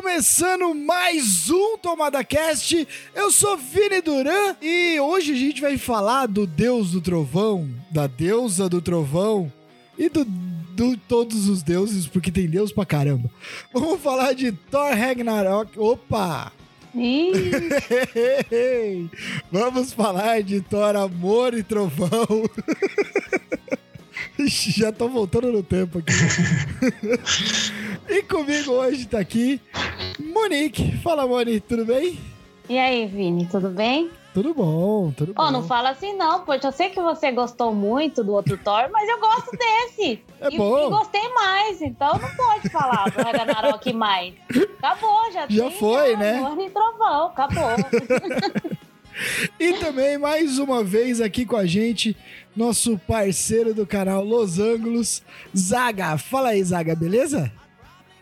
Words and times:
começando 0.00 0.74
mais 0.74 1.50
um 1.50 1.76
Tomada 1.76 2.24
Cast. 2.24 2.88
Eu 3.14 3.30
sou 3.30 3.58
Vini 3.58 4.00
Duran 4.00 4.56
e 4.62 4.98
hoje 4.98 5.34
a 5.34 5.36
gente 5.36 5.60
vai 5.60 5.76
falar 5.76 6.24
do 6.24 6.46
Deus 6.46 6.92
do 6.92 7.02
Trovão, 7.02 7.68
da 7.90 8.06
deusa 8.06 8.66
do 8.66 8.80
Trovão 8.80 9.52
e 9.98 10.08
do, 10.08 10.24
do 10.24 10.96
todos 10.96 11.50
os 11.50 11.62
deuses, 11.62 12.06
porque 12.06 12.32
tem 12.32 12.48
Deus 12.48 12.72
pra 12.72 12.86
caramba. 12.86 13.30
Vamos 13.74 14.00
falar 14.00 14.32
de 14.32 14.52
Thor 14.52 14.94
Ragnarok. 14.94 15.78
Opa! 15.78 16.50
Vamos 19.52 19.92
falar 19.92 20.42
de 20.42 20.62
Thor 20.62 20.96
Amor 20.96 21.52
e 21.52 21.62
Trovão. 21.62 22.24
Já 24.46 24.92
tô 24.92 25.08
voltando 25.08 25.52
no 25.52 25.62
tempo 25.62 25.98
aqui. 25.98 26.12
e 28.08 28.22
comigo 28.22 28.72
hoje 28.72 29.06
tá 29.06 29.18
aqui 29.18 29.60
Monique. 30.18 30.96
Fala, 30.98 31.26
Monique, 31.26 31.60
tudo 31.60 31.84
bem? 31.84 32.18
E 32.68 32.78
aí, 32.78 33.06
Vini, 33.06 33.46
tudo 33.46 33.68
bem? 33.68 34.10
Tudo 34.32 34.54
bom, 34.54 35.10
tudo 35.10 35.34
bom. 35.34 35.42
Oh, 35.42 35.50
não 35.50 35.64
fala 35.64 35.90
assim 35.90 36.14
não, 36.16 36.44
pois 36.44 36.62
eu 36.62 36.70
sei 36.70 36.90
que 36.90 37.00
você 37.00 37.32
gostou 37.32 37.74
muito 37.74 38.22
do 38.22 38.32
outro 38.32 38.56
Thor, 38.56 38.88
mas 38.92 39.08
eu 39.08 39.18
gosto 39.18 39.50
desse. 39.50 40.22
É 40.40 40.48
e, 40.52 40.56
bom. 40.56 40.86
E 40.86 40.90
gostei 40.90 41.28
mais, 41.34 41.82
então 41.82 42.12
não 42.12 42.30
pode 42.36 42.68
falar 42.68 43.10
do 43.10 43.20
Ragnarok 43.20 43.92
mais. 43.92 44.34
Acabou, 44.78 45.32
já 45.32 45.46
Já 45.48 45.64
tem, 45.64 45.78
foi, 45.78 46.12
já, 46.12 46.16
né? 46.16 46.38
Amor 46.38 46.64
e 46.64 46.70
trovão, 46.70 47.26
acabou. 47.26 47.70
e 49.58 49.72
também, 49.74 50.16
mais 50.16 50.60
uma 50.60 50.84
vez 50.84 51.20
aqui 51.20 51.44
com 51.44 51.56
a 51.56 51.66
gente, 51.66 52.16
nosso 52.56 52.98
parceiro 52.98 53.72
do 53.74 53.86
canal 53.86 54.24
Los 54.24 54.58
Ângulos, 54.58 55.22
Zaga. 55.56 56.18
Fala 56.18 56.50
aí, 56.50 56.62
Zaga, 56.62 56.94
beleza? 56.94 57.50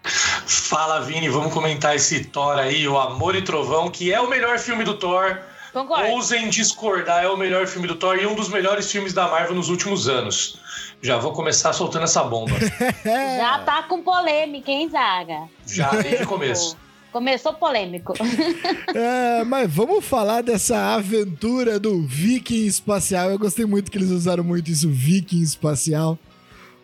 Fala, 0.02 1.00
Vini, 1.00 1.28
vamos 1.28 1.52
comentar 1.52 1.94
esse 1.96 2.24
Thor 2.24 2.58
aí, 2.58 2.86
O 2.88 2.98
Amor 2.98 3.34
e 3.34 3.42
Trovão, 3.42 3.90
que 3.90 4.12
é 4.12 4.20
o 4.20 4.28
melhor 4.28 4.58
filme 4.58 4.84
do 4.84 4.94
Thor. 4.94 5.38
Concordo. 5.72 6.10
Ousem 6.12 6.48
discordar, 6.48 7.24
é 7.24 7.28
o 7.28 7.36
melhor 7.36 7.66
filme 7.66 7.86
do 7.86 7.94
Thor 7.94 8.16
e 8.16 8.26
um 8.26 8.34
dos 8.34 8.48
melhores 8.48 8.90
filmes 8.90 9.12
da 9.12 9.28
Marvel 9.28 9.54
nos 9.54 9.68
últimos 9.68 10.08
anos. 10.08 10.58
Já 11.02 11.18
vou 11.18 11.32
começar 11.32 11.72
soltando 11.72 12.04
essa 12.04 12.24
bomba. 12.24 12.56
Já 13.04 13.58
tá 13.60 13.82
com 13.82 14.02
polêmica, 14.02 14.70
hein, 14.70 14.88
Zaga? 14.88 15.48
Já, 15.66 15.90
desde 15.90 16.24
o 16.24 16.26
começo. 16.26 16.76
Começou 17.18 17.52
polêmico. 17.52 18.14
É, 18.94 19.42
mas 19.44 19.68
vamos 19.68 20.04
falar 20.04 20.40
dessa 20.40 20.94
aventura 20.94 21.78
do 21.80 22.00
Viking 22.00 22.64
espacial. 22.64 23.28
Eu 23.28 23.38
gostei 23.38 23.66
muito 23.66 23.90
que 23.90 23.98
eles 23.98 24.10
usaram 24.10 24.44
muito 24.44 24.70
isso, 24.70 24.88
Viking 24.88 25.42
espacial, 25.42 26.16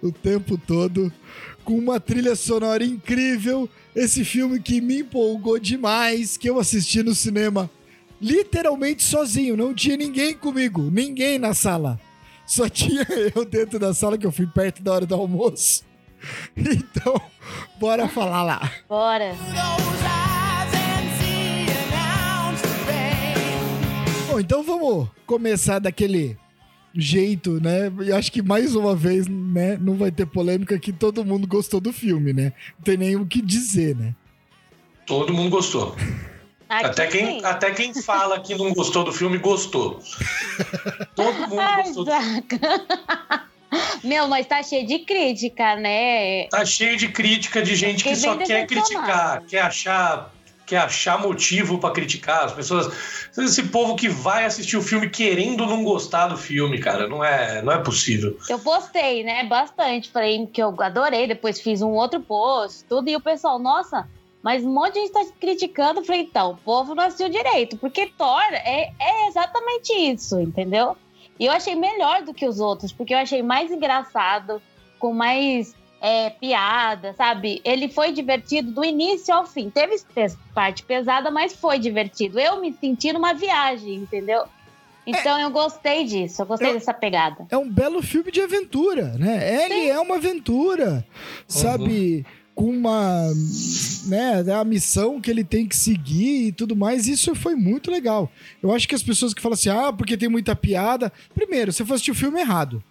o 0.02 0.10
tempo 0.10 0.58
todo, 0.58 1.12
com 1.64 1.78
uma 1.78 2.00
trilha 2.00 2.34
sonora 2.34 2.84
incrível. 2.84 3.68
Esse 3.94 4.24
filme 4.24 4.58
que 4.58 4.80
me 4.80 5.00
empolgou 5.00 5.58
demais, 5.58 6.36
que 6.36 6.50
eu 6.50 6.58
assisti 6.58 7.00
no 7.02 7.14
cinema 7.14 7.70
literalmente 8.20 9.04
sozinho, 9.04 9.56
não 9.56 9.72
tinha 9.72 9.96
ninguém 9.96 10.34
comigo, 10.34 10.90
ninguém 10.90 11.38
na 11.38 11.54
sala. 11.54 11.98
Só 12.44 12.66
tinha 12.68 13.06
eu 13.34 13.44
dentro 13.44 13.78
da 13.78 13.94
sala 13.94 14.18
que 14.18 14.26
eu 14.26 14.32
fui 14.32 14.48
perto 14.48 14.82
da 14.82 14.94
hora 14.94 15.06
do 15.06 15.14
almoço. 15.14 15.84
Então, 16.56 17.20
bora 17.78 18.08
falar 18.08 18.42
lá. 18.42 18.72
Bora. 18.88 19.34
Bom, 24.28 24.40
então 24.40 24.62
vamos 24.62 25.08
começar 25.26 25.78
daquele 25.78 26.36
jeito, 26.94 27.60
né? 27.60 27.92
Eu 28.06 28.16
acho 28.16 28.30
que 28.30 28.42
mais 28.42 28.74
uma 28.74 28.94
vez, 28.94 29.26
né, 29.26 29.76
não 29.80 29.94
vai 29.94 30.10
ter 30.10 30.26
polêmica 30.26 30.78
que 30.78 30.92
todo 30.92 31.24
mundo 31.24 31.46
gostou 31.46 31.80
do 31.80 31.92
filme, 31.92 32.32
né? 32.32 32.52
Não 32.78 32.84
tem 32.84 32.96
nem 32.96 33.16
o 33.16 33.26
que 33.26 33.42
dizer, 33.42 33.96
né? 33.96 34.14
Todo 35.06 35.34
mundo 35.34 35.50
gostou. 35.50 35.94
Aqui 36.68 36.86
até, 36.86 37.06
quem, 37.06 37.26
sim. 37.26 37.44
até 37.44 37.70
quem 37.72 37.94
fala 37.94 38.40
que 38.40 38.54
não 38.54 38.72
gostou 38.72 39.04
do 39.04 39.12
filme, 39.12 39.38
gostou. 39.38 40.00
Todo 41.14 41.48
mundo 41.48 41.60
Ai, 41.60 41.82
gostou. 41.84 42.04
Zaga. 42.06 43.46
Meu, 44.04 44.28
mas 44.28 44.46
tá 44.46 44.62
cheio 44.62 44.86
de 44.86 44.98
crítica, 45.00 45.76
né? 45.76 46.46
Tá 46.48 46.64
cheio 46.64 46.96
de 46.96 47.08
crítica 47.08 47.62
de 47.62 47.74
gente 47.74 48.04
que 48.04 48.14
só 48.14 48.36
quer 48.36 48.66
criticar, 48.66 49.42
quer 49.46 49.62
achar, 49.62 50.30
quer 50.66 50.78
achar 50.78 51.20
motivo 51.20 51.78
pra 51.78 51.90
criticar. 51.90 52.44
As 52.44 52.52
pessoas. 52.52 52.92
Esse 53.36 53.62
povo 53.64 53.96
que 53.96 54.08
vai 54.08 54.44
assistir 54.44 54.76
o 54.76 54.82
filme 54.82 55.08
querendo 55.08 55.66
não 55.66 55.82
gostar 55.82 56.28
do 56.28 56.36
filme, 56.36 56.78
cara, 56.78 57.08
não 57.08 57.24
é, 57.24 57.62
não 57.62 57.72
é 57.72 57.78
possível. 57.78 58.36
Eu 58.48 58.58
postei, 58.58 59.24
né, 59.24 59.44
bastante. 59.44 60.10
Falei 60.10 60.46
que 60.46 60.62
eu 60.62 60.74
adorei, 60.80 61.26
depois 61.26 61.60
fiz 61.60 61.80
um 61.80 61.92
outro 61.92 62.20
post, 62.20 62.84
tudo. 62.84 63.08
E 63.08 63.16
o 63.16 63.20
pessoal, 63.20 63.58
nossa, 63.58 64.06
mas 64.42 64.62
um 64.62 64.72
monte 64.72 64.94
de 64.94 65.00
gente 65.00 65.12
tá 65.12 65.24
criticando. 65.40 66.04
Falei, 66.04 66.20
então, 66.20 66.50
o 66.50 66.56
povo 66.58 66.94
não 66.94 67.04
assistiu 67.04 67.30
direito. 67.30 67.78
Porque 67.78 68.12
Thor 68.18 68.42
é, 68.52 68.92
é 69.00 69.28
exatamente 69.28 69.90
isso, 69.94 70.38
entendeu? 70.38 70.94
E 71.38 71.46
eu 71.46 71.52
achei 71.52 71.74
melhor 71.74 72.22
do 72.22 72.32
que 72.32 72.46
os 72.46 72.60
outros, 72.60 72.92
porque 72.92 73.12
eu 73.14 73.18
achei 73.18 73.42
mais 73.42 73.70
engraçado, 73.70 74.62
com 74.98 75.12
mais 75.12 75.74
é, 76.00 76.30
piada, 76.30 77.12
sabe? 77.14 77.60
Ele 77.64 77.88
foi 77.88 78.12
divertido 78.12 78.70
do 78.70 78.84
início 78.84 79.34
ao 79.34 79.46
fim. 79.46 79.70
Teve 79.70 79.96
parte 80.54 80.82
pesada, 80.84 81.30
mas 81.30 81.54
foi 81.54 81.78
divertido. 81.78 82.38
Eu 82.38 82.60
me 82.60 82.72
senti 82.72 83.12
numa 83.12 83.32
viagem, 83.32 83.94
entendeu? 83.94 84.44
Então 85.06 85.38
eu 85.38 85.50
gostei 85.50 86.04
disso, 86.04 86.40
eu 86.42 86.46
gostei 86.46 86.70
Eu- 86.70 86.74
dessa 86.74 86.94
pegada. 86.94 87.46
É 87.50 87.56
um 87.58 87.70
belo 87.70 88.02
filme 88.02 88.30
de 88.30 88.40
aventura, 88.40 89.14
né? 89.18 89.64
Ele 89.64 89.88
é 89.88 89.98
uma 90.00 90.16
aventura, 90.16 91.06
sabe? 91.46 92.24
Com 92.54 92.70
uma, 92.70 93.32
né, 94.06 94.44
a 94.54 94.64
missão 94.64 95.20
que 95.20 95.28
ele 95.30 95.42
tem 95.42 95.66
que 95.66 95.76
seguir 95.76 96.46
e 96.48 96.52
tudo 96.52 96.76
mais, 96.76 97.08
isso 97.08 97.34
foi 97.34 97.54
muito 97.56 97.90
legal. 97.90 98.30
Eu 98.62 98.72
acho 98.72 98.86
que 98.88 98.94
as 98.94 99.02
pessoas 99.02 99.34
que 99.34 99.42
falam 99.42 99.54
assim, 99.54 99.70
ah, 99.70 99.92
porque 99.92 100.16
tem 100.16 100.28
muita 100.28 100.54
piada. 100.54 101.12
Primeiro, 101.34 101.72
você 101.72 101.84
foi 101.84 101.94
assistir 101.96 102.12
o 102.12 102.14
filme 102.14 102.40
errado, 102.40 102.82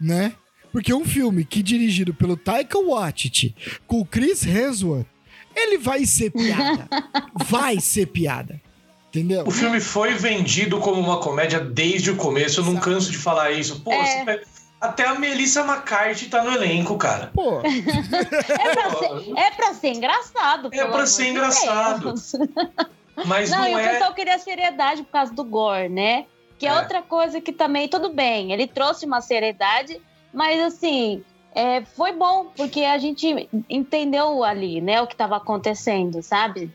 né? 0.00 0.32
Porque 0.72 0.94
um 0.94 1.04
filme 1.04 1.44
que 1.44 1.60
é 1.60 1.62
dirigido 1.62 2.14
pelo 2.14 2.36
Taika 2.36 2.78
Waititi 2.78 3.54
com 3.86 4.00
o 4.00 4.04
Chris 4.04 4.44
Hemsworth, 4.46 5.06
ele 5.54 5.78
vai 5.78 6.04
ser 6.06 6.30
piada. 6.30 6.88
vai 7.48 7.78
ser 7.80 8.06
piada. 8.06 8.60
Entendeu? 9.08 9.44
O 9.46 9.50
filme 9.50 9.80
foi 9.80 10.12
vendido 10.14 10.78
como 10.78 11.00
uma 11.00 11.18
comédia 11.20 11.58
desde 11.60 12.10
o 12.10 12.16
começo. 12.16 12.60
Eu 12.60 12.64
não 12.64 12.72
Exato. 12.72 12.84
canso 12.90 13.10
de 13.10 13.16
falar 13.16 13.52
isso. 13.52 13.80
Pô, 13.80 13.90
É. 13.92 14.24
você- 14.24 14.40
até 14.80 15.04
a 15.06 15.14
Melissa 15.14 15.60
McCarthy 15.62 16.28
tá 16.28 16.42
no 16.42 16.52
elenco, 16.52 16.96
cara. 16.96 17.30
Pô, 17.34 17.60
É 17.64 18.74
pra 18.74 18.90
ser, 18.90 19.38
é 19.38 19.50
pra 19.50 19.74
ser 19.74 19.88
engraçado. 19.94 20.70
É 20.72 20.84
pra 20.84 21.06
ser 21.06 21.28
engraçado. 21.30 22.14
Mas 23.24 23.50
Não, 23.50 23.60
não, 23.60 23.68
e 23.68 23.74
o 23.74 23.78
é. 23.78 23.88
pessoal 23.88 24.12
queria 24.12 24.38
seriedade 24.38 25.02
por 25.02 25.10
causa 25.12 25.32
do 25.32 25.42
gore, 25.42 25.88
né? 25.88 26.26
Que 26.58 26.66
é, 26.66 26.70
É. 26.70 26.74
outra 26.78 27.00
coisa 27.00 27.40
que 27.40 27.50
também, 27.52 27.88
tudo 27.88 28.10
bem, 28.10 28.52
ele 28.52 28.66
trouxe 28.66 29.06
uma 29.06 29.22
seriedade, 29.22 29.98
mas 30.34 30.60
assim, 30.62 31.24
é, 31.54 31.82
foi 31.96 32.12
bom, 32.12 32.46
porque 32.54 32.82
a 32.84 32.98
gente 32.98 33.48
entendeu 33.70 34.44
ali, 34.44 34.82
né, 34.82 35.00
o 35.00 35.06
que 35.06 35.14
estava 35.14 35.36
acontecendo, 35.38 36.22
sabe? 36.22 36.70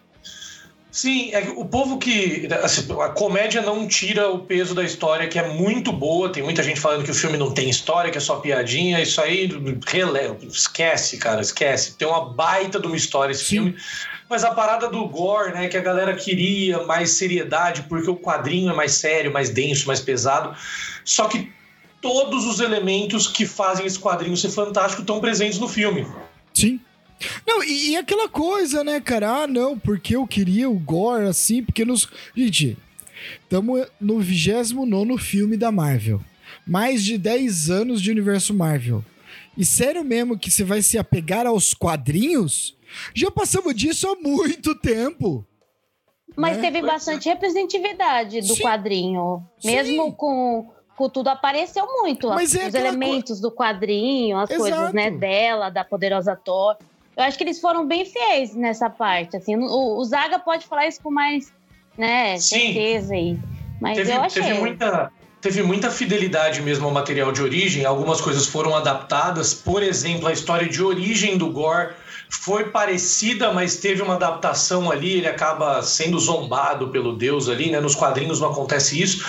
Sim, 0.92 1.34
é 1.34 1.42
que 1.42 1.50
o 1.56 1.64
povo 1.64 1.98
que. 1.98 2.48
assim, 2.62 2.86
a 3.02 3.08
comédia 3.08 3.62
não 3.62 3.88
tira 3.88 4.30
o 4.30 4.40
peso 4.40 4.76
da 4.76 4.84
história, 4.84 5.28
que 5.30 5.40
é 5.40 5.48
muito 5.48 5.92
boa. 5.94 6.30
Tem 6.30 6.44
muita 6.44 6.62
gente 6.62 6.82
falando 6.82 7.06
que 7.06 7.12
o 7.12 7.14
filme 7.14 7.38
não 7.38 7.52
tem 7.54 7.70
história, 7.70 8.12
que 8.12 8.18
é 8.18 8.22
só 8.22 8.36
piadinha. 8.36 9.02
Isso 9.02 9.22
aí, 9.22 9.48
rele- 9.88 10.38
esquece, 10.50 11.18
cara, 11.18 11.40
esquece. 11.40 11.94
Tem 11.94 12.06
uma 12.06 12.34
baita 12.34 12.78
de 12.78 12.88
uma 12.88 12.98
história 12.98 13.32
esse 13.32 13.46
Sim. 13.46 13.50
filme. 13.56 13.76
Mas 14.30 14.44
a 14.44 14.52
parada 14.54 14.90
do 14.90 15.08
gore, 15.08 15.54
né, 15.54 15.68
que 15.70 15.78
a 15.78 15.82
galera 15.82 16.14
queria 16.14 16.84
mais 16.84 17.12
seriedade, 17.12 17.84
porque 17.84 18.10
o 18.10 18.16
quadrinho 18.18 18.70
é 18.72 18.76
mais 18.76 18.92
sério, 18.94 19.32
mais 19.32 19.50
denso, 19.50 19.88
mais 19.88 20.02
pesado. 20.02 20.54
Só 21.06 21.28
que 21.30 21.50
todos 22.02 22.46
os 22.46 22.60
elementos 22.60 23.28
que 23.28 23.46
fazem 23.46 23.86
esse 23.86 24.00
quadrinho 24.00 24.36
ser 24.36 24.50
fantástico 24.50 25.02
estão 25.02 25.22
presentes 25.22 25.58
no 25.58 25.68
filme. 25.70 26.06
Sim. 26.54 26.82
Não, 27.46 27.64
e, 27.64 27.92
e 27.92 27.96
aquela 27.98 28.28
coisa, 28.28 28.84
né, 28.84 29.00
cara? 29.00 29.44
Ah, 29.44 29.48
não, 29.48 29.78
porque 29.78 30.16
eu 30.16 30.26
queria 30.28 30.70
o 30.70 30.80
gore 30.80 31.26
assim, 31.28 31.64
porque 31.64 31.86
nos. 31.86 32.08
Gente, 32.36 32.78
estamos 33.44 33.88
no 34.00 34.20
29 34.20 35.18
filme 35.18 35.58
da 35.58 35.72
Marvel. 35.72 36.22
Mais 36.66 37.04
de 37.04 37.18
10 37.18 37.70
anos 37.70 38.02
de 38.02 38.12
universo 38.12 38.54
Marvel. 38.54 39.04
E 39.58 39.66
sério 39.66 40.04
mesmo 40.04 40.38
que 40.38 40.50
você 40.50 40.64
vai 40.64 40.82
se 40.82 40.98
apegar 40.98 41.46
aos 41.46 41.74
quadrinhos? 41.74 42.76
Já 43.14 43.30
passamos 43.32 43.76
disso 43.76 44.08
há 44.08 44.16
muito 44.16 44.76
tempo. 44.76 45.46
Mas 46.36 46.58
Né? 46.58 46.64
teve 46.64 46.80
é. 46.80 46.82
bastante 46.82 47.28
representatividade 47.28 48.42
do 48.42 48.56
Sim. 48.56 48.62
quadrinho. 48.64 49.46
Mesmo 49.64 50.14
com, 50.14 50.70
com 50.96 51.10
tudo, 51.10 51.28
apareceu 51.30 51.86
muito. 51.86 52.30
Mas 52.30 52.56
é 52.56 52.60
os 52.60 52.66
aquela 52.68 52.88
elementos 52.90 53.40
do 53.40 53.52
quadrinho, 53.52 54.38
as 54.38 54.50
Exato. 54.50 54.70
coisas 54.70 54.94
né, 54.94 55.12
dela, 55.12 55.70
da 55.70 55.84
poderosa 55.84 56.36
Thor. 56.36 56.78
Eu 57.22 57.28
acho 57.28 57.38
que 57.38 57.44
eles 57.44 57.60
foram 57.60 57.88
bem 57.88 58.04
fiéis 58.04 58.56
nessa 58.56 58.90
parte. 58.90 59.38
Assim, 59.38 59.56
o, 59.56 59.98
o 59.98 60.04
Zaga 60.04 60.40
pode 60.40 60.66
falar 60.66 60.88
isso 60.88 61.00
com 61.02 61.12
mais 61.12 61.54
né, 61.98 62.38
Sim. 62.40 62.74
certeza 62.74 63.14
aí. 63.14 63.38
Mas 63.80 63.98
Teve, 63.98 64.12
eu 64.12 64.22
achei. 64.22 64.42
teve 64.42 64.60
muita. 64.60 65.12
Teve 65.40 65.64
muita 65.64 65.90
fidelidade 65.90 66.62
mesmo 66.62 66.86
ao 66.86 66.92
material 66.92 67.32
de 67.32 67.42
origem. 67.42 67.84
Algumas 67.84 68.22
coisas 68.22 68.46
foram 68.46 68.76
adaptadas. 68.76 69.56
Por 69.56 69.82
exemplo, 69.82 70.28
a 70.28 70.32
história 70.32 70.70
de 70.70 70.84
origem 70.84 71.36
do 71.36 71.50
Gore 71.50 71.94
foi 72.30 72.66
parecida, 72.70 73.52
mas 73.52 73.76
teve 73.78 74.02
uma 74.02 74.16
adaptação 74.16 74.90
ali, 74.90 75.18
ele 75.18 75.28
acaba 75.28 75.82
sendo 75.82 76.18
zombado 76.20 76.90
pelo 76.90 77.14
deus 77.14 77.50
ali, 77.50 77.70
né? 77.72 77.80
Nos 77.80 77.94
quadrinhos 77.94 78.40
não 78.40 78.52
acontece 78.52 79.02
isso, 79.02 79.26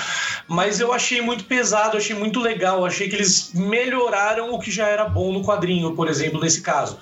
mas 0.47 0.81
eu 0.81 0.93
achei 0.93 1.21
muito 1.21 1.45
pesado, 1.45 1.97
achei 1.97 2.15
muito 2.15 2.39
legal, 2.39 2.85
achei 2.85 3.09
que 3.09 3.17
eles 3.17 3.53
melhoraram 3.55 4.53
o 4.53 4.59
que 4.59 4.71
já 4.71 4.87
era 4.87 5.05
bom 5.07 5.33
no 5.33 5.43
quadrinho, 5.43 5.95
por 5.95 6.09
exemplo, 6.09 6.41
nesse 6.41 6.61
caso. 6.61 6.99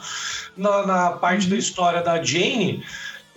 Na, 0.56 0.87
na 0.87 1.11
parte 1.12 1.49
da 1.49 1.56
história 1.56 2.02
da 2.02 2.23
Jane, 2.23 2.85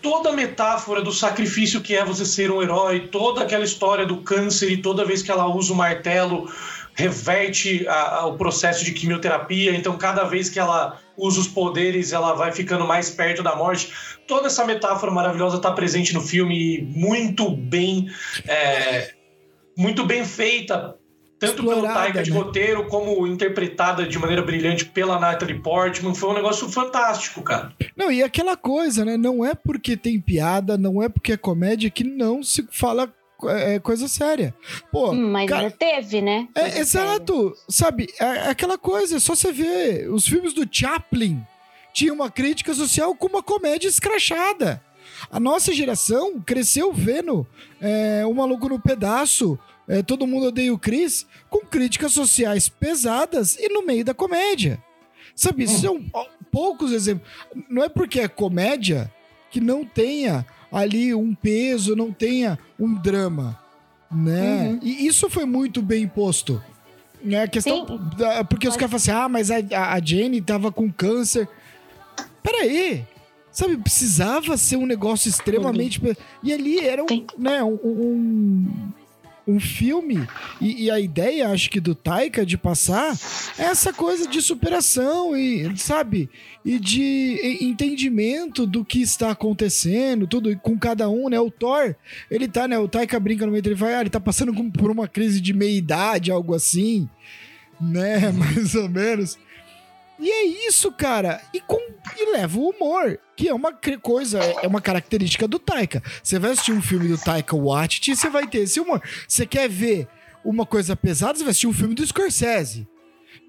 toda 0.01 0.29
a 0.29 0.33
metáfora 0.33 1.01
do 1.01 1.11
sacrifício 1.11 1.81
que 1.81 1.95
é 1.95 2.03
você 2.03 2.25
ser 2.25 2.51
um 2.51 2.61
herói, 2.61 3.07
toda 3.07 3.41
aquela 3.41 3.63
história 3.63 4.05
do 4.05 4.17
câncer 4.17 4.69
e 4.69 4.77
toda 4.77 5.05
vez 5.05 5.23
que 5.23 5.31
ela 5.31 5.47
usa 5.47 5.71
o 5.71 5.75
martelo 5.75 6.51
reverte 6.93 7.87
a, 7.87 8.17
a, 8.17 8.25
o 8.27 8.37
processo 8.37 8.83
de 8.85 8.91
quimioterapia, 8.91 9.75
então 9.75 9.97
cada 9.97 10.25
vez 10.25 10.49
que 10.49 10.59
ela 10.59 10.99
usa 11.17 11.39
os 11.39 11.47
poderes, 11.47 12.11
ela 12.11 12.33
vai 12.33 12.51
ficando 12.51 12.85
mais 12.85 13.09
perto 13.09 13.41
da 13.41 13.55
morte. 13.55 13.91
Toda 14.27 14.47
essa 14.47 14.65
metáfora 14.65 15.11
maravilhosa 15.11 15.57
está 15.57 15.71
presente 15.71 16.13
no 16.13 16.21
filme, 16.21 16.81
muito 16.95 17.49
bem, 17.49 18.11
é, 18.47 19.13
muito 19.75 20.05
bem 20.05 20.25
feita, 20.25 20.95
tanto 21.47 21.61
Explorada, 21.61 21.81
pelo 21.81 21.93
Taika 21.93 22.23
de 22.23 22.31
né? 22.31 22.37
roteiro, 22.37 22.87
como 22.87 23.27
interpretada 23.27 24.05
de 24.05 24.17
maneira 24.19 24.41
brilhante 24.41 24.85
pela 24.85 25.19
Natalie 25.19 25.59
Portman. 25.59 26.15
Foi 26.15 26.29
um 26.29 26.33
negócio 26.33 26.69
fantástico, 26.69 27.41
cara. 27.41 27.73
Não, 27.95 28.11
e 28.11 28.23
aquela 28.23 28.55
coisa, 28.55 29.05
né? 29.05 29.17
Não 29.17 29.45
é 29.45 29.53
porque 29.53 29.97
tem 29.97 30.19
piada, 30.19 30.77
não 30.77 31.01
é 31.01 31.09
porque 31.09 31.33
é 31.33 31.37
comédia 31.37 31.89
que 31.89 32.03
não 32.03 32.43
se 32.43 32.67
fala 32.71 33.11
é, 33.45 33.75
é 33.75 33.79
coisa 33.79 34.07
séria. 34.07 34.53
Pô, 34.91 35.11
hum, 35.11 35.31
mas 35.31 35.49
cara, 35.49 35.71
teve, 35.71 36.21
né? 36.21 36.47
É, 36.55 36.79
exato. 36.79 37.53
Sabe, 37.67 38.07
é, 38.19 38.25
é, 38.25 38.49
aquela 38.49 38.77
coisa, 38.77 39.17
é 39.17 39.19
só 39.19 39.35
você 39.35 39.51
ver 39.51 40.09
os 40.09 40.27
filmes 40.27 40.53
do 40.53 40.67
Chaplin 40.69 41.41
tinha 41.93 42.13
uma 42.13 42.29
crítica 42.29 42.73
social 42.73 43.15
com 43.15 43.27
uma 43.27 43.43
comédia 43.43 43.87
escrachada. 43.87 44.81
A 45.31 45.39
nossa 45.39 45.73
geração 45.73 46.41
cresceu 46.41 46.91
vendo 46.91 47.47
é, 47.79 48.25
O 48.25 48.33
Maluco 48.33 48.67
no 48.67 48.79
Pedaço, 48.79 49.57
é, 49.87 50.01
Todo 50.01 50.27
Mundo 50.27 50.47
Odeia 50.47 50.73
o 50.73 50.77
Chris, 50.77 51.25
com 51.49 51.59
críticas 51.59 52.13
sociais 52.13 52.69
pesadas 52.69 53.57
e 53.57 53.67
no 53.69 53.85
meio 53.85 54.05
da 54.05 54.13
comédia. 54.13 54.81
Sabe, 55.35 55.67
são 55.67 56.03
poucos 56.51 56.91
exemplos. 56.91 57.27
Não 57.69 57.83
é 57.83 57.89
porque 57.89 58.19
é 58.19 58.27
comédia 58.27 59.11
que 59.49 59.59
não 59.59 59.83
tenha 59.83 60.45
ali 60.71 61.13
um 61.13 61.33
peso, 61.33 61.95
não 61.95 62.11
tenha 62.11 62.57
um 62.79 62.93
drama, 62.93 63.59
né? 64.11 64.69
Uhum. 64.69 64.79
E 64.81 65.07
isso 65.07 65.29
foi 65.29 65.45
muito 65.45 65.81
bem 65.81 66.07
posto. 66.07 66.63
Né? 67.21 67.43
A 67.43 67.47
questão. 67.47 67.85
Da, 68.17 68.43
porque 68.43 68.67
os 68.67 68.75
caras 68.75 68.91
falam 68.91 68.97
assim: 68.97 69.25
ah, 69.25 69.29
mas 69.29 69.49
a, 69.49 69.93
a 69.93 69.99
Jane 70.03 70.41
tava 70.41 70.71
com 70.71 70.91
câncer. 70.91 71.47
Peraí. 72.41 73.05
Sabe, 73.51 73.77
precisava 73.77 74.57
ser 74.57 74.77
um 74.77 74.85
negócio 74.87 75.29
extremamente. 75.29 76.01
E 76.41 76.51
ali 76.51 76.79
era 76.79 77.03
um, 77.03 77.25
né, 77.37 77.63
um, 77.63 77.77
um 77.83 78.91
um 79.47 79.59
filme 79.59 80.27
e, 80.61 80.85
e, 80.85 80.91
a 80.91 80.99
ideia, 80.99 81.49
acho 81.49 81.69
que 81.69 81.79
do 81.79 81.93
Taika 81.93 82.45
de 82.45 82.57
passar 82.57 83.13
é 83.57 83.63
essa 83.63 83.91
coisa 83.91 84.27
de 84.27 84.41
superação 84.41 85.35
e, 85.35 85.77
sabe, 85.77 86.29
e 86.63 86.79
de 86.79 87.57
entendimento 87.61 88.65
do 88.65 88.85
que 88.85 89.01
está 89.01 89.31
acontecendo, 89.31 90.27
tudo 90.27 90.57
com 90.59 90.77
cada 90.77 91.09
um, 91.09 91.29
né? 91.29 91.39
O 91.39 91.51
Thor, 91.51 91.95
ele 92.31 92.47
tá, 92.47 92.67
né? 92.67 92.77
O 92.77 92.87
Taika 92.87 93.19
brinca 93.19 93.45
no 93.45 93.51
meio 93.51 93.61
dele, 93.61 93.75
vai, 93.75 93.95
ah, 93.95 94.01
ele 94.01 94.09
tá 94.09 94.19
passando 94.19 94.53
por 94.71 94.89
uma 94.89 95.07
crise 95.07 95.41
de 95.41 95.53
meia 95.53 95.77
idade, 95.77 96.31
algo 96.31 96.53
assim, 96.55 97.09
né? 97.79 98.31
Mais 98.33 98.75
ou 98.75 98.89
menos. 98.89 99.37
E 100.23 100.31
é 100.31 100.45
isso, 100.67 100.89
cara. 100.89 101.41
E, 101.53 101.59
com, 101.59 101.77
e 102.17 102.31
leva 102.31 102.57
o 102.57 102.69
humor, 102.69 103.19
que 103.35 103.49
é 103.49 103.53
uma 103.53 103.73
coisa, 104.01 104.39
é 104.39 104.65
uma 104.65 104.79
característica 104.79 105.45
do 105.49 105.59
Taika. 105.59 106.01
Você 106.23 106.39
vai 106.39 106.51
assistir 106.51 106.71
um 106.71 106.81
filme 106.81 107.09
do 107.09 107.17
Taika 107.17 107.57
Waititi 107.57 108.11
e 108.11 108.15
você 108.15 108.29
vai 108.29 108.47
ter 108.47 108.59
esse 108.59 108.79
humor. 108.79 109.01
Você 109.27 109.45
quer 109.45 109.67
ver 109.67 110.07
uma 110.45 110.65
coisa 110.65 110.95
pesada, 110.95 111.37
você 111.37 111.43
vai 111.43 111.51
assistir 111.51 111.67
um 111.67 111.73
filme 111.73 111.93
do 111.93 112.07
Scorsese. 112.07 112.87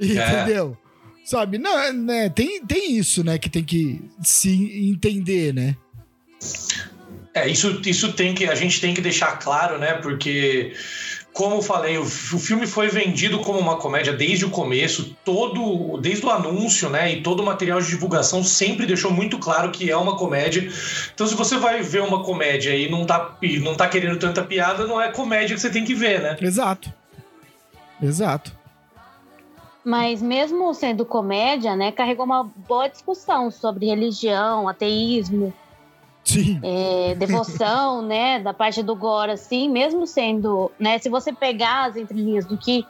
É. 0.00 0.04
Entendeu? 0.04 0.76
Sabe? 1.24 1.58
Não, 1.58 1.92
né, 1.92 2.28
tem, 2.28 2.60
tem 2.66 2.96
isso, 2.96 3.22
né, 3.22 3.38
que 3.38 3.48
tem 3.48 3.62
que 3.62 4.02
se 4.20 4.50
entender, 4.90 5.54
né? 5.54 5.76
É, 7.32 7.48
isso, 7.48 7.80
isso 7.86 8.12
tem 8.12 8.34
que 8.34 8.46
a 8.46 8.54
gente 8.54 8.80
tem 8.80 8.92
que 8.92 9.00
deixar 9.00 9.38
claro, 9.38 9.78
né? 9.78 9.94
Porque 9.94 10.72
como 11.34 11.56
eu 11.56 11.62
falei, 11.62 11.98
o, 11.98 12.02
o, 12.02 12.06
filme 12.06 12.64
foi 12.64 12.88
vendido 12.88 13.40
como 13.40 13.58
uma 13.58 13.76
comédia 13.76 14.12
desde 14.12 14.44
o 14.44 14.50
começo, 14.50 15.16
todo, 15.24 15.98
desde 16.00 16.24
o 16.24 16.30
anúncio, 16.30 16.88
né, 16.88 17.12
e 17.12 17.22
todo 17.22 17.40
o 17.40 17.44
material 17.44 17.80
de 17.80 17.88
divulgação 17.88 18.44
sempre 18.44 18.86
deixou 18.86 19.10
muito 19.10 19.36
claro 19.38 19.72
que 19.72 19.90
é 19.90 19.96
uma 19.96 20.16
comédia. 20.16 20.70
Então, 21.12 21.26
se 21.26 21.34
você 21.34 21.58
vai 21.58 21.82
ver 21.82 22.02
uma 22.02 22.22
comédia 22.22 22.74
e 22.76 22.88
não 22.88 23.04
tá, 23.04 23.36
não 23.60 23.74
tá 23.74 23.88
querendo 23.88 24.16
tanta 24.16 24.44
piada, 24.44 24.86
não 24.86 25.00
é 25.00 25.10
comédia 25.10 25.56
que 25.56 25.60
você 25.60 25.70
tem 25.70 25.84
que 25.84 25.92
ver, 25.92 26.22
né? 26.22 26.36
Exato. 26.40 26.92
Exato. 28.00 28.52
Mas 29.84 30.22
mesmo 30.22 30.72
sendo 30.72 31.04
comédia, 31.04 31.74
né, 31.74 31.90
carregou 31.90 32.24
uma 32.24 32.44
boa 32.44 32.86
discussão 32.86 33.50
sobre 33.50 33.86
religião, 33.86 34.68
ateísmo, 34.68 35.52
Sim. 36.24 36.58
É, 36.62 37.14
devoção, 37.14 38.00
né, 38.06 38.40
da 38.40 38.54
parte 38.54 38.82
do 38.82 38.96
Gore, 38.96 39.32
assim, 39.32 39.68
mesmo 39.68 40.06
sendo, 40.06 40.70
né, 40.78 40.98
se 40.98 41.08
você 41.08 41.32
pegar 41.32 41.90
as 41.90 41.96
entrelinhas 41.96 42.46
do 42.46 42.56
que, 42.56 42.84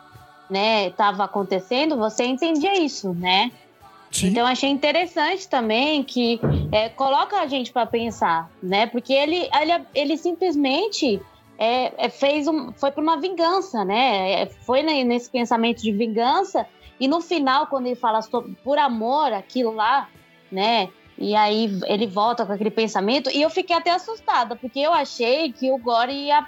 né, 0.49 0.89
estava 0.89 1.25
acontecendo, 1.25 1.97
você 1.97 2.25
entendia 2.25 2.81
isso, 2.81 3.13
né? 3.13 3.51
Sim. 4.15 4.29
Então 4.29 4.47
achei 4.47 4.71
interessante 4.71 5.49
também 5.49 6.05
que 6.05 6.39
é, 6.71 6.89
coloca 6.89 7.37
a 7.37 7.49
gente 7.49 7.73
para 7.73 7.85
pensar, 7.85 8.49
né? 8.63 8.87
Porque 8.87 9.13
ele, 9.13 9.49
ele, 9.61 9.85
ele 9.93 10.17
simplesmente 10.17 11.21
é, 11.59 12.07
é 12.07 12.09
fez 12.09 12.47
um, 12.47 12.73
foi 12.75 12.93
para 12.93 13.03
uma 13.03 13.21
vingança, 13.21 13.85
né? 13.85 14.43
É, 14.43 14.47
foi 14.47 14.83
nesse 14.83 15.29
pensamento 15.29 15.83
de 15.83 15.91
vingança 15.91 16.65
e 17.01 17.09
no 17.09 17.21
final 17.21 17.67
quando 17.67 17.87
ele 17.87 17.97
fala 17.97 18.23
sobre 18.23 18.57
por 18.63 18.79
amor 18.79 19.33
aquilo 19.33 19.75
lá, 19.75 20.09
né? 20.51 20.91
E 21.17 21.35
aí 21.35 21.79
ele 21.87 22.07
volta 22.07 22.45
com 22.45 22.53
aquele 22.53 22.71
pensamento. 22.71 23.31
E 23.31 23.41
eu 23.41 23.51
fiquei 23.51 23.77
até 23.77 23.91
assustada, 23.91 24.57
porque 24.57 24.81
eu 24.81 24.93
achei 24.93 25.53
que 25.53 25.71
o 25.71 25.79
Gore 25.79 26.13
ia, 26.13 26.47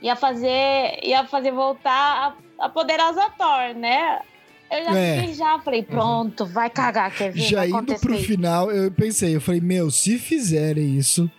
ia, 0.00 0.16
fazer, 0.16 0.98
ia 1.02 1.26
fazer 1.26 1.52
voltar 1.52 2.34
a, 2.58 2.64
a 2.64 2.68
poderosa 2.68 3.22
Thor, 3.36 3.74
né? 3.76 4.20
Eu 4.70 4.84
já 4.84 4.98
é. 4.98 5.16
fiquei 5.16 5.34
já, 5.34 5.58
falei, 5.60 5.82
pronto, 5.82 6.44
uhum. 6.44 6.50
vai 6.50 6.70
cagar, 6.70 7.14
quer 7.14 7.30
ver? 7.30 7.42
Já 7.42 7.66
indo 7.66 7.94
pro 8.00 8.18
final, 8.18 8.72
eu 8.72 8.90
pensei, 8.90 9.36
eu 9.36 9.40
falei, 9.40 9.60
meu, 9.60 9.90
se 9.90 10.18
fizerem 10.18 10.96
isso. 10.96 11.30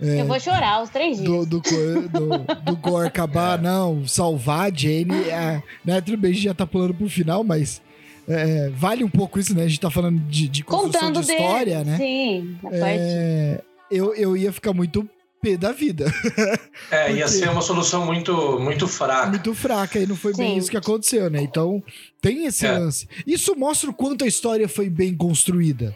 É, 0.00 0.20
eu 0.20 0.26
vou 0.26 0.38
chorar 0.38 0.82
os 0.82 0.90
três 0.90 1.16
dias. 1.16 1.28
Do, 1.28 1.44
do, 1.44 1.60
do, 1.60 2.38
do 2.62 2.76
Gore 2.76 3.08
acabar, 3.08 3.58
não, 3.60 4.06
salvar 4.06 4.70
a 4.70 4.74
Jane. 4.74 5.28
É, 5.28 5.62
né, 5.84 6.00
tudo 6.00 6.18
bem, 6.18 6.30
a 6.30 6.34
gente 6.34 6.44
já 6.44 6.54
tá 6.54 6.66
pulando 6.66 6.94
pro 6.94 7.08
final, 7.08 7.42
mas 7.42 7.82
é, 8.28 8.70
vale 8.70 9.02
um 9.02 9.08
pouco 9.08 9.38
isso, 9.38 9.54
né? 9.54 9.64
A 9.64 9.68
gente 9.68 9.80
tá 9.80 9.90
falando 9.90 10.20
de, 10.20 10.48
de 10.48 10.62
Contando 10.62 11.20
de 11.20 11.32
história, 11.32 11.78
dele. 11.78 11.90
né? 11.90 11.96
Sim, 11.96 12.58
é, 12.70 13.62
eu, 13.90 14.14
eu 14.14 14.36
ia 14.36 14.52
ficar 14.52 14.72
muito 14.72 15.08
pé 15.40 15.56
da 15.56 15.72
vida. 15.72 16.06
É, 16.90 17.06
Porque... 17.06 17.18
ia 17.18 17.28
ser 17.28 17.50
uma 17.50 17.60
solução 17.60 18.06
muito, 18.06 18.58
muito 18.60 18.86
fraca. 18.86 19.26
Muito 19.28 19.54
fraca, 19.54 19.98
e 19.98 20.06
não 20.06 20.16
foi 20.16 20.32
Sim. 20.32 20.42
bem 20.42 20.56
isso 20.56 20.70
que 20.70 20.76
aconteceu, 20.76 21.28
né? 21.28 21.42
Então, 21.42 21.82
tem 22.20 22.46
esse 22.46 22.64
é. 22.64 22.78
lance. 22.78 23.06
Isso 23.26 23.54
mostra 23.56 23.90
o 23.90 23.92
quanto 23.92 24.24
a 24.24 24.26
história 24.26 24.66
foi 24.68 24.88
bem 24.88 25.14
construída. 25.14 25.94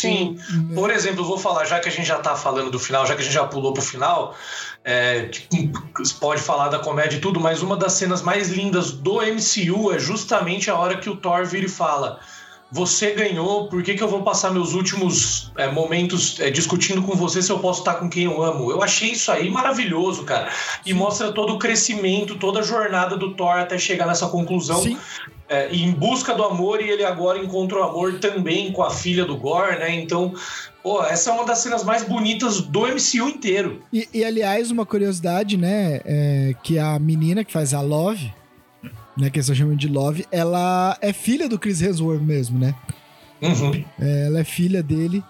Sim. 0.00 0.38
Por 0.74 0.90
exemplo, 0.90 1.24
vou 1.24 1.38
falar, 1.38 1.64
já 1.64 1.78
que 1.78 1.88
a 1.88 1.92
gente 1.92 2.06
já 2.06 2.18
tá 2.18 2.34
falando 2.34 2.70
do 2.70 2.78
final, 2.78 3.06
já 3.06 3.14
que 3.14 3.20
a 3.20 3.24
gente 3.24 3.34
já 3.34 3.44
pulou 3.44 3.72
pro 3.72 3.82
final, 3.82 4.36
é, 4.84 5.30
pode 6.20 6.42
falar 6.42 6.68
da 6.68 6.78
comédia 6.78 7.16
e 7.16 7.20
tudo, 7.20 7.38
mas 7.38 7.62
uma 7.62 7.76
das 7.76 7.92
cenas 7.92 8.20
mais 8.20 8.50
lindas 8.50 8.90
do 8.90 9.20
MCU 9.20 9.92
é 9.92 9.98
justamente 9.98 10.70
a 10.70 10.76
hora 10.76 10.96
que 10.96 11.08
o 11.08 11.16
Thor 11.16 11.46
vira 11.46 11.66
e 11.66 11.68
fala: 11.68 12.18
Você 12.74 13.12
ganhou, 13.12 13.68
por 13.68 13.84
que, 13.84 13.94
que 13.94 14.02
eu 14.02 14.08
vou 14.08 14.22
passar 14.24 14.50
meus 14.50 14.74
últimos 14.74 15.52
é, 15.56 15.70
momentos 15.70 16.40
é, 16.40 16.50
discutindo 16.50 17.00
com 17.02 17.12
você 17.12 17.40
se 17.40 17.52
eu 17.52 17.60
posso 17.60 17.82
estar 17.82 17.94
com 17.94 18.10
quem 18.10 18.24
eu 18.24 18.42
amo? 18.42 18.68
Eu 18.68 18.82
achei 18.82 19.12
isso 19.12 19.30
aí 19.30 19.48
maravilhoso, 19.48 20.24
cara. 20.24 20.50
E 20.84 20.92
mostra 20.92 21.30
todo 21.30 21.54
o 21.54 21.58
crescimento, 21.58 22.34
toda 22.34 22.58
a 22.58 22.62
jornada 22.64 23.16
do 23.16 23.32
Thor 23.36 23.58
até 23.58 23.78
chegar 23.78 24.08
nessa 24.08 24.26
conclusão. 24.26 24.82
Sim. 24.82 24.98
É, 25.48 25.72
em 25.72 25.92
busca 25.92 26.34
do 26.34 26.42
amor 26.42 26.80
e 26.80 26.90
ele 26.90 27.04
agora 27.04 27.38
encontra 27.38 27.78
o 27.78 27.82
amor 27.84 28.18
também 28.18 28.72
com 28.72 28.82
a 28.82 28.90
filha 28.90 29.24
do 29.24 29.36
Gore, 29.36 29.78
né? 29.78 29.94
Então, 29.94 30.34
pô, 30.82 31.00
essa 31.04 31.30
é 31.30 31.32
uma 31.32 31.44
das 31.44 31.58
cenas 31.58 31.84
mais 31.84 32.02
bonitas 32.02 32.60
do 32.60 32.80
MCU 32.80 33.28
inteiro. 33.28 33.84
E, 33.92 34.08
e 34.12 34.24
aliás, 34.24 34.72
uma 34.72 34.84
curiosidade, 34.84 35.56
né? 35.56 36.00
É 36.04 36.54
que 36.60 36.76
a 36.76 36.98
menina 36.98 37.44
que 37.44 37.52
faz 37.52 37.72
a 37.72 37.80
Love, 37.80 38.32
né? 39.16 39.30
Que 39.30 39.38
eles 39.38 39.56
chamam 39.56 39.76
de 39.76 39.88
Love, 39.88 40.26
ela 40.30 40.96
é 41.00 41.12
filha 41.12 41.48
do 41.48 41.58
Chris 41.58 41.80
Hemsworth 41.80 42.22
mesmo, 42.22 42.58
né? 42.58 42.74
Uhum. 43.40 43.84
É, 44.00 44.26
ela 44.26 44.40
é 44.40 44.44
filha 44.44 44.82
dele. 44.82 45.22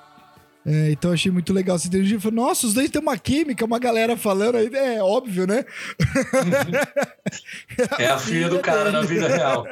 É, 0.67 0.93
então 0.93 1.13
achei 1.13 1.31
muito 1.31 1.53
legal 1.53 1.77
esse 1.77 1.89
inteligência. 1.89 2.21
Falei, 2.21 2.37
nossa, 2.37 2.67
os 2.67 2.73
dois 2.73 2.91
têm 2.91 3.01
uma 3.01 3.19
química, 3.19 3.65
uma 3.65 3.79
galera 3.79 4.17
falando 4.17 4.57
aí, 4.57 4.71
é 4.73 5.03
óbvio, 5.03 5.47
né? 5.47 5.65
é 7.99 8.07
a 8.07 8.19
filha 8.19 8.49
do 8.49 8.61
cara 8.61 8.85
dele. 8.85 8.93
na 8.93 9.03
vida 9.03 9.29
real. 9.29 9.67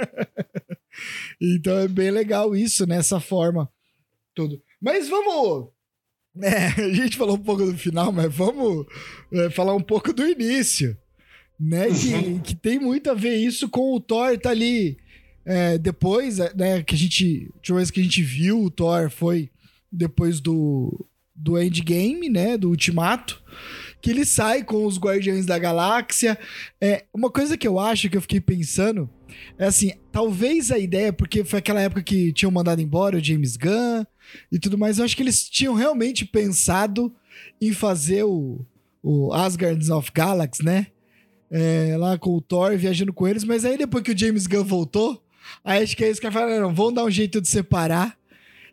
então 1.41 1.79
é 1.79 1.89
bem 1.89 2.11
legal 2.11 2.55
isso, 2.55 2.87
nessa 2.87 3.15
né, 3.15 3.21
forma. 3.23 3.71
Tudo. 4.35 4.61
Mas 4.81 5.09
vamos. 5.09 5.71
É, 6.43 6.67
a 6.83 6.93
gente 6.93 7.17
falou 7.17 7.37
um 7.37 7.43
pouco 7.43 7.65
do 7.65 7.77
final, 7.77 8.13
mas 8.13 8.35
vamos 8.35 8.87
é, 9.33 9.51
falar 9.51 9.75
um 9.75 9.83
pouco 9.83 10.13
do 10.13 10.27
início. 10.27 10.97
Né? 11.65 11.87
Que, 11.89 12.15
Uhum. 12.15 12.39
que 12.41 12.55
tem 12.57 12.79
muito 12.81 13.09
a 13.09 13.15
ver 13.15 13.37
isso 13.37 13.69
com 13.69 13.95
o 13.95 14.01
Thor 14.01 14.37
tá 14.37 14.51
ali. 14.51 14.97
é, 15.45 15.79
depois, 15.79 16.39
né, 16.57 16.83
que 16.83 16.95
a 16.95 16.99
gente. 16.99 17.49
A 17.53 17.57
última 17.57 17.77
vez 17.79 17.91
que 17.91 18.01
a 18.01 18.03
gente 18.03 18.23
viu 18.23 18.63
o 18.65 18.71
Thor 18.71 19.11
foi 19.11 19.49
depois 19.91 20.41
do, 20.41 21.07
do 21.35 21.57
Endgame, 21.61 22.29
né? 22.29 22.57
Do 22.57 22.69
Ultimato. 22.71 23.43
Que 24.01 24.11
ele 24.11 24.25
sai 24.25 24.65
com 24.65 24.85
os 24.87 24.99
Guardiões 24.99 25.47
da 25.47 25.59
Galáxia. 25.59 26.37
É, 26.81 27.05
uma 27.15 27.31
coisa 27.31 27.57
que 27.57 27.69
eu 27.69 27.79
acho 27.79 28.09
que 28.11 28.17
eu 28.17 28.23
fiquei 28.23 28.41
pensando 28.41 29.09
é 29.59 29.67
assim, 29.67 29.93
talvez 30.11 30.71
a 30.73 30.79
ideia, 30.79 31.13
porque 31.13 31.45
foi 31.45 31.59
aquela 31.61 31.81
época 31.81 32.03
que 32.03 32.33
tinham 32.33 32.51
mandado 32.51 32.81
embora 32.83 33.17
o 33.17 33.23
James 33.25 33.57
Gunn 33.57 34.05
e 34.51 34.59
tudo 34.59 34.77
mais, 34.79 34.99
eu 34.99 35.05
acho 35.05 35.17
que 35.17 35.23
eles 35.23 35.49
tinham 35.49 35.75
realmente 35.75 36.25
pensado 36.25 37.15
em 37.61 37.73
fazer 37.73 38.25
o, 38.25 38.65
o 39.03 39.33
Asgards 39.33 39.89
of 39.89 40.11
Galaxy, 40.13 40.65
né? 40.65 40.89
É, 41.55 41.97
lá 41.99 42.17
com 42.17 42.35
o 42.35 42.41
Thor 42.41 42.75
viajando 42.79 43.13
com 43.13 43.29
eles, 43.29 43.45
mas 43.45 43.65
aí 43.67 43.77
depois 43.77 44.03
que 44.03 44.13
o 44.13 44.19
James 44.19 44.47
Gunn 44.47 44.65
voltou, 44.65 45.23
aí 45.63 45.83
acho 45.83 45.95
que 45.95 46.03
é 46.03 46.11
isso 46.11 46.19
que 46.19 46.31
falaram, 46.31 46.75
vamos 46.75 46.95
dar 46.95 47.05
um 47.05 47.11
jeito 47.11 47.43
de 47.43 47.49
separar. 47.49 48.17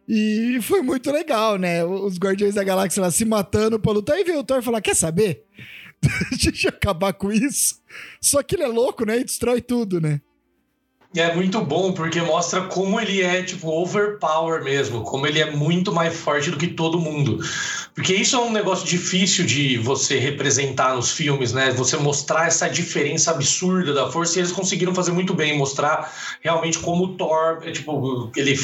E 0.07 0.59
foi 0.61 0.81
muito 0.81 1.11
legal, 1.11 1.57
né? 1.57 1.83
Os 1.83 2.17
Guardiões 2.17 2.55
da 2.55 2.63
Galáxia 2.63 3.01
lá 3.01 3.11
se 3.11 3.23
matando 3.25 3.79
pra 3.79 3.91
lutar. 3.91 4.17
E 4.17 4.23
veio 4.23 4.39
o 4.39 4.43
Thor 4.43 4.63
falar: 4.63 4.81
Quer 4.81 4.95
saber? 4.95 5.45
Deixa 6.31 6.67
eu 6.67 6.69
acabar 6.69 7.13
com 7.13 7.31
isso. 7.31 7.75
Só 8.19 8.41
que 8.41 8.55
ele 8.55 8.63
é 8.63 8.67
louco, 8.67 9.05
né? 9.05 9.19
E 9.19 9.23
destrói 9.23 9.61
tudo, 9.61 10.01
né? 10.01 10.19
É 11.15 11.33
muito 11.35 11.59
bom 11.61 11.91
porque 11.91 12.21
mostra 12.21 12.61
como 12.61 12.99
ele 12.99 13.21
é, 13.23 13.41
tipo, 13.41 13.67
overpower 13.67 14.63
mesmo, 14.63 15.01
como 15.01 15.25
ele 15.25 15.39
é 15.39 15.49
muito 15.49 15.91
mais 15.91 16.15
forte 16.15 16.51
do 16.51 16.57
que 16.57 16.67
todo 16.67 16.99
mundo. 16.99 17.39
Porque 17.95 18.13
isso 18.13 18.35
é 18.35 18.39
um 18.39 18.51
negócio 18.51 18.87
difícil 18.87 19.43
de 19.43 19.77
você 19.77 20.19
representar 20.19 20.95
nos 20.95 21.11
filmes, 21.11 21.51
né? 21.51 21.71
Você 21.71 21.97
mostrar 21.97 22.45
essa 22.45 22.69
diferença 22.69 23.31
absurda 23.31 23.91
da 23.91 24.11
força, 24.11 24.37
e 24.37 24.41
eles 24.41 24.51
conseguiram 24.51 24.93
fazer 24.93 25.11
muito 25.11 25.33
bem, 25.33 25.57
mostrar 25.57 26.13
realmente 26.41 26.77
como 26.77 27.05
o 27.05 27.15
Thor, 27.15 27.63
é, 27.63 27.71
tipo, 27.71 28.31
ele 28.35 28.55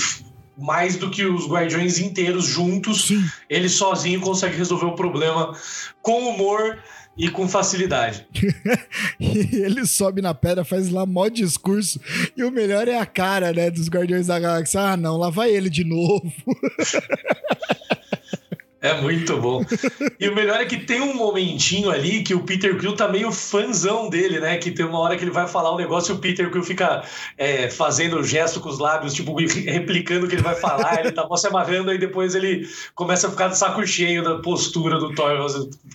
mais 0.57 0.95
do 0.95 1.09
que 1.09 1.25
os 1.25 1.47
Guardiões 1.47 1.99
inteiros 1.99 2.45
juntos, 2.45 3.07
Sim. 3.07 3.25
ele 3.49 3.67
sozinho 3.67 4.21
consegue 4.21 4.55
resolver 4.55 4.85
o 4.85 4.95
problema 4.95 5.53
com 6.01 6.29
humor 6.29 6.77
e 7.17 7.29
com 7.29 7.47
facilidade. 7.47 8.25
E 9.17 9.55
ele 9.55 9.85
sobe 9.85 10.21
na 10.21 10.33
pedra, 10.33 10.65
faz 10.65 10.89
lá 10.89 11.05
mó 11.05 11.29
discurso. 11.29 11.99
E 12.35 12.43
o 12.43 12.51
melhor 12.51 12.87
é 12.87 12.97
a 12.97 13.05
cara, 13.05 13.53
né, 13.53 13.71
dos 13.71 13.87
Guardiões 13.87 14.27
da 14.27 14.37
Galáxia. 14.37 14.81
Ah, 14.81 14.97
não, 14.97 15.17
lá 15.17 15.29
vai 15.29 15.51
ele 15.51 15.69
de 15.69 15.85
novo. 15.85 16.31
É 18.85 19.01
muito 19.01 19.37
bom. 19.37 19.63
E 20.17 20.29
o 20.29 20.35
melhor 20.35 20.61
é 20.61 20.65
que 20.65 20.77
tem 20.77 21.01
um 21.01 21.13
momentinho 21.13 21.91
ali 21.91 22.23
que 22.23 22.33
o 22.33 22.43
Peter 22.43 22.77
Quill 22.77 22.95
tá 22.95 23.07
meio 23.07 23.31
fãzão 23.31 24.09
dele, 24.09 24.39
né? 24.39 24.57
Que 24.57 24.71
tem 24.71 24.85
uma 24.85 24.99
hora 24.99 25.17
que 25.17 25.23
ele 25.23 25.31
vai 25.31 25.47
falar 25.47 25.73
um 25.73 25.77
negócio 25.77 26.13
e 26.13 26.15
o 26.15 26.19
Peter 26.19 26.49
Quill 26.49 26.63
fica 26.63 27.03
é, 27.37 27.69
fazendo 27.69 28.23
gesto 28.23 28.59
com 28.61 28.69
os 28.69 28.79
lábios, 28.79 29.13
tipo, 29.13 29.35
replicando 29.37 30.25
o 30.25 30.29
que 30.29 30.35
ele 30.35 30.41
vai 30.41 30.55
falar. 30.55 31.01
Ele 31.01 31.11
tá 31.11 31.27
mó 31.27 31.35
se 31.35 31.47
amarrando, 31.47 31.91
aí 31.91 31.97
depois 31.97 32.33
ele 32.33 32.67
começa 32.95 33.27
a 33.27 33.31
ficar 33.31 33.49
de 33.49 33.57
saco 33.57 33.85
cheio 33.85 34.23
da 34.23 34.37
postura 34.39 34.97
do 34.99 35.13
Thor, 35.13 35.35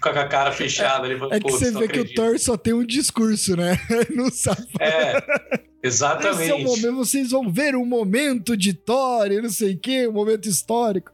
com 0.01 0.09
a 0.09 0.25
cara 0.27 0.53
fechada. 0.53 1.07
Ele 1.07 1.19
fala, 1.19 1.35
É 1.35 1.41
que 1.41 1.51
"Pô, 1.51 1.51
você 1.51 1.71
vê 1.71 1.89
que 1.89 1.99
o 1.99 2.03
acredito." 2.03 2.15
Thor 2.17 2.39
só 2.39 2.57
tem 2.57 2.75
um 2.75 2.85
discurso, 2.85 3.57
né? 3.57 3.79
Não 4.15 4.31
sabe. 4.31 4.67
É, 4.79 5.23
exatamente. 5.83 6.43
Esse 6.43 6.51
é 6.51 6.55
o 6.55 6.63
momento, 6.63 6.97
vocês 6.97 7.31
vão 7.31 7.51
ver 7.51 7.75
um 7.75 7.85
momento 7.85 8.57
de 8.57 8.73
Thor 8.73 9.31
não 9.43 9.51
sei 9.51 9.75
o 9.75 9.79
que, 9.79 10.07
um 10.07 10.13
momento 10.13 10.49
histórico. 10.49 11.13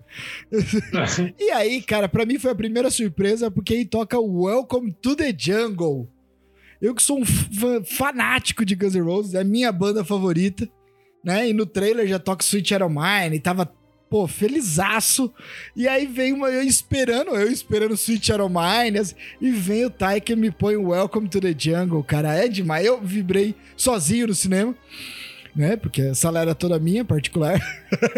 E 1.38 1.50
aí, 1.50 1.82
cara, 1.82 2.08
pra 2.08 2.24
mim 2.24 2.38
foi 2.38 2.50
a 2.50 2.54
primeira 2.54 2.90
surpresa, 2.90 3.50
porque 3.50 3.74
aí 3.74 3.84
toca 3.84 4.18
o 4.18 4.44
Welcome 4.44 4.92
to 5.00 5.14
the 5.14 5.34
Jungle. 5.36 6.08
Eu 6.80 6.94
que 6.94 7.02
sou 7.02 7.20
um 7.20 7.24
fanático 7.84 8.64
de 8.64 8.74
Guns 8.74 8.94
N' 8.94 9.02
Roses, 9.02 9.34
é 9.34 9.40
a 9.40 9.44
minha 9.44 9.72
banda 9.72 10.04
favorita, 10.04 10.68
né? 11.24 11.48
E 11.48 11.52
no 11.52 11.66
trailer 11.66 12.06
já 12.06 12.18
toca 12.18 12.44
Sweet 12.44 12.74
e 13.32 13.40
tava, 13.40 13.72
pô, 14.08 14.26
felizaço. 14.26 15.32
E 15.74 15.86
aí 15.86 16.06
vem 16.06 16.32
uma, 16.32 16.48
eu 16.48 16.62
esperando, 16.62 17.30
eu 17.30 17.50
esperando 17.50 17.92
O' 17.94 18.48
Mine, 18.48 18.98
assim, 18.98 19.14
e 19.40 19.50
vem 19.50 19.84
o 19.84 19.90
Taika 19.90 20.34
me 20.36 20.50
põe 20.50 20.76
o 20.76 20.88
Welcome 20.88 21.28
to 21.28 21.40
the 21.40 21.54
Jungle, 21.56 22.02
cara, 22.02 22.34
é 22.34 22.48
demais. 22.48 22.86
Eu 22.86 23.00
vibrei 23.00 23.54
sozinho 23.76 24.28
no 24.28 24.34
cinema 24.34 24.74
né? 25.56 25.74
Porque 25.74 26.02
a 26.02 26.14
sala 26.14 26.40
era 26.40 26.54
toda 26.54 26.78
minha, 26.78 27.04
particular. 27.04 27.58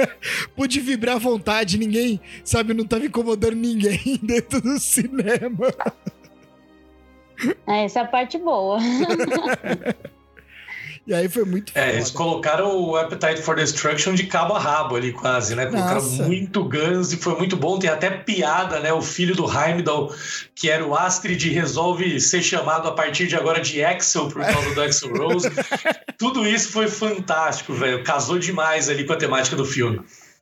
Pude 0.56 0.80
vibrar 0.80 1.16
à 1.16 1.18
vontade, 1.18 1.78
ninguém, 1.78 2.20
sabe, 2.42 2.74
não 2.74 2.84
tava 2.84 3.06
incomodando 3.06 3.54
ninguém 3.54 4.18
dentro 4.20 4.60
do 4.60 4.78
cinema. 4.80 5.72
É, 7.66 7.84
essa 7.84 8.00
é 8.00 8.02
a 8.02 8.06
parte 8.06 8.36
boa. 8.36 8.78
E 11.08 11.14
aí 11.14 11.26
foi 11.26 11.42
muito 11.46 11.72
É, 11.74 11.94
eles 11.94 12.10
foda. 12.10 12.18
colocaram 12.24 12.76
o 12.78 12.94
Appetite 12.94 13.40
for 13.40 13.56
Destruction 13.56 14.12
de 14.14 14.24
cabo 14.24 14.52
a 14.52 14.58
rabo 14.58 14.94
ali, 14.94 15.10
quase, 15.10 15.54
né? 15.54 15.64
Colocaram 15.64 15.94
Nossa. 16.02 16.22
muito 16.24 16.62
Guns 16.62 17.12
e 17.14 17.16
foi 17.16 17.34
muito 17.38 17.56
bom. 17.56 17.78
Tem 17.78 17.88
até 17.88 18.10
piada, 18.10 18.78
né? 18.78 18.92
O 18.92 19.00
filho 19.00 19.34
do 19.34 19.46
Heimdall, 19.50 20.14
que 20.54 20.68
era 20.68 20.86
o 20.86 20.94
Astrid, 20.94 21.48
resolve 21.48 22.20
ser 22.20 22.42
chamado 22.42 22.86
a 22.88 22.92
partir 22.92 23.26
de 23.26 23.34
agora 23.34 23.58
de 23.58 23.82
Axel 23.82 24.28
por 24.28 24.44
causa 24.44 24.74
do 24.74 24.82
Axel 24.82 25.16
Rose. 25.16 25.48
Tudo 26.18 26.46
isso 26.46 26.70
foi 26.72 26.88
fantástico, 26.88 27.72
velho. 27.72 28.04
Casou 28.04 28.38
demais 28.38 28.90
ali 28.90 29.04
com 29.04 29.14
a 29.14 29.16
temática 29.16 29.56
do 29.56 29.64
filme. 29.64 30.00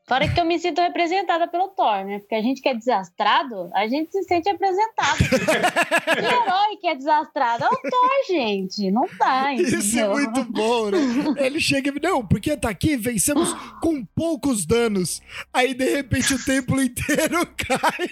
Fora 0.08 0.28
que 0.28 0.38
eu 0.38 0.44
me 0.44 0.56
sinto 0.56 0.80
representada 0.80 1.48
pelo 1.48 1.66
Thor, 1.68 2.04
né? 2.04 2.20
Porque 2.20 2.36
a 2.36 2.40
gente 2.40 2.62
que 2.62 2.68
é 2.68 2.74
desastrado, 2.74 3.68
a 3.74 3.88
gente 3.88 4.12
se 4.12 4.22
sente 4.22 4.48
representado. 4.48 5.18
que 6.14 6.24
herói 6.24 6.76
que 6.80 6.86
é 6.86 6.94
desastrado? 6.94 7.64
É 7.64 7.66
o 7.66 7.70
Thor, 7.70 8.10
gente. 8.28 8.88
Não 8.92 9.04
dá, 9.18 9.52
entendeu? 9.52 9.80
Isso 9.80 9.98
é 9.98 10.08
muito 10.08 10.44
bom, 10.44 10.90
né? 10.92 10.98
Ele 11.38 11.58
chega 11.58 11.90
e 11.90 12.00
não, 12.00 12.24
porque 12.24 12.56
tá 12.56 12.70
aqui, 12.70 12.96
vencemos 12.96 13.52
com 13.82 14.04
poucos 14.04 14.64
danos. 14.64 15.20
Aí, 15.52 15.74
de 15.74 15.96
repente, 15.96 16.34
o 16.34 16.44
templo 16.44 16.80
inteiro 16.80 17.44
cai. 17.58 18.08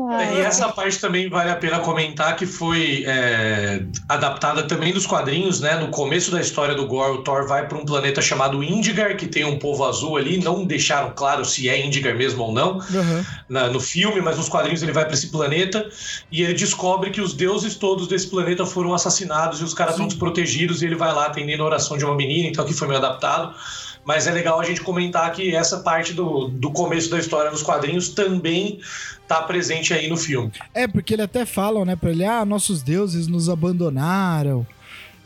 Ah, 0.00 0.24
E 0.32 0.40
essa 0.40 0.68
parte 0.68 0.98
também 0.98 1.28
vale 1.28 1.50
a 1.50 1.56
pena 1.56 1.80
comentar 1.80 2.36
que 2.36 2.46
foi 2.46 3.04
é, 3.06 3.82
adaptada 4.08 4.62
também 4.64 4.92
dos 4.92 5.06
quadrinhos, 5.06 5.60
né? 5.60 5.76
No 5.76 5.88
começo 5.88 6.30
da 6.30 6.40
história 6.40 6.74
do 6.74 6.86
Gore, 6.86 7.18
o 7.18 7.22
Thor 7.22 7.46
vai 7.48 7.66
para 7.66 7.76
um 7.78 7.84
planeta 7.84 8.20
chamado 8.22 8.62
Indigar, 8.62 9.16
que 9.16 9.26
tem 9.26 9.44
um 9.44 9.58
povo 9.58 9.84
azul 9.84 10.16
ali. 10.16 10.38
Não 10.38 10.64
deixaram 10.64 11.10
claro 11.14 11.44
se 11.44 11.68
é 11.68 11.84
Indigar 11.84 12.14
mesmo 12.14 12.42
ou 12.44 12.52
não 12.52 12.78
Aham. 12.78 13.26
na- 13.48 13.68
no 13.68 13.80
filme, 13.80 14.20
mas 14.20 14.36
nos 14.36 14.48
quadrinhos 14.48 14.82
ele 14.82 14.92
vai 14.92 15.04
para 15.04 15.14
esse 15.14 15.28
planeta 15.30 15.88
e 16.30 16.42
ele 16.42 16.54
descobre 16.54 17.10
que 17.10 17.20
os 17.20 17.32
deuses 17.34 17.74
todos 17.74 18.06
desse 18.08 18.28
planeta 18.28 18.64
foram 18.64 18.94
assassinados 18.94 19.60
e 19.60 19.64
os 19.64 19.74
caras 19.74 19.94
estão 19.94 20.06
desprotegidos 20.06 20.82
e 20.82 20.86
ele 20.86 20.96
vai 20.96 21.12
lá 21.12 21.26
atendendo 21.26 21.62
a 21.62 21.66
oração 21.66 21.96
de 21.98 22.04
uma 22.04 22.14
menina, 22.14 22.48
então 22.48 22.64
aqui 22.64 22.72
foi 22.74 22.86
meio 22.88 22.98
adaptado. 22.98 23.54
Mas 24.04 24.26
é 24.26 24.32
legal 24.32 24.60
a 24.60 24.64
gente 24.64 24.80
comentar 24.80 25.30
que 25.32 25.54
essa 25.54 25.78
parte 25.80 26.12
do, 26.12 26.48
do 26.48 26.72
começo 26.72 27.08
da 27.10 27.18
história 27.18 27.50
nos 27.50 27.62
quadrinhos 27.62 28.08
também 28.08 28.80
tá 29.28 29.42
presente 29.42 29.94
aí 29.94 30.08
no 30.08 30.16
filme. 30.16 30.52
É, 30.74 30.88
porque 30.88 31.14
ele 31.14 31.22
até 31.22 31.46
falam, 31.46 31.84
né, 31.84 31.94
pra 31.94 32.10
ele, 32.10 32.24
ah, 32.24 32.44
nossos 32.44 32.82
deuses 32.82 33.26
nos 33.28 33.48
abandonaram 33.48 34.66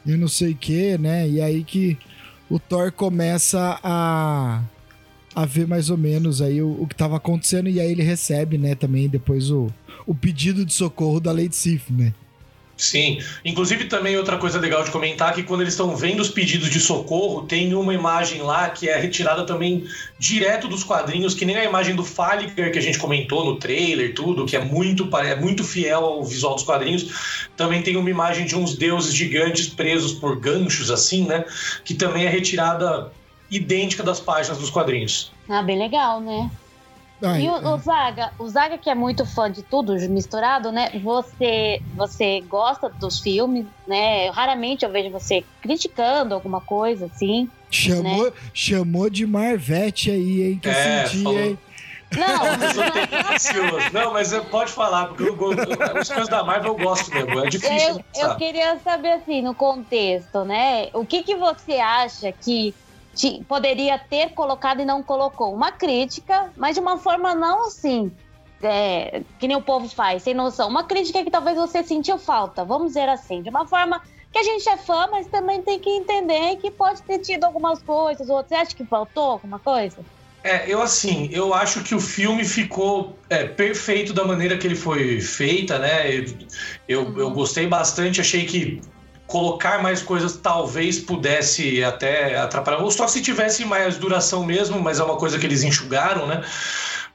e 0.05 0.15
não 0.17 0.29
sei 0.29 0.53
o 0.53 0.57
que, 0.57 0.99
né? 0.99 1.29
E 1.29 1.41
aí 1.41 1.65
que 1.65 1.99
o 2.49 2.59
Thor 2.59 2.93
começa 2.93 3.81
a, 3.83 4.63
a 5.35 5.47
ver 5.47 5.67
mais 5.67 5.91
ou 5.91 5.97
menos 5.97 6.41
aí 6.43 6.61
o, 6.61 6.83
o 6.83 6.87
que 6.87 6.95
tava 6.95 7.17
acontecendo 7.17 7.69
e 7.69 7.81
aí 7.81 7.91
ele 7.91 8.03
recebe, 8.03 8.59
né, 8.59 8.75
também 8.75 9.09
depois 9.09 9.51
o, 9.51 9.69
o 10.07 10.15
pedido 10.15 10.65
de 10.65 10.73
socorro 10.73 11.19
da 11.19 11.33
Lady 11.33 11.57
Sif, 11.57 11.93
né? 11.93 12.13
Sim. 12.77 13.19
Inclusive, 13.45 13.87
também 13.87 14.17
outra 14.17 14.37
coisa 14.37 14.61
legal 14.61 14.85
de 14.85 14.91
comentar 14.91 15.35
que 15.35 15.43
quando 15.43 15.63
eles 15.63 15.73
estão 15.73 15.97
vendo 15.97 16.21
os 16.21 16.29
pedidos 16.29 16.69
de 16.69 16.79
socorro, 16.79 17.47
tem 17.47 17.75
uma 17.75 17.95
imagem 17.95 18.43
lá 18.43 18.69
que 18.69 18.89
é 18.89 18.99
retirada 18.99 19.47
também 19.47 19.87
direto 20.19 20.69
dos 20.69 20.85
quadrinhos, 20.85 21.35
que 21.35 21.47
nem 21.47 21.57
a 21.57 21.65
imagem 21.65 21.95
do 21.95 22.05
Faliger 22.05 22.71
que 22.71 22.79
a 22.79 22.83
gente 22.83 22.99
comentou 22.99 23.45
no 23.45 23.59
trailer, 23.59 24.15
tudo, 24.15 24.45
que 24.45 24.57
é 24.57 24.63
muito, 24.63 25.09
é 25.17 25.35
muito 25.35 25.65
fiel 25.65 26.05
ao 26.05 26.25
visual 26.25 26.55
dos 26.55 26.65
quadrinhos. 26.65 27.49
Também 27.57 27.83
tem 27.83 27.97
uma 27.97 28.11
imagem 28.11 28.45
de 28.45 28.55
uns 28.55 28.77
deuses 28.77 29.15
gigantes 29.15 29.69
presos 29.69 30.13
por 30.13 30.39
ganchos, 30.39 30.91
assim, 30.91 31.27
né? 31.27 31.45
Que 31.85 31.95
também 31.95 32.27
é 32.27 32.29
retirada 32.29 33.11
idêntica 33.51 34.03
das 34.03 34.21
páginas 34.21 34.59
dos 34.59 34.69
quadrinhos. 34.69 35.33
Ah, 35.49 35.63
bem 35.63 35.79
legal, 35.79 36.21
né? 36.21 36.51
Ai, 37.23 37.43
E 37.45 37.49
o, 37.49 37.55
o 37.75 37.79
Zaga, 37.79 38.31
o 38.39 38.49
Zaga 38.49 38.77
que 38.77 38.91
é 38.91 38.95
muito 38.95 39.25
fã 39.25 39.51
de 39.51 39.63
tudo 39.63 39.95
misturado, 40.11 40.71
né? 40.71 40.91
Você, 41.03 41.81
você 41.95 42.43
gosta 42.43 42.89
dos 42.91 43.21
filmes, 43.21 43.67
né? 43.87 44.29
Raramente 44.31 44.85
eu 44.85 44.91
vejo 44.93 45.11
você 45.11 45.45
criticando 45.63 46.35
alguma 46.35 46.61
coisa 46.61 47.07
assim. 47.07 47.49
chamou, 47.71 48.33
chamou 48.53 49.09
de 49.09 49.27
Marvete 49.27 50.11
aí, 50.11 50.43
hein, 50.43 50.59
que 50.63 50.69
É, 50.69 51.03
eu 51.05 51.09
senti, 51.09 51.25
falou. 51.25 51.41
hein? 51.41 51.59
Não, 52.15 52.57
Não, 53.93 54.13
mas 54.13 54.29
você 54.29 54.41
pode 54.43 54.73
falar, 54.73 55.09
porque 55.09 55.23
eu, 55.25 55.35
go- 55.35 55.53
as 55.99 56.09
coisas 56.09 56.29
da 56.29 56.45
Marvel 56.45 56.73
eu 56.73 56.79
gosto 56.79 57.13
mesmo. 57.15 57.39
É 57.41 57.49
difícil. 57.49 57.89
eu, 57.95 57.95
eu 57.97 58.29
sabe? 58.29 58.39
queria 58.39 58.79
saber 58.79 59.13
assim, 59.13 59.43
no 59.43 59.55
contexto, 59.55 60.45
né? 60.45 60.89
O 60.93 61.05
que, 61.05 61.23
que 61.23 61.35
você 61.37 61.75
acha 61.75 62.31
que 62.33 62.75
poderia 63.49 63.99
ter 63.99 64.31
colocado 64.31 64.81
e 64.81 64.85
não 64.85 65.03
colocou. 65.03 65.55
Uma 65.55 65.73
crítica, 65.73 66.53
mas 66.57 66.75
de 66.75 66.81
uma 66.81 66.99
forma 66.99 67.35
não 67.35 67.67
assim, 67.67 68.13
é, 68.63 69.23
que 69.39 69.49
nem 69.49 69.57
o 69.57 69.63
povo 69.63 69.89
faz, 69.89 70.23
sem 70.23 70.35
noção. 70.35 70.69
Uma 70.69 70.85
crítica 70.85 71.23
que 71.25 71.31
talvez 71.31 71.57
você 71.57 71.83
sentiu 71.83 72.19
falta, 72.19 72.65
vamos 72.65 72.89
dizer 72.89 73.09
assim, 73.09 73.43
de 73.43 73.51
uma 73.51 73.67
forma 73.67 74.03
que 74.33 74.39
a 74.39 74.43
gente 74.43 74.69
é 74.69 74.77
fã, 74.77 75.09
mas 75.11 75.27
também 75.27 75.63
tem 75.63 75.79
que 75.79 75.89
entender 75.89 76.57
que 76.57 76.71
pode 76.71 77.03
ter 77.03 77.19
tido 77.21 77.45
algumas 77.45 77.83
coisas, 77.83 78.29
outras. 78.29 78.49
Você 78.49 78.55
acha 78.55 78.77
que 78.77 78.85
faltou 78.85 79.31
alguma 79.33 79.59
coisa? 79.59 79.99
É, 80.45 80.71
eu 80.73 80.81
assim, 80.81 81.29
eu 81.33 81.53
acho 81.53 81.83
que 81.83 81.95
o 81.95 82.01
filme 82.01 82.45
ficou 82.45 83.19
é, 83.29 83.45
perfeito 83.45 84.13
da 84.13 84.25
maneira 84.25 84.57
que 84.57 84.67
ele 84.67 84.77
foi 84.77 85.21
feita, 85.21 85.79
né? 85.79 86.15
Eu, 86.15 86.25
eu, 86.87 87.03
uhum. 87.03 87.19
eu 87.19 87.31
gostei 87.31 87.67
bastante, 87.67 88.21
achei 88.21 88.45
que 88.45 88.81
colocar 89.27 89.83
mais 89.83 90.03
coisas 90.03 90.37
talvez 90.37 90.99
pudesse 90.99 91.83
até 91.83 92.37
atrapalhar. 92.37 92.83
Ou 92.83 92.91
só 92.91 93.09
se 93.09 93.21
tivesse 93.21 93.65
mais 93.65 93.97
duração 93.97 94.45
mesmo, 94.45 94.81
mas 94.81 95.01
é 95.01 95.05
uma 95.05 95.17
coisa 95.17 95.39
que 95.39 95.47
eles 95.47 95.63
enxugaram, 95.63 96.27
né? 96.27 96.45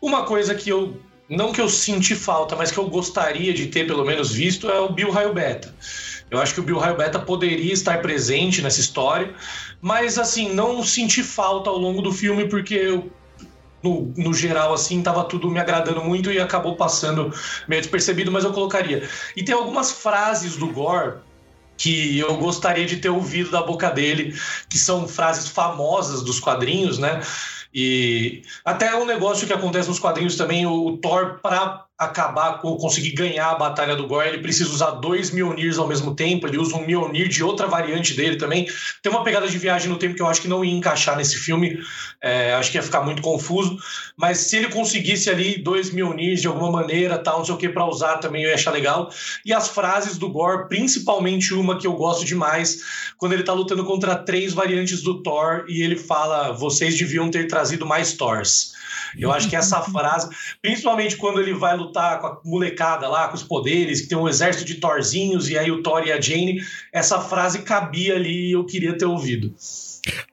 Uma 0.02 0.24
coisa 0.24 0.54
que 0.54 0.70
eu 0.70 1.00
não 1.30 1.54
que 1.54 1.62
eu 1.62 1.70
senti 1.70 2.14
falta, 2.14 2.58
mas 2.58 2.72
que 2.72 2.78
eu 2.78 2.90
gostaria 2.90 3.54
de 3.54 3.68
ter 3.68 3.88
pelo 3.88 4.04
menos 4.04 4.34
visto 4.34 4.70
é 4.70 4.80
o 4.80 4.90
Bill 4.90 5.12
Raio 5.12 5.34
Beta. 5.34 5.74
Eu 6.30 6.40
acho 6.40 6.54
que 6.54 6.60
o 6.60 6.64
Bill 6.64 6.78
Raio 6.78 6.98
Beta 6.98 7.20
poderia 7.20 7.72
estar 7.72 8.02
presente 8.02 8.62
nessa 8.62 8.82
história, 8.82 9.34
mas 9.82 10.18
assim, 10.18 10.54
não 10.54 10.84
senti 10.84 11.24
falta 11.24 11.70
ao 11.70 11.78
longo 11.78 12.02
do 12.02 12.12
filme 12.12 12.50
porque 12.50 12.74
eu 12.74 13.12
no, 13.82 14.14
no, 14.16 14.34
geral, 14.34 14.74
assim, 14.74 15.02
tava 15.02 15.24
tudo 15.24 15.50
me 15.50 15.60
agradando 15.60 16.04
muito 16.04 16.32
e 16.32 16.40
acabou 16.40 16.76
passando 16.76 17.34
meio 17.68 17.82
despercebido, 17.82 18.32
mas 18.32 18.44
eu 18.44 18.54
colocaria. 18.54 19.10
E 19.36 19.44
tem 19.44 19.56
algumas 19.56 19.92
frases 19.92 20.56
do 20.56 20.68
Gore 20.68 21.16
que 21.82 22.20
eu 22.20 22.38
gostaria 22.38 22.86
de 22.86 22.98
ter 22.98 23.10
ouvido 23.10 23.50
da 23.50 23.64
boca 23.64 23.90
dele, 23.90 24.40
que 24.70 24.78
são 24.78 25.08
frases 25.08 25.48
famosas 25.48 26.22
dos 26.22 26.40
quadrinhos, 26.40 27.00
né? 27.00 27.22
E 27.74 28.44
até 28.64 28.96
um 28.96 29.06
negócio 29.06 29.48
que 29.48 29.54
acontece 29.54 29.90
nos 29.90 29.98
quadrinhos 29.98 30.36
também, 30.36 30.68
o 30.68 30.98
Thor, 30.98 31.40
para 31.42 31.88
acabar 32.02 32.58
com 32.58 32.76
conseguir 32.78 33.12
ganhar 33.12 33.52
a 33.52 33.56
batalha 33.56 33.96
do 33.96 34.08
Gore, 34.08 34.28
ele 34.28 34.40
precisa 34.40 34.72
usar 34.72 34.90
dois 34.92 35.30
Mjolnirs 35.30 35.78
ao 35.78 35.88
mesmo 35.88 36.16
tempo, 36.16 36.48
ele 36.48 36.58
usa 36.58 36.76
um 36.76 36.84
Mjolnir 36.84 37.28
de 37.28 37.44
outra 37.44 37.68
variante 37.68 38.16
dele 38.16 38.38
também. 38.38 38.68
Tem 39.04 39.12
uma 39.12 39.24
pegada 39.24 39.48
de 39.48 39.56
viagem 39.56 39.88
no 39.88 39.98
tempo 39.98 40.16
que 40.16 40.22
eu 40.22 40.26
acho 40.26 40.42
que 40.42 40.48
não 40.48 40.66
ia 40.66 40.74
encaixar 40.74 41.16
nesse 41.16 41.38
filme, 41.38 41.80
é, 42.20 42.54
acho 42.54 42.72
que 42.72 42.78
ia 42.78 42.82
ficar 42.82 43.02
muito 43.02 43.22
confuso, 43.22 43.78
mas 44.18 44.40
se 44.40 44.58
ele 44.58 44.70
conseguisse 44.70 45.30
ali 45.30 45.62
dois 45.62 45.92
Mjolnirs 45.92 46.42
de 46.42 46.48
alguma 46.48 46.72
maneira, 46.72 47.20
tal, 47.20 47.38
não 47.38 47.46
sei 47.46 47.54
o 47.54 47.58
que, 47.58 47.70
para 47.70 47.86
usar 47.86 48.18
também 48.18 48.44
eu 48.44 48.50
ia 48.50 48.56
achar 48.56 48.72
legal. 48.72 49.12
E 49.46 49.54
as 49.54 49.68
frases 49.68 50.18
do 50.18 50.28
Gore, 50.28 50.68
principalmente 50.70 51.54
uma 51.54 51.78
que 51.78 51.86
eu 51.86 51.94
gosto 51.94 52.26
demais, 52.26 52.82
quando 53.16 53.34
ele 53.34 53.44
tá 53.44 53.54
lutando 53.54 53.86
contra 53.86 54.16
três 54.16 54.54
variantes 54.54 55.04
do 55.04 55.22
Thor 55.22 55.66
e 55.68 55.84
ele 55.84 55.96
fala, 55.96 56.52
vocês 56.52 56.98
deviam 56.98 57.30
ter 57.30 57.48
trazido 57.48 57.86
mais 57.86 58.14
Thors. 58.14 58.81
Eu 59.18 59.32
acho 59.32 59.50
que 59.50 59.56
essa 59.56 59.82
frase, 59.82 60.30
principalmente 60.62 61.18
quando 61.18 61.40
ele 61.40 61.54
vai 61.54 61.76
lutar 61.76 62.20
com 62.20 62.28
a 62.28 62.42
molecada 62.44 63.08
lá, 63.08 63.28
com 63.28 63.36
os 63.36 63.44
poderes, 63.44 64.02
que 64.02 64.08
tem 64.08 64.18
um 64.18 64.28
exército 64.28 64.66
de 64.66 64.76
Thorzinhos, 64.76 65.50
e 65.50 65.58
aí 65.58 65.72
o 65.72 65.82
Thor 65.84 66.04
e 66.06 66.12
a 66.12 66.20
Jane, 66.20 66.62
essa 66.94 67.20
frase 67.20 67.62
cabia 67.62 68.16
ali 68.16 68.50
e 68.50 68.52
eu 68.52 68.66
queria 68.66 68.98
ter 68.98 69.06
ouvido. 69.06 69.54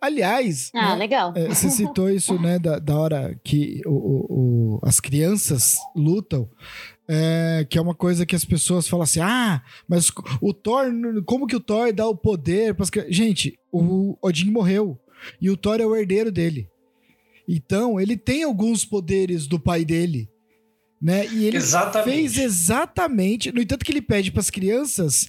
Aliás, 0.01 0.71
ah, 0.75 0.91
né, 0.91 0.97
legal. 0.97 1.33
É, 1.37 1.47
você 1.49 1.69
citou 1.69 2.09
isso, 2.09 2.41
né, 2.41 2.59
da, 2.59 2.79
da 2.79 2.97
hora 2.97 3.39
que 3.45 3.83
o, 3.85 3.91
o, 3.91 4.27
o 4.31 4.81
as 4.83 5.01
crianças 5.01 5.77
lutam. 5.95 6.49
É, 7.11 7.67
que 7.71 7.79
é 7.79 7.81
uma 7.81 7.95
coisa 7.95 8.27
que 8.27 8.37
as 8.37 8.45
pessoas 8.45 8.87
falam 8.87 9.05
assim: 9.05 9.21
ah, 9.21 9.63
mas 9.89 10.13
o 10.43 10.53
Thor, 10.53 10.85
como 11.25 11.47
que 11.47 11.57
o 11.57 11.61
Thor 11.61 11.91
dá 11.91 12.07
o 12.07 12.15
poder? 12.15 12.77
Gente, 13.09 13.59
o 13.73 14.15
Odin 14.21 14.51
morreu 14.51 14.99
e 15.41 15.49
o 15.49 15.57
Thor 15.57 15.81
é 15.81 15.87
o 15.87 15.97
herdeiro 15.97 16.31
dele. 16.31 16.69
Então, 17.49 17.99
ele 17.99 18.15
tem 18.15 18.43
alguns 18.43 18.85
poderes 18.85 19.47
do 19.47 19.59
pai 19.59 19.83
dele. 19.83 20.29
Né? 21.01 21.27
E 21.29 21.47
ele 21.47 21.57
exatamente. 21.57 22.15
fez 22.15 22.37
exatamente. 22.37 23.51
No 23.51 23.63
entanto, 23.63 23.85
que 23.85 23.91
ele 23.91 24.03
pede 24.03 24.31
para 24.31 24.41
as 24.41 24.51
crianças 24.51 25.29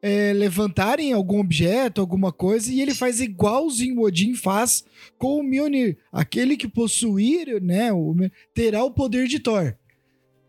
é, 0.00 0.32
levantarem 0.32 1.12
algum 1.12 1.40
objeto, 1.40 2.00
alguma 2.00 2.30
coisa, 2.30 2.70
e 2.70 2.80
ele 2.80 2.94
faz 2.94 3.20
igualzinho 3.20 3.98
o 3.98 4.04
Odin 4.04 4.34
faz 4.34 4.84
com 5.18 5.40
o 5.40 5.42
Mjolnir. 5.42 5.98
Aquele 6.12 6.56
que 6.56 6.68
possuir, 6.68 7.60
né, 7.60 7.92
o, 7.92 8.14
terá 8.54 8.84
o 8.84 8.92
poder 8.92 9.26
de 9.26 9.40
Thor. 9.40 9.74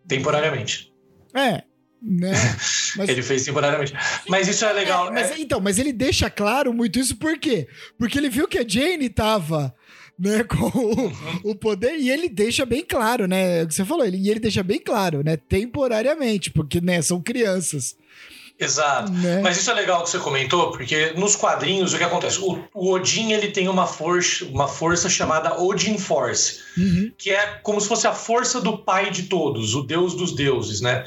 Temporariamente. 0.07 0.93
É. 1.33 1.63
Né? 1.99 2.31
Mas... 2.95 3.09
ele 3.09 3.23
fez 3.23 3.45
temporariamente. 3.45 3.93
Mas 4.29 4.47
isso 4.47 4.63
é 4.63 4.73
legal. 4.73 5.07
É, 5.09 5.11
mas, 5.11 5.31
é... 5.31 5.39
Então, 5.39 5.59
mas 5.59 5.79
ele 5.79 5.91
deixa 5.91 6.29
claro 6.29 6.73
muito 6.73 6.99
isso 6.99 7.15
por 7.15 7.37
quê? 7.39 7.67
Porque 7.97 8.17
ele 8.17 8.29
viu 8.29 8.47
que 8.47 8.59
a 8.59 8.67
Jane 8.67 9.09
tava 9.09 9.73
né, 10.17 10.43
com 10.47 10.65
o, 10.65 11.51
o, 11.51 11.55
poder, 11.55 11.95
e 11.97 12.09
ele 12.09 12.29
deixa 12.29 12.65
bem 12.65 12.83
claro, 12.83 13.27
né, 13.27 13.63
o 13.63 13.67
que 13.67 13.73
você 13.73 13.85
falou, 13.85 14.05
ele, 14.05 14.17
e 14.17 14.29
ele 14.29 14.39
deixa 14.39 14.63
bem 14.63 14.79
claro, 14.79 15.23
né, 15.23 15.37
temporariamente, 15.37 16.49
porque, 16.51 16.81
né, 16.81 17.01
são 17.01 17.21
crianças. 17.21 17.95
Exato. 18.59 19.11
Né? 19.11 19.41
Mas 19.41 19.57
isso 19.57 19.69
é 19.69 19.73
legal 19.73 20.03
que 20.03 20.09
você 20.09 20.17
comentou, 20.17 20.71
porque 20.71 21.13
nos 21.15 21.35
quadrinhos 21.35 21.93
o 21.93 21.97
que 21.97 22.03
acontece? 22.03 22.39
O, 22.39 22.63
o 22.73 22.91
Odin 22.91 23.31
ele 23.31 23.49
tem 23.49 23.67
uma 23.67 23.85
força, 23.85 24.45
uma 24.45 24.67
força 24.67 25.07
chamada 25.07 25.61
Odin 25.61 25.97
Force, 25.99 26.61
uhum. 26.75 27.11
que 27.17 27.29
é 27.29 27.45
como 27.61 27.79
se 27.79 27.87
fosse 27.87 28.07
a 28.07 28.13
força 28.13 28.59
do 28.59 28.79
pai 28.79 29.11
de 29.11 29.23
todos, 29.23 29.75
o 29.75 29.83
deus 29.83 30.15
dos 30.15 30.33
deuses, 30.33 30.81
né? 30.81 31.05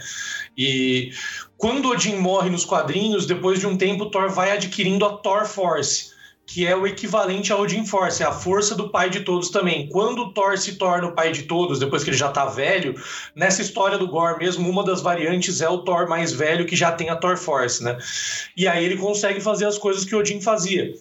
E 0.56 1.10
quando 1.56 1.90
Odin 1.90 2.16
morre 2.16 2.50
nos 2.50 2.64
quadrinhos, 2.64 3.26
depois 3.26 3.58
de 3.58 3.66
um 3.66 3.76
tempo 3.76 4.06
Thor 4.06 4.30
vai 4.30 4.52
adquirindo 4.52 5.04
a 5.04 5.16
Thor 5.16 5.44
Force 5.44 6.10
que 6.52 6.66
é 6.66 6.74
o 6.74 6.84
equivalente 6.84 7.52
ao 7.52 7.60
Odin 7.60 7.86
Force, 7.86 8.24
é 8.24 8.26
a 8.26 8.32
força 8.32 8.74
do 8.74 8.88
pai 8.88 9.08
de 9.08 9.20
todos 9.20 9.50
também. 9.50 9.88
Quando 9.88 10.22
o 10.22 10.32
Thor 10.32 10.58
se 10.58 10.74
torna 10.74 11.06
o 11.06 11.14
pai 11.14 11.30
de 11.30 11.44
todos, 11.44 11.78
depois 11.78 12.02
que 12.02 12.10
ele 12.10 12.16
já 12.16 12.28
tá 12.28 12.44
velho, 12.44 13.00
nessa 13.36 13.62
história 13.62 13.96
do 13.96 14.08
Gore 14.08 14.40
mesmo, 14.40 14.68
uma 14.68 14.82
das 14.82 15.00
variantes 15.00 15.60
é 15.60 15.68
o 15.68 15.78
Thor 15.78 16.08
mais 16.08 16.32
velho 16.32 16.66
que 16.66 16.74
já 16.74 16.90
tem 16.90 17.08
a 17.08 17.14
Thor 17.14 17.36
Force, 17.36 17.84
né? 17.84 17.96
E 18.56 18.66
aí 18.66 18.84
ele 18.84 18.96
consegue 18.96 19.40
fazer 19.40 19.64
as 19.66 19.78
coisas 19.78 20.04
que 20.04 20.16
Odin 20.16 20.40
fazia. 20.40 20.92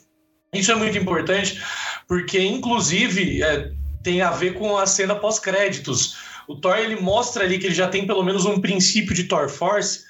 Isso 0.54 0.72
é 0.72 0.76
muito 0.76 0.96
importante, 1.00 1.60
porque 2.08 2.40
inclusive 2.40 3.42
é, 3.42 3.72
tem 4.04 4.22
a 4.22 4.30
ver 4.30 4.54
com 4.54 4.78
a 4.78 4.86
cena 4.86 5.16
pós-créditos. 5.16 6.16
O 6.48 6.58
Thor 6.58 6.78
ele 6.78 6.98
mostra 6.98 7.44
ali 7.44 7.58
que 7.58 7.66
ele 7.66 7.76
já 7.76 7.88
tem 7.88 8.06
pelo 8.06 8.22
menos 8.22 8.46
um 8.46 8.62
princípio 8.62 9.16
de 9.16 9.24
Thor 9.24 9.50
Force, 9.50 10.04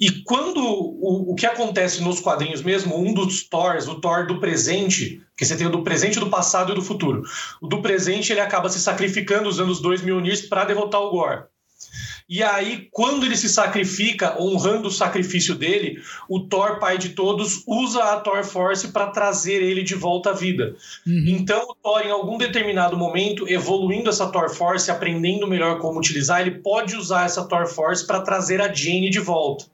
e 0.00 0.10
quando 0.22 0.58
o, 0.58 1.32
o 1.32 1.34
que 1.34 1.46
acontece 1.46 2.02
nos 2.02 2.20
quadrinhos 2.20 2.62
mesmo, 2.62 2.98
um 2.98 3.12
dos 3.12 3.44
Thors, 3.44 3.86
o 3.86 4.00
Thor 4.00 4.26
do 4.26 4.40
presente, 4.40 5.22
que 5.36 5.44
você 5.44 5.56
tem 5.56 5.66
o 5.66 5.70
do 5.70 5.82
presente, 5.82 6.18
do 6.18 6.30
passado 6.30 6.72
e 6.72 6.74
do 6.74 6.82
futuro. 6.82 7.22
O 7.60 7.66
do 7.66 7.80
presente 7.80 8.32
ele 8.32 8.40
acaba 8.40 8.68
se 8.68 8.80
sacrificando 8.80 9.48
usando 9.48 9.70
os 9.70 9.80
dois 9.80 10.02
Mjolnirs 10.02 10.42
para 10.42 10.64
derrotar 10.64 11.00
o 11.00 11.10
Gore. 11.10 11.44
E 12.26 12.42
aí, 12.42 12.88
quando 12.90 13.26
ele 13.26 13.36
se 13.36 13.50
sacrifica, 13.50 14.40
honrando 14.40 14.88
o 14.88 14.90
sacrifício 14.90 15.54
dele, 15.54 16.00
o 16.26 16.40
Thor, 16.40 16.78
pai 16.78 16.96
de 16.96 17.10
todos, 17.10 17.62
usa 17.66 18.02
a 18.02 18.20
Thor 18.20 18.42
Force 18.42 18.88
para 18.88 19.08
trazer 19.08 19.62
ele 19.62 19.82
de 19.82 19.94
volta 19.94 20.30
à 20.30 20.32
vida. 20.32 20.74
Uhum. 21.06 21.24
Então, 21.28 21.62
o 21.68 21.74
Thor, 21.74 22.00
em 22.00 22.10
algum 22.10 22.38
determinado 22.38 22.96
momento, 22.96 23.46
evoluindo 23.46 24.08
essa 24.08 24.26
Thor 24.28 24.48
Force, 24.48 24.90
aprendendo 24.90 25.46
melhor 25.46 25.78
como 25.80 25.98
utilizar, 25.98 26.40
ele 26.40 26.52
pode 26.62 26.96
usar 26.96 27.26
essa 27.26 27.44
Thor 27.44 27.66
Force 27.66 28.06
para 28.06 28.22
trazer 28.22 28.58
a 28.62 28.72
Jane 28.72 29.10
de 29.10 29.20
volta. 29.20 29.66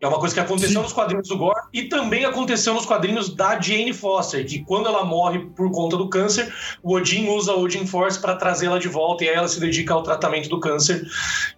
É 0.00 0.08
uma 0.08 0.18
coisa 0.18 0.34
que 0.34 0.40
aconteceu 0.40 0.76
Sim. 0.76 0.82
nos 0.82 0.92
quadrinhos 0.94 1.28
do 1.28 1.36
Gore 1.36 1.60
e 1.74 1.82
também 1.82 2.24
aconteceu 2.24 2.72
nos 2.72 2.86
quadrinhos 2.86 3.34
da 3.34 3.60
Jane 3.60 3.92
Foster, 3.92 4.46
que 4.46 4.64
quando 4.64 4.88
ela 4.88 5.04
morre 5.04 5.40
por 5.54 5.70
conta 5.70 5.96
do 5.96 6.08
câncer, 6.08 6.52
o 6.82 6.94
Odin 6.94 7.28
usa 7.28 7.52
a 7.52 7.56
Odin 7.56 7.86
Force 7.86 8.18
para 8.18 8.34
trazê-la 8.34 8.78
de 8.78 8.88
volta 8.88 9.24
e 9.24 9.28
aí 9.28 9.34
ela 9.34 9.48
se 9.48 9.60
dedica 9.60 9.92
ao 9.92 10.02
tratamento 10.02 10.48
do 10.48 10.58
câncer. 10.58 11.06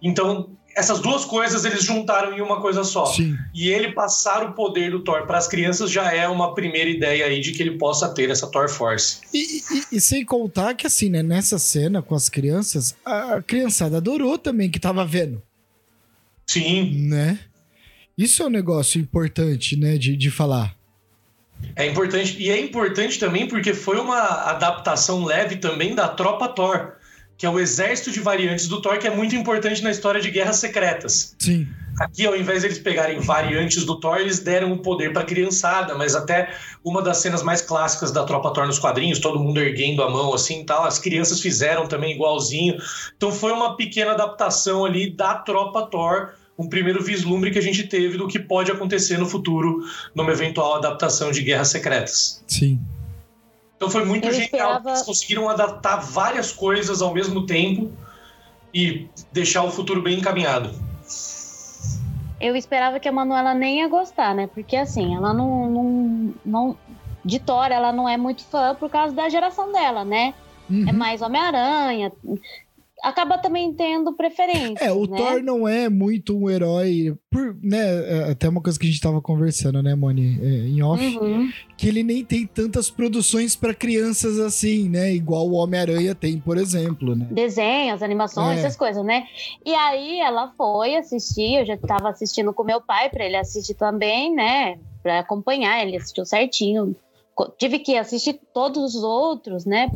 Então, 0.01 0.49
essas 0.75 0.99
duas 0.99 1.23
coisas 1.23 1.63
eles 1.63 1.83
juntaram 1.83 2.33
em 2.37 2.41
uma 2.41 2.59
coisa 2.59 2.83
só. 2.83 3.05
Sim. 3.05 3.37
E 3.53 3.69
ele 3.69 3.93
passar 3.93 4.43
o 4.43 4.53
poder 4.53 4.91
do 4.91 5.03
Thor 5.03 5.25
para 5.25 5.37
as 5.37 5.47
crianças 5.47 5.89
já 5.89 6.11
é 6.11 6.27
uma 6.27 6.53
primeira 6.53 6.89
ideia 6.89 7.25
aí 7.25 7.39
de 7.39 7.51
que 7.53 7.61
ele 7.61 7.77
possa 7.77 8.09
ter 8.09 8.29
essa 8.29 8.47
Thor 8.47 8.67
Force. 8.69 9.19
E, 9.33 9.61
e, 9.71 9.97
e, 9.97 10.01
sem 10.01 10.25
contar 10.25 10.73
que 10.73 10.87
assim, 10.87 11.09
né, 11.09 11.23
nessa 11.23 11.57
cena 11.57 12.01
com 12.01 12.15
as 12.15 12.27
crianças, 12.27 12.95
a 13.05 13.41
criançada 13.41 13.97
adorou 13.97 14.37
também 14.37 14.69
que 14.69 14.79
tava 14.79 15.05
vendo. 15.05 15.41
Sim. 16.45 17.07
Né? 17.07 17.39
Isso 18.17 18.43
é 18.43 18.45
um 18.45 18.49
negócio 18.49 19.01
importante, 19.01 19.75
né, 19.75 19.97
de, 19.97 20.15
de 20.15 20.29
falar. 20.29 20.75
É 21.75 21.87
importante, 21.87 22.35
e 22.39 22.49
é 22.49 22.59
importante 22.59 23.17
também 23.17 23.47
porque 23.47 23.73
foi 23.73 23.99
uma 23.99 24.19
adaptação 24.49 25.23
leve 25.23 25.55
também 25.55 25.95
da 25.95 26.07
Tropa 26.07 26.47
Thor, 26.47 26.93
que 27.37 27.45
é 27.45 27.49
o 27.49 27.59
exército 27.59 28.11
de 28.11 28.19
variantes 28.19 28.67
do 28.67 28.81
Thor, 28.81 28.99
que 28.99 29.07
é 29.07 29.15
muito 29.15 29.35
importante 29.35 29.81
na 29.81 29.89
história 29.89 30.21
de 30.21 30.29
Guerras 30.29 30.57
Secretas. 30.57 31.35
Sim. 31.39 31.67
Aqui, 31.99 32.25
ao 32.25 32.35
invés 32.35 32.61
de 32.61 32.67
eles 32.67 32.79
pegarem 32.79 33.19
variantes 33.19 33.85
do 33.85 33.99
Thor, 33.99 34.17
eles 34.17 34.39
deram 34.39 34.71
o 34.73 34.79
poder 34.79 35.13
para 35.13 35.23
criançada, 35.23 35.95
mas 35.95 36.15
até 36.15 36.51
uma 36.83 37.01
das 37.01 37.17
cenas 37.17 37.43
mais 37.43 37.61
clássicas 37.61 38.11
da 38.11 38.23
Tropa 38.23 38.51
Thor 38.51 38.67
nos 38.67 38.79
quadrinhos, 38.79 39.19
todo 39.19 39.39
mundo 39.39 39.59
erguendo 39.59 40.03
a 40.03 40.09
mão 40.09 40.33
assim 40.33 40.65
tal, 40.65 40.85
as 40.85 40.99
crianças 40.99 41.39
fizeram 41.39 41.87
também 41.87 42.13
igualzinho. 42.13 42.77
Então 43.15 43.31
foi 43.31 43.51
uma 43.51 43.75
pequena 43.75 44.11
adaptação 44.11 44.85
ali 44.85 45.09
da 45.09 45.35
Tropa 45.35 45.83
Thor 45.87 46.33
um 46.57 46.67
primeiro 46.69 47.03
vislumbre 47.03 47.51
que 47.51 47.57
a 47.59 47.61
gente 47.61 47.83
teve 47.87 48.17
do 48.17 48.27
que 48.27 48.37
pode 48.39 48.71
acontecer 48.71 49.17
no 49.17 49.25
futuro 49.25 49.83
numa 50.13 50.31
eventual 50.31 50.75
adaptação 50.75 51.31
de 51.31 51.41
Guerras 51.41 51.69
Secretas. 51.69 52.43
Sim. 52.47 52.79
Então 53.75 53.89
foi 53.89 54.05
muito 54.05 54.27
Eu 54.27 54.31
genial. 54.31 54.45
esperava- 54.45 54.89
Eles 54.91 55.01
conseguiram 55.01 55.49
adaptar 55.49 55.97
várias 55.97 56.51
coisas 56.51 57.01
ao 57.01 57.13
mesmo 57.13 57.45
tempo 57.45 57.91
e 58.73 59.07
deixar 59.31 59.63
o 59.63 59.71
futuro 59.71 60.01
bem 60.01 60.19
encaminhado. 60.19 60.71
Eu 62.39 62.55
esperava 62.55 62.99
que 62.99 63.07
a 63.07 63.11
Manuela 63.11 63.53
nem 63.53 63.79
ia 63.79 63.87
gostar, 63.87 64.35
né? 64.35 64.47
Porque 64.47 64.75
assim, 64.75 65.15
ela 65.15 65.33
não, 65.33 65.69
não, 65.69 66.33
não. 66.45 66.77
De 67.25 67.39
Thor, 67.39 67.67
ela 67.71 67.93
não 67.93 68.07
é 68.07 68.17
muito 68.17 68.43
fã 68.43 68.75
por 68.75 68.89
causa 68.89 69.15
da 69.15 69.29
geração 69.29 69.71
dela, 69.71 70.03
né? 70.03 70.33
Uhum. 70.69 70.85
É 70.87 70.91
mais 70.91 71.21
Homem-Aranha. 71.21 72.11
Acaba 73.03 73.37
também 73.37 73.73
tendo 73.73 74.13
preferência. 74.13 74.81
É, 74.83 74.91
o 74.93 75.05
né? 75.05 75.17
Thor 75.17 75.43
não 75.43 75.67
é 75.67 75.89
muito 75.89 76.37
um 76.37 76.49
herói, 76.49 77.13
por, 77.29 77.53
né, 77.61 77.77
é, 78.29 78.31
até 78.31 78.47
uma 78.47 78.61
coisa 78.61 78.79
que 78.79 78.87
a 78.87 78.89
gente 78.89 79.01
tava 79.01 79.21
conversando, 79.21 79.83
né, 79.83 79.93
Moni, 79.93 80.39
é, 80.41 80.67
em 80.69 80.81
off, 80.81 81.03
Uhum. 81.17 81.51
que 81.75 81.85
ele 81.87 82.01
nem 82.01 82.23
tem 82.23 82.47
tantas 82.47 82.89
produções 82.89 83.57
pra 83.57 83.73
crianças 83.73 84.39
assim, 84.39 84.87
né, 84.87 85.13
igual 85.13 85.45
o 85.49 85.55
Homem-Aranha 85.55 86.15
tem, 86.15 86.39
por 86.39 86.57
exemplo, 86.57 87.13
né. 87.13 87.27
Desenhos, 87.29 88.01
animações, 88.01 88.57
É. 88.57 88.61
essas 88.61 88.77
coisas, 88.77 89.03
né? 89.03 89.25
E 89.65 89.73
aí 89.75 90.21
ela 90.21 90.53
foi 90.57 90.95
assistir, 90.95 91.59
eu 91.59 91.65
já 91.65 91.75
tava 91.77 92.09
assistindo 92.09 92.53
com 92.53 92.63
meu 92.63 92.79
pai 92.79 93.09
pra 93.09 93.25
ele 93.25 93.35
assistir 93.35 93.73
também, 93.73 94.33
né? 94.33 94.79
Pra 95.01 95.19
acompanhar, 95.19 95.85
ele 95.85 95.97
assistiu 95.97 96.25
certinho. 96.25 96.95
Tive 97.57 97.79
que 97.79 97.97
assistir 97.97 98.39
todos 98.53 98.95
os 98.95 99.03
outros, 99.03 99.65
né? 99.65 99.89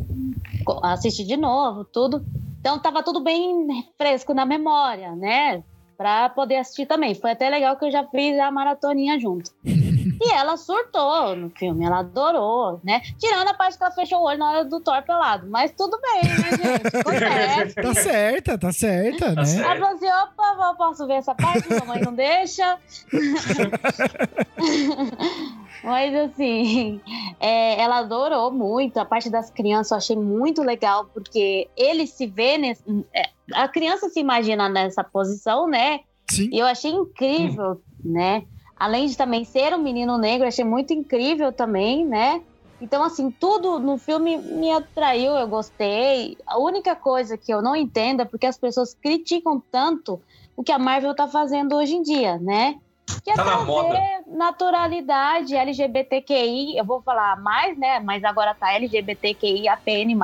Assistir 0.82 1.24
de 1.24 1.36
novo, 1.36 1.84
tudo. 1.84 2.22
Então 2.68 2.78
tava 2.78 3.02
tudo 3.02 3.20
bem 3.20 3.66
fresco 3.96 4.34
na 4.34 4.44
memória, 4.44 5.16
né? 5.16 5.64
Pra 5.96 6.28
poder 6.28 6.56
assistir 6.56 6.84
também. 6.84 7.14
Foi 7.14 7.30
até 7.30 7.48
legal 7.48 7.78
que 7.78 7.86
eu 7.86 7.90
já 7.90 8.04
fiz 8.04 8.38
a 8.38 8.50
maratoninha 8.50 9.18
junto. 9.18 9.50
E 10.20 10.32
ela 10.32 10.56
surtou 10.56 11.36
no 11.36 11.48
filme, 11.50 11.86
ela 11.86 12.00
adorou, 12.00 12.80
né? 12.82 13.00
Tirando 13.20 13.50
a 13.50 13.54
parte 13.54 13.78
que 13.78 13.84
ela 13.84 13.92
fechou 13.92 14.18
o 14.18 14.24
olho 14.24 14.36
na 14.36 14.50
hora 14.50 14.64
do 14.64 14.80
Thor 14.80 15.00
pelado. 15.02 15.46
Mas 15.48 15.70
tudo 15.70 15.96
bem, 16.00 16.24
né, 16.24 16.50
gente? 16.50 16.88
Acontece. 16.96 17.74
Tá 17.80 17.94
certa, 17.94 18.58
tá 18.58 18.72
certa, 18.72 19.32
né. 19.32 19.44
certo. 19.44 19.64
Ela 19.64 19.78
falou 19.78 19.94
assim: 19.94 20.10
opa, 20.10 20.56
eu 20.70 20.74
posso 20.74 21.06
ver 21.06 21.14
essa 21.14 21.36
parte, 21.36 21.68
minha 21.68 21.84
mãe 21.84 22.00
não 22.00 22.12
deixa. 22.12 22.80
Mas 25.88 26.14
assim, 26.14 27.00
é, 27.40 27.80
ela 27.80 27.98
adorou 27.98 28.52
muito. 28.52 28.98
A 28.98 29.04
parte 29.04 29.30
das 29.30 29.50
crianças 29.50 29.90
eu 29.90 29.96
achei 29.96 30.16
muito 30.16 30.62
legal, 30.62 31.06
porque 31.06 31.68
ele 31.74 32.06
se 32.06 32.26
vê 32.26 32.58
nesse. 32.58 32.82
é, 33.14 33.30
a 33.54 33.66
criança 33.66 34.10
se 34.10 34.20
imagina 34.20 34.68
nessa 34.68 35.02
posição, 35.02 35.66
né? 35.66 36.00
Sim. 36.30 36.50
E 36.52 36.58
eu 36.58 36.66
achei 36.66 36.90
incrível, 36.90 37.80
né? 38.04 38.44
Além 38.76 39.06
de 39.06 39.16
também 39.16 39.44
ser 39.44 39.74
um 39.74 39.82
menino 39.82 40.18
negro, 40.18 40.46
achei 40.46 40.64
muito 40.64 40.92
incrível 40.92 41.52
também, 41.52 42.04
né? 42.04 42.42
Então, 42.80 43.02
assim, 43.02 43.30
tudo 43.30 43.80
no 43.80 43.98
filme 43.98 44.36
me 44.38 44.70
atraiu, 44.70 45.32
eu 45.32 45.48
gostei. 45.48 46.36
A 46.46 46.58
única 46.58 46.94
coisa 46.94 47.36
que 47.36 47.52
eu 47.52 47.60
não 47.60 47.74
entendo 47.74 48.20
é 48.20 48.24
porque 48.24 48.46
as 48.46 48.56
pessoas 48.56 48.94
criticam 48.94 49.60
tanto 49.72 50.20
o 50.56 50.62
que 50.62 50.70
a 50.70 50.78
Marvel 50.78 51.14
tá 51.14 51.26
fazendo 51.26 51.74
hoje 51.74 51.96
em 51.96 52.02
dia, 52.02 52.38
né? 52.38 52.76
Que 53.24 53.30
é 53.30 53.34
Tá 53.34 53.44
na 53.44 53.50
trazer 53.52 53.66
moda. 53.66 53.98
naturalidade, 54.26 55.54
LGBTQI, 55.56 56.76
eu 56.78 56.84
vou 56.84 57.00
falar 57.02 57.40
mais, 57.40 57.76
né? 57.78 58.00
Mas 58.00 58.22
agora 58.24 58.54
tá 58.54 58.72
LGBTQI, 58.74 59.68
APN+. 59.68 60.16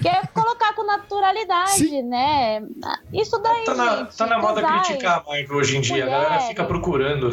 Que 0.00 0.08
é 0.08 0.22
colocar 0.32 0.74
com 0.74 0.84
naturalidade, 0.84 1.70
Sim. 1.88 2.02
né? 2.02 2.62
Isso 3.12 3.38
daí, 3.38 3.64
Tá 3.64 3.74
na, 3.74 3.96
gente, 3.96 4.16
tá 4.16 4.26
na 4.26 4.38
moda 4.38 4.62
casais, 4.62 4.86
criticar 4.86 5.20
a 5.20 5.24
Marvel 5.24 5.56
hoje 5.56 5.76
em 5.76 5.80
dia. 5.80 6.04
A 6.04 6.06
galera 6.06 6.24
mulheres. 6.24 6.48
fica 6.48 6.64
procurando. 6.64 7.30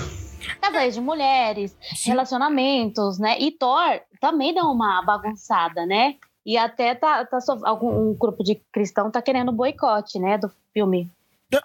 casais 0.61 0.93
de 0.95 1.01
mulheres, 1.01 1.77
Sim. 1.95 2.09
relacionamentos, 2.11 3.19
né? 3.19 3.37
E 3.39 3.51
Thor 3.51 3.99
também 4.19 4.53
dá 4.53 4.63
uma 4.63 5.01
bagunçada, 5.03 5.85
né? 5.85 6.15
E 6.45 6.57
até 6.57 6.95
tá, 6.95 7.23
tá 7.25 7.37
algum 7.63 8.09
um 8.09 8.15
grupo 8.17 8.43
de 8.43 8.55
cristão 8.71 9.11
tá 9.11 9.21
querendo 9.21 9.51
boicote, 9.51 10.17
né, 10.17 10.37
do 10.37 10.49
filme. 10.73 11.07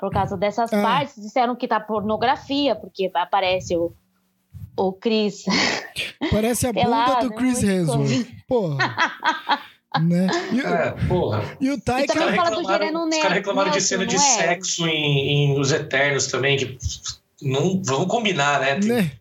Por 0.01 0.11
causa 0.11 0.37
dessas 0.37 0.73
Ah. 0.73 0.83
partes, 0.83 1.15
disseram 1.23 1.55
que 1.55 1.69
tá 1.69 1.79
pornografia, 1.79 2.75
porque 2.75 3.11
aparece 3.15 3.77
o, 3.77 3.93
o 4.77 4.93
Chris. 4.93 5.45
Parece 6.31 6.67
a 6.67 6.73
bunda 6.73 6.85
Pelado, 6.85 7.29
do 7.29 7.35
Chris 7.35 7.63
muito 7.63 7.71
Hemsworth. 7.93 8.27
Porra. 8.49 8.79
né? 10.01 10.27
E, 10.53 10.61
o- 10.61 10.67
É, 10.67 10.91
porra. 11.07 11.57
e 11.61 11.71
o 11.71 11.75
E 11.75 11.81
Taika... 11.81 12.13
também 12.15 12.31
Os 12.31 12.37
fala 12.37 12.49
caras 12.51 12.63
do 12.65 12.73
Gereno 12.73 12.87
reclamaram, 12.87 13.09
os 13.11 13.19
caras 13.23 13.37
reclamaram 13.37 13.71
de 13.71 13.81
cena 13.81 14.07
de 14.07 14.17
é? 14.17 14.19
sexo 14.19 14.87
em, 14.89 15.53
em 15.55 15.61
Os 15.61 15.71
Eternos 15.71 16.27
também, 16.29 16.57
que 16.57 16.79
não 17.43 17.81
vamos 17.85 18.09
combinar, 18.09 18.61
né? 18.61 18.79
Tem 18.81 18.89
Né? 18.89 19.13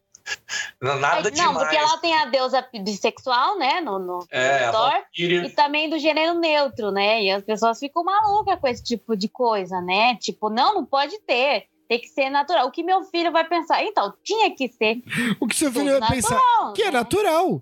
Nada 0.84 1.30
não, 1.30 1.32
demais. 1.32 1.58
porque 1.58 1.78
lá 1.78 1.98
tem 1.98 2.14
a 2.14 2.26
deusa 2.26 2.68
bissexual, 2.84 3.58
né, 3.58 3.80
no, 3.82 4.00
no 4.00 4.26
É, 4.30 4.66
a 4.66 4.72
Thor. 4.72 4.94
E 5.18 5.50
também 5.50 5.90
do 5.90 5.98
gênero 5.98 6.34
neutro, 6.40 6.92
né? 6.92 7.24
E 7.24 7.32
as 7.32 7.44
pessoas 7.44 7.80
ficam 7.80 8.04
malucas 8.04 8.60
com 8.60 8.68
esse 8.68 8.84
tipo 8.84 9.16
de 9.16 9.28
coisa, 9.30 9.80
né? 9.82 10.16
Tipo, 10.18 10.50
não, 10.50 10.76
não 10.76 10.86
pode 10.86 11.18
ter. 11.22 11.66
Tem 11.88 12.00
que 12.00 12.08
ser 12.08 12.30
natural. 12.30 12.68
O 12.68 12.72
que 12.72 12.82
meu 12.82 13.04
filho 13.04 13.32
vai 13.32 13.44
pensar? 13.48 13.84
Então, 13.84 14.14
tinha 14.24 14.50
que 14.56 14.68
ser 14.70 15.02
O 15.40 15.48
que 15.48 15.56
seu 15.56 15.72
filho 15.72 16.00
vai 16.00 16.10
pensar? 16.10 16.36
natural, 16.36 16.74
Que 16.74 16.82
é 16.82 16.86
né? 16.86 16.92
natural, 16.92 17.62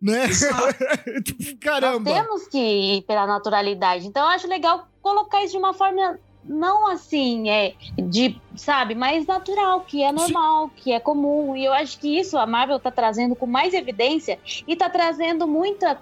né? 0.00 0.26
Tipo, 1.24 1.42
Nós 1.42 1.54
Caramba. 1.60 2.12
temos 2.12 2.46
que 2.48 2.58
ir 2.58 3.02
pela 3.02 3.26
naturalidade. 3.26 4.06
Então, 4.06 4.22
eu 4.22 4.28
acho 4.28 4.46
legal 4.46 4.86
colocar 5.00 5.42
isso 5.42 5.52
de 5.52 5.58
uma 5.58 5.72
forma 5.74 6.18
não 6.44 6.88
assim, 6.88 7.48
é 7.48 7.74
de, 7.96 8.40
sabe, 8.56 8.94
mais 8.94 9.26
natural, 9.26 9.80
que 9.82 10.02
é 10.02 10.10
normal, 10.10 10.70
que 10.76 10.92
é 10.92 10.98
comum. 11.00 11.56
E 11.56 11.64
eu 11.64 11.72
acho 11.72 11.98
que 11.98 12.18
isso 12.18 12.36
a 12.36 12.46
Marvel 12.46 12.80
tá 12.80 12.90
trazendo 12.90 13.36
com 13.36 13.46
mais 13.46 13.72
evidência 13.74 14.38
e 14.66 14.74
tá 14.76 14.88
trazendo 14.90 15.46
muita 15.46 16.00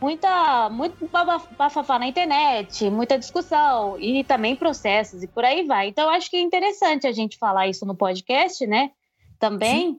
muita 0.00 0.68
muito 0.68 1.08
bafafá 1.56 1.98
na 1.98 2.06
internet, 2.06 2.90
muita 2.90 3.18
discussão 3.18 3.98
e 3.98 4.22
também 4.24 4.54
processos 4.54 5.22
e 5.22 5.26
por 5.26 5.44
aí 5.44 5.64
vai. 5.64 5.88
Então 5.88 6.04
eu 6.04 6.10
acho 6.10 6.28
que 6.30 6.36
é 6.36 6.40
interessante 6.40 7.06
a 7.06 7.12
gente 7.12 7.38
falar 7.38 7.66
isso 7.68 7.86
no 7.86 7.94
podcast, 7.94 8.66
né? 8.66 8.90
Também, 9.38 9.98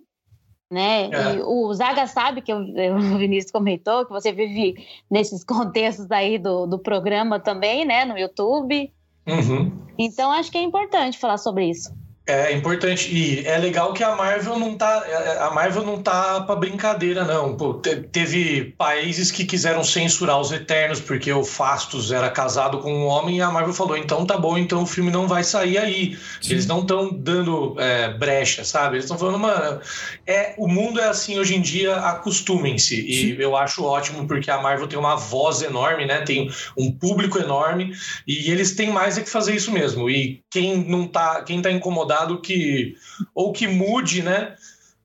né? 0.69 1.09
É. 1.11 1.43
O 1.43 1.73
Zaga 1.73 2.05
sabe 2.07 2.41
que 2.41 2.51
eu- 2.51 2.59
o 2.59 3.17
Vinícius 3.17 3.51
comentou 3.51 4.05
que 4.05 4.11
você 4.11 4.31
vive 4.31 4.75
nesses 5.09 5.43
contextos 5.45 6.11
aí 6.11 6.37
do, 6.37 6.67
do 6.67 6.77
programa 6.77 7.39
também, 7.39 7.85
né? 7.85 8.05
No 8.05 8.17
YouTube. 8.17 8.91
Uhum. 9.27 9.71
Então 9.97 10.31
acho 10.31 10.51
que 10.51 10.57
é 10.57 10.61
importante 10.61 11.17
falar 11.17 11.37
sobre 11.37 11.69
isso. 11.69 11.91
É 12.27 12.51
importante. 12.51 13.09
E 13.09 13.45
é 13.47 13.57
legal 13.57 13.93
que 13.93 14.03
a 14.03 14.13
Marvel 14.13 14.59
não 14.59 14.75
tá. 14.75 15.01
A 15.39 15.49
Marvel 15.51 15.85
não 15.85 16.01
tá 16.03 16.41
pra 16.41 16.57
brincadeira, 16.57 17.23
não. 17.23 17.55
Pô, 17.55 17.75
te- 17.75 17.95
teve 18.11 18.75
países 18.77 19.31
que 19.31 19.45
quiseram 19.45 19.81
censurar 19.81 20.37
os 20.37 20.51
Eternos 20.51 20.99
porque 20.99 21.31
o 21.31 21.45
Fastos 21.45 22.11
era 22.11 22.29
casado 22.29 22.79
com 22.79 22.93
um 22.93 23.05
homem 23.05 23.37
e 23.37 23.41
a 23.41 23.49
Marvel 23.49 23.73
falou: 23.73 23.95
então 23.95 24.25
tá 24.25 24.37
bom, 24.37 24.57
então 24.57 24.83
o 24.83 24.85
filme 24.85 25.09
não 25.09 25.25
vai 25.25 25.41
sair 25.41 25.77
aí. 25.77 26.17
Sim. 26.41 26.51
Eles 26.51 26.67
não 26.67 26.81
estão 26.81 27.13
dando 27.13 27.75
é, 27.79 28.09
brecha, 28.09 28.65
sabe? 28.65 28.95
Eles 28.95 29.05
estão 29.05 29.17
falando, 29.17 29.39
mano, 29.39 29.79
é, 30.25 30.53
o 30.57 30.67
mundo 30.67 30.99
é 30.99 31.07
assim 31.07 31.39
hoje 31.39 31.55
em 31.55 31.61
dia, 31.61 31.95
acostumem-se. 31.95 32.99
E 33.09 33.35
Sim. 33.35 33.41
eu 33.41 33.55
acho 33.55 33.85
ótimo 33.85 34.27
porque 34.27 34.51
a 34.51 34.61
Marvel 34.61 34.87
tem 34.87 34.99
uma 34.99 35.15
voz 35.15 35.61
enorme, 35.61 36.05
né? 36.05 36.21
Tem 36.21 36.51
um 36.77 36.91
público 36.91 37.39
enorme 37.39 37.93
e 38.27 38.51
eles 38.51 38.75
têm 38.75 38.89
mais 38.89 39.17
é 39.17 39.21
que 39.21 39.29
fazer 39.29 39.55
isso 39.55 39.71
mesmo. 39.71 40.09
E 40.09 40.41
quem 40.51 40.77
não 40.77 41.07
tá, 41.07 41.41
quem 41.43 41.61
tá 41.61 41.71
incomodado 41.71 42.16
que 42.41 42.95
ou 43.35 43.51
que 43.53 43.67
mude, 43.67 44.23
né? 44.23 44.55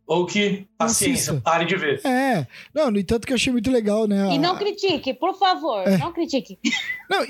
Ou 0.06 0.26
que 0.26 0.66
paciência, 0.82 1.32
Assista. 1.32 1.40
pare 1.42 1.64
de 1.64 1.76
ver. 1.76 2.00
É. 2.06 2.46
Não, 2.74 2.90
no 2.90 2.98
entanto 2.98 3.26
que 3.26 3.32
eu 3.32 3.36
achei 3.36 3.52
muito 3.52 3.70
legal, 3.70 4.06
né? 4.06 4.28
E 4.32 4.36
a- 4.36 4.40
não 4.40 4.56
critique, 4.56 5.12
por 5.14 5.38
favor, 5.38 5.86
É. 5.86 5.96
não 5.98 6.12
critique. 6.12 6.58
Não, 7.12 7.22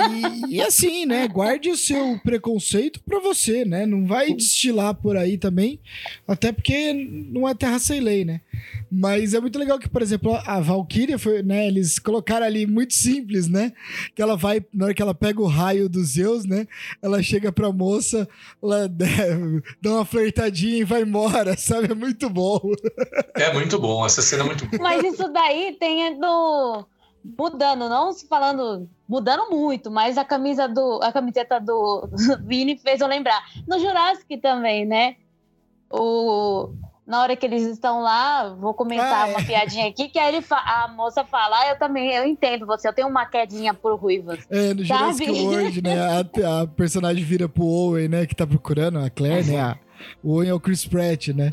e, 0.49 0.55
e 0.57 0.61
assim, 0.63 1.05
né? 1.07 1.27
Guarde 1.27 1.69
o 1.69 1.77
seu 1.77 2.17
preconceito 2.23 3.01
pra 3.03 3.19
você, 3.19 3.65
né? 3.65 3.85
Não 3.85 4.07
vai 4.07 4.33
destilar 4.33 4.95
por 4.95 5.17
aí 5.17 5.37
também, 5.37 5.81
até 6.29 6.53
porque 6.53 6.93
não 6.93 7.49
é 7.49 7.55
terra 7.55 7.81
sem 7.81 7.99
lei, 7.99 8.25
né? 8.25 8.41
Mas 8.89 9.35
é 9.35 9.41
muito 9.41 9.59
legal 9.59 9.81
que, 9.81 9.89
por 9.89 10.01
exemplo, 10.01 10.37
a 10.47 10.61
Valkyria 10.61 11.19
foi, 11.19 11.43
né? 11.43 11.67
Eles 11.67 11.99
colocaram 11.99 12.47
ali 12.47 12.65
muito 12.65 12.95
simples, 12.95 13.49
né? 13.49 13.73
Que 14.15 14.23
ela 14.23 14.37
vai, 14.37 14.65
na 14.73 14.85
hora 14.85 14.95
que 14.95 15.03
ela 15.03 15.15
pega 15.15 15.41
o 15.43 15.47
raio 15.49 15.89
dos 15.89 16.11
Zeus, 16.11 16.45
né? 16.45 16.69
Ela 17.03 17.21
chega 17.21 17.51
pra 17.51 17.73
moça, 17.73 18.29
ela 18.63 18.87
dá 19.83 19.91
uma 19.91 20.05
flertadinha 20.05 20.77
e 20.77 20.85
vai 20.85 21.03
embora, 21.03 21.57
sabe? 21.57 21.91
É 21.91 21.95
muito 21.95 22.31
bom. 22.31 22.61
É 23.43 23.53
muito 23.53 23.79
bom, 23.79 24.05
essa 24.07 24.23
cena 24.23 24.43
é 24.43 24.47
muito 24.47 24.67
boa. 24.67 24.83
Mas 24.83 25.03
isso 25.05 25.29
daí 25.33 25.77
tem 25.79 26.07
é 26.07 26.15
do 26.15 26.87
mudando, 27.39 27.89
não 27.89 28.13
se 28.13 28.27
falando 28.27 28.89
mudando 29.09 29.49
muito, 29.51 29.91
mas 29.91 30.19
a 30.19 30.25
camisa 30.25 30.67
do 30.69 31.01
a 31.03 31.13
camiseta 31.13 31.61
do 31.61 32.09
Vini 32.47 32.77
fez 32.79 33.01
eu 33.01 33.07
lembrar. 33.07 33.41
No 33.67 33.79
Jurassic 33.79 34.37
também, 34.39 34.85
né? 34.85 35.17
O 35.91 36.71
na 37.05 37.21
hora 37.21 37.35
que 37.37 37.45
eles 37.45 37.65
estão 37.65 38.01
lá, 38.01 38.55
vou 38.55 38.73
comentar 38.73 39.25
Ah, 39.25 39.29
é. 39.29 39.31
uma 39.33 39.45
piadinha 39.45 39.89
aqui, 39.89 40.09
que 40.09 40.19
aí 40.21 40.35
ele 40.35 40.41
fa- 40.41 40.63
a 40.65 40.89
moça 40.89 41.25
fala, 41.25 41.59
ah, 41.59 41.69
eu 41.71 41.79
também, 41.79 42.13
eu 42.13 42.25
entendo 42.25 42.65
você, 42.65 42.87
eu 42.89 42.93
tenho 42.93 43.09
uma 43.09 43.27
quedinha 43.27 43.75
por 43.75 43.97
ruivas. 43.99 44.39
É, 44.49 44.73
no 44.73 44.85
Jurassic 44.85 45.27
Sabe? 45.27 45.41
World, 45.47 45.83
né? 45.83 45.95
A, 46.01 46.63
a 46.63 46.67
personagem 46.69 47.23
vira 47.25 47.49
pro 47.49 47.65
Owen, 47.67 48.09
né? 48.09 48.25
Que 48.25 48.37
tá 48.37 48.47
procurando, 48.47 49.01
a 49.01 49.11
Claire, 49.11 49.51
né? 49.51 49.61
a- 49.61 49.77
o 50.23 50.35
Owen 50.37 50.49
é 50.51 50.55
o 50.55 50.61
Chris 50.61 50.87
Pratt, 50.87 51.29
né? 51.29 51.51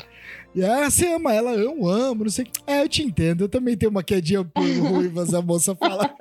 E 0.52 0.64
ah, 0.64 0.90
você 0.90 1.06
ama 1.06 1.32
ela, 1.32 1.52
eu 1.52 1.86
amo, 1.86 2.24
não 2.24 2.30
sei 2.30 2.44
o 2.44 2.48
que. 2.48 2.60
É, 2.66 2.82
eu 2.82 2.88
te 2.88 3.02
entendo, 3.02 3.44
eu 3.44 3.48
também 3.48 3.76
tenho 3.76 3.90
uma 3.90 4.02
quedinha 4.02 4.44
por 4.44 4.62
ruivas, 4.88 5.32
a 5.32 5.40
moça 5.40 5.76
fala. 5.76 6.12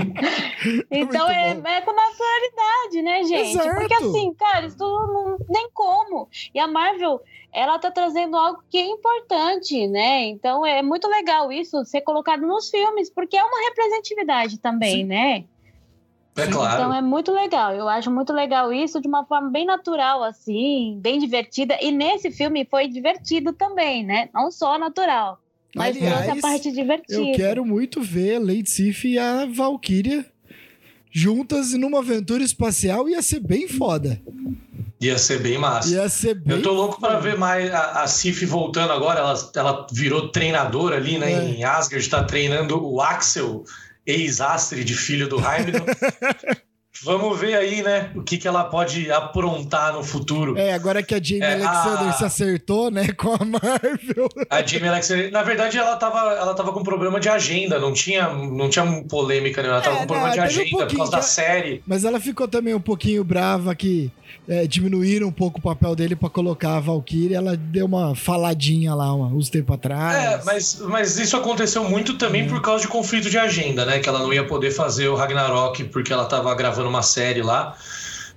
então 0.90 1.28
é, 1.28 1.50
é, 1.50 1.80
com 1.82 1.92
naturalidade, 1.92 3.02
né, 3.02 3.24
gente? 3.24 3.50
Exato. 3.50 3.76
Porque 3.76 3.94
assim, 3.94 4.32
cara, 4.34 4.66
isso 4.66 4.78
não 4.78 5.36
nem 5.48 5.68
como. 5.74 6.28
E 6.54 6.58
a 6.58 6.66
Marvel, 6.66 7.20
ela 7.52 7.78
tá 7.78 7.90
trazendo 7.90 8.36
algo 8.36 8.62
que 8.70 8.78
é 8.78 8.86
importante, 8.86 9.86
né? 9.86 10.24
Então 10.24 10.64
é 10.64 10.80
muito 10.82 11.06
legal 11.06 11.52
isso 11.52 11.84
ser 11.84 12.00
colocado 12.00 12.46
nos 12.46 12.70
filmes, 12.70 13.10
porque 13.10 13.36
é 13.36 13.44
uma 13.44 13.68
representatividade 13.68 14.58
também, 14.58 15.02
Sim. 15.02 15.04
né? 15.04 15.44
É 16.36 16.46
claro. 16.46 16.74
Então 16.74 16.94
é 16.94 17.02
muito 17.02 17.32
legal. 17.32 17.74
Eu 17.74 17.88
acho 17.88 18.10
muito 18.10 18.32
legal 18.32 18.72
isso 18.72 19.00
de 19.00 19.08
uma 19.08 19.24
forma 19.24 19.50
bem 19.50 19.66
natural, 19.66 20.22
assim, 20.22 20.98
bem 21.00 21.18
divertida. 21.18 21.76
E 21.80 21.90
nesse 21.90 22.30
filme 22.30 22.66
foi 22.70 22.88
divertido 22.88 23.52
também, 23.52 24.04
né? 24.04 24.28
Não 24.32 24.50
só 24.50 24.78
natural. 24.78 25.40
Mas 25.74 25.96
Aliás, 25.96 26.24
trouxe 26.24 26.38
a 26.38 26.42
parte 26.42 26.72
divertida. 26.72 27.20
Eu 27.20 27.32
quero 27.32 27.64
muito 27.64 28.00
ver 28.00 28.38
Lady 28.38 28.68
Sif 28.68 29.06
e 29.06 29.18
a 29.18 29.46
Valkyria 29.46 30.24
juntas 31.10 31.72
numa 31.74 31.98
aventura 31.98 32.42
espacial. 32.42 33.08
Ia 33.08 33.22
ser 33.22 33.40
bem 33.40 33.68
foda. 33.68 34.20
Ia 35.00 35.16
ser 35.16 35.40
bem 35.40 35.58
massa. 35.58 35.94
Ia 35.94 36.08
ser 36.08 36.34
bem 36.34 36.56
Eu 36.56 36.62
tô 36.62 36.72
louco 36.72 37.00
para 37.00 37.18
ver 37.18 37.38
mais 37.38 37.72
a, 37.72 38.02
a 38.02 38.06
Sif 38.06 38.44
voltando 38.44 38.92
agora. 38.92 39.20
Ela, 39.20 39.50
ela 39.56 39.86
virou 39.92 40.28
treinadora 40.28 40.96
ali, 40.96 41.18
né? 41.18 41.32
É. 41.32 41.44
Em 41.50 41.64
Asgard, 41.64 42.08
tá 42.08 42.22
treinando 42.24 42.84
o 42.84 43.00
Axel 43.00 43.64
ex-Astrid, 44.10 44.92
filho 44.94 45.28
do 45.28 45.36
Heimdall. 45.36 45.86
Vamos 47.02 47.38
ver 47.40 47.54
aí, 47.54 47.82
né, 47.82 48.10
o 48.14 48.22
que, 48.22 48.36
que 48.36 48.46
ela 48.46 48.64
pode 48.64 49.10
aprontar 49.10 49.94
no 49.94 50.04
futuro. 50.04 50.58
É, 50.58 50.74
agora 50.74 51.02
que 51.02 51.14
a 51.14 51.22
Jamie 51.22 51.42
é, 51.42 51.54
Alexander 51.54 52.08
a... 52.08 52.12
se 52.12 52.24
acertou, 52.24 52.90
né, 52.90 53.08
com 53.12 53.32
a 53.32 53.38
Marvel. 53.38 54.28
A 54.50 54.62
Jamie 54.62 54.88
Alexander, 54.88 55.30
na 55.30 55.42
verdade, 55.42 55.78
ela 55.78 55.96
tava, 55.96 56.18
ela 56.34 56.54
tava 56.54 56.72
com 56.72 56.82
problema 56.82 57.18
de 57.18 57.28
agenda, 57.30 57.78
não 57.78 57.94
tinha, 57.94 58.28
não 58.28 58.68
tinha 58.68 58.84
polêmica, 59.08 59.62
né? 59.62 59.68
ela 59.68 59.80
tava 59.80 59.96
é, 59.96 60.00
com 60.00 60.06
problema 60.08 60.28
não, 60.28 60.34
de 60.34 60.40
agenda 60.40 60.84
um 60.84 60.88
por 60.88 60.96
causa 60.96 61.12
da 61.12 61.22
série. 61.22 61.82
Mas 61.86 62.04
ela 62.04 62.20
ficou 62.20 62.46
também 62.46 62.74
um 62.74 62.80
pouquinho 62.80 63.24
brava 63.24 63.74
que 63.74 64.12
é, 64.48 64.66
diminuíram 64.66 65.28
um 65.28 65.32
pouco 65.32 65.58
o 65.58 65.62
papel 65.62 65.94
dele 65.94 66.16
para 66.16 66.28
colocar 66.28 66.76
a 66.76 66.80
Valkyrie. 66.80 67.34
Ela 67.34 67.56
deu 67.56 67.86
uma 67.86 68.14
faladinha 68.14 68.94
lá 68.94 69.14
uma, 69.14 69.26
uns 69.26 69.48
tempos 69.48 69.74
atrás. 69.74 70.16
É, 70.16 70.44
mas, 70.44 70.80
mas 70.80 71.18
isso 71.18 71.36
aconteceu 71.36 71.88
muito 71.88 72.16
também 72.18 72.42
é. 72.42 72.48
por 72.48 72.60
causa 72.60 72.82
de 72.82 72.88
conflito 72.88 73.30
de 73.30 73.38
agenda, 73.38 73.84
né? 73.84 73.98
Que 73.98 74.08
ela 74.08 74.20
não 74.20 74.32
ia 74.32 74.44
poder 74.44 74.70
fazer 74.70 75.08
o 75.08 75.14
Ragnarok 75.14 75.84
porque 75.84 76.12
ela 76.12 76.24
tava 76.24 76.54
gravando 76.54 76.88
uma 76.88 77.02
série 77.02 77.42
lá. 77.42 77.76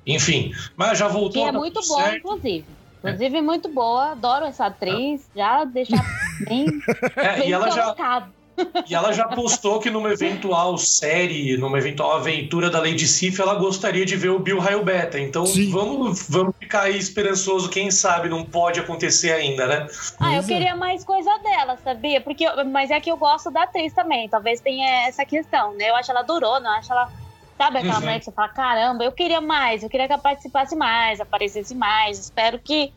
Enfim, 0.06 0.52
mas 0.76 1.00
já 1.00 1.08
voltou. 1.08 1.44
Que 1.44 1.50
é 1.50 1.52
muito 1.52 1.82
boa, 1.88 2.04
certo. 2.04 2.18
inclusive. 2.18 2.66
Inclusive, 3.00 3.42
muito 3.42 3.68
boa, 3.68 4.12
adoro 4.12 4.46
essa 4.46 4.68
atriz. 4.68 5.30
Já 5.36 5.66
deixar 5.66 6.06
bem, 6.48 6.68
é, 7.18 7.40
bem 7.40 7.50
e 7.50 7.54
ela 7.54 7.68
colocado. 7.68 8.26
já 8.26 8.43
e 8.90 8.94
ela 8.94 9.12
já 9.12 9.28
postou 9.28 9.80
que 9.80 9.90
numa 9.90 10.12
eventual 10.12 10.78
série, 10.78 11.58
numa 11.58 11.78
eventual 11.78 12.18
aventura 12.18 12.70
da 12.70 12.80
Lady 12.80 13.08
Sif, 13.08 13.40
ela 13.40 13.56
gostaria 13.56 14.06
de 14.06 14.16
ver 14.16 14.30
o 14.30 14.40
Bill 14.40 14.60
Raio 14.60 14.84
Beta. 14.84 15.20
Então 15.20 15.46
vamos, 15.72 16.28
vamos 16.30 16.54
ficar 16.60 16.84
aí 16.84 16.98
esperançoso, 16.98 17.70
quem 17.70 17.92
sabe 17.92 18.30
não 18.30 18.44
pode 18.44 18.80
acontecer 18.80 19.32
ainda, 19.32 19.68
né? 19.68 19.88
Ah, 20.20 20.36
eu 20.36 20.44
queria 20.44 20.76
mais 20.76 21.04
coisa 21.04 21.32
dela, 21.40 21.78
sabia? 21.84 22.22
Porque, 22.22 22.46
mas 22.66 22.92
é 22.92 23.00
que 23.00 23.12
eu 23.12 23.18
gosto 23.18 23.50
da 23.52 23.64
atriz 23.64 23.94
também. 23.94 24.30
Talvez 24.30 24.60
tenha 24.62 25.08
essa 25.08 25.26
questão, 25.26 25.74
né? 25.76 25.90
Eu 25.90 25.96
acho 25.96 26.12
ela 26.12 26.22
durona, 26.22 26.70
eu 26.70 26.74
acho 26.74 26.92
ela. 26.92 27.12
Sabe 27.56 27.78
aquela 27.78 27.96
uhum. 27.96 28.00
mulher 28.02 28.18
que 28.18 28.26
você 28.26 28.32
fala, 28.32 28.50
caramba, 28.50 29.04
eu 29.04 29.12
queria 29.12 29.40
mais, 29.40 29.84
eu 29.84 29.90
queria 29.90 30.08
que 30.08 30.14
ela 30.14 30.22
participasse 30.22 30.76
mais, 30.76 31.22
aparecesse 31.22 31.76
mais. 31.76 32.18
Espero 32.18 32.58
que 32.58 32.92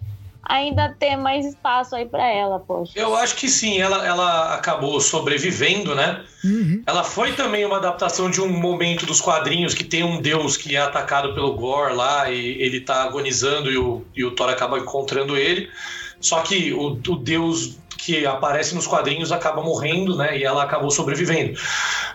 ainda 0.48 0.94
ter 0.98 1.16
mais 1.16 1.44
espaço 1.44 1.94
aí 1.94 2.06
para 2.06 2.26
ela, 2.26 2.59
poxa. 2.59 2.92
Eu 2.94 3.14
acho 3.16 3.37
que 3.37 3.48
sim, 3.48 3.78
ela, 3.78 4.06
ela 4.06 4.54
acabou 4.54 5.00
sobrevivendo, 5.00 5.94
né? 5.94 6.24
Uhum. 6.44 6.82
Ela 6.87 7.02
foi 7.02 7.32
também 7.32 7.64
uma 7.64 7.76
adaptação 7.76 8.30
de 8.30 8.40
um 8.40 8.48
momento 8.48 9.04
dos 9.04 9.20
quadrinhos 9.20 9.74
que 9.74 9.85
tem 9.85 10.04
um 10.04 10.20
deus 10.20 10.56
que 10.56 10.76
é 10.76 10.80
atacado 10.80 11.35
pelo 11.35 11.54
Gore 11.54 11.94
lá 11.94 12.30
e 12.30 12.62
ele 12.62 12.80
tá 12.80 13.02
agonizando 13.02 13.70
e 13.70 13.76
o, 13.76 14.04
e 14.14 14.24
o 14.24 14.30
Thor 14.30 14.48
acaba 14.48 14.78
encontrando 14.78 15.37
ele. 15.37 15.68
Só 16.20 16.40
que 16.40 16.72
o, 16.72 16.92
o 16.92 17.16
deus 17.16 17.78
que 17.98 18.24
aparece 18.24 18.74
nos 18.74 18.87
quadrinhos 18.87 19.32
acaba 19.32 19.62
morrendo, 19.62 20.16
né? 20.16 20.38
E 20.38 20.44
ela 20.44 20.62
acabou 20.62 20.90
sobrevivendo. 20.90 21.59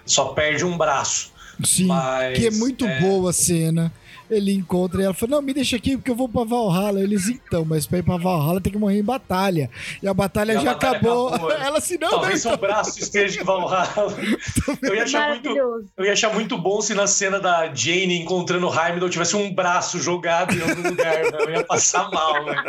Só 0.05 0.25
perde 0.25 0.63
um 0.63 0.77
braço. 0.77 1.31
Sim, 1.63 1.85
Mas, 1.85 2.39
que 2.39 2.47
é 2.47 2.51
muito 2.51 2.85
é... 2.85 2.99
boa 3.01 3.29
a 3.29 3.33
cena 3.33 3.91
ele 4.31 4.53
encontra 4.53 5.01
e 5.01 5.05
ela 5.05 5.13
fala: 5.13 5.33
Não, 5.33 5.41
me 5.41 5.53
deixa 5.53 5.75
aqui 5.75 5.97
porque 5.97 6.09
eu 6.09 6.15
vou 6.15 6.29
pra 6.29 6.43
Valhalla. 6.43 7.01
Eles, 7.01 7.27
então, 7.27 7.65
mas 7.65 7.85
pra 7.85 7.99
ir 7.99 8.03
pra 8.03 8.17
Valhalla 8.17 8.61
tem 8.61 8.71
que 8.71 8.79
morrer 8.79 8.99
em 8.99 9.03
batalha. 9.03 9.69
E 10.01 10.07
a 10.07 10.13
batalha 10.13 10.53
e 10.53 10.55
a 10.55 10.59
já 10.59 10.73
batalha 10.73 10.97
acabou. 10.97 11.27
acabou. 11.27 11.51
Ela 11.59 11.77
assim, 11.77 11.97
não, 11.99 12.09
Talvez 12.09 12.41
seu 12.41 12.57
braço 12.57 12.99
esteja 12.99 13.41
em 13.41 13.43
Valhalla. 13.43 13.85
eu, 14.81 14.95
ia 14.95 15.03
achar 15.03 15.29
muito, 15.29 15.49
eu 15.97 16.05
ia 16.05 16.13
achar 16.13 16.33
muito 16.33 16.57
bom 16.57 16.81
se 16.81 16.93
na 16.93 17.07
cena 17.07 17.39
da 17.39 17.73
Jane 17.73 18.19
encontrando 18.19 18.67
o 18.67 18.73
Heimdall 18.73 19.09
tivesse 19.09 19.35
um 19.35 19.53
braço 19.53 19.99
jogado 19.99 20.55
em 20.55 20.61
algum 20.61 20.89
lugar. 20.89 21.23
Né? 21.23 21.37
Eu 21.39 21.49
ia 21.49 21.63
passar 21.65 22.09
mal, 22.09 22.45
né? 22.45 22.63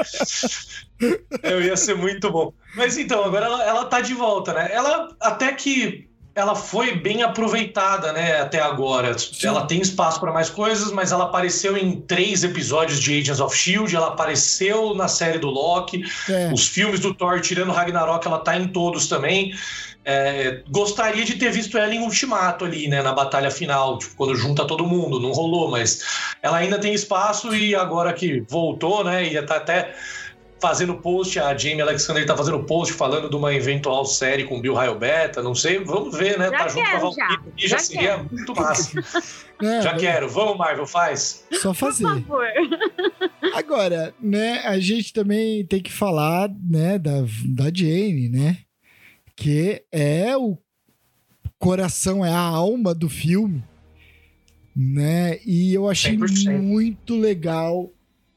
Eu 1.43 1.63
ia 1.63 1.77
ser 1.77 1.95
muito 1.95 2.31
bom. 2.31 2.53
Mas 2.75 2.99
então, 2.99 3.25
agora 3.25 3.47
ela, 3.47 3.65
ela 3.65 3.85
tá 3.85 4.01
de 4.01 4.15
volta, 4.15 4.53
né? 4.53 4.69
Ela 4.73 5.09
até 5.21 5.53
que 5.53 6.12
ela 6.35 6.55
foi 6.55 6.95
bem 6.95 7.23
aproveitada, 7.23 8.13
né, 8.13 8.41
até 8.41 8.61
agora. 8.61 9.17
Sim. 9.19 9.47
Ela 9.47 9.67
tem 9.67 9.81
espaço 9.81 10.19
para 10.19 10.33
mais 10.33 10.49
coisas, 10.49 10.91
mas 10.91 11.13
ela 11.13 11.25
apareceu 11.25 11.77
em 11.77 12.01
três 12.01 12.43
episódios 12.43 13.01
de 13.01 13.21
Agents 13.21 13.41
of 13.41 13.57
Shield, 13.57 13.95
ela 13.95 14.09
apareceu 14.09 14.95
na 14.95 15.09
série 15.09 15.39
do 15.39 15.49
Loki, 15.49 16.03
é. 16.29 16.51
os 16.53 16.67
filmes 16.67 17.01
do 17.01 17.13
Thor, 17.13 17.41
tirando 17.41 17.73
Ragnarok, 17.73 18.27
ela 18.27 18.39
tá 18.39 18.57
em 18.57 18.69
todos 18.69 19.09
também. 19.09 19.55
É, 20.05 20.63
gostaria 20.69 21.25
de 21.25 21.37
ter 21.37 21.53
visto 21.53 21.79
ela 21.79 21.95
em 21.95 22.01
Ultimato 22.01 22.65
ali, 22.65 22.89
né, 22.89 23.03
na 23.03 23.13
batalha 23.13 23.51
final, 23.51 23.99
tipo, 23.99 24.17
quando 24.17 24.35
junta 24.35 24.65
todo 24.65 24.87
mundo, 24.87 25.21
não 25.21 25.33
rolou, 25.33 25.71
mas 25.71 26.03
ela 26.43 26.57
ainda 26.57 26.79
tem 26.79 26.93
espaço 26.93 27.55
e 27.55 27.75
agora 27.75 28.13
que 28.13 28.41
voltou, 28.49 29.05
né, 29.05 29.25
e 29.25 29.41
tá 29.43 29.57
até 29.57 29.95
fazendo 30.63 30.95
post, 30.95 31.41
a 31.41 31.57
Jamie 31.59 31.83
Alexander 31.83 32.25
tá 32.25 32.37
fazendo 32.37 32.63
post 32.63 32.95
falando 32.95 33.29
de 33.29 33.35
uma 33.35 33.53
eventual 33.53 34.05
série 34.05 34.45
com 34.45 34.61
Bill 34.61 34.75
Raio 34.75 34.97
Beta, 34.97 35.43
não 35.43 35.57
sei, 35.57 35.81
vamos 35.81 36.17
ver, 36.17 36.39
né? 36.39 36.49
Já 36.51 36.59
tá 36.59 36.69
junto 36.69 36.91
com 37.01 37.09
a 37.09 37.11
já, 37.11 37.43
já, 37.57 37.67
já 37.67 37.79
seria 37.79 38.17
quero. 38.17 38.29
muito 38.31 38.55
massa. 38.55 39.43
É, 39.63 39.81
já 39.81 39.95
quero, 39.95 40.29
vamos 40.29 40.57
Marvel, 40.57 40.85
faz. 40.89 41.45
Só 41.53 41.73
fazer. 41.73 42.03
Por 42.03 42.23
favor. 42.23 42.47
Agora, 43.55 44.13
né, 44.21 44.59
a 44.65 44.77
gente 44.81 45.13
também 45.13 45.65
tem 45.65 45.81
que 45.81 45.93
falar, 45.93 46.51
né, 46.69 46.99
da, 46.99 47.21
da 47.45 47.65
Jane, 47.73 48.29
né? 48.29 48.59
Que 49.37 49.85
é 49.93 50.37
o 50.37 50.59
coração, 51.61 52.27
é 52.27 52.33
a 52.33 52.41
alma 52.41 52.93
do 52.93 53.09
filme, 53.09 53.63
né? 54.75 55.39
E 55.47 55.73
eu 55.73 55.89
achei 55.89 56.17
100%. 56.17 56.59
muito 56.59 57.15
legal 57.15 57.89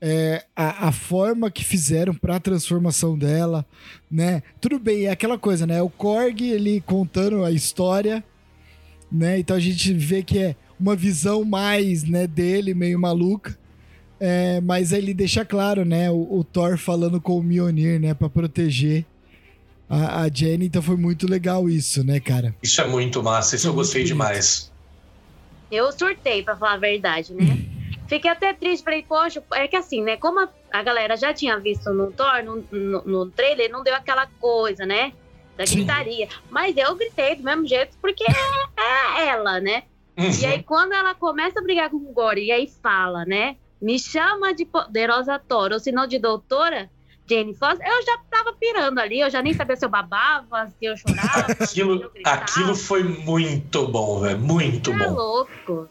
é, 0.07 0.45
a, 0.55 0.89
a, 0.89 0.91
forma 0.91 1.49
que 1.49 1.65
fizeram 1.65 2.13
para 2.13 2.35
a 2.35 2.39
transformação 2.39 3.17
dela, 3.17 3.65
né? 4.09 4.43
Tudo 4.61 4.77
bem, 4.77 5.05
é 5.05 5.09
aquela 5.09 5.35
coisa, 5.35 5.65
né? 5.65 5.81
O 5.81 5.89
Korg, 5.89 6.43
ele 6.43 6.79
contando 6.81 7.43
a 7.43 7.51
história, 7.51 8.23
né? 9.11 9.39
Então 9.39 9.57
a 9.57 9.59
gente 9.59 9.91
vê 9.95 10.21
que 10.21 10.37
é 10.37 10.55
uma 10.79 10.95
visão 10.95 11.43
mais, 11.43 12.03
né, 12.03 12.27
dele, 12.27 12.75
meio 12.75 12.99
maluca. 12.99 13.57
É, 14.19 14.61
mas 14.61 14.91
ele 14.91 15.11
deixa 15.11 15.43
claro, 15.43 15.83
né, 15.83 16.09
o, 16.11 16.37
o, 16.37 16.43
Thor 16.43 16.77
falando 16.77 17.19
com 17.19 17.39
o 17.39 17.43
Mjolnir, 17.43 17.99
né, 17.99 18.13
para 18.13 18.29
proteger 18.29 19.05
a, 19.89 20.21
a 20.21 20.29
Jenny, 20.29 20.67
então 20.67 20.81
foi 20.81 20.95
muito 20.95 21.27
legal 21.27 21.67
isso, 21.67 22.03
né, 22.03 22.19
cara? 22.19 22.55
Isso 22.61 22.79
é 22.79 22.87
muito 22.87 23.21
massa, 23.23 23.55
isso 23.55 23.67
eu 23.67 23.73
gostei 23.73 24.03
demais. 24.03 24.71
Eu 25.71 25.91
surtei, 25.91 26.43
para 26.43 26.55
falar 26.55 26.73
a 26.73 26.77
verdade, 26.77 27.33
né? 27.33 27.57
Fiquei 28.07 28.29
até 28.29 28.53
triste, 28.53 28.83
falei, 28.83 29.03
poxa, 29.03 29.43
é 29.53 29.67
que 29.67 29.75
assim, 29.75 30.01
né? 30.01 30.15
Como 30.17 30.39
a, 30.39 30.49
a 30.71 30.83
galera 30.83 31.17
já 31.17 31.33
tinha 31.33 31.57
visto 31.59 31.91
no 31.91 32.11
Thor, 32.11 32.43
no, 32.43 32.63
no, 32.71 33.01
no, 33.03 33.31
trailer, 33.31 33.71
não 33.71 33.83
deu 33.83 33.95
aquela 33.95 34.27
coisa, 34.39 34.85
né? 34.85 35.13
Da 35.57 35.65
gritaria. 35.65 36.27
Mas 36.49 36.75
eu 36.77 36.95
gritei 36.95 37.35
do 37.35 37.43
mesmo 37.43 37.65
jeito, 37.65 37.97
porque 38.01 38.23
é, 38.23 39.21
é 39.21 39.27
ela, 39.29 39.59
né? 39.59 39.83
Uhum. 40.17 40.31
E 40.41 40.45
aí, 40.45 40.63
quando 40.63 40.93
ela 40.93 41.15
começa 41.15 41.59
a 41.59 41.63
brigar 41.63 41.89
com 41.89 41.97
o 41.97 42.13
Gore 42.13 42.45
e 42.45 42.51
aí 42.51 42.71
fala, 42.81 43.25
né? 43.25 43.57
Me 43.81 43.99
chama 43.99 44.53
de 44.53 44.65
poderosa 44.65 45.39
Thor, 45.39 45.71
ou 45.71 45.79
se 45.79 45.91
não 45.91 46.07
de 46.07 46.19
doutora, 46.19 46.89
Jane 47.27 47.55
Foster, 47.55 47.85
eu 47.85 48.05
já 48.05 48.17
tava 48.29 48.53
pirando 48.53 48.99
ali, 48.99 49.19
eu 49.19 49.29
já 49.29 49.41
nem 49.41 49.53
sabia 49.53 49.75
se 49.75 49.83
eu 49.83 49.89
babava, 49.89 50.67
se 50.67 50.85
eu 50.85 50.95
chorava. 50.95 51.51
aquilo, 51.59 52.01
eu 52.01 52.11
aquilo 52.23 52.75
foi 52.75 53.03
muito 53.03 53.87
bom, 53.87 54.19
velho. 54.19 54.39
Muito 54.39 54.91
é 54.91 54.97
bom. 54.97 55.03
É 55.03 55.07
louco. 55.07 55.89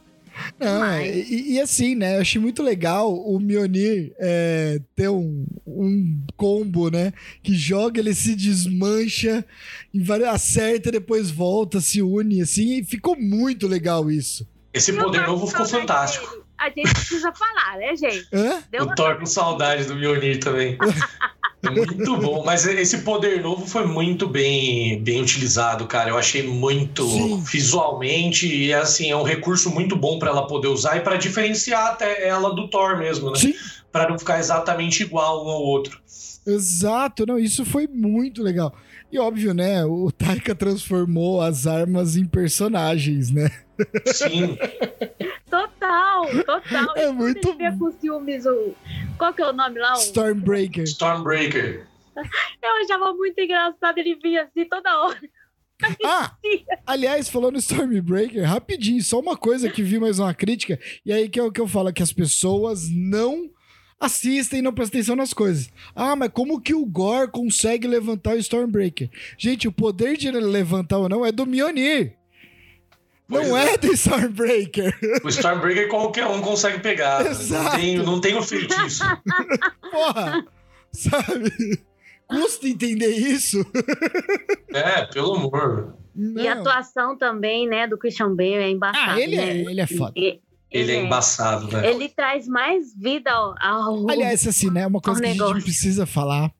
Não, 0.59 1.01
e, 1.01 1.55
e, 1.55 1.61
assim, 1.61 1.95
né? 1.95 2.17
Eu 2.17 2.21
achei 2.21 2.41
muito 2.41 2.63
legal 2.63 3.15
o 3.15 3.39
Mionir 3.39 4.13
é, 4.19 4.81
ter 4.95 5.09
um, 5.09 5.47
um 5.67 6.25
combo, 6.37 6.91
né? 6.91 7.13
Que 7.43 7.55
joga, 7.55 8.01
ele 8.01 8.15
se 8.15 8.35
desmancha, 8.35 9.45
acerta, 10.31 10.91
depois 10.91 11.31
volta, 11.31 11.81
se 11.81 12.03
une, 12.03 12.41
assim, 12.41 12.79
e 12.79 12.85
ficou 12.85 13.17
muito 13.17 13.67
legal 13.67 14.11
isso. 14.11 14.47
Esse 14.73 14.93
poder 14.93 15.27
novo 15.27 15.47
ficou 15.47 15.67
fantástico. 15.67 16.44
A 16.59 16.67
gente 16.71 16.93
precisa 16.93 17.33
falar, 17.33 17.79
né, 17.79 17.97
gente? 17.97 18.27
Hã? 18.33 18.63
o 18.83 18.95
Thor 18.95 19.19
com 19.19 19.27
saudade 19.27 19.85
do 19.85 19.95
Mionir 19.97 20.41
também. 20.41 20.79
Muito 21.73 22.17
bom, 22.19 22.45
mas 22.45 22.67
esse 22.67 22.99
poder 22.99 23.41
novo 23.43 23.67
foi 23.67 23.87
muito 23.87 24.29
bem, 24.29 25.03
bem 25.03 25.23
utilizado, 25.23 25.87
cara. 25.87 26.11
Eu 26.11 26.19
achei 26.19 26.43
muito 26.43 27.09
Sim. 27.09 27.43
visualmente 27.43 28.47
e 28.47 28.75
assim 28.75 29.11
é 29.11 29.17
um 29.17 29.23
recurso 29.23 29.71
muito 29.71 29.97
bom 29.97 30.19
para 30.19 30.29
ela 30.29 30.47
poder 30.47 30.69
usar 30.69 30.99
e 30.99 31.01
para 31.01 31.17
diferenciar 31.17 31.93
até 31.93 32.29
ela 32.29 32.55
do 32.55 32.69
Thor 32.69 32.99
mesmo, 32.99 33.31
né? 33.31 33.39
Sim, 33.39 33.55
Para 33.91 34.11
não 34.11 34.19
ficar 34.19 34.39
exatamente 34.39 35.03
igual 35.05 35.47
um 35.47 35.49
ao 35.49 35.63
outro. 35.63 35.99
exato. 36.47 37.25
Não, 37.25 37.39
isso 37.39 37.65
foi 37.65 37.87
muito 37.87 38.43
legal. 38.43 38.75
E 39.11 39.19
óbvio, 39.19 39.55
né? 39.55 39.85
O 39.87 40.13
Taika 40.13 40.55
transformou 40.55 41.41
as 41.41 41.67
armas 41.67 42.15
em 42.15 42.27
personagens, 42.27 43.31
né? 43.31 43.51
Sim, 44.07 44.59
Total, 45.55 46.27
total. 46.45 46.97
É 46.97 47.09
E 47.09 47.13
muito 47.13 47.49
ele 47.49 47.57
vê 47.59 47.79
com 47.79 47.85
os 47.85 47.97
filmes, 48.01 48.45
o... 48.45 48.75
qual 49.17 49.33
que 49.33 49.41
é 49.41 49.49
o 49.49 49.53
nome 49.53 49.79
lá? 49.79 49.93
Stormbreaker. 49.95 50.83
Stormbreaker. 50.83 51.87
Eu 52.17 52.83
achava 52.83 53.13
muito 53.15 53.41
engraçado, 53.41 53.99
ele 53.99 54.17
vinha 54.17 54.43
assim 54.43 54.65
toda 54.69 55.01
hora. 55.01 55.21
Ah, 56.05 56.37
aliás, 56.87 57.29
falando 57.29 57.57
em 57.57 57.59
Stormbreaker, 57.59 58.45
rapidinho, 58.45 59.03
só 59.03 59.21
uma 59.21 59.37
coisa 59.37 59.69
que 59.69 59.83
vi 59.83 59.99
mais 59.99 60.19
uma 60.19 60.33
crítica, 60.33 60.79
e 61.05 61.13
aí 61.13 61.29
que 61.29 61.39
é 61.39 61.43
o 61.43 61.53
que 61.53 61.61
eu 61.61 61.69
falo, 61.69 61.93
que 61.93 62.03
as 62.03 62.13
pessoas 62.13 62.89
não 62.91 63.51
assistem 64.01 64.59
e 64.59 64.63
não 64.63 64.73
prestam 64.73 64.99
atenção 64.99 65.17
nas 65.17 65.33
coisas. 65.33 65.71
Ah, 65.95 66.17
mas 66.17 66.31
como 66.31 66.61
que 66.61 66.75
o 66.75 66.85
Gore 66.87 67.31
consegue 67.31 67.87
levantar 67.87 68.35
o 68.35 68.39
Stormbreaker? 68.39 69.11
Gente, 69.39 69.69
o 69.69 69.73
poder 69.73 70.17
de 70.17 70.29
ele 70.29 70.41
levantar 70.41 70.99
ou 70.99 71.09
não 71.09 71.25
é 71.25 71.31
do 71.31 71.47
Mjolnir. 71.47 72.17
Pois 73.29 73.49
não 73.49 73.57
é. 73.57 73.75
é 73.75 73.79
do 73.79 73.93
Stormbreaker. 73.95 74.95
O 75.25 75.29
Stormbreaker 75.29 75.89
qualquer 75.89 76.27
um 76.27 76.41
consegue 76.43 76.81
pegar. 76.81 77.25
Exato. 77.27 77.65
Não 77.65 77.71
tem, 77.81 77.97
não 77.97 78.21
tem 78.21 78.35
o 78.37 78.43
feitiço. 78.43 79.03
Porra! 79.91 80.45
Sabe? 80.93 81.81
Custa 82.29 82.69
entender 82.69 83.09
isso? 83.11 83.65
É, 84.73 85.07
pelo 85.07 85.35
amor. 85.35 85.97
E 86.17 86.47
a 86.47 86.55
Não. 86.55 86.61
atuação 86.63 87.17
também, 87.19 87.67
né, 87.69 87.87
do 87.87 87.99
Christian 87.99 88.35
Bale 88.35 88.55
é 88.55 88.71
embaçado. 88.71 89.11
Ah, 89.13 89.21
ele 89.21 89.37
é, 89.37 89.55
né? 89.55 89.71
ele 89.71 89.81
é 89.81 89.87
foda. 89.87 90.13
E- 90.17 90.41
Ele 90.71 90.93
é 90.93 91.03
embaçado, 91.03 91.69
né? 91.69 91.91
Ele 91.91 92.09
traz 92.09 92.47
mais 92.49 92.95
vida 92.97 93.31
ao. 93.33 93.55
ao- 93.61 94.11
Aliás, 94.11 94.47
assim, 94.47 94.71
né? 94.71 94.87
Uma 94.87 95.01
coisa 95.01 95.21
que 95.21 95.27
a 95.27 95.31
gente 95.31 95.39
negócio. 95.41 95.63
precisa 95.63 96.05
falar. 96.07 96.53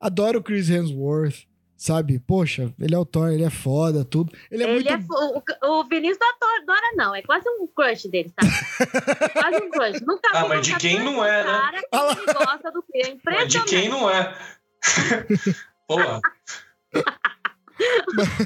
Adoro 0.00 0.38
o 0.38 0.42
Chris 0.42 0.68
Hemsworth, 0.70 1.46
sabe? 1.84 2.18
Poxa, 2.18 2.72
ele 2.80 2.94
é 2.94 2.98
o 2.98 3.04
Thor, 3.04 3.28
ele 3.28 3.44
é 3.44 3.50
foda, 3.50 4.04
tudo. 4.06 4.32
Ele 4.50 4.64
é 4.64 4.70
ele 4.70 4.90
muito. 4.90 5.52
é 5.62 5.66
o, 5.66 5.80
o 5.80 5.84
Vinícius 5.84 6.18
da 6.18 6.26
Dora, 6.66 6.92
não. 6.96 7.14
É 7.14 7.20
quase 7.20 7.46
um 7.48 7.66
crush 7.66 8.08
dele, 8.08 8.32
sabe? 8.40 9.32
quase 9.32 9.62
um 9.62 9.70
crush. 9.70 10.00
Nunca 10.06 10.30
Ah, 10.32 10.42
vi 10.44 10.48
mas 10.48 10.66
de 10.66 10.76
quem 10.76 10.98
não 11.00 11.22
é, 11.22 11.44
né? 11.44 11.80
que 11.80 11.86
Ah 11.92 12.08
ele 12.16 12.32
gosta 12.32 12.72
do 12.72 12.82
filme. 12.90 13.20
É 13.26 13.30
Mas 13.34 13.48
de 13.52 13.64
quem 13.64 13.88
não 13.90 14.08
é? 14.08 14.34
Porra. 15.86 16.20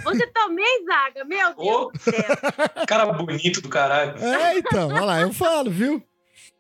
Você 0.05 0.27
também, 0.29 0.85
Zaga? 0.85 1.25
Meu 1.25 1.55
Deus 1.55 1.93
do 1.93 2.01
céu. 2.01 2.87
Cara 2.89 3.13
bonito 3.13 3.61
do 3.61 3.69
caralho. 3.69 4.19
É, 4.19 4.59
então, 4.59 4.89
olha 4.89 5.05
lá, 5.05 5.21
eu 5.21 5.33
falo, 5.33 5.71
viu? 5.71 6.03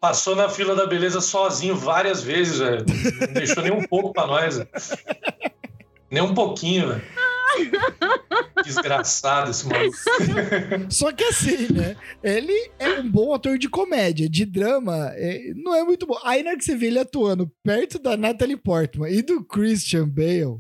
Passou 0.00 0.36
na 0.36 0.48
fila 0.48 0.76
da 0.76 0.86
beleza 0.86 1.20
sozinho 1.20 1.74
várias 1.74 2.22
vezes, 2.22 2.58
velho. 2.58 2.84
Não 3.20 3.32
deixou 3.32 3.62
nem 3.64 3.72
um 3.72 3.82
pouco 3.84 4.12
pra 4.12 4.26
nós. 4.28 4.58
velho. 4.58 4.68
Nem 6.10 6.22
um 6.22 6.34
pouquinho, 6.34 6.88
velho. 6.94 7.02
Desgraçado 8.64 9.50
esse 9.50 9.66
maluco. 9.66 9.96
Só 10.90 11.12
que 11.12 11.24
assim, 11.24 11.72
né? 11.72 11.96
Ele 12.22 12.70
é 12.78 13.00
um 13.00 13.08
bom 13.10 13.32
ator 13.34 13.58
de 13.58 13.68
comédia, 13.68 14.28
de 14.28 14.44
drama, 14.44 15.10
é, 15.14 15.52
não 15.56 15.74
é 15.74 15.82
muito 15.82 16.06
bom. 16.06 16.18
Aí 16.24 16.42
na 16.42 16.50
hora 16.50 16.58
que 16.58 16.64
você 16.64 16.76
vê 16.76 16.86
ele 16.86 16.98
atuando 16.98 17.50
perto 17.62 17.98
da 17.98 18.16
Natalie 18.16 18.56
Portman 18.56 19.10
e 19.10 19.22
do 19.22 19.42
Christian 19.44 20.08
Bale, 20.08 20.58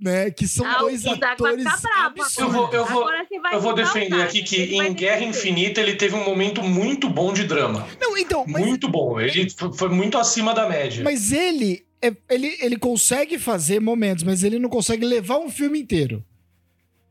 né? 0.00 0.30
Que 0.30 0.46
são 0.46 0.66
Ah, 0.66 0.78
dois 0.78 1.04
atores 1.06 1.64
bravo 1.64 1.86
absurdos. 2.06 2.36
Eu 2.38 2.50
vou- 2.50 2.72
eu 2.72 2.84
vou- 2.86 3.08
Eu 3.52 3.60
vou 3.60 3.74
defender 3.74 4.22
aqui 4.22 4.42
que 4.42 4.56
ele 4.56 4.76
em 4.76 4.94
Guerra 4.94 5.16
defender. 5.20 5.30
Infinita 5.38 5.80
ele 5.80 5.94
teve 5.96 6.14
um 6.14 6.24
momento 6.24 6.62
muito 6.62 7.08
bom 7.08 7.32
de 7.32 7.44
drama. 7.44 7.86
Não, 8.00 8.16
então, 8.16 8.44
mas 8.46 8.64
Muito 8.64 8.88
bom. 8.88 9.20
Ele 9.20 9.48
foi 9.74 9.88
muito 9.88 10.16
acima 10.18 10.54
da 10.54 10.68
média. 10.68 11.02
Mas 11.04 11.32
ele, 11.32 11.84
é- 12.02 12.16
ele, 12.30 12.56
ele 12.60 12.76
consegue 12.76 13.38
fazer 13.38 13.80
momentos, 13.80 14.24
mas 14.24 14.42
ele 14.44 14.58
não 14.58 14.68
consegue 14.68 15.04
levar 15.04 15.38
um 15.38 15.48
filme 15.50 15.80
inteiro. 15.80 16.24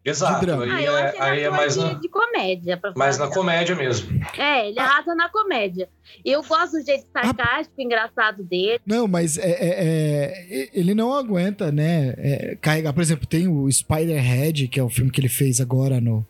Exato. 0.04 0.50
Aí, 0.52 0.72
Ah, 0.72 0.82
eu 0.82 0.98
é, 0.98 1.14
aí 1.20 1.40
é 1.42 1.50
mais 1.52 1.76
de, 1.76 1.80
na, 1.80 1.94
de 1.94 2.10
comédia. 2.10 2.82
Mais 2.96 3.20
na 3.20 3.28
comédia 3.28 3.76
mesmo. 3.76 4.20
É, 4.36 4.68
ele 4.68 4.80
arrasa 4.80 5.14
na 5.14 5.30
comédia. 5.30 5.88
Eu 6.26 6.42
gosto 6.42 6.72
do 6.80 6.84
jeito 6.84 7.06
sarcástico, 7.14 7.80
engraçado 7.80 8.44
dele. 8.44 8.80
Não, 8.84 9.08
mas 9.08 9.38
é, 9.38 9.52
é- 9.52 10.64
é- 10.64 10.70
ele 10.74 10.96
não 10.96 11.14
aguenta, 11.14 11.72
né? 11.72 12.16
é, 12.18 12.58
carregar. 12.60 12.94
Por 12.94 13.02
exemplo, 13.04 13.28
tem 13.28 13.48
o 13.48 13.72
Spider-Head, 13.72 14.70
que 14.70 14.80
é 14.80 14.84
o 14.84 14.90
filme 14.90 15.12
que 15.12 15.22
ele 15.22 15.30
fez 15.30 15.62
agora 15.62 16.02
no, 16.02 16.26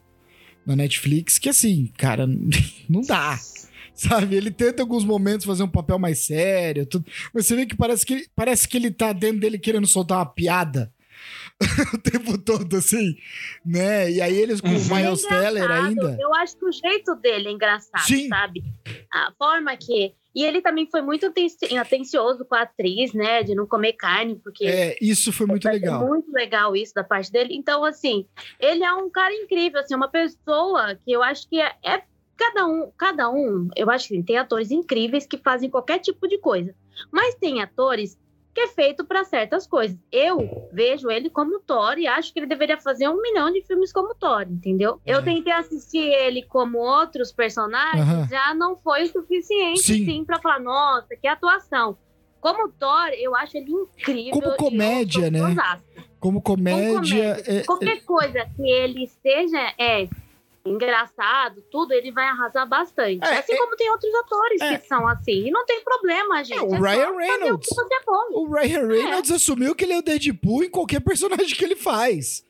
na 0.65 0.75
Netflix, 0.75 1.39
que 1.39 1.47
assim, 1.47 1.89
cara, 1.97 2.27
não 2.89 2.99
dá. 3.07 3.39
Sabe? 4.09 4.35
Ele 4.35 4.49
tenta 4.51 4.81
em 4.81 4.83
alguns 4.83 5.03
momentos 5.05 5.45
fazer 5.45 5.63
um 5.63 5.67
papel 5.69 5.99
mais 5.99 6.25
sério, 6.25 6.85
tudo, 6.85 7.05
mas 7.33 7.45
você 7.45 7.55
vê 7.55 7.65
que 7.65 7.75
parece 7.77 8.05
que, 8.05 8.27
parece 8.35 8.67
que 8.67 8.77
ele 8.77 8.89
tá 8.91 9.13
dentro 9.13 9.39
dele 9.41 9.59
querendo 9.59 9.85
soltar 9.87 10.17
uma 10.19 10.25
piada 10.25 10.91
o 11.93 11.97
tempo 11.99 12.37
todo, 12.37 12.75
assim, 12.77 13.15
né? 13.65 14.09
E 14.11 14.19
aí 14.21 14.35
eles 14.35 14.59
com 14.59 14.69
o 14.69 14.71
Uhum. 14.71 14.95
Miles 14.95 15.23
É 15.25 15.27
Teller 15.29 15.69
ainda. 15.69 16.17
Eu 16.19 16.33
acho 16.35 16.57
que 16.57 16.65
o 16.65 16.71
jeito 16.71 17.13
dele 17.15 17.49
é 17.49 17.51
engraçado, 17.51 18.01
Sim. 18.07 18.27
sabe? 18.27 18.63
A 19.13 19.31
forma 19.37 19.75
que. 19.77 20.13
E 20.33 20.45
ele 20.45 20.61
também 20.61 20.87
foi 20.89 21.01
muito 21.01 21.25
aten- 21.27 21.77
atencioso 21.77 22.45
com 22.45 22.55
a 22.55 22.61
atriz, 22.61 23.13
né? 23.13 23.43
De 23.43 23.53
não 23.53 23.67
comer 23.67 23.93
carne, 23.93 24.39
porque. 24.41 24.65
É, 24.65 24.95
isso 25.01 25.31
foi 25.31 25.45
muito 25.45 25.67
É 25.67 25.73
legal. 25.73 26.07
muito 26.07 26.31
legal 26.31 26.73
isso 26.75 26.93
da 26.95 27.03
parte 27.03 27.29
dele. 27.31 27.53
Então, 27.53 27.83
assim, 27.83 28.25
ele 28.59 28.83
é 28.83 28.93
um 28.93 29.09
cara 29.09 29.33
incrível, 29.35 29.81
assim, 29.81 29.93
uma 29.93 30.07
pessoa 30.09 30.95
que 30.95 31.11
eu 31.11 31.21
acho 31.21 31.47
que 31.49 31.59
é, 31.61 31.73
é 31.85 32.01
cada 32.41 32.65
um, 32.65 32.91
cada 32.97 33.29
um, 33.29 33.67
eu 33.75 33.89
acho 33.91 34.07
que 34.07 34.23
tem 34.23 34.37
atores 34.37 34.71
incríveis 34.71 35.27
que 35.27 35.37
fazem 35.37 35.69
qualquer 35.69 35.99
tipo 35.99 36.27
de 36.27 36.39
coisa. 36.39 36.73
Mas 37.11 37.35
tem 37.35 37.61
atores 37.61 38.17
que 38.53 38.61
é 38.61 38.67
feito 38.67 39.05
para 39.05 39.23
certas 39.23 39.65
coisas. 39.67 39.97
Eu 40.11 40.67
vejo 40.73 41.09
ele 41.09 41.29
como 41.29 41.59
Thor 41.59 41.97
e 41.99 42.07
acho 42.07 42.33
que 42.33 42.39
ele 42.39 42.47
deveria 42.47 42.77
fazer 42.77 43.07
um 43.07 43.21
milhão 43.21 43.51
de 43.51 43.61
filmes 43.61 43.93
como 43.93 44.15
Thor, 44.15 44.41
entendeu? 44.41 44.99
É. 45.05 45.13
Eu 45.13 45.23
tentei 45.23 45.53
assistir 45.53 45.99
ele 46.05 46.41
como 46.43 46.79
outros 46.79 47.31
personagens, 47.31 48.01
Aham. 48.01 48.27
já 48.27 48.53
não 48.55 48.75
foi 48.75 49.03
o 49.03 49.07
suficiente, 49.11 49.79
Sim. 49.83 50.05
sim, 50.05 50.25
para 50.25 50.39
falar, 50.39 50.59
nossa, 50.59 51.15
que 51.15 51.27
atuação. 51.27 51.95
Como 52.41 52.69
Thor, 52.69 53.09
eu 53.19 53.35
acho 53.35 53.55
ele 53.55 53.71
incrível. 53.71 54.41
Como 54.41 54.57
comédia, 54.57 55.29
né? 55.29 55.55
Como 56.19 56.41
comédia. 56.41 57.35
comédia. 57.35 57.43
é- 57.45 57.63
Qualquer 57.63 58.03
coisa 58.03 58.45
que 58.55 58.63
ele 58.69 59.07
seja 59.21 59.73
é, 59.77 60.09
engraçado, 60.65 61.63
tudo, 61.71 61.93
ele 61.93 62.11
vai 62.11 62.25
arrasar 62.25 62.67
bastante. 62.67 63.23
É, 63.23 63.39
assim 63.39 63.53
é- 63.53 63.57
como 63.57 63.75
tem 63.75 63.89
outros 63.89 64.13
atores 64.15 64.61
é. 64.61 64.77
que 64.77 64.87
são 64.87 65.07
assim. 65.07 65.47
E 65.47 65.51
não 65.51 65.65
tem 65.65 65.83
problema, 65.83 66.43
gente. 66.43 66.57
É, 66.57 66.61
o 66.61 66.69
só 66.69 66.75
Ryan 66.77 67.15
Reynolds. 67.15 67.69
O 67.71 67.81
é. 67.81 68.37
O 68.37 68.51
Ryan 68.51 68.87
Reynolds 68.87 69.31
assumiu 69.31 69.75
que 69.75 69.83
ele 69.83 69.93
é 69.93 69.97
o 69.97 70.01
Deadpool 70.01 70.63
em 70.63 70.69
qualquer 70.69 71.01
personagem 71.01 71.55
que 71.55 71.63
ele 71.63 71.75
faz. 71.75 72.45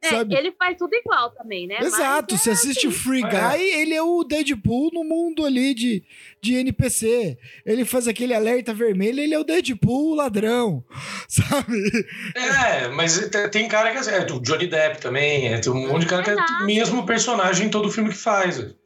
É, 0.00 0.10
sabe? 0.10 0.34
ele 0.36 0.52
faz 0.52 0.76
tudo 0.78 0.94
igual 0.94 1.30
também, 1.32 1.66
né? 1.66 1.78
Exato, 1.80 2.34
Mas 2.34 2.42
você 2.42 2.50
é 2.50 2.52
assiste 2.52 2.86
o 2.86 2.90
assim. 2.90 2.98
Free 2.98 3.22
É. 3.24 3.28
Guy, 3.28 3.62
ele 3.80 3.94
é 3.94 4.02
o 4.02 4.22
Deadpool 4.22 4.90
no 4.92 5.02
mundo 5.02 5.44
ali 5.44 5.74
de, 5.74 6.04
de 6.40 6.54
NPC. 6.54 7.36
Ele 7.66 7.84
faz 7.84 8.06
aquele 8.06 8.32
alerta 8.32 8.72
vermelho, 8.72 9.18
ele 9.20 9.34
é 9.34 9.38
o 9.38 9.42
Deadpool 9.44 10.14
ladrão, 10.14 10.84
sabe? 11.28 12.06
É, 12.36 12.88
mas 12.88 13.18
te- 13.28 13.48
tem 13.48 13.66
cara 13.66 13.90
que 13.90 14.08
é, 14.08 14.18
é 14.18 14.32
o 14.32 14.40
Johnny 14.40 14.68
Depp 14.68 15.00
também, 15.00 15.48
é, 15.48 15.58
tem 15.58 15.72
um 15.72 15.88
monte 15.88 16.02
de 16.02 16.06
cara 16.08 16.22
que 16.22 16.30
é 16.30 16.34
o 16.36 16.64
mesmo 16.64 17.04
personagem 17.04 17.66
em 17.66 17.70
todo 17.70 17.90
filme 17.90 18.10
que 18.10 18.16
faz. 18.16 18.58
Exato. 18.58 18.78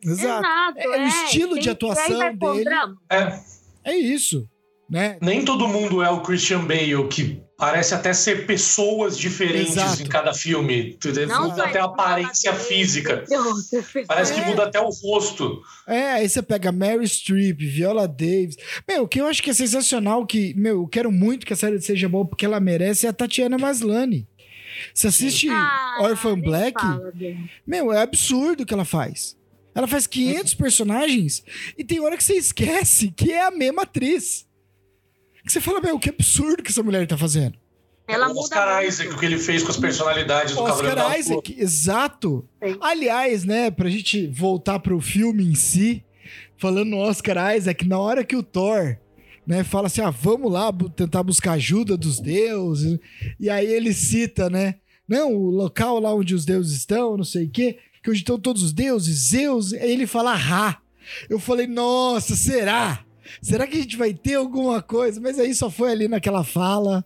Exato, 0.47 0.79
É, 0.79 0.89
o 0.89 1.07
estilo 1.09 1.59
de 1.59 1.69
atuação 1.69 2.19
dele. 2.35 2.65
drama. 2.65 2.97
É, 3.11 3.39
É 3.85 3.95
isso, 3.97 4.49
né? 4.89 5.19
nem 5.21 5.45
todo 5.45 5.69
mundo 5.69 6.03
é 6.03 6.09
o 6.11 6.23
Christian 6.23 6.65
Bale, 6.65 7.07
que 7.09 7.42
parece 7.57 7.95
até 7.95 8.13
ser 8.13 8.47
pessoas 8.47 9.17
diferentes 9.17 9.73
Exato. 9.77 10.03
em 10.03 10.07
cada 10.07 10.35
filme. 10.35 10.99
Não 11.29 11.51
Muda 11.51 11.65
até 11.65 11.79
a 11.81 11.85
aparência 11.85 12.53
mas- 12.53 12.67
física. 12.67 13.25
Parece 14.07 14.35
que 14.35 14.41
É. 14.41 14.47
muda 14.47 14.65
até 14.65 14.81
o 14.81 14.89
rosto. 14.89 15.61
É, 15.87 16.13
aí 16.13 16.29
você 16.29 16.43
pega 16.43 16.73
Mary 16.73 17.07
Streep, 17.07 17.59
Viola 17.61 18.09
Davis. 18.09 18.57
Meu, 18.89 19.05
o 19.05 19.09
que 19.09 19.21
eu 19.21 19.27
acho 19.27 19.43
que 19.43 19.51
é 19.51 19.55
sensacional, 19.55 20.27
que, 20.27 20.55
meu, 20.55 20.83
eu 20.83 20.89
quero 20.89 21.13
muito 21.13 21.47
que 21.47 21.53
a 21.53 21.57
série 21.57 21.81
seja 21.81 22.09
boa 22.09 22.27
porque 22.27 22.45
ela 22.45 22.59
merece 22.61 23.07
é 23.07 23.11
a 23.11 23.13
Tatiana 23.13 23.57
Maslany. 23.59 24.27
Você 24.95 25.07
assiste 25.09 25.49
Ah, 25.51 25.99
Orphan 26.01 26.41
Black, 26.41 26.81
fala 26.81 27.13
meu, 27.67 27.93
é 27.93 28.01
absurdo 28.03 28.63
o 28.63 28.67
que 28.67 28.75
ela 28.75 28.85
faz. 28.85 29.37
Ela 29.75 29.87
faz 29.87 30.07
500 30.07 30.55
personagens 30.55 31.43
e 31.79 31.85
tem 31.85 32.01
hora 32.01 32.17
que 32.17 32.25
você 32.25 32.35
esquece 32.35 33.11
que 33.11 33.33
é 33.33 33.43
a 33.45 33.51
mesma 33.51 33.83
atriz. 33.83 34.47
Que 35.45 35.53
você 35.53 35.61
fala, 35.61 35.81
meu, 35.81 35.99
que 35.99 36.11
absurdo 36.11 36.63
que 36.63 36.71
essa 36.71 36.83
mulher 36.83 37.07
tá 37.07 37.17
fazendo. 37.17 37.59
Ela 38.07 38.27
o 38.27 38.29
muda 38.31 38.41
Oscar 38.41 38.75
muito. 38.77 38.89
Isaac, 38.89 39.15
o 39.15 39.19
que 39.19 39.27
ele 39.27 39.39
fez 39.39 39.63
com 39.63 39.71
as 39.71 39.77
personalidades 39.77 40.55
do 40.55 40.65
Cavaleiro 40.65 40.97
da 40.97 41.07
Oscar. 41.07 41.19
Isaac, 41.19 41.57
exato. 41.59 42.49
Sim. 42.63 42.77
Aliás, 42.81 43.45
né, 43.45 43.71
pra 43.71 43.89
gente 43.89 44.27
voltar 44.29 44.79
pro 44.81 45.01
filme 45.01 45.45
em 45.45 45.55
si, 45.55 46.05
falando 46.57 46.91
no 46.91 46.99
Oscar 46.99 47.57
Isaac, 47.57 47.87
na 47.87 47.99
hora 47.99 48.25
que 48.25 48.37
o 48.37 48.43
Thor 48.43 48.99
né? 49.47 49.65
Fala 49.65 49.87
assim: 49.87 50.01
ah, 50.01 50.11
vamos 50.11 50.51
lá 50.51 50.73
tentar 50.95 51.23
buscar 51.23 51.53
ajuda 51.53 51.97
dos 51.97 52.21
deuses. 52.21 52.99
E 53.39 53.51
aí 53.51 53.67
ele 53.67 53.93
cita, 53.93 54.49
né? 54.49 54.77
Não, 55.07 55.35
o 55.35 55.51
local 55.51 55.99
lá 55.99 56.15
onde 56.15 56.35
os 56.35 56.45
deuses 56.45 56.79
estão, 56.79 57.17
não 57.17 57.25
sei 57.25 57.47
o 57.47 57.51
quê, 57.51 57.79
que 58.03 58.11
onde 58.11 58.21
estão 58.21 58.39
todos 58.39 58.63
os 58.63 58.73
deuses, 58.73 59.31
Zeus. 59.31 59.73
Aí 59.73 59.91
ele 59.91 60.07
fala 60.07 60.35
Ra. 60.35 60.79
Eu 61.29 61.39
falei, 61.39 61.67
nossa, 61.67 62.37
será? 62.37 63.05
Será 63.41 63.67
que 63.67 63.77
a 63.77 63.81
gente 63.81 63.97
vai 63.97 64.13
ter 64.13 64.35
alguma 64.35 64.83
coisa? 64.83 65.21
Mas 65.21 65.39
aí 65.39 65.55
só 65.55 65.71
foi 65.71 65.93
ali 65.93 66.09
naquela 66.09 66.45
fala. 66.45 67.05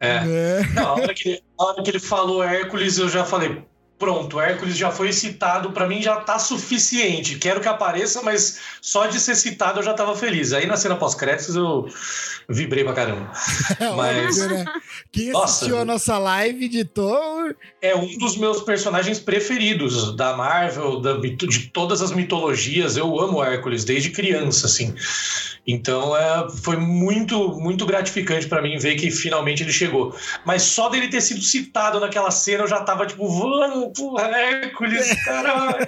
É. 0.00 0.64
Não, 0.74 0.86
a, 0.86 0.92
hora 0.94 1.14
que, 1.14 1.42
a 1.58 1.64
hora 1.64 1.82
que 1.82 1.90
ele 1.90 2.00
falou 2.00 2.42
Hércules, 2.42 2.96
eu 2.98 3.08
já 3.08 3.24
falei, 3.24 3.62
pronto, 4.00 4.40
Hércules 4.40 4.78
já 4.78 4.90
foi 4.90 5.12
citado, 5.12 5.72
para 5.72 5.86
mim 5.86 6.00
já 6.00 6.16
tá 6.16 6.38
suficiente. 6.38 7.38
Quero 7.38 7.60
que 7.60 7.68
apareça, 7.68 8.22
mas 8.22 8.58
só 8.80 9.06
de 9.06 9.20
ser 9.20 9.36
citado 9.36 9.80
eu 9.80 9.82
já 9.82 9.92
tava 9.92 10.16
feliz. 10.16 10.54
Aí 10.54 10.66
na 10.66 10.78
cena 10.78 10.96
pós-créditos 10.96 11.54
eu 11.54 11.86
vibrei 12.48 12.82
pra 12.82 12.94
caramba. 12.94 13.30
mas... 13.94 14.38
né? 14.38 14.64
Quem 15.12 15.30
assistiu 15.36 15.70
Nossa, 15.70 15.82
a 15.82 15.84
nossa 15.84 16.18
live 16.18 16.66
de 16.66 16.84
Thor... 16.84 17.54
É 17.82 17.94
um 17.94 18.18
dos 18.18 18.36
meus 18.36 18.62
personagens 18.62 19.18
preferidos 19.18 20.16
da 20.16 20.34
Marvel, 20.34 21.00
da, 21.00 21.18
de 21.18 21.68
todas 21.68 22.00
as 22.00 22.10
mitologias. 22.12 22.96
Eu 22.96 23.20
amo 23.20 23.42
Hércules 23.44 23.84
desde 23.84 24.10
criança, 24.10 24.66
assim. 24.66 24.94
Então 25.66 26.16
é, 26.16 26.48
foi 26.62 26.76
muito, 26.76 27.54
muito 27.60 27.84
gratificante 27.86 28.46
para 28.46 28.62
mim 28.62 28.78
ver 28.78 28.96
que 28.96 29.10
finalmente 29.10 29.62
ele 29.62 29.72
chegou. 29.72 30.14
Mas 30.44 30.62
só 30.62 30.88
dele 30.88 31.08
ter 31.08 31.20
sido 31.20 31.42
citado 31.42 32.00
naquela 32.00 32.30
cena, 32.30 32.64
eu 32.64 32.68
já 32.68 32.80
tava 32.80 33.06
tipo, 33.06 33.28
vamos, 33.28 33.89
porra, 33.94 34.26
Hércules, 34.28 35.24
caralho. 35.24 35.86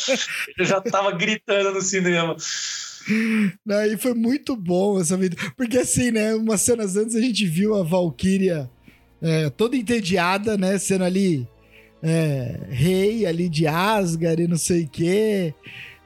eu 0.58 0.64
já 0.64 0.80
tava 0.80 1.12
gritando 1.12 1.72
no 1.72 1.82
cinema. 1.82 2.36
Daí 3.64 3.96
foi 3.96 4.14
muito 4.14 4.54
bom 4.56 5.00
essa 5.00 5.16
vida. 5.16 5.36
Porque 5.56 5.78
assim, 5.78 6.10
né? 6.10 6.34
Umas 6.34 6.60
cenas 6.60 6.96
antes 6.96 7.14
a 7.16 7.20
gente 7.20 7.46
viu 7.46 7.74
a 7.74 7.82
Valkyria 7.82 8.70
é, 9.22 9.50
toda 9.50 9.76
entediada, 9.76 10.56
né? 10.56 10.78
Sendo 10.78 11.04
ali 11.04 11.48
é, 12.02 12.60
rei 12.68 13.26
ali 13.26 13.48
de 13.48 13.66
Asgard 13.66 14.42
e 14.42 14.48
não 14.48 14.56
sei 14.56 14.84
o 14.84 14.88
quê. 14.88 15.54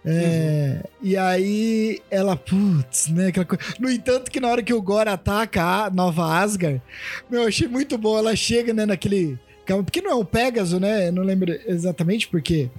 É, 0.07 0.83
uhum. 0.83 0.91
E 1.03 1.17
aí 1.17 2.03
ela, 2.11 2.37
putz, 2.37 3.09
né? 3.09 3.33
No 3.81 3.91
entanto, 3.91 4.31
que 4.31 4.39
na 4.39 4.49
hora 4.49 4.63
que 4.63 4.75
o 4.75 4.83
Gore 4.83 5.09
ataca 5.09 5.87
a 5.87 5.91
nova 5.91 6.39
Asgard, 6.39 6.83
meu, 7.31 7.43
eu 7.43 7.49
achei 7.49 7.67
muito 7.67 7.97
bom. 7.97 8.19
Ela 8.19 8.37
chega, 8.37 8.73
né, 8.73 8.85
naquele. 8.85 9.39
Porque 9.65 10.01
não 10.01 10.11
é 10.11 10.15
o 10.15 10.25
Pégaso, 10.25 10.79
né? 10.79 11.09
Eu 11.09 11.13
não 11.13 11.23
lembro 11.23 11.53
exatamente 11.67 12.29
porque. 12.29 12.71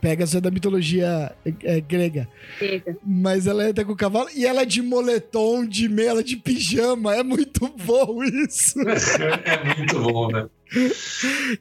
Pegasus 0.00 0.36
é 0.36 0.40
da 0.40 0.50
mitologia 0.50 1.36
é, 1.62 1.80
grega. 1.80 2.26
Grega. 2.58 2.96
Mas 3.04 3.46
ela 3.46 3.68
entra 3.68 3.84
com 3.84 3.92
o 3.92 3.96
cavalo 3.96 4.28
e 4.34 4.46
ela 4.46 4.62
é 4.62 4.64
de 4.64 4.80
moletom, 4.80 5.66
de 5.66 5.88
meia, 5.88 6.10
ela 6.10 6.20
é 6.20 6.22
de 6.24 6.36
pijama. 6.36 7.14
É 7.14 7.22
muito 7.22 7.68
bom 7.84 8.24
isso. 8.24 8.80
é 9.44 9.76
muito 9.76 10.00
bom, 10.00 10.30
né? 10.30 10.48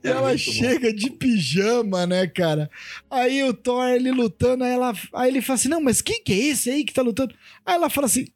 E 0.04 0.08
ela 0.08 0.38
chega 0.38 0.90
bom. 0.90 0.96
de 0.96 1.10
pijama, 1.12 2.08
né, 2.08 2.26
cara? 2.26 2.70
Aí 3.10 3.44
o 3.44 3.54
Thor, 3.54 3.88
ele 3.90 4.12
lutando, 4.12 4.64
aí, 4.64 4.72
ela, 4.72 4.94
aí 5.14 5.30
ele 5.30 5.42
fala 5.42 5.60
assim: 5.60 5.70
Não, 5.70 5.82
mas 5.82 6.02
quem 6.02 6.24
que 6.24 6.32
é 6.32 6.38
esse 6.38 6.70
aí 6.70 6.84
que 6.86 6.94
tá 6.94 7.02
lutando? 7.02 7.36
Aí 7.66 7.76
ela 7.76 7.90
fala 7.90 8.08
assim: 8.08 8.28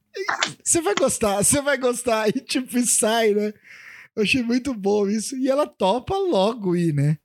Você 0.61 0.81
vai 0.81 0.93
gostar, 0.93 1.37
você 1.37 1.61
vai 1.61 1.77
gostar. 1.77 2.27
E 2.29 2.33
tipo, 2.33 2.79
sai, 2.85 3.33
né? 3.33 3.53
Eu 4.19 4.23
achei 4.23 4.43
muito 4.43 4.73
bom 4.73 5.07
isso. 5.07 5.37
E 5.37 5.49
ela 5.49 5.65
topa 5.65 6.13
logo 6.17 6.75
ir, 6.75 6.93
né? 6.93 7.17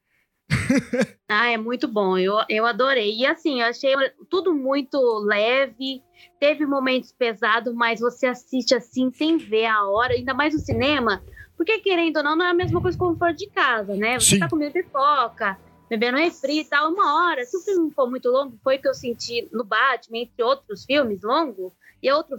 ah, 1.29 1.51
é 1.51 1.57
muito 1.57 1.89
bom. 1.89 2.17
Eu, 2.17 2.37
eu 2.49 2.65
adorei. 2.65 3.17
E 3.17 3.27
assim, 3.27 3.61
eu 3.61 3.67
achei 3.67 3.93
tudo 4.31 4.55
muito 4.55 4.97
leve. 5.25 6.01
Teve 6.39 6.65
momentos 6.65 7.11
pesados, 7.11 7.75
mas 7.75 7.99
você 7.99 8.27
assiste 8.27 8.77
assim 8.77 9.11
sem 9.11 9.37
ver 9.37 9.67
a 9.67 9.85
hora, 9.89 10.15
ainda 10.15 10.33
mais 10.33 10.55
no 10.55 10.61
cinema. 10.61 11.21
Porque, 11.57 11.81
querendo 11.81 12.19
ou 12.19 12.23
não, 12.23 12.37
não 12.37 12.45
é 12.45 12.51
a 12.51 12.55
mesma 12.55 12.81
coisa 12.81 12.97
como 12.97 13.19
for 13.19 13.33
de 13.33 13.49
casa, 13.49 13.97
né? 13.97 14.21
Você 14.21 14.37
Sim. 14.37 14.39
tá 14.39 14.49
comendo 14.49 14.73
pipoca, 14.73 15.59
bebendo 15.91 16.19
refri 16.19 16.61
e 16.61 16.65
tal, 16.65 16.93
uma 16.93 17.27
hora. 17.27 17.45
Se 17.45 17.57
o 17.57 17.61
filme 17.61 17.91
for 17.91 18.09
muito 18.09 18.29
longo, 18.29 18.57
foi 18.63 18.77
o 18.77 18.81
que 18.81 18.89
eu 18.89 18.95
senti 18.95 19.49
no 19.53 19.65
Batman, 19.65 20.19
entre 20.19 20.45
outros 20.45 20.85
filmes 20.85 21.23
longos, 21.23 21.73
e 22.05 22.13
outro, 22.13 22.37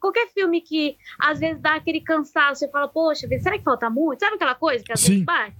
qualquer 0.00 0.28
filme 0.32 0.60
que 0.60 0.96
às 1.16 1.38
vezes 1.38 1.62
dá 1.62 1.76
aquele 1.76 2.00
cansaço, 2.00 2.58
você 2.58 2.68
fala, 2.68 2.88
poxa, 2.88 3.28
será 3.40 3.56
que 3.56 3.62
falta 3.62 3.88
muito? 3.88 4.18
Sabe 4.18 4.34
aquela 4.34 4.56
coisa 4.56 4.82
que 4.82 4.92
às 4.92 4.98
Sim. 4.98 5.12
vezes 5.12 5.24
bate? 5.24 5.56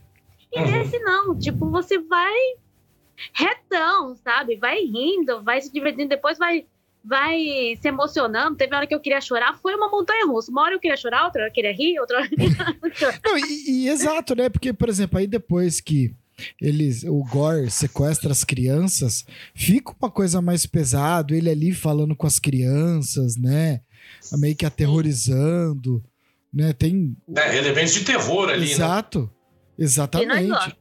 E 0.53 0.59
uhum. 0.59 0.71
nesse 0.71 0.99
não, 0.99 1.39
tipo, 1.39 1.71
você 1.71 1.97
vai 1.99 2.35
retão, 3.33 4.17
sabe? 4.17 4.57
Vai 4.57 4.81
rindo, 4.81 5.45
vai 5.45 5.61
se 5.61 5.73
divertindo, 5.73 6.09
depois 6.09 6.37
vai 6.37 6.67
vai 7.05 7.39
se 7.81 7.87
emocionando. 7.87 8.57
Teve 8.57 8.75
hora 8.75 8.85
que 8.85 8.95
eu 8.95 8.99
queria 8.99 9.21
chorar, 9.21 9.57
foi 9.59 9.77
uma 9.77 9.89
montanha 9.89 10.27
russa. 10.27 10.51
Uma 10.51 10.63
hora 10.63 10.75
eu 10.75 10.81
queria 10.81 10.97
chorar, 10.97 11.27
outra 11.27 11.43
hora 11.43 11.51
eu 11.51 11.55
queria 11.55 11.73
rir, 11.73 12.01
outra 12.01 12.17
hora 12.17 12.27
eu 12.27 12.31
queria 12.31 12.51
Não, 13.25 13.39
e, 13.39 13.85
e, 13.85 13.89
exato, 13.89 14.35
né? 14.35 14.49
Porque, 14.49 14.73
por 14.73 14.89
exemplo, 14.89 15.19
aí 15.19 15.29
depois 15.29 15.81
que 15.81 16.13
eles, 16.61 17.05
o 17.05 17.23
Gore 17.25 17.71
sequestra 17.71 18.31
as 18.31 18.45
crianças, 18.45 19.25
fica 19.55 19.95
uma 20.01 20.11
coisa 20.11 20.41
mais 20.41 20.67
pesado, 20.67 21.35
ele 21.35 21.51
ali 21.51 21.73
falando 21.73 22.15
com 22.15 22.27
as 22.27 22.39
crianças, 22.39 23.37
né? 23.37 23.81
Meio 24.33 24.57
que 24.57 24.67
aterrorizando, 24.67 26.03
né? 26.53 26.73
Tem... 26.73 27.17
É, 27.35 27.57
elementos 27.57 27.95
de 27.95 28.05
terror 28.05 28.49
ali, 28.49 28.73
Exato. 28.73 29.23
né? 29.23 29.85
Exatamente. 29.85 30.77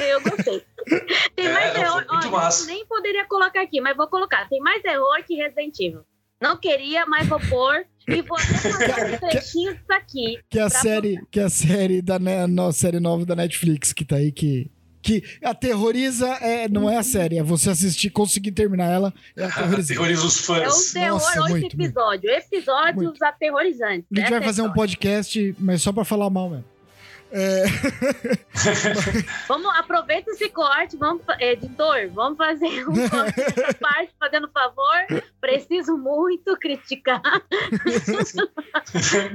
Eu 0.00 0.20
gostei. 0.22 0.64
Tem 1.34 1.46
é, 1.46 1.52
mais 1.52 1.72
terror. 1.72 2.06
Ó, 2.08 2.66
nem 2.66 2.86
poderia 2.86 3.26
colocar 3.26 3.62
aqui, 3.62 3.80
mas 3.80 3.96
vou 3.96 4.06
colocar. 4.06 4.48
Tem 4.48 4.60
mais 4.60 4.82
terror 4.82 5.22
que 5.26 5.34
Resident 5.34 5.78
Evil. 5.80 6.02
Não 6.40 6.56
queria, 6.56 7.06
mas 7.06 7.26
vou 7.26 7.40
pôr. 7.40 7.84
E 8.08 8.22
vou 8.22 8.36
até 8.36 8.54
fazer 8.70 9.14
um 9.14 9.28
trechinho 9.28 9.74
disso 9.74 9.92
aqui. 9.92 10.38
Que 10.48 10.58
é 10.58 10.62
a 10.62 10.70
série, 10.70 11.18
que 11.30 11.40
é 11.40 11.44
a 11.44 11.50
série 11.50 12.00
da 12.00 12.18
no, 12.18 12.72
série 12.72 13.00
nova 13.00 13.24
da 13.24 13.34
Netflix 13.34 13.92
que 13.92 14.04
tá 14.04 14.16
aí 14.16 14.30
que 14.30 14.70
que 15.02 15.22
aterroriza 15.40 16.26
é, 16.40 16.68
não 16.68 16.90
é 16.90 16.96
a 16.96 17.02
série, 17.04 17.38
é 17.38 17.42
você 17.42 17.70
assistir, 17.70 18.10
conseguir 18.10 18.50
terminar 18.50 18.90
ela. 18.90 19.14
É 19.36 19.44
aterroriza. 19.46 19.92
aterroriza 19.92 20.26
os 20.26 20.40
fãs. 20.40 20.58
É 20.58 20.68
um 20.68 20.92
terror 20.92 21.20
Nossa, 21.20 21.40
muito, 21.48 21.76
episódios. 21.76 22.32
Muito. 22.32 22.46
Episódios 22.52 23.04
muito. 23.04 23.22
aterrorizantes. 23.22 24.04
A 24.12 24.18
gente 24.18 24.30
vai 24.30 24.42
fazer 24.42 24.62
um 24.62 24.72
podcast, 24.72 25.54
mas 25.60 25.80
só 25.80 25.92
pra 25.92 26.04
falar 26.04 26.28
mal 26.28 26.50
mesmo. 26.50 26.64
É... 27.38 27.64
vamos, 29.46 29.66
aproveita 29.76 30.30
esse 30.30 30.48
corte, 30.48 30.96
vamos, 30.96 31.22
editor, 31.38 32.08
vamos 32.14 32.38
fazer 32.38 32.88
um 32.88 32.94
corte 33.10 33.36
dessa 33.36 33.74
parte, 33.74 34.10
fazendo 34.18 34.48
favor. 34.48 35.22
Preciso 35.38 35.98
muito 35.98 36.56
criticar. 36.56 37.20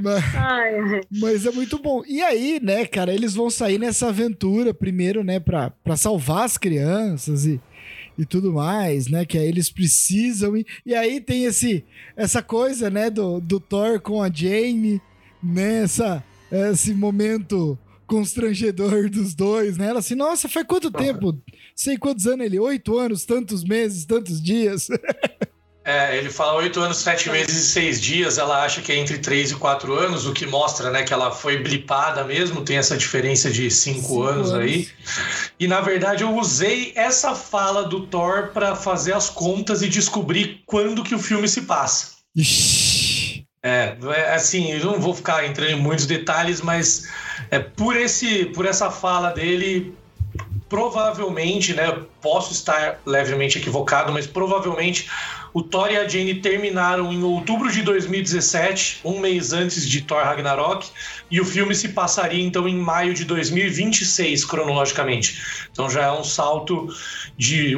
mas, 0.01 1.05
mas, 1.11 1.45
é 1.45 1.51
muito 1.51 1.77
bom. 1.77 2.01
E 2.07 2.23
aí, 2.23 2.59
né, 2.59 2.87
cara, 2.87 3.13
eles 3.13 3.35
vão 3.35 3.51
sair 3.51 3.77
nessa 3.77 4.07
aventura 4.07 4.73
primeiro, 4.73 5.23
né, 5.23 5.39
pra, 5.39 5.69
pra 5.69 5.95
salvar 5.95 6.45
as 6.45 6.57
crianças 6.57 7.45
e, 7.45 7.61
e 8.17 8.25
tudo 8.25 8.51
mais, 8.51 9.07
né, 9.07 9.25
que 9.25 9.37
aí 9.37 9.47
eles 9.47 9.69
precisam. 9.69 10.57
E, 10.57 10.65
e 10.83 10.95
aí 10.95 11.21
tem 11.21 11.45
esse, 11.45 11.85
essa 12.17 12.41
coisa, 12.41 12.89
né, 12.89 13.11
do, 13.11 13.39
do 13.39 13.59
Thor 13.59 14.01
com 14.01 14.23
a 14.23 14.29
Jane, 14.31 14.99
né, 15.43 15.83
essa 15.83 16.23
esse 16.51 16.93
momento 16.93 17.79
constrangedor 18.11 19.09
dos 19.09 19.33
dois, 19.33 19.77
né? 19.77 19.87
Ela 19.87 19.99
assim, 19.99 20.15
nossa, 20.15 20.49
faz 20.49 20.67
quanto 20.67 20.91
tempo? 20.91 21.41
Sei 21.73 21.97
quantos 21.97 22.27
anos 22.27 22.45
ele? 22.45 22.59
Oito 22.59 22.97
anos, 22.97 23.23
tantos 23.25 23.63
meses, 23.63 24.05
tantos 24.05 24.43
dias. 24.43 24.89
É, 25.83 26.15
ele 26.15 26.29
fala 26.29 26.53
oito 26.57 26.79
anos, 26.79 26.97
sete 26.97 27.27
meses 27.31 27.55
e 27.55 27.65
seis 27.65 27.99
dias. 27.99 28.37
Ela 28.37 28.63
acha 28.63 28.83
que 28.83 28.91
é 28.91 28.97
entre 28.97 29.17
três 29.17 29.49
e 29.49 29.55
quatro 29.55 29.95
anos, 29.95 30.27
o 30.27 30.31
que 30.31 30.45
mostra, 30.45 30.91
né, 30.91 31.01
que 31.01 31.11
ela 31.11 31.31
foi 31.31 31.57
blipada 31.57 32.23
mesmo. 32.23 32.63
Tem 32.63 32.77
essa 32.77 32.95
diferença 32.95 33.49
de 33.49 33.71
cinco, 33.71 34.01
cinco 34.01 34.21
anos, 34.21 34.51
anos, 34.51 34.63
aí. 34.63 34.87
E 35.59 35.67
na 35.67 35.81
verdade 35.81 36.21
eu 36.21 36.37
usei 36.37 36.93
essa 36.95 37.33
fala 37.33 37.83
do 37.83 38.05
Thor 38.05 38.51
para 38.53 38.75
fazer 38.75 39.13
as 39.13 39.27
contas 39.27 39.81
e 39.81 39.89
descobrir 39.89 40.61
quando 40.67 41.01
que 41.01 41.15
o 41.15 41.19
filme 41.19 41.47
se 41.47 41.63
passa. 41.63 42.11
Ixi. 42.35 42.80
É, 43.63 43.95
é, 44.15 44.33
assim, 44.33 44.71
eu 44.71 44.83
não 44.85 44.99
vou 44.99 45.13
ficar 45.13 45.45
entrando 45.45 45.71
em 45.71 45.79
muitos 45.79 46.07
detalhes, 46.07 46.61
mas 46.61 47.07
é 47.51 47.59
por 47.59 47.95
esse, 47.95 48.45
por 48.45 48.65
essa 48.65 48.89
fala 48.89 49.29
dele, 49.29 49.95
provavelmente, 50.67 51.73
né, 51.73 52.01
posso 52.19 52.53
estar 52.53 52.99
levemente 53.05 53.59
equivocado, 53.59 54.11
mas 54.11 54.25
provavelmente 54.25 55.07
o 55.53 55.61
Thor 55.61 55.91
e 55.91 55.97
a 55.97 56.07
Jane 56.07 56.35
terminaram 56.35 57.11
em 57.11 57.23
outubro 57.23 57.71
de 57.71 57.81
2017, 57.81 59.01
um 59.03 59.19
mês 59.19 59.51
antes 59.51 59.87
de 59.87 60.01
Thor 60.01 60.23
Ragnarok, 60.23 60.87
e 61.29 61.41
o 61.41 61.45
filme 61.45 61.75
se 61.75 61.89
passaria 61.89 62.43
então 62.43 62.67
em 62.67 62.77
maio 62.77 63.13
de 63.13 63.25
2026, 63.25 64.45
cronologicamente. 64.45 65.67
Então 65.71 65.89
já 65.89 66.03
é 66.03 66.11
um 66.11 66.23
salto 66.23 66.87
de 67.37 67.77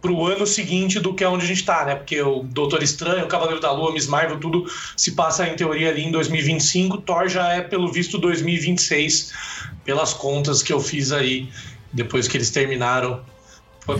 para 0.00 0.10
o 0.10 0.26
ano 0.26 0.46
seguinte 0.46 0.98
do 0.98 1.14
que 1.14 1.22
é 1.22 1.28
onde 1.28 1.44
a 1.44 1.48
gente 1.48 1.60
está, 1.60 1.84
né? 1.84 1.94
Porque 1.94 2.20
o 2.20 2.42
Doutor 2.42 2.82
Estranho, 2.82 3.24
o 3.24 3.28
Cavaleiro 3.28 3.60
da 3.60 3.70
Lua, 3.70 3.92
Miss 3.92 4.06
Marvel, 4.06 4.38
tudo 4.40 4.66
se 4.96 5.12
passa 5.12 5.46
em 5.46 5.54
teoria 5.54 5.90
ali 5.90 6.02
em 6.04 6.10
2025. 6.10 6.98
Thor 6.98 7.28
já 7.28 7.52
é 7.52 7.60
pelo 7.60 7.90
visto 7.92 8.18
2026, 8.18 9.32
pelas 9.84 10.12
contas 10.12 10.62
que 10.62 10.72
eu 10.72 10.80
fiz 10.80 11.12
aí 11.12 11.48
depois 11.92 12.26
que 12.26 12.36
eles 12.36 12.50
terminaram 12.50 13.22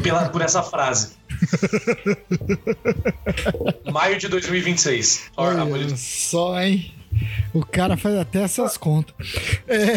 pela, 0.02 0.28
por 0.28 0.40
essa 0.40 0.62
frase. 0.62 1.21
Maio 3.92 4.18
de 4.18 4.28
2026. 4.28 5.30
Thor, 5.34 5.58
Amor 5.58 5.78
e 5.78 5.84
Olha 5.84 5.96
só, 5.96 6.60
hein? 6.60 6.92
O 7.52 7.64
cara 7.64 7.96
faz 7.96 8.16
até 8.16 8.42
essas 8.42 8.76
contas. 8.76 9.14
É. 9.68 9.94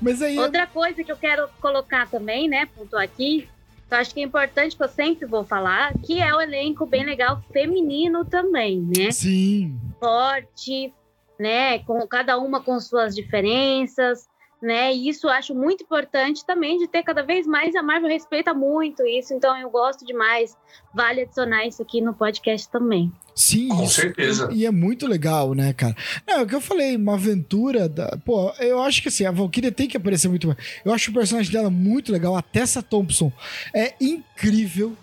Mas 0.00 0.22
aí. 0.22 0.38
Outra 0.38 0.66
coisa 0.66 1.02
que 1.02 1.10
eu 1.10 1.16
quero 1.16 1.48
colocar 1.60 2.08
também, 2.08 2.48
né, 2.48 2.66
pontuar 2.66 3.02
aqui, 3.02 3.48
que 3.88 3.94
eu 3.94 3.98
acho 3.98 4.14
que 4.14 4.20
é 4.20 4.24
importante, 4.24 4.76
que 4.76 4.82
eu 4.82 4.88
sempre 4.88 5.26
vou 5.26 5.44
falar, 5.44 5.92
que 6.04 6.20
é 6.20 6.34
o 6.34 6.40
elenco 6.40 6.86
bem 6.86 7.04
legal 7.04 7.42
feminino 7.52 8.24
também, 8.24 8.80
né? 8.80 9.10
Sim. 9.10 9.78
Forte, 9.98 10.92
né? 11.38 11.80
Com 11.80 12.06
cada 12.06 12.38
uma 12.38 12.60
com 12.60 12.78
suas 12.80 13.14
diferenças, 13.14 14.26
né? 14.66 14.92
E 14.92 15.08
isso 15.08 15.26
eu 15.26 15.30
acho 15.30 15.54
muito 15.54 15.84
importante 15.84 16.44
também 16.44 16.76
de 16.78 16.88
ter 16.88 17.02
cada 17.02 17.22
vez 17.22 17.46
mais. 17.46 17.74
A 17.76 17.82
Marvel 17.82 18.10
respeita 18.10 18.52
muito 18.52 19.06
isso, 19.06 19.32
então 19.32 19.56
eu 19.56 19.70
gosto 19.70 20.04
demais. 20.04 20.56
Vale 20.92 21.22
adicionar 21.22 21.64
isso 21.66 21.80
aqui 21.80 22.00
no 22.00 22.12
podcast 22.12 22.68
também. 22.68 23.12
Sim, 23.34 23.68
Com 23.68 23.84
isso- 23.84 24.00
certeza. 24.00 24.48
E 24.52 24.66
é 24.66 24.70
muito 24.70 25.06
legal, 25.06 25.54
né, 25.54 25.72
cara? 25.72 25.94
Não, 26.26 26.38
é 26.38 26.42
o 26.42 26.46
que 26.46 26.54
eu 26.54 26.60
falei, 26.60 26.96
uma 26.96 27.14
aventura 27.14 27.88
da. 27.88 28.18
Pô, 28.24 28.50
eu 28.58 28.82
acho 28.82 29.00
que 29.02 29.08
assim, 29.08 29.24
a 29.24 29.30
Valkyria 29.30 29.70
tem 29.70 29.86
que 29.88 29.96
aparecer 29.96 30.28
muito 30.28 30.46
mais. 30.48 30.58
Eu 30.84 30.92
acho 30.92 31.10
o 31.10 31.14
personagem 31.14 31.52
dela 31.52 31.70
muito 31.70 32.10
legal. 32.10 32.34
A 32.36 32.42
Tessa 32.42 32.82
Thompson 32.82 33.30
é 33.74 33.94
incrível, 34.00 34.94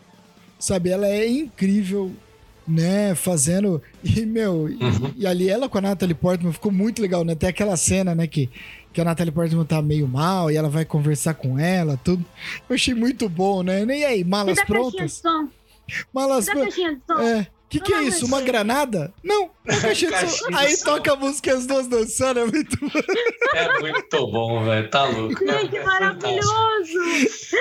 sabe? 0.59 0.89
Ela 0.89 1.07
é 1.07 1.27
incrível, 1.29 2.11
né? 2.67 3.13
Fazendo. 3.15 3.81
E, 4.03 4.25
meu, 4.25 4.67
e- 4.69 4.73
Uhum. 4.83 5.13
e, 5.15 5.27
ali 5.27 5.47
ela 5.49 5.69
com 5.69 5.77
a 5.77 5.81
Natalie 5.81 6.15
Portman 6.15 6.51
ficou 6.51 6.71
muito 6.71 7.01
legal, 7.01 7.23
né? 7.23 7.35
Tem 7.35 7.49
aquela 7.49 7.77
cena, 7.77 8.13
né, 8.15 8.25
que. 8.27 8.49
Que 8.93 9.01
a 9.01 9.03
Natalie 9.03 9.31
Portman 9.33 9.65
tá 9.65 9.81
meio 9.81 10.07
mal 10.07 10.51
e 10.51 10.55
ela 10.55 10.69
vai 10.69 10.85
conversar 10.85 11.33
com 11.33 11.57
ela, 11.57 11.99
tudo. 12.03 12.23
Eu 12.69 12.75
achei 12.75 12.93
muito 12.93 13.27
bom, 13.27 13.63
né? 13.63 13.83
E 13.83 14.05
aí, 14.05 14.23
malas 14.23 14.63
prontas? 14.63 15.13
som? 15.13 15.49
Malas 16.13 16.45
prontas. 16.45 16.75
caixinha 16.75 16.95
de 16.95 17.01
som? 17.05 17.19
É. 17.19 17.47
Que 17.69 17.79
que 17.79 17.91
é 17.91 18.03
isso? 18.03 18.27
Uma 18.27 18.39
granada? 18.39 19.11
Não, 19.23 19.49
uma 19.65 19.81
caixinha 19.81 20.11
de 20.11 20.17
som. 20.29 20.45
Caixinha 20.45 20.49
de 20.51 20.55
Aí 20.57 20.75
som. 20.77 20.85
toca 20.85 21.13
a 21.13 21.15
música 21.15 21.49
e 21.49 21.53
as 21.53 21.65
duas 21.65 21.87
dançando, 21.87 22.41
é 22.41 22.45
muito 22.45 22.77
bom. 22.79 22.99
É 23.55 23.79
muito 23.79 24.27
bom, 24.31 24.63
velho. 24.63 24.89
Tá 24.91 25.03
louco. 25.05 25.39
Gente, 25.43 25.77
É 25.77 25.83
maravilhoso! 25.83 26.99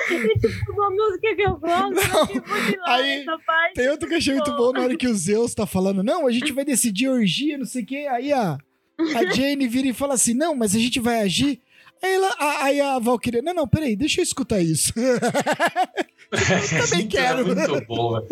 Tipo, 0.09 0.73
uma 0.77 0.91
música 0.91 1.35
que 1.35 1.43
eu 1.43 1.57
gosto, 1.57 2.45
aí 2.85 3.21
essa 3.23 3.39
parte. 3.47 3.75
Tem 3.75 3.89
outro 3.89 4.07
que 4.07 4.13
eu 4.15 4.19
achei 4.19 4.35
muito 4.35 4.55
bom 4.55 4.73
na 4.73 4.81
hora 4.83 4.97
que 4.99 5.09
o 5.09 5.15
Zeus 5.15 5.55
tá 5.55 5.67
falando, 5.67 6.03
não, 6.03 6.27
a 6.27 6.31
gente 6.31 6.53
vai 6.53 6.65
decidir 6.67 7.09
orgia, 7.09 7.57
não 7.57 7.65
sei 7.65 7.83
o 7.83 7.87
quê. 7.87 8.07
Aí 8.11 8.35
a, 8.35 8.59
a 8.99 9.33
Jane 9.33 9.67
vira 9.69 9.89
e 9.89 9.93
fala 9.93 10.15
assim, 10.15 10.35
não, 10.35 10.55
mas 10.55 10.75
a 10.75 10.79
gente 10.79 11.01
vai 11.01 11.21
agir. 11.21 11.61
Aí, 12.03 12.15
ela, 12.15 12.35
a, 12.39 12.65
aí 12.65 12.81
a 12.81 12.99
Valkyria, 12.99 13.43
não, 13.43 13.55
não, 13.55 13.69
peraí, 13.69 13.95
deixa 13.95 14.21
eu 14.21 14.25
escutar 14.25 14.61
isso. 14.61 14.93
também 16.91 17.07
quero. 17.07 17.41
É 17.41 17.69
muito 17.69 17.87
bom, 17.87 18.13
velho. 18.13 18.27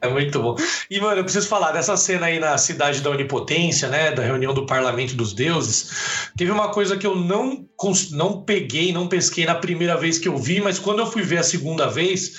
É 0.00 0.08
muito 0.08 0.40
bom. 0.40 0.56
E, 0.88 1.00
mano, 1.00 1.20
eu 1.20 1.24
preciso 1.24 1.48
falar 1.48 1.72
dessa 1.72 1.96
cena 1.96 2.26
aí 2.26 2.38
na 2.38 2.56
cidade 2.56 3.00
da 3.00 3.10
Onipotência, 3.10 3.88
né? 3.88 4.12
Da 4.12 4.22
reunião 4.22 4.54
do 4.54 4.64
Parlamento 4.64 5.16
dos 5.16 5.32
Deuses. 5.32 6.30
Teve 6.36 6.52
uma 6.52 6.70
coisa 6.70 6.96
que 6.96 7.06
eu 7.06 7.16
não, 7.16 7.66
não 8.12 8.42
peguei, 8.42 8.92
não 8.92 9.08
pesquei 9.08 9.44
na 9.44 9.56
primeira 9.56 9.96
vez 9.96 10.18
que 10.18 10.28
eu 10.28 10.36
vi, 10.36 10.60
mas 10.60 10.78
quando 10.78 11.00
eu 11.00 11.06
fui 11.06 11.22
ver 11.22 11.38
a 11.38 11.42
segunda 11.42 11.88
vez, 11.88 12.36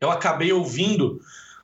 eu 0.00 0.10
acabei 0.10 0.52
ouvindo 0.52 1.20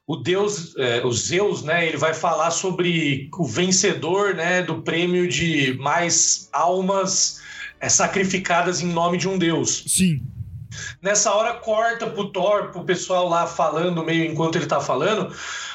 o 0.06 0.16
Deus, 0.16 0.74
é, 0.76 1.04
o 1.04 1.10
Zeus, 1.12 1.62
né? 1.62 1.86
Ele 1.86 1.96
vai 1.96 2.12
falar 2.12 2.50
sobre 2.50 3.28
o 3.36 3.46
vencedor, 3.46 4.34
né? 4.34 4.62
Do 4.62 4.82
prêmio 4.82 5.26
de 5.28 5.76
mais 5.78 6.48
almas 6.52 7.40
é, 7.80 7.88
sacrificadas 7.88 8.80
em 8.82 8.86
nome 8.88 9.16
de 9.16 9.28
um 9.28 9.38
Deus. 9.38 9.84
Sim. 9.86 10.22
Nessa 11.00 11.32
hora 11.32 11.54
corta 11.54 12.06
pro 12.08 12.30
Thor, 12.30 12.70
pro 12.70 12.84
pessoal 12.84 13.28
lá 13.28 13.46
falando 13.46 14.04
meio 14.04 14.24
enquanto 14.24 14.56
ele 14.56 14.66
tá 14.66 14.80
falando, 14.80 15.34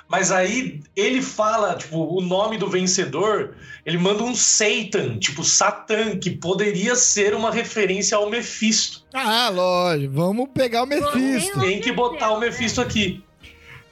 mas 0.10 0.32
aí 0.32 0.82
ele 0.96 1.22
fala, 1.22 1.76
tipo, 1.76 1.98
o 1.98 2.20
nome 2.20 2.58
do 2.58 2.68
vencedor, 2.68 3.56
ele 3.86 3.98
manda 3.98 4.24
um 4.24 4.36
Satan, 4.36 5.18
tipo 5.18 5.44
Satã, 5.44 6.18
que 6.18 6.32
poderia 6.32 6.96
ser 6.96 7.34
uma 7.34 7.50
referência 7.50 8.18
ao 8.18 8.30
Mephisto. 8.30 9.06
Ah, 9.14 9.50
lógico, 9.50 10.14
vamos 10.14 10.50
pegar 10.54 10.84
o 10.84 10.86
Mephisto. 10.86 11.60
Tem 11.62 11.80
que 11.80 11.94
botar 11.94 12.32
o 12.32 12.40
Mephisto 12.40 12.82
aqui. 12.82 13.24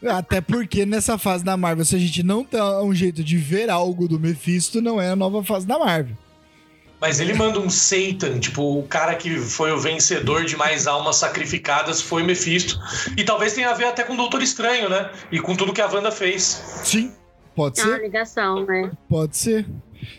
Até 0.06 0.42
porque 0.42 0.86
nessa 0.86 1.18
fase 1.18 1.44
da 1.44 1.58
Marvel, 1.58 1.86
se 1.86 1.96
a 1.96 2.00
gente 2.00 2.22
não 2.22 2.44
tem 2.44 2.62
um 2.62 2.94
jeito 2.94 3.24
de 3.24 3.38
ver 3.38 3.70
algo 3.70 4.08
do 4.08 4.20
Mephisto, 4.20 4.82
não 4.82 5.02
é 5.02 5.10
a 5.10 5.16
nova 5.16 5.44
fase 5.44 5.66
da 5.66 5.80
Marvel. 5.80 6.16
Mas 7.00 7.20
ele 7.20 7.34
manda 7.34 7.60
um 7.60 7.70
Satan, 7.70 8.40
tipo, 8.40 8.80
o 8.80 8.84
cara 8.84 9.14
que 9.16 9.38
foi 9.38 9.72
o 9.72 9.80
vencedor 9.80 10.46
de 10.46 10.56
mais 10.58 10.88
almas 10.88 11.18
sacrificadas 11.18 12.02
foi 12.02 12.24
Mephisto. 12.24 12.80
E 13.16 13.24
talvez 13.24 13.54
tenha 13.54 13.70
a 13.70 13.74
ver 13.74 13.86
até 13.86 14.04
com 14.04 14.14
o 14.14 14.18
Doutor 14.18 14.42
Estranho, 14.42 14.90
né? 14.90 15.12
E 15.32 15.40
com 15.40 15.56
tudo 15.56 15.74
que 15.74 15.82
a 15.82 15.88
Wanda 15.88 16.12
fez. 16.12 16.82
Sim, 16.84 17.12
pode 17.56 17.80
É 17.80 17.84
uma 17.84 17.96
ser, 17.96 18.02
ligação, 18.02 18.66
né? 18.66 18.92
pode 19.08 19.38
ser. 19.38 19.68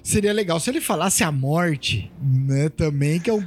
Seria 0.02 0.32
legal 0.32 0.58
se 0.60 0.70
ele 0.70 0.80
falasse 0.80 1.22
a 1.24 1.30
morte, 1.32 2.10
né? 2.22 2.68
Também, 2.68 3.18
que 3.20 3.28
é 3.30 3.32
um, 3.34 3.46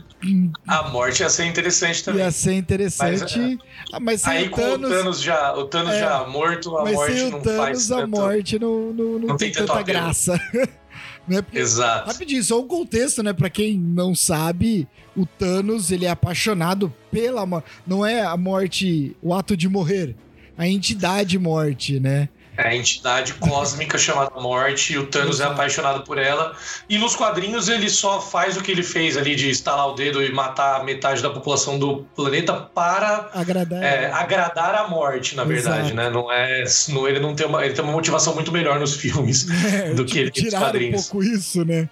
A 0.68 0.90
morte 0.90 1.22
ia 1.22 1.30
ser 1.30 1.46
interessante 1.46 2.04
também. 2.04 2.22
ia 2.24 2.32
ser 2.32 2.54
interessante. 2.54 3.58
Ah, 3.92 4.00
Mas, 4.00 4.26
Aí 4.26 4.48
o 4.48 4.52
com 4.52 4.62
Thanos, 4.62 4.90
o 4.92 4.94
Thanos 4.94 5.22
já, 5.22 5.54
o 5.56 5.66
Thanos 5.66 5.94
É. 5.94 6.00
já 6.00 6.28
morto, 6.28 6.78
a 6.78 6.84
mas 6.84 6.94
morte 6.94 7.14
sem 7.18 7.28
o 7.28 7.32
não 7.32 7.42
Thanos, 7.42 7.58
faz 7.66 7.92
a 7.92 7.96
tanto. 7.98 8.10
morte 8.10 8.60
não, 8.60 8.94
não, 8.94 9.06
não 9.20 9.28
Não 9.30 9.38
tem, 9.38 9.52
tem 9.52 9.66
tanta 9.66 9.82
graça. 9.82 10.40
né? 11.28 11.42
Porque, 11.42 11.58
Exato. 11.60 12.08
rapidinho, 12.08 12.44
só 12.44 12.60
um 12.60 12.68
contexto, 12.68 13.24
né? 13.24 13.34
Pra 13.34 13.50
quem 13.50 13.78
não 13.78 14.14
sabe, 14.14 14.88
o 15.16 15.26
Thanos, 15.26 15.92
ele 15.92 16.06
é 16.06 16.10
apaixonado 16.10 16.94
pela 17.12 17.46
morte. 17.46 17.66
Não 17.88 18.06
é 18.06 18.22
a 18.24 18.36
morte, 18.38 19.16
o 19.22 19.34
ato 19.34 19.56
de 19.58 19.68
morrer. 19.70 20.16
A 20.58 20.68
entidade 20.68 21.40
morte, 21.40 22.00
né? 22.00 22.30
É 22.64 22.70
a 22.70 22.76
entidade 22.76 23.34
cósmica 23.36 23.98
chamada 23.98 24.40
Morte, 24.40 24.94
e 24.94 24.98
o 24.98 25.08
Thanos 25.08 25.40
é 25.40 25.46
apaixonado 25.46 26.04
por 26.04 26.18
ela. 26.18 26.56
E 26.90 26.98
nos 26.98 27.16
quadrinhos 27.16 27.70
ele 27.70 27.90
só 27.90 28.22
faz 28.22 28.56
o 28.58 28.62
que 28.62 28.72
ele 28.72 28.84
fez 28.84 29.18
ali 29.18 29.36
de 29.36 29.50
estalar 29.50 29.88
o 29.88 29.94
dedo 29.94 30.24
e 30.24 30.32
matar 30.32 30.84
metade 30.84 31.22
da 31.22 31.30
população 31.30 31.80
do 31.80 32.06
planeta 32.16 32.54
para 32.54 33.30
Agradar. 33.34 33.84
é, 33.84 34.12
agradar 34.12 34.76
a 34.76 34.88
morte, 34.88 35.36
na 35.36 35.44
verdade, 35.44 35.92
Exato. 35.92 35.96
né? 35.96 36.10
Não 36.10 36.32
é, 36.32 36.64
não, 36.90 37.08
ele 37.08 37.20
não 37.20 37.36
tem 37.36 37.48
uma, 37.48 37.66
ele 37.66 37.74
tem 37.74 37.84
uma 37.84 37.94
motivação 37.94 38.34
muito 38.36 38.52
melhor 38.52 38.80
nos 38.80 38.96
filmes. 38.96 39.48
É, 39.72 39.94
do 39.96 40.06
que 40.06 40.18
ele 40.20 40.32
tem 40.32 40.44
nos 40.44 40.52
tiraram 40.52 40.68
um 40.68 40.72
quadrinhos. 40.72 41.08
pouco 41.10 41.24
isso, 41.24 41.64
né? 41.64 41.90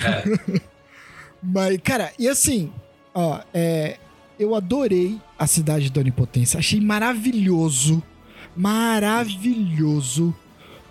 É. 0.00 0.60
Mas, 1.42 1.78
cara, 1.82 2.12
e 2.18 2.28
assim, 2.28 2.72
ó, 3.14 3.40
é, 3.52 3.98
eu 4.38 4.54
adorei 4.54 5.18
a 5.38 5.46
cidade 5.46 5.90
da 5.90 6.00
Onipotência. 6.00 6.58
Achei 6.58 6.80
maravilhoso, 6.80 8.02
maravilhoso 8.56 10.34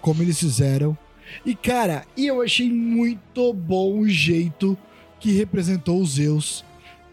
como 0.02 0.22
eles 0.22 0.40
fizeram. 0.40 0.98
E, 1.46 1.56
cara, 1.56 2.06
e 2.16 2.28
eu 2.28 2.42
achei 2.42 2.70
muito 2.70 3.52
bom 3.54 4.00
o 4.00 4.08
jeito 4.10 4.78
que 5.20 5.32
representou 5.32 6.02
os 6.02 6.12
Zeus. 6.16 6.64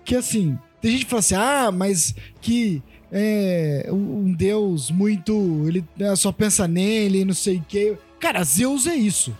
Que, 0.04 0.16
assim, 0.16 0.58
tem 0.80 0.90
gente 0.92 1.04
que 1.04 1.10
fala 1.10 1.20
assim, 1.20 1.34
ah, 1.36 1.70
mas 1.72 2.14
que 2.40 2.82
é 3.12 3.86
um 3.90 4.32
deus 4.32 4.90
muito... 4.90 5.64
Ele 5.68 5.84
né, 5.96 6.14
só 6.16 6.30
pensa 6.32 6.66
nele, 6.68 7.24
não 7.24 7.34
sei 7.34 7.56
o 7.58 7.64
quê. 7.68 7.96
Cara, 8.18 8.42
Zeus 8.44 8.86
é 8.86 8.94
isso. 8.94 9.34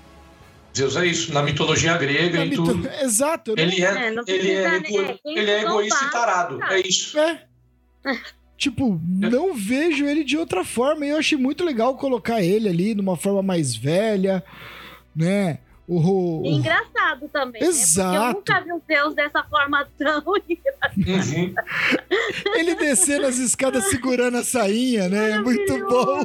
Zeus 0.76 0.94
é 0.96 1.04
isso, 1.04 1.32
na 1.34 1.42
mitologia 1.42 1.96
grega 1.98 2.38
Na 2.38 2.46
e 2.46 2.50
mito- 2.50 2.64
tudo. 2.64 2.88
Exato. 3.02 3.54
não- 3.56 3.62
Ele 3.62 3.82
é, 3.84 3.88
É, 4.08 4.14
ele 4.28 4.50
é, 4.52 4.76
ego- 4.76 5.02
né? 5.02 5.18
Quem 5.22 5.38
ele 5.38 5.50
é 5.50 5.62
egoísta 5.62 6.04
e 6.04 6.10
tarado. 6.10 6.58
cara. 6.58 6.78
É 6.80 6.86
isso. 6.86 7.18
É. 7.18 7.42
Tipo, 8.60 9.00
não 9.08 9.54
vejo 9.54 10.04
ele 10.04 10.22
de 10.22 10.36
outra 10.36 10.62
forma. 10.62 11.06
E 11.06 11.08
eu 11.08 11.16
achei 11.16 11.38
muito 11.38 11.64
legal 11.64 11.96
colocar 11.96 12.42
ele 12.42 12.68
ali 12.68 12.94
numa 12.94 13.16
forma 13.16 13.42
mais 13.42 13.74
velha, 13.74 14.44
né? 15.16 15.60
O, 15.88 16.42
o- 16.42 16.46
engraçado 16.46 17.26
também, 17.32 17.62
Exato. 17.62 18.12
né? 18.26 18.34
Porque 18.34 18.52
eu 18.52 18.56
nunca 18.58 18.64
vi 18.64 18.72
um 18.74 18.80
Deus 18.86 19.14
dessa 19.14 19.42
forma 19.44 19.88
tão 19.98 20.22
Uhum. 20.96 21.54
ele 22.54 22.74
descendo 22.74 23.26
as 23.26 23.38
escadas 23.38 23.84
segurando 23.84 24.36
a 24.36 24.44
sainha, 24.44 25.08
né? 25.08 25.32
É 25.32 25.38
muito 25.40 25.78
bom. 25.88 26.24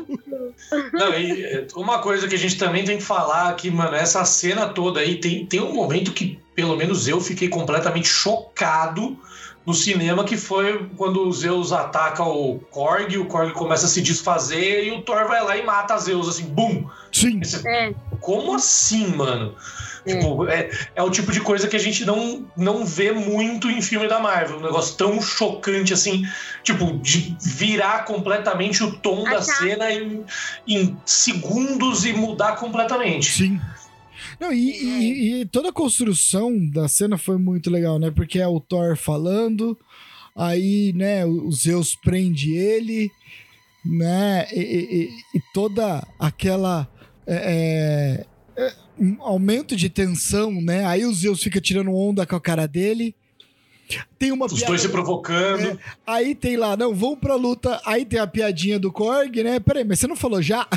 Não, 0.93 1.13
e 1.17 1.43
é, 1.45 1.67
uma 1.75 1.99
coisa 1.99 2.27
que 2.27 2.35
a 2.35 2.37
gente 2.37 2.57
também 2.57 2.83
tem 2.83 2.97
que 2.97 3.03
falar 3.03 3.49
aqui, 3.49 3.69
mano, 3.71 3.95
essa 3.95 4.23
cena 4.25 4.67
toda 4.67 4.99
aí, 4.99 5.15
tem, 5.19 5.45
tem 5.45 5.61
um 5.61 5.73
momento 5.73 6.11
que, 6.13 6.37
pelo 6.53 6.75
menos 6.75 7.07
eu, 7.07 7.19
fiquei 7.21 7.47
completamente 7.47 8.07
chocado 8.07 9.17
no 9.65 9.73
cinema, 9.73 10.23
que 10.23 10.37
foi 10.37 10.87
quando 10.95 11.27
o 11.27 11.31
Zeus 11.33 11.71
ataca 11.71 12.23
o 12.23 12.59
Korg, 12.71 13.17
o 13.17 13.25
Korg 13.25 13.51
começa 13.53 13.85
a 13.85 13.89
se 13.89 14.01
desfazer 14.01 14.85
e 14.85 14.91
o 14.91 15.01
Thor 15.01 15.27
vai 15.27 15.43
lá 15.43 15.57
e 15.57 15.63
mata 15.65 15.97
Zeus, 15.97 16.27
assim, 16.29 16.43
bum! 16.45 16.87
Sim. 17.11 17.39
Esse- 17.41 17.67
É, 17.67 17.93
Como 18.21 18.53
assim, 18.55 19.07
mano? 19.15 19.55
É. 20.05 20.15
Tipo, 20.19 20.47
é, 20.47 20.69
é 20.95 21.01
o 21.01 21.09
tipo 21.09 21.31
de 21.31 21.39
coisa 21.41 21.67
que 21.67 21.75
a 21.75 21.79
gente 21.79 22.05
não, 22.05 22.45
não 22.55 22.85
vê 22.85 23.11
muito 23.11 23.69
em 23.71 23.81
filme 23.81 24.07
da 24.07 24.19
Marvel. 24.19 24.57
Um 24.59 24.61
negócio 24.61 24.95
tão 24.95 25.19
chocante 25.19 25.93
assim, 25.93 26.23
tipo, 26.63 26.93
de 26.99 27.35
virar 27.41 28.05
completamente 28.05 28.83
o 28.83 28.91
tom 28.97 29.23
da 29.23 29.39
Achar. 29.39 29.55
cena 29.57 29.91
em, 29.91 30.23
em 30.67 30.95
segundos 31.05 32.05
e 32.05 32.13
mudar 32.13 32.55
completamente. 32.57 33.31
Sim. 33.31 33.59
Não, 34.39 34.51
e, 34.53 34.69
e- 34.71 35.41
e 35.41 35.45
toda 35.45 35.69
a 35.69 35.73
construção 35.73 36.57
da 36.69 36.87
cena 36.87 37.17
foi 37.17 37.37
muito 37.37 37.69
legal, 37.69 37.97
né? 37.99 38.11
Porque 38.11 38.39
é 38.39 38.47
o 38.47 38.59
Thor 38.59 38.95
falando, 38.97 39.77
aí, 40.35 40.91
né, 40.93 41.25
o 41.25 41.51
Zeus 41.51 41.95
prende 41.95 42.53
ele, 42.53 43.11
né? 43.85 44.47
E, 44.53 45.09
e- 45.35 45.41
toda 45.53 46.05
aquela 46.19 46.87
é, 47.27 48.25
é, 48.57 48.73
um 48.99 49.17
aumento 49.21 49.75
de 49.75 49.89
tensão, 49.89 50.51
né? 50.61 50.85
Aí 50.85 51.05
o 51.05 51.13
Zeus 51.13 51.41
fica 51.41 51.59
tirando 51.61 51.93
onda 51.93 52.25
com 52.25 52.35
a 52.35 52.41
cara 52.41 52.67
dele. 52.67 53.15
Tem 54.17 54.31
uma 54.31 54.47
Os 54.47 54.53
piada- 54.53 54.67
dois 54.67 54.81
se 54.81 54.89
provocando. 54.89 55.79
Aí 56.07 56.33
tem 56.33 56.57
lá, 56.57 56.75
não, 56.75 56.93
vão 56.95 57.15
pra 57.15 57.35
luta. 57.35 57.79
Aí 57.85 58.03
tem 58.03 58.19
a 58.19 58.25
piadinha 58.25 58.79
do 58.79 58.91
Korg, 58.91 59.43
né? 59.43 59.59
Peraí, 59.59 59.83
mas 59.83 59.99
você 59.99 60.07
não 60.07 60.15
falou 60.15 60.41
já? 60.41 60.67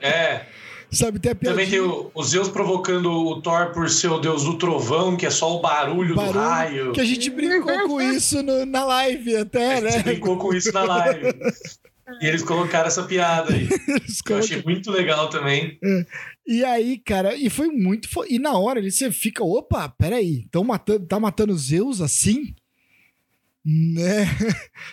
É. 0.00 0.46
Sabe, 0.94 1.18
tem. 1.18 1.34
Também 1.34 1.68
tem 1.68 1.80
o, 1.80 2.10
o 2.14 2.22
Zeus 2.22 2.48
provocando 2.48 3.10
o 3.10 3.42
Thor 3.42 3.72
por 3.72 3.88
ser 3.90 4.08
o 4.08 4.18
deus 4.18 4.44
do 4.44 4.56
trovão, 4.58 5.16
que 5.16 5.26
é 5.26 5.30
só 5.30 5.56
o 5.56 5.60
barulho, 5.60 6.14
barulho, 6.14 6.32
do 6.32 6.38
raio. 6.38 6.92
Que 6.92 7.00
a 7.00 7.04
gente 7.04 7.28
brincou 7.30 7.88
com 7.88 8.00
isso 8.00 8.42
no- 8.42 8.64
na 8.64 8.84
live 8.84 9.36
até, 9.36 9.74
A 9.74 9.80
gente 9.90 9.96
né? 9.96 10.02
brincou 10.04 10.36
com 10.38 10.54
isso 10.54 10.72
na 10.72 10.84
live. 10.84 11.34
E 12.20 12.26
eles 12.26 12.42
colocaram 12.42 12.86
essa 12.86 13.02
piada 13.04 13.52
aí. 13.54 13.66
Eu 14.28 14.36
achei 14.38 14.62
muito 14.62 14.90
legal 14.90 15.28
também. 15.30 15.78
E 16.46 16.62
aí, 16.64 16.98
cara, 16.98 17.34
e 17.34 17.48
foi 17.48 17.68
muito. 17.68 18.08
E 18.28 18.38
na 18.38 18.52
hora 18.58 18.78
ele 18.78 18.90
você 18.90 19.10
fica, 19.10 19.42
opa, 19.42 19.88
peraí, 19.88 20.44
tão 20.50 20.62
matando, 20.62 21.06
tá 21.06 21.18
matando 21.18 21.56
Zeus 21.56 22.00
assim? 22.02 22.54
Né? 23.64 24.28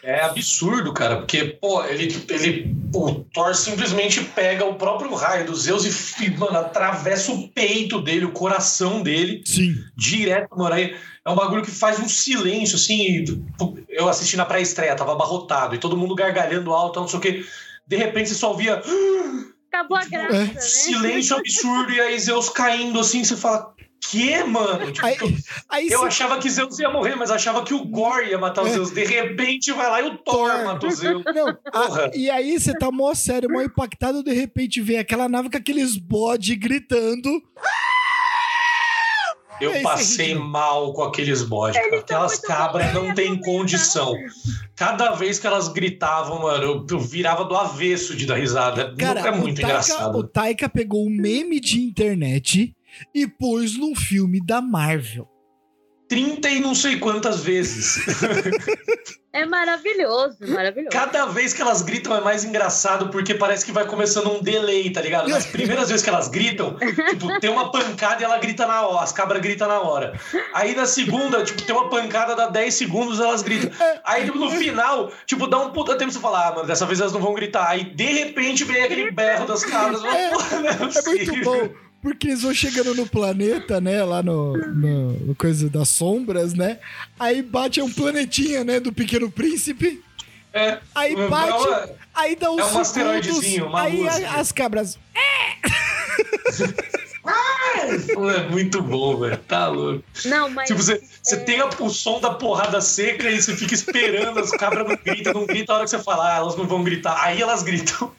É 0.02 0.22
absurdo, 0.22 0.94
cara, 0.94 1.18
porque, 1.18 1.44
pô, 1.62 1.84
ele, 1.84 2.08
ele. 2.30 2.76
O 2.96 3.16
Thor 3.34 3.54
simplesmente 3.54 4.24
pega 4.24 4.66
o 4.66 4.76
próprio 4.76 5.14
raio 5.14 5.46
do 5.46 5.56
Zeus 5.56 5.86
e, 6.20 6.30
mano, 6.32 6.58
atravessa 6.58 7.32
o 7.34 7.50
peito 7.50 8.02
dele, 8.02 8.26
o 8.26 8.32
coração 8.32 9.02
dele, 9.04 9.42
Sim. 9.46 9.76
direto, 9.98 10.58
mano. 10.58 10.74
Aí 10.74 10.96
é 11.26 11.30
um 11.30 11.36
bagulho 11.36 11.64
que 11.64 11.72
faz 11.72 12.00
um 12.00 12.08
silêncio, 12.08 12.76
assim. 12.78 13.26
pô, 13.58 13.78
Eu 13.90 14.08
assisti 14.08 14.38
na 14.38 14.46
pré-estreia, 14.46 14.96
tava 14.96 15.12
abarrotado, 15.12 15.76
e 15.76 15.78
todo 15.78 15.98
mundo 15.98 16.16
gargalhando 16.16 16.74
alto, 16.74 17.00
não 17.02 17.08
sei 17.08 17.20
o 17.20 17.22
quê. 17.22 17.46
De 17.86 17.98
repente 17.98 18.30
você 18.30 18.36
só 18.36 18.54
via 18.54 18.82
Acabou 19.68 19.98
a 19.98 20.06
graça, 20.06 20.36
É. 20.36 20.44
né? 20.46 20.60
silêncio 20.62 21.36
absurdo, 21.36 21.92
e 21.92 22.00
aí 22.00 22.18
Zeus 22.20 22.48
caindo 22.50 23.00
assim, 23.00 23.24
você 23.24 23.36
fala. 23.36 23.74
Que, 24.10 24.44
mano? 24.44 24.92
Tipo, 24.92 25.06
Aí, 25.06 25.18
aí 25.70 25.88
eu 25.90 26.00
cê- 26.02 26.06
achava 26.08 26.38
que 26.40 26.50
Zeus 26.50 26.80
ia 26.80 26.90
morrer, 26.90 27.16
mas 27.16 27.30
achava 27.32 27.64
que 27.64 27.74
o 27.74 27.86
Gore 27.86 28.30
ia 28.32 28.38
matar 28.38 28.64
o 28.64 28.68
É. 28.68 28.72
Zeus. 28.72 28.90
De 28.92 29.06
repente 29.06 29.72
vai 29.72 29.90
lá 29.90 30.02
e 30.02 30.06
o 30.08 30.18
Thor, 30.18 30.50
Thor. 30.52 30.66
mata 30.66 30.88
o 30.88 30.92
Zeus. 30.92 31.24
Não, 31.24 31.48
a- 31.50 32.12
e 32.14 32.30
aí 32.30 32.60
você 32.60 32.74
tá 32.78 32.92
mó 32.92 33.14
sério, 33.14 33.50
mó 33.50 33.62
impactado, 33.62 34.24
de 34.24 34.34
repente 34.34 34.82
vem 34.82 34.98
aquela 34.98 35.30
nave 35.30 35.50
com 35.50 35.58
aqueles 35.58 35.96
bode 35.98 36.56
gritando. 36.56 37.30
Eu 39.60 39.72
É, 39.76 39.82
passei 39.84 40.34
mal 40.34 40.92
com 40.92 41.04
aqueles 41.04 41.44
bodes. 41.44 41.80
Aquelas 41.94 42.40
cabras 42.40 42.92
não 42.96 43.14
têm 43.14 43.40
condição. 43.40 44.16
Cada 44.76 45.12
vez 45.12 45.38
que 45.38 45.46
elas 45.46 45.68
gritavam, 45.68 46.42
mano, 46.42 46.64
eu, 46.64 46.86
eu 46.90 47.00
virava 47.00 47.46
do 47.46 47.56
avesso 47.56 48.16
de 48.16 48.26
dar 48.26 48.38
risada. 48.40 48.96
Cara, 48.98 49.20
é 49.20 49.32
muito 49.32 49.60
o, 49.60 49.62
Taika, 49.62 49.68
o 49.68 49.70
engraçado. 49.84 50.24
Taika 50.28 50.68
pegou 50.68 51.06
um 51.06 51.12
meme 51.12 51.60
de 51.60 51.80
internet 51.80 52.76
e 53.14 53.28
pôs 53.28 53.78
num 53.78 53.96
filme 53.96 54.44
da 54.46 54.62
Marvel. 54.62 55.28
30 56.08 56.50
e 56.50 56.60
não 56.60 56.76
sei 56.76 56.98
quantas 57.00 57.42
vezes. 57.42 58.00
É 59.34 59.46
maravilhoso, 59.46 60.40
maravilhoso. 60.42 60.90
Cada 60.92 61.26
vez 61.28 61.54
que 61.54 61.62
elas 61.62 61.82
gritam 61.82 62.14
é 62.14 62.20
mais 62.20 62.44
engraçado, 62.44 63.08
porque 63.08 63.34
parece 63.34 63.66
que 63.66 63.72
vai 63.72 63.86
começando 63.86 64.30
um 64.30 64.44
delay, 64.44 64.92
tá 64.92 65.02
ligado? 65.02 65.30
Nas 65.30 65.46
primeiras 65.48 65.88
vezes 65.88 66.04
que 66.04 66.10
elas 66.10 66.28
gritam, 66.28 66.76
tipo, 67.10 67.40
tem 67.40 67.50
uma 67.50 67.72
pancada 67.72 68.22
e 68.22 68.26
ela 68.26 68.38
grita 68.40 68.68
na 68.68 68.86
hora, 68.86 69.04
as 69.04 69.14
cabras 69.14 69.42
gritam 69.42 69.70
na 69.70 69.80
hora. 69.80 70.20
Aí 70.54 70.76
na 70.76 70.86
segunda, 70.86 71.46
tipo, 71.46 71.62
tem 71.62 71.74
uma 71.74 71.90
pancada, 71.90 72.36
dá 72.36 72.48
10 72.48 72.74
segundos, 72.74 73.22
elas 73.22 73.42
gritam. 73.42 73.72
Aí 74.04 74.26
tipo, 74.26 74.38
no 74.38 74.52
final, 74.52 75.10
tipo, 75.26 75.48
dá 75.48 75.60
um 75.60 75.72
puta 75.72 75.96
tempo 75.96 76.12
você 76.12 76.20
falar, 76.20 76.50
ah, 76.50 76.56
mano, 76.56 76.68
dessa 76.68 76.86
vez 76.86 77.00
elas 77.00 77.14
não 77.14 77.22
vão 77.22 77.34
gritar. 77.34 77.70
Aí 77.70 77.86
de 77.86 78.04
repente 78.04 78.66
vem 78.66 78.84
aquele 78.84 79.12
berro 79.12 79.46
das 79.46 79.64
cabras. 79.64 80.04
É, 80.04 80.26
É 80.28 81.06
muito 81.06 81.44
bom. 81.46 81.91
Porque 82.02 82.28
eles 82.28 82.42
vão 82.42 82.54
chegando 82.54 82.96
no 82.96 83.06
planeta, 83.06 83.80
né? 83.80 84.04
Lá 84.04 84.24
no, 84.24 84.58
no, 84.58 85.12
no 85.12 85.36
coisa 85.36 85.70
das 85.70 85.90
sombras, 85.90 86.54
né? 86.54 86.80
Aí 87.20 87.42
bate 87.42 87.82
um 87.82 87.92
planetinha, 87.92 88.64
né? 88.64 88.80
Do 88.80 88.92
Pequeno 88.92 89.30
Príncipe. 89.30 90.02
É, 90.54 90.80
Aí 90.96 91.14
é 91.14 91.28
bate, 91.30 91.68
uma- 91.68 91.90
aí 92.14 92.36
dá 92.36 92.52
uns 92.52 92.60
é 92.60 92.64
um 92.64 92.68
segundos, 92.68 92.82
asteroidezinho, 92.82 93.68
uma 93.68 93.82
aí 93.84 94.08
a- 94.08 94.34
as 94.40 94.52
cabras... 94.52 94.98
Pô, 98.14 98.30
é 98.30 98.48
muito 98.50 98.82
bom, 98.82 99.18
velho. 99.18 99.38
Tá 99.48 99.68
louco. 99.68 100.04
Não, 100.26 100.50
mas 100.50 100.68
Tipo, 100.68 100.82
você, 100.82 101.02
você 101.22 101.38
tem 101.38 101.60
a- 101.62 101.70
o 101.80 101.90
som 101.90 102.20
da 102.20 102.32
porrada 102.32 102.82
seca 102.82 103.30
e 103.30 103.42
você 103.42 103.56
fica 103.56 103.74
esperando, 103.74 104.40
as 104.40 104.52
cabras 104.52 104.88
não 104.88 104.96
gritam, 104.98 105.34
não 105.34 105.46
gritam 105.46 105.76
a 105.76 105.78
hora 105.80 105.86
que 105.86 105.92
você 105.92 106.00
fala, 106.00 106.34
ah, 106.34 106.38
elas 106.38 106.56
não 106.58 106.68
vão 106.68 106.84
gritar. 106.84 107.22
Aí 107.24 107.42
elas 107.42 107.64
gritam. 107.64 108.12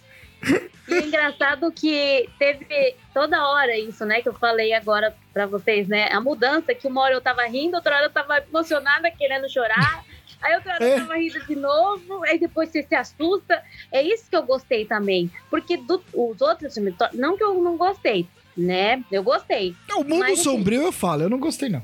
E 0.88 0.94
é 0.94 0.98
engraçado 1.06 1.70
que 1.72 2.28
teve 2.38 2.96
toda 3.14 3.46
hora 3.48 3.76
isso, 3.78 4.04
né? 4.04 4.20
Que 4.20 4.28
eu 4.28 4.34
falei 4.34 4.72
agora 4.74 5.14
pra 5.32 5.46
vocês, 5.46 5.86
né? 5.88 6.08
A 6.10 6.20
mudança, 6.20 6.74
que 6.74 6.86
uma 6.88 7.00
hora 7.02 7.14
eu 7.14 7.20
tava 7.20 7.42
rindo, 7.44 7.76
outra 7.76 7.96
hora 7.96 8.06
eu 8.06 8.10
tava 8.10 8.38
emocionada, 8.38 9.10
querendo 9.10 9.48
chorar. 9.50 10.04
Aí 10.40 10.54
outra 10.56 10.74
hora 10.74 10.84
É. 10.84 10.94
eu 10.96 10.98
tava 11.00 11.14
rindo 11.16 11.46
de 11.46 11.54
novo, 11.56 12.24
aí 12.24 12.38
depois 12.38 12.68
você 12.70 12.82
se 12.82 12.94
assusta. 12.94 13.62
É 13.92 14.02
isso 14.02 14.28
que 14.28 14.36
eu 14.36 14.42
gostei 14.42 14.84
também. 14.84 15.30
Porque 15.48 15.76
do- 15.76 16.02
os 16.12 16.40
outros 16.40 16.74
filmes, 16.74 16.94
não 17.14 17.36
que 17.36 17.44
eu 17.44 17.54
não 17.62 17.76
gostei, 17.76 18.26
né? 18.56 19.02
Eu 19.10 19.22
gostei. 19.22 19.74
O 19.94 20.02
Mundo 20.02 20.18
Mas, 20.18 20.32
assim, 20.32 20.42
Sombrio 20.42 20.82
eu 20.82 20.92
falo, 20.92 21.22
eu 21.22 21.30
não 21.30 21.38
gostei 21.38 21.68
não. 21.68 21.82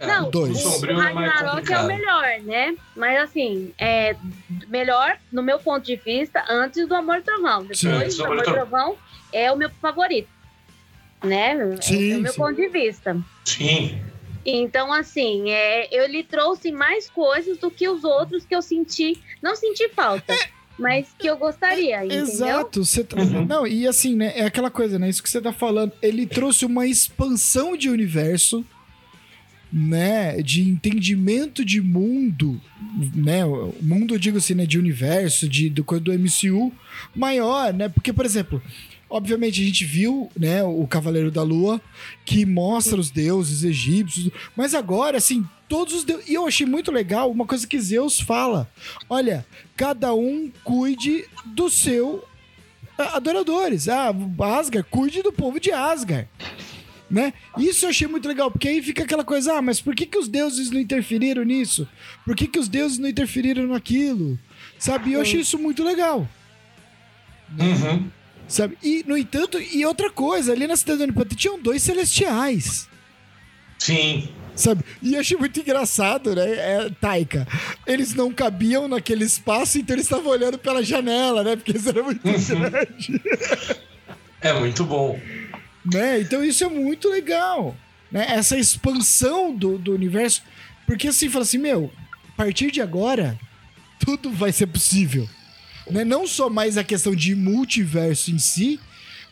Não, 0.00 0.30
dois. 0.30 0.64
o, 0.64 0.68
O 0.68 0.80
o 0.80 0.84
é 0.90 0.92
Ragnarok 0.94 1.44
é 1.44 1.46
o 1.46 1.50
complicado. 1.50 1.86
melhor, 1.86 2.40
né? 2.42 2.76
Mas 2.96 3.20
assim, 3.22 3.72
é 3.78 4.16
melhor, 4.68 5.16
no 5.30 5.42
meu 5.42 5.58
ponto 5.58 5.84
de 5.84 5.96
vista, 5.96 6.44
antes 6.48 6.86
do 6.88 6.94
Amor 6.94 7.18
e 7.18 7.22
Trovão. 7.22 7.64
Depois 7.64 8.16
do 8.16 8.24
Amor 8.24 8.36
e 8.36 8.40
Amor 8.40 8.40
e 8.40 8.42
Trovão 8.42 8.96
é 9.32 9.52
o 9.52 9.56
meu 9.56 9.70
favorito. 9.80 10.28
Né? 11.22 11.56
Sim, 11.80 12.12
é 12.12 12.16
o 12.16 12.20
meu 12.20 12.32
sim. 12.32 12.38
ponto 12.38 12.56
de 12.56 12.68
vista. 12.68 13.16
Sim. 13.44 14.02
Então, 14.44 14.92
assim, 14.92 15.50
é, 15.52 15.88
eu 15.96 16.06
lhe 16.08 16.24
trouxe 16.24 16.72
mais 16.72 17.08
coisas 17.08 17.58
do 17.58 17.70
que 17.70 17.88
os 17.88 18.02
outros 18.02 18.44
que 18.44 18.54
eu 18.54 18.60
senti. 18.60 19.16
Não 19.40 19.54
senti 19.54 19.88
falta, 19.90 20.34
mas 20.76 21.06
que 21.16 21.28
eu 21.28 21.36
gostaria, 21.36 22.04
entendeu? 22.04 22.24
Exato. 22.24 22.84
Você 22.84 23.04
tá- 23.04 23.16
Uhum. 23.18 23.46
Não, 23.46 23.64
e 23.64 23.86
assim, 23.86 24.16
né? 24.16 24.32
É 24.34 24.44
aquela 24.44 24.68
coisa, 24.68 24.98
né? 24.98 25.08
Isso 25.08 25.22
que 25.22 25.30
você 25.30 25.40
tá 25.40 25.52
falando. 25.52 25.92
Ele 26.02 26.26
trouxe 26.26 26.66
uma 26.66 26.88
expansão 26.88 27.76
de 27.76 27.88
universo, 27.88 28.66
né? 29.72 30.42
De 30.42 30.60
entendimento 30.62 31.64
de 31.64 31.80
mundo, 31.80 32.60
né? 33.14 33.40
Mundo, 33.80 34.14
eu 34.14 34.18
digo 34.18 34.38
assim, 34.38 34.54
né? 34.54 34.66
De 34.66 34.78
universo, 34.78 35.48
de, 35.48 35.70
do, 35.70 35.82
do 36.00 36.12
MCU 36.12 36.72
maior, 37.14 37.72
né? 37.72 37.88
Porque, 37.88 38.12
por 38.12 38.24
exemplo. 38.26 38.62
Obviamente 39.14 39.60
a 39.60 39.66
gente 39.66 39.84
viu, 39.84 40.30
né, 40.34 40.62
o 40.64 40.86
Cavaleiro 40.86 41.30
da 41.30 41.42
Lua, 41.42 41.78
que 42.24 42.46
mostra 42.46 42.98
os 42.98 43.10
deuses 43.10 43.62
egípcios, 43.62 44.30
mas 44.56 44.74
agora, 44.74 45.18
assim, 45.18 45.46
todos 45.68 45.92
os 45.92 46.02
deuses. 46.02 46.26
E 46.30 46.32
eu 46.32 46.46
achei 46.46 46.64
muito 46.64 46.90
legal 46.90 47.30
uma 47.30 47.44
coisa 47.44 47.66
que 47.66 47.78
Zeus 47.78 48.18
fala: 48.18 48.70
olha, 49.10 49.44
cada 49.76 50.14
um 50.14 50.50
cuide 50.64 51.26
do 51.44 51.68
seu 51.68 52.24
a- 52.96 53.18
adoradores. 53.18 53.86
Ah, 53.86 54.14
Asgard, 54.58 54.88
cuide 54.90 55.22
do 55.22 55.30
povo 55.30 55.60
de 55.60 55.70
Asgard. 55.70 56.26
Né? 57.12 57.34
Isso 57.58 57.84
eu 57.84 57.90
achei 57.90 58.08
muito 58.08 58.26
legal, 58.26 58.50
porque 58.50 58.66
aí 58.66 58.82
fica 58.82 59.02
aquela 59.02 59.22
coisa, 59.22 59.58
ah, 59.58 59.60
mas 59.60 59.82
por 59.82 59.94
que, 59.94 60.06
que 60.06 60.16
os 60.16 60.28
deuses 60.28 60.70
não 60.70 60.80
interferiram 60.80 61.44
nisso? 61.44 61.86
Por 62.24 62.34
que, 62.34 62.46
que 62.46 62.58
os 62.58 62.68
deuses 62.68 62.96
não 62.96 63.06
interferiram 63.06 63.66
naquilo? 63.66 64.38
Sabe? 64.78 65.10
E 65.10 65.12
eu 65.12 65.20
achei 65.20 65.40
isso 65.40 65.58
muito 65.58 65.84
legal. 65.84 66.26
Uhum. 67.60 68.08
Sabe? 68.48 68.78
E, 68.82 69.04
no 69.06 69.14
entanto, 69.14 69.60
e 69.60 69.84
outra 69.84 70.08
coisa, 70.08 70.52
ali 70.52 70.66
na 70.66 70.74
cidade 70.74 70.98
do 70.98 71.04
Onipante 71.04 71.36
tinham 71.36 71.60
dois 71.60 71.82
celestiais. 71.82 72.88
Sim. 73.78 74.30
Sabe? 74.56 74.82
E 75.02 75.12
eu 75.12 75.20
achei 75.20 75.36
muito 75.36 75.60
engraçado, 75.60 76.34
né? 76.34 76.46
É, 76.46 76.90
Taika. 76.98 77.46
Eles 77.86 78.14
não 78.14 78.32
cabiam 78.32 78.88
naquele 78.88 79.24
espaço, 79.24 79.78
então 79.78 79.94
eles 79.94 80.06
estavam 80.06 80.30
olhando 80.32 80.56
pela 80.56 80.82
janela, 80.82 81.44
né? 81.44 81.56
Porque 81.56 81.76
isso 81.76 81.90
era 81.90 82.02
muito 82.02 82.22
grande. 82.22 83.22
É 84.40 84.52
muito 84.54 84.84
bom. 84.84 85.18
Né? 85.84 86.20
Então 86.20 86.44
isso 86.44 86.64
é 86.64 86.68
muito 86.68 87.08
legal. 87.08 87.76
Né? 88.10 88.26
Essa 88.28 88.58
expansão 88.58 89.54
do, 89.54 89.78
do 89.78 89.94
universo. 89.94 90.42
Porque 90.86 91.08
assim, 91.08 91.28
fala 91.28 91.44
assim, 91.44 91.58
meu, 91.58 91.92
a 92.28 92.32
partir 92.36 92.70
de 92.70 92.80
agora, 92.80 93.38
tudo 93.98 94.30
vai 94.30 94.52
ser 94.52 94.66
possível. 94.66 95.28
Né? 95.90 96.04
Não 96.04 96.26
só 96.26 96.50
mais 96.50 96.76
a 96.76 96.84
questão 96.84 97.14
de 97.14 97.34
multiverso 97.34 98.30
em 98.30 98.38
si, 98.38 98.78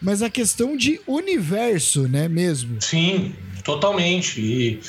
mas 0.01 0.22
a 0.22 0.30
questão 0.30 0.76
de 0.76 1.01
universo, 1.07 2.09
né, 2.09 2.26
mesmo. 2.26 2.80
Sim, 2.80 3.34
totalmente. 3.62 4.40
E 4.40 4.80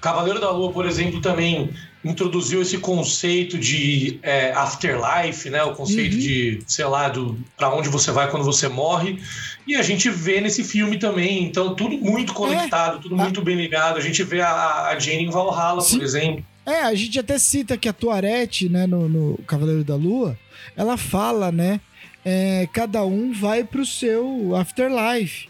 Cavaleiro 0.00 0.40
da 0.40 0.50
Lua, 0.50 0.72
por 0.72 0.86
exemplo, 0.86 1.20
também 1.20 1.72
introduziu 2.04 2.60
esse 2.62 2.78
conceito 2.78 3.56
de 3.58 4.18
é, 4.22 4.50
afterlife, 4.52 5.48
né? 5.50 5.62
O 5.62 5.74
conceito 5.74 6.14
Uhum. 6.14 6.18
de, 6.20 6.62
sei 6.66 6.84
lá, 6.84 7.08
do 7.08 7.38
para 7.56 7.72
onde 7.74 7.88
você 7.88 8.10
vai 8.10 8.30
quando 8.30 8.44
você 8.44 8.66
morre. 8.68 9.22
E 9.66 9.76
a 9.76 9.82
gente 9.82 10.10
vê 10.10 10.40
nesse 10.40 10.64
filme 10.64 10.98
também. 10.98 11.44
Então, 11.44 11.74
tudo 11.74 11.96
muito 11.98 12.32
conectado, 12.34 13.00
tudo 13.00 13.14
Ah. 13.14 13.22
muito 13.24 13.40
bem 13.42 13.56
ligado. 13.56 13.96
A 13.98 14.00
gente 14.00 14.22
vê 14.24 14.40
a, 14.40 14.88
a 14.88 14.98
Jane 14.98 15.24
em 15.24 15.30
Valhalla, 15.30 15.80
Sim. 15.80 15.98
por 15.98 16.04
exemplo. 16.04 16.44
É, 16.66 16.82
a 16.82 16.94
gente 16.94 17.18
até 17.18 17.38
cita 17.38 17.76
que 17.76 17.88
a 17.88 17.92
Tuarete, 17.92 18.68
né, 18.68 18.86
no, 18.86 19.08
no 19.08 19.38
Cavaleiro 19.46 19.82
da 19.84 19.96
Lua, 19.96 20.38
ela 20.76 20.96
fala, 20.96 21.50
né? 21.52 21.80
É, 22.24 22.68
cada 22.72 23.04
um 23.04 23.32
vai 23.32 23.64
pro 23.64 23.84
seu 23.84 24.54
afterlife. 24.56 25.48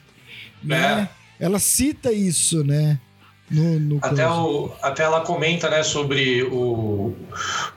Né? 0.62 1.08
É. 1.38 1.44
Ela 1.44 1.58
cita 1.58 2.12
isso, 2.12 2.62
né? 2.64 2.98
No, 3.52 3.78
no 3.78 3.98
Até, 4.00 4.26
o, 4.28 4.72
até 4.80 5.02
ela 5.02 5.20
comenta, 5.20 5.68
né, 5.68 5.82
sobre 5.82 6.42
o, 6.42 7.14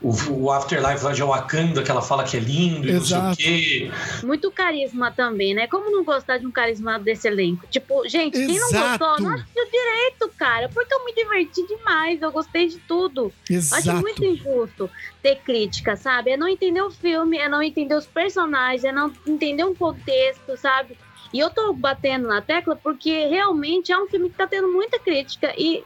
o, 0.01 0.15
o 0.31 0.51
Afterlife 0.51 1.03
lá 1.03 1.11
de 1.11 1.21
Wakanda, 1.21 1.83
que 1.83 1.91
ela 1.91 2.01
fala 2.01 2.23
que 2.23 2.37
é 2.37 2.39
lindo 2.39 2.87
e 2.87 2.93
não 2.93 3.01
Exato. 3.01 3.35
sei 3.35 3.87
o 3.87 3.91
quê. 3.91 3.91
Muito 4.23 4.49
carisma 4.51 5.11
também, 5.11 5.53
né? 5.53 5.67
Como 5.67 5.91
não 5.91 6.03
gostar 6.03 6.37
de 6.37 6.47
um 6.47 6.51
carisma 6.51 6.97
desse 6.97 7.27
elenco? 7.27 7.67
Tipo, 7.69 8.07
gente, 8.07 8.33
quem 8.33 8.57
não 8.57 8.69
Exato. 8.69 8.99
gostou, 8.99 9.25
não 9.27 9.35
assistiu 9.35 9.65
direito, 9.65 10.31
cara. 10.37 10.69
Porque 10.69 10.93
eu 10.93 11.03
me 11.03 11.13
diverti 11.13 11.67
demais, 11.67 12.21
eu 12.21 12.31
gostei 12.31 12.67
de 12.67 12.77
tudo. 12.79 13.33
Eu 13.49 13.57
Acho 13.59 13.77
Exato. 13.77 14.01
muito 14.01 14.23
injusto 14.23 14.89
ter 15.21 15.35
crítica, 15.37 15.95
sabe? 15.97 16.31
É 16.31 16.37
não 16.37 16.47
entender 16.47 16.81
o 16.81 16.91
filme, 16.91 17.37
é 17.37 17.49
não 17.49 17.61
entender 17.61 17.95
os 17.95 18.05
personagens, 18.05 18.83
é 18.83 18.91
não 18.91 19.11
entender 19.27 19.63
um 19.65 19.75
contexto, 19.75 20.55
sabe? 20.57 20.97
E 21.35 21.39
eu 21.39 21.49
tô 21.49 21.73
batendo 21.73 22.27
na 22.29 22.41
tecla 22.41 22.77
porque 22.77 23.27
realmente 23.27 23.91
é 23.91 23.97
um 23.97 24.07
filme 24.07 24.29
que 24.29 24.37
tá 24.37 24.47
tendo 24.47 24.71
muita 24.71 24.97
crítica 24.97 25.53
e 25.57 25.83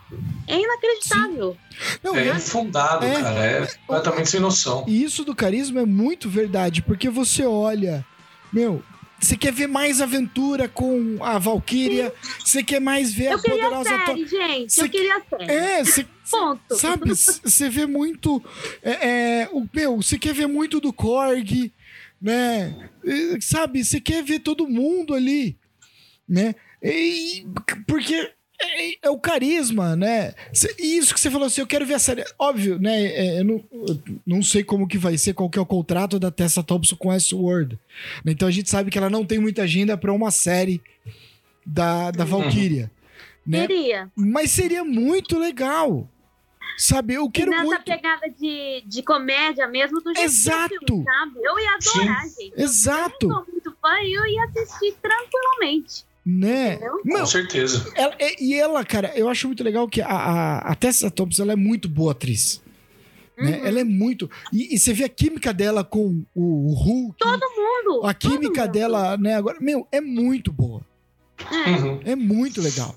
é 0.47 0.59
inacreditável. 0.61 1.57
Não, 2.03 2.15
É 2.15 2.27
infundado, 2.27 3.03
É. 3.05 3.13
cara. 3.21 3.39
É 3.39 3.67
completamente 3.87 4.29
sem 4.29 4.39
noção. 4.39 4.85
E 4.87 5.03
isso 5.03 5.23
do 5.23 5.35
carisma 5.35 5.81
é 5.81 5.85
muito 5.85 6.29
verdade, 6.29 6.83
porque 6.83 7.09
você 7.09 7.45
olha, 7.45 8.05
meu, 8.53 8.83
você 9.19 9.35
quer 9.35 9.51
ver 9.51 9.67
mais 9.67 9.99
aventura 10.01 10.67
com 10.69 11.17
a 11.21 11.39
Valkyria, 11.39 12.13
você 12.45 12.63
quer 12.63 12.79
mais 12.79 13.11
ver 13.11 13.31
Eu 13.31 13.37
a 13.37 13.41
poderosa 13.41 13.89
Thor. 14.05 14.05
série, 14.15 14.27
gente. 14.27 14.73
Cê- 14.73 14.81
Eu 14.83 14.89
queria 14.89 15.21
série. 15.29 15.51
É, 15.51 15.83
você 15.83 16.05
Ponto. 16.29 16.75
sabe, 16.77 17.09
você 17.15 17.69
vê 17.69 17.87
muito, 17.87 18.39
é, 18.83 18.91
é, 19.41 19.49
o 19.51 19.67
meu, 19.73 19.97
você 19.97 20.17
quer 20.19 20.33
ver 20.33 20.47
muito 20.47 20.79
do 20.79 20.93
Korg, 20.93 21.71
né? 22.21 22.89
É, 23.05 23.41
Sabe, 23.41 23.83
você 23.83 23.99
quer 23.99 24.23
ver 24.23 24.39
todo 24.39 24.67
mundo 24.67 25.13
ali, 25.13 25.57
né? 26.27 26.55
E, 26.81 27.45
porque 27.87 28.31
é, 28.61 29.07
é 29.07 29.09
o 29.09 29.17
carisma, 29.17 29.95
né? 29.95 30.33
Isso 30.77 31.13
que 31.13 31.19
você 31.19 31.31
falou 31.31 31.47
assim, 31.47 31.61
eu 31.61 31.67
quero 31.67 31.85
ver 31.85 31.93
a 31.93 31.99
série. 31.99 32.25
Óbvio, 32.37 32.77
né? 32.77 33.05
é, 33.05 33.39
eu, 33.39 33.45
não, 33.45 33.63
eu 33.71 33.99
não 34.25 34.43
sei 34.43 34.63
como 34.63 34.87
que 34.87 34.97
vai 34.97 35.17
ser, 35.17 35.33
qual 35.33 35.49
que 35.49 35.57
é 35.57 35.61
o 35.61 35.65
contrato 35.65 36.19
da 36.19 36.29
Tessa 36.29 36.61
Thompson 36.61 36.95
com 36.95 37.09
Westworld. 37.09 37.79
né? 38.23 38.33
Então 38.33 38.47
a 38.47 38.51
gente 38.51 38.69
sabe 38.69 38.91
que 38.91 38.97
ela 38.97 39.09
não 39.09 39.25
tem 39.25 39.39
muita 39.39 39.63
agenda 39.63 39.97
para 39.97 40.11
uma 40.11 40.29
série 40.29 40.81
da, 41.65 42.11
da 42.11 42.25
Valkyria, 42.25 42.91
né? 43.47 43.65
Queria. 43.65 44.11
Mas 44.15 44.51
seria 44.51 44.83
muito 44.83 45.39
legal. 45.39 46.09
Sabe, 46.81 47.13
eu 47.15 47.25
E 47.25 47.31
quero 47.31 47.51
nessa 47.51 47.63
muito. 47.65 47.83
pegada 47.83 48.29
de, 48.29 48.81
de 48.87 49.03
comédia 49.03 49.67
mesmo 49.67 49.99
do 49.99 50.13
jeito 50.15 50.21
Exato. 50.25 50.73
filme, 50.87 51.03
sabe? 51.03 51.31
Eu 51.43 51.59
ia 51.59 51.75
adorar, 51.75 52.23
gente. 52.23 52.53
Exato, 52.55 53.27
Eu 53.27 53.33
sou 53.33 53.45
muito 53.51 53.75
fã 53.81 53.99
e 54.01 54.13
eu 54.13 54.25
ia 54.25 54.43
assistir 54.45 54.95
tranquilamente. 55.01 56.05
né? 56.25 56.75
Entendeu? 56.75 57.01
Não, 57.03 57.19
Com 57.19 57.25
certeza. 57.25 57.91
ela- 57.95 58.15
é- 58.17 58.41
e 58.41 58.53
ela, 58.53 58.85
cara, 58.85 59.11
eu 59.15 59.27
acho 59.27 59.47
muito 59.47 59.61
legal 59.63 59.89
que 59.89 60.01
a, 60.01 60.07
a, 60.07 60.57
a 60.71 60.75
Tessa 60.75 61.11
Thompson 61.11 61.43
ela 61.43 61.51
é 61.53 61.55
muito 61.57 61.89
boa 61.89 62.13
atriz. 62.13 62.61
Né? 63.37 63.57
Uhum. 63.57 63.65
Ela 63.65 63.79
é 63.81 63.83
muito. 63.83 64.29
E, 64.53 64.73
e 64.75 64.79
você 64.79 64.93
vê 64.93 65.03
a 65.03 65.09
química 65.09 65.53
dela 65.53 65.83
com 65.83 66.23
o, 66.35 66.71
o 66.71 66.73
Hulk. 66.75 67.17
Todo 67.19 67.41
mundo. 67.57 68.05
a 68.05 68.13
química 68.13 68.61
mundo. 68.63 68.71
dela, 68.71 69.17
né, 69.17 69.35
agora, 69.35 69.57
meu, 69.59 69.85
é 69.91 69.99
muito 69.99 70.51
boa. 70.51 70.81
É. 71.51 71.69
Uhum. 71.71 71.99
É 72.05 72.15
muito 72.15 72.61
legal. 72.61 72.95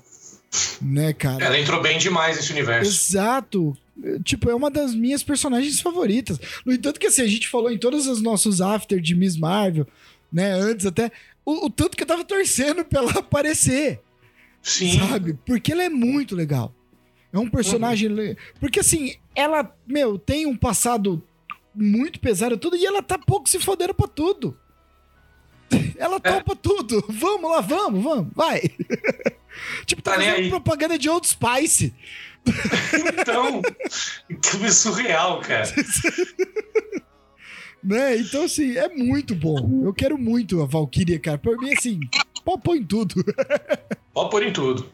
Né, 0.81 1.13
cara? 1.13 1.43
Ela 1.43 1.59
entrou 1.59 1.81
bem 1.81 1.97
demais 1.97 2.35
nesse 2.37 2.51
universo. 2.51 2.91
Exato. 2.91 3.75
Tipo, 4.23 4.49
é 4.49 4.55
uma 4.55 4.69
das 4.71 4.93
minhas 4.93 5.23
personagens 5.23 5.79
favoritas. 5.79 6.39
No 6.65 6.73
entanto 6.73 6.99
que 6.99 7.07
assim, 7.07 7.21
a 7.21 7.27
gente 7.27 7.47
falou 7.47 7.71
em 7.71 7.77
todos 7.77 8.07
os 8.07 8.21
nossos 8.21 8.59
after 8.61 8.99
de 8.99 9.15
Miss 9.15 9.37
Marvel, 9.37 9.87
né, 10.31 10.51
antes 10.53 10.85
até, 10.85 11.11
o, 11.45 11.65
o 11.67 11.69
tanto 11.69 11.95
que 11.95 12.03
eu 12.03 12.07
tava 12.07 12.23
torcendo 12.23 12.83
pra 12.83 12.99
ela 13.01 13.11
aparecer, 13.19 14.01
Sim. 14.61 14.97
sabe? 14.99 15.33
Porque 15.45 15.71
ela 15.71 15.83
é 15.83 15.89
muito 15.89 16.35
legal. 16.35 16.73
É 17.31 17.37
um 17.39 17.49
personagem... 17.49 18.09
le- 18.09 18.37
Porque 18.59 18.79
assim, 18.79 19.15
ela, 19.35 19.75
meu, 19.87 20.17
tem 20.19 20.45
um 20.45 20.55
passado 20.57 21.23
muito 21.73 22.19
pesado 22.19 22.57
tudo 22.57 22.75
e 22.77 22.85
ela 22.85 23.01
tá 23.01 23.17
pouco 23.17 23.49
se 23.49 23.59
fodendo 23.59 23.93
pra 23.93 24.07
tudo. 24.07 24.55
Ela 25.97 26.17
É. 26.17 26.19
topa 26.19 26.55
tudo. 26.55 27.03
Vamos 27.09 27.49
lá, 27.49 27.59
vamos, 27.61 28.03
vamos, 28.03 28.27
vai. 28.35 28.61
tipo, 29.85 30.01
tá, 30.01 30.11
Tá 30.11 30.17
fazendo 30.17 30.35
aí. 30.35 30.49
propaganda 30.49 30.97
de 30.97 31.09
Old 31.09 31.27
Spice. 31.27 31.93
Então, 33.21 33.61
que 34.41 34.71
surreal, 34.71 35.39
cara. 35.41 35.63
Né? 37.83 38.15
Então, 38.17 38.43
assim, 38.45 38.77
é 38.77 38.87
muito 38.87 39.35
bom. 39.35 39.81
Eu 39.85 39.93
quero 39.93 40.17
muito 40.17 40.61
a 40.61 40.65
Valkyria, 40.65 41.19
cara. 41.19 41.37
Pra 41.37 41.51
mim, 41.57 41.73
assim, 41.73 41.99
pode 42.43 42.61
pôr 42.61 42.75
em 42.77 42.85
tudo. 42.85 43.15
Pode 44.13 44.29
pôr 44.29 44.43
em 44.43 44.53
tudo. 44.53 44.85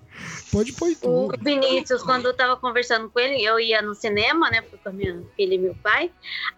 Pode 0.50 0.72
pôr 0.74 0.88
em 0.88 0.94
O 0.94 1.28
tudo. 1.30 1.44
Vinícius, 1.44 2.02
quando 2.02 2.26
eu 2.28 2.34
tava 2.34 2.56
conversando 2.56 3.10
com 3.10 3.20
ele, 3.20 3.44
eu 3.44 3.60
ia 3.60 3.82
no 3.82 3.94
cinema, 3.94 4.50
né, 4.50 4.62
com 4.62 4.90
a 4.90 4.92
minha 4.94 5.22
filha 5.36 5.56
e 5.56 5.58
meu 5.58 5.76
pai. 5.84 6.10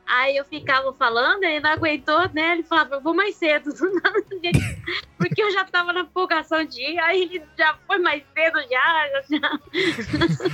Aí 0.06 0.38
eu 0.38 0.46
ficava 0.46 0.94
falando, 0.94 1.44
ele 1.44 1.60
não 1.60 1.72
aguentou, 1.72 2.30
né? 2.34 2.54
Ele 2.54 2.64
falava, 2.64 2.96
eu 2.96 3.02
vou 3.02 3.16
mais 3.16 3.36
cedo, 3.36 3.74
do 3.74 3.94
nada, 3.96 4.24
gente, 4.44 4.60
porque 5.18 5.42
eu 5.42 5.52
já 5.52 5.66
tava 5.66 5.92
na 5.92 6.02
empolgação 6.02 6.64
de 6.64 6.82
ir. 6.82 7.00
Aí 7.00 7.24
ele 7.24 7.42
já 7.58 7.76
foi 7.88 7.98
mais 7.98 8.24
cedo, 8.34 8.60
já. 8.70 9.22
já. 9.30 9.60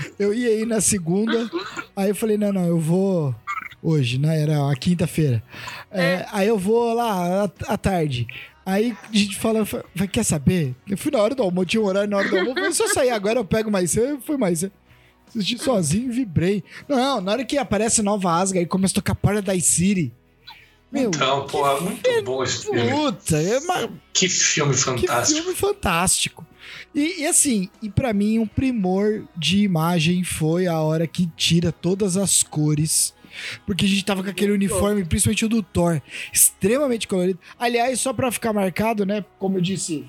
Eu 0.17 0.33
ia 0.33 0.49
aí 0.49 0.65
na 0.65 0.81
segunda, 0.81 1.49
aí 1.95 2.09
eu 2.09 2.15
falei, 2.15 2.37
não, 2.37 2.51
não, 2.51 2.65
eu 2.65 2.79
vou 2.79 3.35
hoje, 3.83 4.17
né? 4.17 4.41
Era 4.41 4.71
a 4.71 4.75
quinta-feira. 4.75 5.43
É, 5.91 6.25
aí 6.31 6.47
eu 6.47 6.57
vou 6.57 6.93
lá 6.93 7.43
à 7.67 7.77
tarde. 7.77 8.27
Aí 8.69 8.93
a 9.13 9.15
gente 9.17 9.37
fala, 9.37 9.65
fa- 9.65 9.85
vai, 9.95 10.07
quer 10.09 10.23
saber? 10.25 10.75
Eu 10.89 10.97
fui 10.97 11.09
na 11.09 11.19
hora 11.19 11.33
do 11.33 11.41
almoço, 11.41 11.67
tinha 11.67 11.81
um 11.81 11.85
horário 11.85 12.09
na 12.09 12.17
hora 12.17 12.27
do 12.29 12.37
almoço. 12.37 12.73
Se 12.73 12.83
eu 12.83 12.89
sair 12.93 13.11
agora, 13.11 13.39
eu 13.39 13.45
pego 13.45 13.71
mais 13.71 13.91
cedo. 13.91 14.07
Eu 14.07 14.19
fui 14.19 14.35
mais 14.35 14.59
cedo. 14.59 14.73
Assisti 15.29 15.57
sozinho, 15.57 16.11
vibrei. 16.11 16.61
Não, 16.87 17.21
na 17.21 17.31
hora 17.31 17.45
que 17.45 17.57
aparece 17.57 18.01
Nova 18.01 18.31
Asga 18.33 18.59
e 18.59 18.65
começa 18.65 18.91
a 18.93 18.95
tocar 18.95 19.15
Paradise 19.15 19.61
City. 19.69 20.13
Meu, 20.91 21.09
Então, 21.09 21.45
porra, 21.47 21.79
muito 21.81 22.09
bom 22.23 22.43
esse 22.43 22.63
filme. 22.65 22.89
puta, 22.91 23.37
é 23.41 23.57
uma, 23.59 23.89
Que 24.13 24.27
filme 24.29 24.73
Que 24.73 24.79
fantástico. 24.81 25.41
filme 25.41 25.55
fantástico. 25.55 26.45
E, 26.95 27.21
e 27.21 27.25
assim, 27.27 27.69
e 27.81 27.89
pra 27.89 28.11
mim 28.13 28.39
um 28.39 28.47
primor 28.47 29.23
de 29.35 29.59
imagem 29.63 30.23
foi 30.23 30.67
a 30.67 30.79
hora 30.79 31.05
que 31.07 31.27
tira 31.37 31.71
todas 31.71 32.15
as 32.17 32.43
cores. 32.43 33.13
Porque 33.65 33.85
a 33.85 33.87
gente 33.87 34.03
tava 34.05 34.23
com 34.23 34.29
aquele 34.29 34.51
uniforme, 34.51 35.03
principalmente 35.05 35.45
o 35.45 35.49
do 35.49 35.61
Thor, 35.63 36.01
extremamente 36.33 37.07
colorido. 37.07 37.39
Aliás, 37.59 37.99
só 37.99 38.13
pra 38.13 38.31
ficar 38.31 38.53
marcado, 38.53 39.05
né? 39.05 39.23
Como 39.39 39.57
eu 39.57 39.61
disse, 39.61 40.05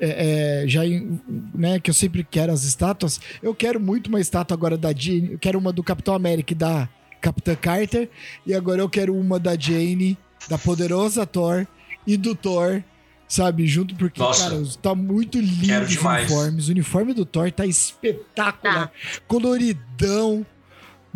é, 0.00 0.62
é, 0.64 0.68
já 0.68 0.86
em- 0.86 1.20
né, 1.54 1.80
que 1.80 1.90
eu 1.90 1.94
sempre 1.94 2.22
quero 2.28 2.52
as 2.52 2.62
estátuas. 2.64 3.20
Eu 3.42 3.54
quero 3.54 3.80
muito 3.80 4.06
uma 4.08 4.20
estátua 4.20 4.54
agora 4.56 4.76
da 4.78 4.92
Jane. 4.92 5.32
Eu 5.32 5.38
quero 5.38 5.58
uma 5.58 5.72
do 5.72 5.82
Capitão 5.82 6.14
América 6.14 6.52
e 6.52 6.56
da 6.56 6.88
Capitã 7.20 7.54
Carter. 7.56 8.08
E 8.46 8.54
agora 8.54 8.80
eu 8.80 8.88
quero 8.88 9.14
uma 9.14 9.38
da 9.40 9.56
Jane, 9.58 10.16
da 10.48 10.56
poderosa 10.56 11.26
Thor 11.26 11.66
e 12.06 12.16
do 12.16 12.34
Thor, 12.34 12.82
sabe? 13.26 13.66
Junto, 13.66 13.94
porque, 13.96 14.20
Nossa. 14.20 14.48
cara, 14.50 14.62
tá 14.80 14.94
muito 14.94 15.38
lindo 15.40 15.82
os 15.82 15.96
uniformes. 15.96 16.68
O 16.68 16.70
uniforme 16.70 17.12
do 17.12 17.26
Thor 17.26 17.50
tá 17.50 17.66
espetacular. 17.66 18.92
Coloridão, 19.26 20.46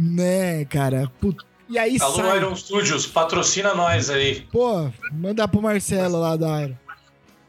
né, 0.02 0.64
cara? 0.64 1.10
Put- 1.20 1.44
E 1.68 1.78
aí 1.78 1.96
Alô, 2.00 2.16
sai. 2.16 2.36
Iron 2.38 2.56
Studios, 2.56 3.06
patrocina 3.06 3.74
nós 3.74 4.10
aí. 4.10 4.40
Pô, 4.52 4.90
mandar 5.12 5.48
pro 5.48 5.62
Marcelo 5.62 6.18
lá 6.20 6.36
da 6.36 6.62
Iron. 6.62 6.74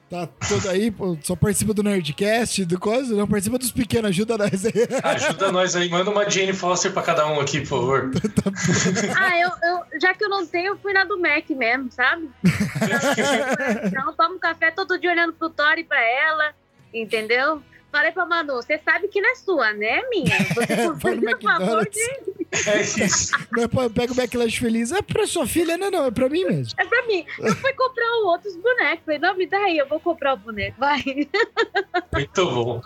Tá 0.10 0.28
todo 0.48 0.70
aí, 0.70 0.92
pô, 0.92 1.18
só 1.24 1.36
participa 1.36 1.74
do 1.74 1.82
Nerdcast, 1.82 2.66
do 2.66 2.80
coisa, 2.80 3.16
não 3.16 3.28
participa 3.28 3.58
dos 3.58 3.72
pequenos, 3.72 4.10
ajuda 4.12 4.38
nós 4.38 4.64
aí. 4.64 4.72
Ajuda 5.04 5.52
nós 5.52 5.76
aí. 5.76 5.90
Manda 5.90 6.12
uma 6.12 6.30
Jane 6.30 6.54
Foster 6.54 6.92
pra 6.94 7.02
cada 7.02 7.26
um 7.26 7.40
aqui, 7.40 7.62
por 7.62 7.68
favor. 7.70 8.12
Ah, 9.20 9.40
eu, 9.40 9.50
eu- 9.50 10.00
já 10.00 10.14
que 10.14 10.24
eu 10.24 10.30
não 10.30 10.46
tenho, 10.46 10.74
eu 10.74 10.78
fui 10.78 10.94
na 10.94 11.04
do 11.04 11.20
Mac 11.20 11.50
mesmo, 11.50 11.92
sabe? 11.92 12.30
Então, 13.88 14.14
tomo 14.14 14.38
café 14.40 14.70
todo 14.72 15.00
dia 15.00 15.12
olhando 15.12 15.34
pro 15.34 15.50
Thor 15.50 15.78
e 15.80 15.84
pra 15.84 16.00
ela, 16.00 16.54
entendeu? 16.94 17.62
Falei 17.94 18.12
pra 18.12 18.26
Manu, 18.26 18.56
você 18.56 18.80
sabe 18.84 19.08
que 19.08 19.22
não 19.22 19.30
é 19.32 19.36
sua, 19.36 19.72
né, 19.74 20.02
minha? 20.10 20.36
Você 20.56 20.66
Vai 20.76 20.86
no 20.88 20.94
por 20.94 21.02
favor 21.02 21.30
McDonald's. 21.30 21.94
de... 21.94 22.70
É 22.70 22.82
isso. 22.82 23.32
Pega 23.94 24.12
o 24.12 24.16
backlash 24.16 24.58
feliz. 24.58 24.92
É 24.92 25.00
pra 25.04 25.28
sua 25.28 25.46
filha? 25.46 25.78
Não, 25.78 25.92
não, 25.92 26.06
é 26.06 26.10
pra 26.12 26.28
mim 26.28 26.44
mesmo. 26.44 26.74
É 26.80 26.86
pra 26.86 27.06
mim. 27.06 27.24
Eu 27.38 27.56
fui 27.56 27.72
comprar 27.74 28.12
outros 28.26 28.56
bonecos. 28.58 29.06
Falei, 29.06 29.20
não, 29.20 29.38
me 29.38 29.46
dá 29.46 29.60
aí, 29.60 29.78
eu 29.78 29.88
vou 29.88 30.00
comprar 30.00 30.34
o 30.34 30.38
boneco. 30.38 30.76
Vai. 30.80 31.04
Muito 32.14 32.46
bom. 32.52 32.82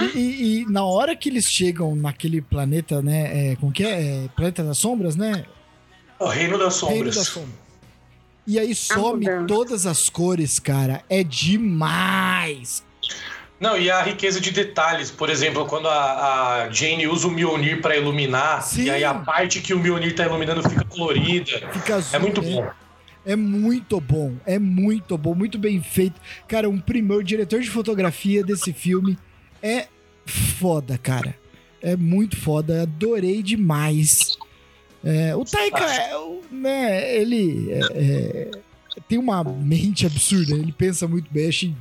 E, 0.00 0.18
e- 0.18 0.60
e 0.62 0.66
na 0.72 0.84
hora 0.86 1.14
que 1.14 1.28
eles 1.28 1.44
chegam 1.44 1.94
naquele 1.94 2.40
planeta, 2.40 3.02
né? 3.02 3.52
É, 3.52 3.56
como 3.56 3.70
que 3.70 3.84
é? 3.84 4.24
É, 4.24 4.28
planeta 4.34 4.64
das 4.64 4.78
Sombras, 4.78 5.16
né? 5.16 5.44
O 6.18 6.28
Reino 6.28 6.56
das 6.58 6.80
Reino 6.80 6.96
Sombras. 6.96 7.14
das 7.16 7.26
Sombras. 7.28 7.54
E 8.46 8.58
aí 8.58 8.74
some 8.74 9.26
todas 9.46 9.84
as 9.86 10.08
cores, 10.08 10.58
cara. 10.58 11.04
É 11.10 11.22
demais. 11.22 12.85
Não, 13.58 13.78
e 13.78 13.90
a 13.90 14.02
riqueza 14.02 14.38
de 14.40 14.50
detalhes, 14.50 15.10
por 15.10 15.30
exemplo, 15.30 15.64
quando 15.64 15.88
a, 15.88 16.64
a 16.64 16.70
Jane 16.70 17.06
usa 17.06 17.26
o 17.26 17.30
Mjolnir 17.30 17.80
para 17.80 17.96
iluminar, 17.96 18.62
Sim. 18.62 18.84
e 18.84 18.90
aí 18.90 19.02
a 19.04 19.14
parte 19.14 19.60
que 19.62 19.72
o 19.72 19.78
Mjolnir 19.78 20.14
tá 20.14 20.26
iluminando 20.26 20.68
fica 20.68 20.84
colorida. 20.84 21.66
Fica 21.72 21.96
azul, 21.96 22.14
É 22.14 22.18
muito 22.18 22.42
né? 22.42 22.50
bom. 22.54 22.70
É 23.24 23.34
muito 23.34 24.00
bom, 24.00 24.34
é 24.46 24.58
muito 24.58 25.18
bom, 25.18 25.34
muito 25.34 25.58
bem 25.58 25.82
feito. 25.82 26.20
Cara, 26.46 26.68
um 26.68 26.78
primeiro 26.78 27.24
diretor 27.24 27.60
de 27.60 27.68
fotografia 27.68 28.44
desse 28.44 28.72
filme 28.72 29.18
é 29.62 29.88
foda, 30.24 30.96
cara. 30.96 31.34
É 31.82 31.96
muito 31.96 32.36
foda, 32.36 32.82
adorei 32.82 33.42
demais. 33.42 34.36
É, 35.04 35.34
o 35.34 35.44
Taika, 35.44 35.84
é, 35.84 36.10
né, 36.52 37.16
ele 37.16 37.70
é, 37.72 37.80
é, 37.94 38.50
tem 39.08 39.18
uma 39.18 39.42
mente 39.42 40.06
absurda, 40.06 40.54
ele 40.54 40.72
pensa 40.72 41.08
muito 41.08 41.28
bem, 41.30 41.48
achei 41.48 41.74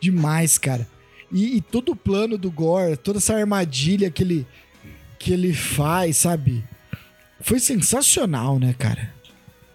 demais, 0.00 0.58
cara. 0.58 0.88
E, 1.32 1.56
e 1.56 1.60
todo 1.60 1.92
o 1.92 1.96
plano 1.96 2.36
do 2.36 2.50
Gore, 2.50 2.96
toda 2.96 3.18
essa 3.18 3.34
armadilha 3.34 4.10
que 4.10 4.22
ele, 4.22 4.46
que 5.18 5.32
ele 5.32 5.52
faz, 5.52 6.18
sabe? 6.18 6.64
Foi 7.40 7.58
sensacional, 7.58 8.58
né, 8.58 8.74
cara? 8.78 9.14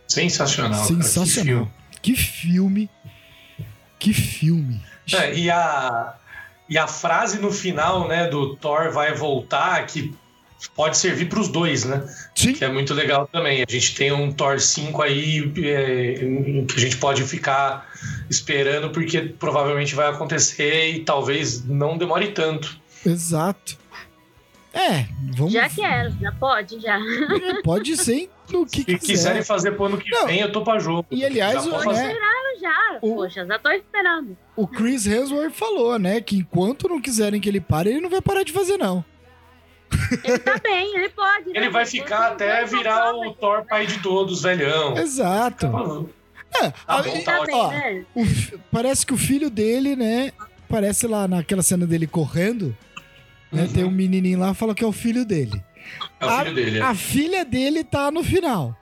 Sensacional. 0.08 0.72
cara, 0.72 0.82
que 0.84 1.04
Sensacional. 1.04 1.72
Que 2.02 2.16
filme. 2.16 2.90
Que 3.98 4.14
filme. 4.14 4.82
É, 5.12 5.34
e, 5.36 5.50
a, 5.50 6.16
e 6.70 6.78
a 6.78 6.88
frase 6.88 7.40
no 7.40 7.52
final, 7.52 8.08
né, 8.08 8.28
do 8.28 8.56
Thor 8.56 8.92
vai 8.92 9.14
voltar, 9.14 9.86
que 9.88 10.14
pode 10.76 10.98
servir 10.98 11.28
para 11.30 11.40
os 11.40 11.48
dois, 11.48 11.84
né? 11.86 12.04
Sim. 12.36 12.54
Que 12.54 12.66
é 12.66 12.70
muito 12.70 12.94
legal 12.94 13.28
também. 13.28 13.64
A 13.68 13.72
gente 13.72 13.96
tem 13.96 14.12
um 14.12 14.32
Thor 14.32 14.60
5 14.60 15.02
aí 15.02 15.40
é, 15.58 16.16
que 16.68 16.76
a 16.76 16.80
gente 16.80 16.98
pode 16.98 17.24
ficar 17.24 17.90
esperando, 18.30 18.90
porque 18.90 19.22
provavelmente 19.22 19.94
vai 19.96 20.08
acontecer 20.10 20.92
e 20.92 21.00
talvez 21.02 21.64
não 21.66 21.98
demore 21.98 22.30
tanto. 22.32 22.80
Exato. 23.06 23.78
É, 24.74 25.06
vamos. 25.36 25.54
Já 25.54 25.70
quero, 25.70 26.14
já 26.20 26.32
pode, 26.34 26.80
já. 26.82 26.98
É, 27.00 27.62
Pode 27.64 27.96
ser 27.96 28.30
no 28.52 28.66
que 28.66 28.80
Se 28.80 28.84
quiser. 28.86 29.00
quiserem 29.00 29.42
fazer 29.44 29.72
pro 29.72 29.86
ano 29.86 29.98
que 29.98 30.10
Não. 30.12 30.26
vem, 30.28 30.42
eu 30.42 30.52
tô 30.52 30.64
pra 30.64 30.80
jogo. 30.80 31.06
E, 31.10 31.24
aliás, 31.24 31.64
Já 31.64 31.72
né, 31.78 31.84
fazer. 31.84 32.18
Já, 32.62 32.98
O- 33.02 33.16
poxa, 33.16 33.46
já 33.46 33.60
tô 33.60 33.70
esperando. 33.70 34.36
O 34.56 34.68
Chris 34.68 35.06
Hemsworth 35.06 35.52
falou, 35.54 36.00
né, 36.00 36.20
que 36.20 36.38
enquanto 36.38 36.88
não 36.90 37.00
quiserem 37.02 37.40
que 37.40 37.48
ele 37.48 37.62
pare, 37.62 37.90
ele 37.92 38.02
não 38.02 38.10
vai 38.10 38.22
parar 38.22 38.44
de 38.44 38.52
fazer, 38.52 38.76
não. 38.78 39.04
Ele 40.24 40.40
tá 40.40 40.58
bem, 40.62 40.96
ele 40.96 41.10
pode. 41.10 41.46
né? 41.50 41.54
Ele 41.56 41.70
vai 41.70 41.86
ficar 41.86 42.28
até 42.32 42.64
virar 42.66 43.14
o 43.16 43.34
Thor 43.34 43.66
pai 43.66 43.86
de 43.88 44.00
todos, 44.00 44.42
velhão. 44.42 44.98
Exato. 44.98 45.66
É, 45.66 45.70
Tá 45.70 45.78
bom, 45.78 46.10
a- 46.88 47.04
tá 47.04 47.22
Tá 47.40 47.44
bem, 47.46 47.56
ó, 47.56 47.70
né? 47.70 48.06
o 48.16 48.26
parece 48.72 49.06
que 49.06 49.14
o 49.14 49.18
filho 49.18 49.50
dele, 49.50 49.96
né, 49.96 50.32
parece 50.70 51.06
lá 51.08 51.28
naquela 51.28 51.62
cena 51.62 51.86
dele 51.86 52.08
correndo, 52.08 52.76
né, 53.52 53.64
Uhum. 53.64 53.68
tem 53.74 53.84
um 53.84 53.92
menininho 53.92 54.40
lá, 54.40 54.54
fala 54.54 54.74
que 54.74 54.84
é 54.84 54.88
o 54.88 54.92
filho 54.92 55.26
dele. 55.26 55.62
É 56.20 56.26
o 56.26 56.30
filho 56.40 56.56
dele. 56.56 56.80
é. 56.80 56.82
A 56.82 56.96
filha 56.96 57.44
dele 57.46 57.84
tá 57.84 58.10
no 58.10 58.24
final. 58.24 58.76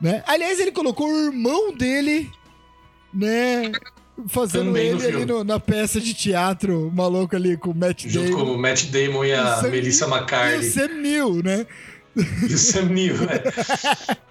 Né? 0.00 0.22
Aliás, 0.26 0.58
ele 0.60 0.72
colocou 0.72 1.06
o 1.12 1.26
irmão 1.26 1.74
dele, 1.74 2.30
né? 3.12 3.70
Fazendo 4.28 4.66
Também 4.66 4.90
no 4.92 4.96
ele 4.98 5.02
ali 5.06 5.12
filme. 5.18 5.26
no- 5.26 5.44
na 5.44 5.58
peça 5.60 6.00
de 6.00 6.12
teatro, 6.14 6.90
maluco 6.94 7.34
ali 7.36 7.56
com 7.56 7.70
o 7.70 7.74
Matt 7.74 8.06
Junto 8.06 8.32
com 8.32 8.38
Damon. 8.38 8.54
o 8.54 8.58
Matt 8.58 8.84
Damon 8.86 9.24
e 9.24 9.32
a 9.32 9.56
Sam 9.56 9.68
Melissa 9.70 10.06
Neill- 10.06 10.16
E 10.16 10.18
o 10.18 10.20
McCarthy. 10.20 10.70
Sam 10.70 10.88
Neill, 11.00 11.42
né? 11.42 11.66
E 12.16 12.54
o 12.54 12.58
Sam 12.58 12.82
Neill, 12.86 13.16
é. 13.24 14.16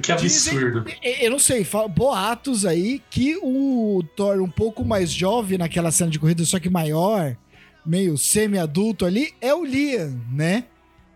Que 0.00 0.14
Dizem- 0.14 0.52
absurdo. 0.56 0.84
Eu 1.20 1.30
não 1.32 1.38
sei, 1.40 1.66
boatos 1.94 2.64
aí 2.64 3.02
que 3.10 3.36
o 3.42 4.00
Thor 4.16 4.40
um 4.40 4.48
pouco 4.48 4.84
mais 4.84 5.10
jovem 5.10 5.58
naquela 5.58 5.90
cena 5.90 6.08
de 6.08 6.20
corrida, 6.20 6.44
só 6.44 6.60
que 6.60 6.70
maior, 6.70 7.36
meio 7.84 8.16
semi-adulto 8.16 9.04
ali, 9.04 9.32
é 9.40 9.52
o 9.52 9.64
Liam, 9.64 10.20
né? 10.32 10.64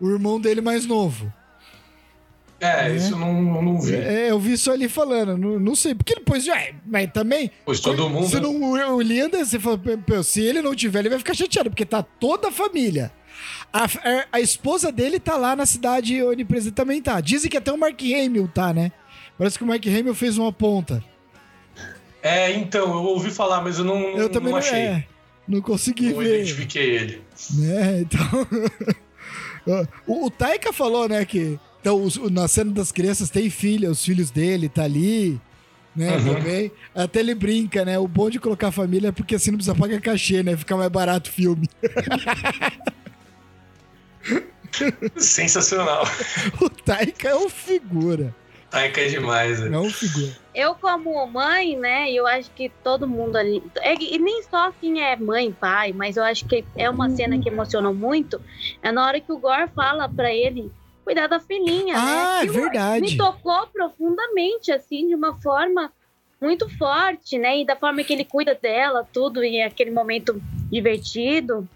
O 0.01 0.11
irmão 0.11 0.41
dele 0.41 0.61
mais 0.61 0.85
novo. 0.85 1.33
É, 2.61 2.89
É. 2.89 2.97
isso 2.97 3.13
eu 3.13 3.19
não, 3.19 3.63
não 3.63 3.81
vi. 3.81 3.95
É, 3.95 4.31
eu 4.31 4.39
vi 4.41 4.53
isso 4.55 4.71
ali 4.71 4.89
falando, 4.89 5.37
não, 5.37 5.59
não 5.61 5.75
sei, 5.75 5.95
porque 5.95 6.15
depois 6.15 6.43
já. 6.45 6.57
Mas 6.87 7.11
também. 7.13 7.51
Pois 7.65 7.81
todo 7.81 8.09
mundo. 8.09 8.29
Se 8.29 8.41
não, 8.41 8.97
o 8.97 9.01
Linda, 9.03 9.45
você 9.45 9.59
fala, 9.61 9.79
"Pô, 9.79 10.23
se 10.23 10.41
ele 10.41 10.63
não 10.63 10.75
tiver, 10.75 11.01
ele 11.01 11.11
vai 11.11 11.19
ficar 11.19 11.35
chateado, 11.35 11.69
porque 11.71 11.85
tá 11.85 12.03
toda 12.03 12.49
a 12.49 12.53
família. 12.53 13.13
A, 13.73 13.85
a, 13.85 13.89
a 14.33 14.41
esposa 14.41 14.91
dele 14.91 15.21
tá 15.21 15.37
lá 15.37 15.55
na 15.55 15.67
cidade 15.67 16.23
onipresente 16.23 16.75
também 16.75 17.03
tá. 17.03 17.21
Dizem 17.21 17.51
que 17.51 17.57
até 17.59 17.71
o 17.71 17.77
Mark 17.79 18.01
Hamill 18.01 18.49
tá, 18.53 18.73
né? 18.73 18.91
Parece 19.37 19.59
que 19.59 19.65
o 19.65 19.67
Mark 19.67 19.85
Hamill 19.87 20.15
fez 20.15 20.39
uma 20.39 20.51
ponta. 20.53 21.05
É, 22.23 22.53
então, 22.53 22.87
eu 22.89 23.03
ouvi 23.05 23.31
falar, 23.31 23.61
mas 23.61 23.79
eu 23.79 23.85
não, 23.85 24.17
Eu 24.17 24.29
também 24.31 24.51
não 24.51 24.59
não, 24.59 24.67
achei. 24.67 24.79
é, 24.81 25.05
não 25.47 25.61
consegui 25.61 26.09
Não 26.13 26.19
ver. 26.21 26.37
identifiquei 26.41 26.91
ele. 26.97 27.23
Né? 27.59 28.01
Então. 28.07 28.47
o, 30.07 30.27
o 30.27 30.31
Taika 30.31 30.73
falou, 30.73 31.09
né, 31.09 31.25
que 31.25 31.59
então, 31.87 32.03
os- 32.03 32.17
na 32.33 32.49
cena 32.49 32.73
das 32.73 32.91
crianças 32.91 33.31
tem 33.31 33.49
filha, 33.49 33.89
os 33.89 34.05
filhos 34.05 34.29
dele 34.33 34.69
tá 34.69 34.83
ali, 34.83 35.41
né, 35.95 36.17
Uhum. 36.17 36.35
também. 36.35 36.73
Até 36.93 37.21
ele 37.21 37.33
brinca, 37.33 37.85
né, 37.85 37.97
o 37.97 38.09
bom 38.09 38.29
de 38.29 38.41
colocar 38.41 38.73
família 38.73 39.11
é 39.11 39.13
porque 39.13 39.37
assim 39.37 39.53
não 39.53 39.59
precisa 39.59 39.77
pagar 39.77 40.01
cachê, 40.01 40.43
né, 40.43 40.57
fica 40.57 40.77
mais 40.77 40.91
barato 40.91 41.31
o 41.31 41.33
filme. 41.33 41.69
Sensacional. 45.17 46.03
O 46.61 46.69
Taika 46.69 47.29
é 47.29 47.37
um 47.37 47.49
figura, 47.49 48.35
Taika 48.69 49.01
é 49.01 49.07
demais, 49.09 49.61
né? 49.61 49.77
é 49.77 49.79
um 49.79 49.89
figura. 49.89 50.33
Eu, 50.53 50.75
como 50.75 51.25
mãe, 51.29 51.77
né, 51.79 52.11
eu 52.11 52.27
acho 52.27 52.51
que 52.51 52.69
todo 52.83 53.07
mundo 53.07 53.37
ali. 53.37 53.63
é, 53.77 53.95
e 53.95 54.19
nem 54.19 54.43
só 54.43 54.73
quem 54.81 55.01
é 55.03 55.15
mãe, 55.17 55.53
pai, 55.53 55.93
mas 55.93 56.17
eu 56.17 56.25
acho 56.25 56.45
que 56.47 56.65
é 56.77 56.91
uma 56.91 57.09
cena 57.11 57.39
que 57.39 57.49
emocionou 57.49 57.95
muito. 57.95 58.41
É 58.83 58.91
na 58.91 59.07
hora 59.07 59.21
que 59.21 59.31
o 59.33 59.39
Gore 59.39 59.71
fala 59.75 60.09
pra 60.09 60.35
ele 60.35 60.71
cuidar 61.07 61.29
da 61.29 61.39
filhinha, 61.39 61.95
né? 61.95 62.01
Ah, 62.05 62.39
é 62.41 62.43
Aquilo 62.43 62.55
verdade. 62.63 63.01
Me 63.01 63.17
tocou 63.17 63.67
profundamente, 63.69 64.73
assim, 64.73 65.07
de 65.07 65.15
uma 65.15 65.41
forma 65.41 65.93
muito 66.43 66.69
forte, 66.77 67.39
né? 67.39 67.61
E 67.61 67.65
da 67.65 67.77
forma 67.77 68.03
que 68.03 68.13
ele 68.13 68.25
cuida 68.25 68.59
dela, 68.61 69.07
tudo, 69.13 69.45
e 69.45 69.63
aquele 69.63 69.93
momento 69.93 70.43
divertido. 70.69 71.67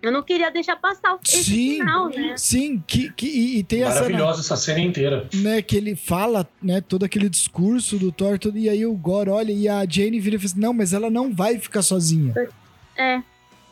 Eu 0.00 0.10
não 0.10 0.22
queria 0.22 0.50
deixar 0.50 0.76
passar 0.76 1.14
o- 1.16 1.20
esse 1.22 1.44
Sim. 1.44 1.78
final, 1.80 2.08
né? 2.08 2.34
Sim, 2.36 2.82
que, 2.86 3.12
que, 3.12 3.26
e, 3.26 3.58
e 3.58 3.62
tem 3.64 3.82
essa 3.82 3.96
Maravilhosa 4.00 4.40
essa 4.40 4.56
cena 4.56 4.80
inteira. 4.80 5.28
né, 5.34 5.60
que 5.60 5.76
ele 5.76 5.94
fala, 5.96 6.48
né, 6.62 6.80
todo 6.80 7.04
aquele 7.04 7.28
discurso 7.28 7.98
do 7.98 8.10
Thor, 8.10 8.38
tudo, 8.38 8.56
e 8.56 8.68
aí 8.70 8.86
o 8.86 8.94
Gore 8.94 9.28
olha 9.28 9.52
e 9.52 9.68
a 9.68 9.84
Jane 9.84 10.18
vira 10.20 10.36
e 10.36 10.38
fala 10.38 10.46
assim, 10.52 10.60
não, 10.60 10.72
mas 10.72 10.92
ela 10.92 11.10
não 11.10 11.34
vai 11.34 11.58
ficar 11.58 11.82
sozinha, 11.82 12.32
É. 12.96 13.20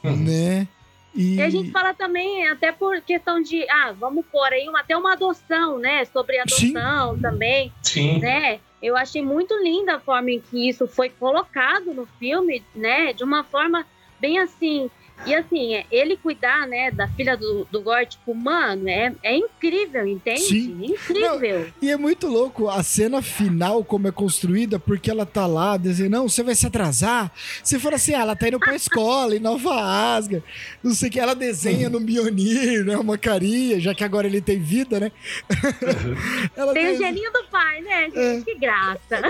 Né? 0.04 0.68
E, 1.16 1.36
E 1.36 1.42
a 1.42 1.48
gente 1.48 1.70
fala 1.70 1.94
também, 1.94 2.46
até 2.48 2.70
por 2.70 3.00
questão 3.00 3.40
de, 3.40 3.68
ah, 3.70 3.92
vamos 3.98 4.24
pôr 4.26 4.52
aí 4.52 4.68
uma, 4.68 4.80
até 4.80 4.96
uma 4.96 5.14
adoção, 5.14 5.78
né? 5.78 6.04
Sobre 6.04 6.38
adoção 6.38 7.18
também, 7.18 7.72
Sim. 7.82 8.18
né? 8.20 8.60
Eu 8.82 8.96
achei 8.96 9.22
muito 9.22 9.54
linda 9.62 9.96
a 9.96 10.00
forma 10.00 10.30
em 10.30 10.40
que 10.40 10.68
isso 10.68 10.86
foi 10.86 11.08
colocado 11.08 11.94
no 11.94 12.06
filme, 12.18 12.62
né? 12.74 13.12
De 13.12 13.24
uma 13.24 13.42
forma 13.42 13.86
bem 14.20 14.38
assim. 14.38 14.90
E 15.24 15.34
assim, 15.34 15.74
é, 15.74 15.86
ele 15.90 16.16
cuidar, 16.16 16.66
né, 16.66 16.90
da 16.90 17.08
filha 17.08 17.36
do, 17.36 17.66
do 17.70 17.80
Gore, 17.80 18.06
tipo, 18.06 18.34
mano, 18.34 18.88
é, 18.88 19.12
é 19.22 19.36
incrível, 19.36 20.06
entende? 20.06 20.40
Sim. 20.40 20.78
Incrível. 20.82 21.68
E 21.80 21.90
é 21.90 21.96
muito 21.96 22.26
louco 22.26 22.68
a 22.68 22.82
cena 22.82 23.22
final, 23.22 23.82
como 23.84 24.08
é 24.08 24.12
construída, 24.12 24.78
porque 24.78 25.10
ela 25.10 25.24
tá 25.24 25.46
lá 25.46 25.76
dizendo, 25.76 26.10
não, 26.10 26.28
você 26.28 26.42
vai 26.42 26.54
se 26.54 26.66
atrasar. 26.66 27.32
Você 27.62 27.78
fala 27.78 27.96
assim, 27.96 28.14
ah, 28.14 28.20
ela 28.20 28.36
tá 28.36 28.48
indo 28.48 28.58
pra 28.58 28.74
escola 28.74 29.34
em 29.34 29.40
Nova 29.40 29.74
Asga, 30.16 30.42
não 30.82 30.92
sei 30.92 31.08
o 31.08 31.12
que, 31.12 31.20
ela 31.20 31.34
desenha 31.34 31.88
no 31.88 31.98
Mionir, 31.98 32.84
né, 32.84 32.96
uma 32.96 33.18
carinha, 33.18 33.80
já 33.80 33.94
que 33.94 34.04
agora 34.04 34.26
ele 34.26 34.40
tem 34.40 34.60
vida, 34.60 35.00
né? 35.00 35.12
Tem 36.74 36.94
o 36.94 36.98
gelinho 36.98 37.32
do 37.32 37.44
pai, 37.50 37.80
né, 37.80 38.04
gente? 38.04 38.18
É. 38.18 38.40
Que 38.42 38.54
graça. 38.58 39.20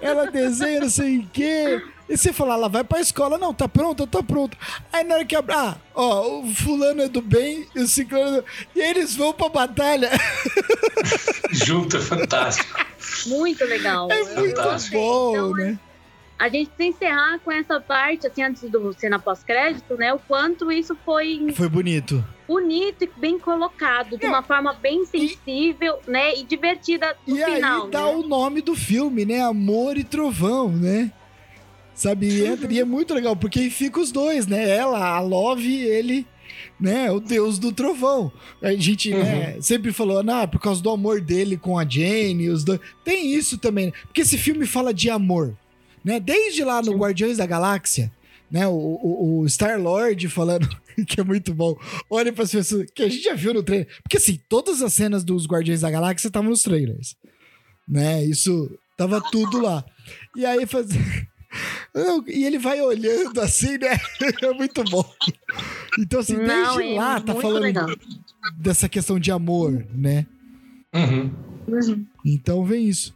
ela 0.00 0.30
desenha 0.30 0.80
não 0.80 0.90
sei 0.90 1.18
o 1.18 1.26
que. 1.26 1.82
E 2.08 2.16
você 2.16 2.32
fala, 2.32 2.54
ela 2.54 2.68
vai 2.68 2.84
pra 2.84 3.00
escola, 3.00 3.36
não, 3.36 3.52
tá 3.52 3.66
pronta, 3.66 4.06
tá 4.06 4.22
pronta. 4.22 4.56
Aí 4.92 5.02
na 5.02 5.16
hora 5.16 5.24
que 5.24 5.34
abre, 5.34 5.54
ah, 5.54 5.76
ó, 5.94 6.40
o 6.40 6.46
fulano 6.54 7.02
é 7.02 7.08
do 7.08 7.20
bem 7.20 7.66
e 7.74 7.80
o 7.80 7.88
ciclano 7.88 8.36
é 8.38 8.40
do... 8.40 8.46
E 8.76 8.80
aí 8.82 8.90
eles 8.90 9.16
vão 9.16 9.32
pra 9.32 9.48
batalha. 9.48 10.10
Junto, 11.50 11.96
é 11.96 12.00
fantástico. 12.00 12.86
Muito 13.26 13.64
legal. 13.64 14.10
É 14.10 14.22
muito 14.34 14.56
Fantástico. 14.56 14.96
bom, 14.96 15.30
Então, 15.32 15.50
né? 15.54 15.78
a 16.38 16.48
gente 16.48 16.70
precisa 16.70 16.96
encerrar 16.96 17.38
com 17.40 17.50
essa 17.50 17.80
parte, 17.80 18.26
assim, 18.26 18.42
antes 18.42 18.62
do 18.70 18.92
cena 18.92 19.18
pós-crédito, 19.18 19.96
né? 19.96 20.12
O 20.14 20.18
quanto 20.18 20.70
isso 20.70 20.96
foi 21.04 21.52
Foi 21.54 21.68
bonito. 21.68 22.24
bonito 22.46 23.02
e 23.04 23.10
bem 23.16 23.38
colocado, 23.38 24.16
de 24.18 24.26
uma 24.26 24.42
forma 24.42 24.72
bem 24.74 25.04
sensível, 25.06 25.98
né? 26.06 26.36
E 26.36 26.44
divertida 26.44 27.16
no 27.26 27.36
E 27.36 27.44
final. 27.44 27.84
aí 27.86 27.90
dá 27.90 28.02
né? 28.02 28.14
o 28.14 28.22
nome 28.22 28.60
do 28.60 28.74
filme, 28.76 29.24
né? 29.24 29.40
Amor 29.42 29.96
e 29.96 30.04
Trovão, 30.04 30.68
né? 30.68 31.10
Sabe? 31.96 32.28
E, 32.28 32.46
entra- 32.46 32.70
e 32.70 32.78
é 32.78 32.84
muito 32.84 33.14
legal, 33.14 33.34
porque 33.34 33.58
aí 33.58 33.70
fica 33.70 33.98
os 33.98 34.12
dois, 34.12 34.46
né? 34.46 34.68
Ela, 34.68 35.16
a 35.16 35.20
Love 35.20 35.66
e 35.66 35.82
ele, 35.82 36.26
né? 36.78 37.10
O 37.10 37.18
deus 37.18 37.58
do 37.58 37.72
trovão. 37.72 38.30
A 38.62 38.70
gente, 38.74 39.10
né, 39.10 39.56
sempre 39.62 39.92
falou, 39.94 40.22
ah, 40.28 40.46
por 40.46 40.60
causa 40.60 40.82
do 40.82 40.90
amor 40.90 41.22
dele 41.22 41.56
com 41.56 41.78
a 41.78 41.88
Jane, 41.88 42.50
os 42.50 42.62
dois. 42.64 42.78
Tem 43.02 43.32
isso 43.34 43.56
também, 43.56 43.86
né? 43.86 43.92
porque 44.02 44.20
esse 44.20 44.36
filme 44.36 44.66
fala 44.66 44.92
de 44.92 45.08
amor, 45.08 45.56
né? 46.04 46.20
Desde 46.20 46.62
lá 46.62 46.82
no 46.82 46.92
Guardiões 46.98 47.38
da 47.38 47.46
Galáxia, 47.46 48.12
né? 48.50 48.66
O, 48.68 48.72
o, 48.72 49.40
o 49.40 49.48
Star-Lord 49.48 50.28
falando, 50.28 50.68
que 51.08 51.18
é 51.18 51.24
muito 51.24 51.54
bom. 51.54 51.78
Olha 52.10 52.30
para 52.30 52.44
as 52.44 52.52
pessoas, 52.52 52.90
que 52.94 53.02
a 53.04 53.08
gente 53.08 53.24
já 53.24 53.34
viu 53.34 53.54
no 53.54 53.62
trailer. 53.62 53.88
Porque 54.02 54.18
assim, 54.18 54.38
todas 54.50 54.82
as 54.82 54.92
cenas 54.92 55.24
dos 55.24 55.46
Guardiões 55.46 55.80
da 55.80 55.90
Galáxia 55.90 56.28
estavam 56.28 56.50
nos 56.50 56.60
trailers. 56.62 57.16
Né? 57.88 58.22
Isso 58.22 58.70
tava 58.98 59.18
tudo 59.30 59.62
lá. 59.62 59.82
E 60.36 60.44
aí 60.44 60.66
faz... 60.66 60.88
E 62.26 62.44
ele 62.44 62.58
vai 62.58 62.80
olhando 62.80 63.40
assim, 63.40 63.78
né? 63.78 63.98
É 64.42 64.52
muito 64.52 64.82
bom. 64.84 65.04
Então, 65.98 66.20
assim, 66.20 66.36
Não, 66.36 66.76
desde 66.76 66.94
é 66.94 66.98
lá 66.98 67.20
tá 67.20 67.34
falando 67.34 67.62
legal. 67.62 67.86
dessa 68.58 68.88
questão 68.88 69.18
de 69.18 69.30
amor, 69.30 69.84
né? 69.94 70.26
Uhum. 70.94 71.30
Então 72.24 72.64
vem 72.64 72.88
isso. 72.88 73.14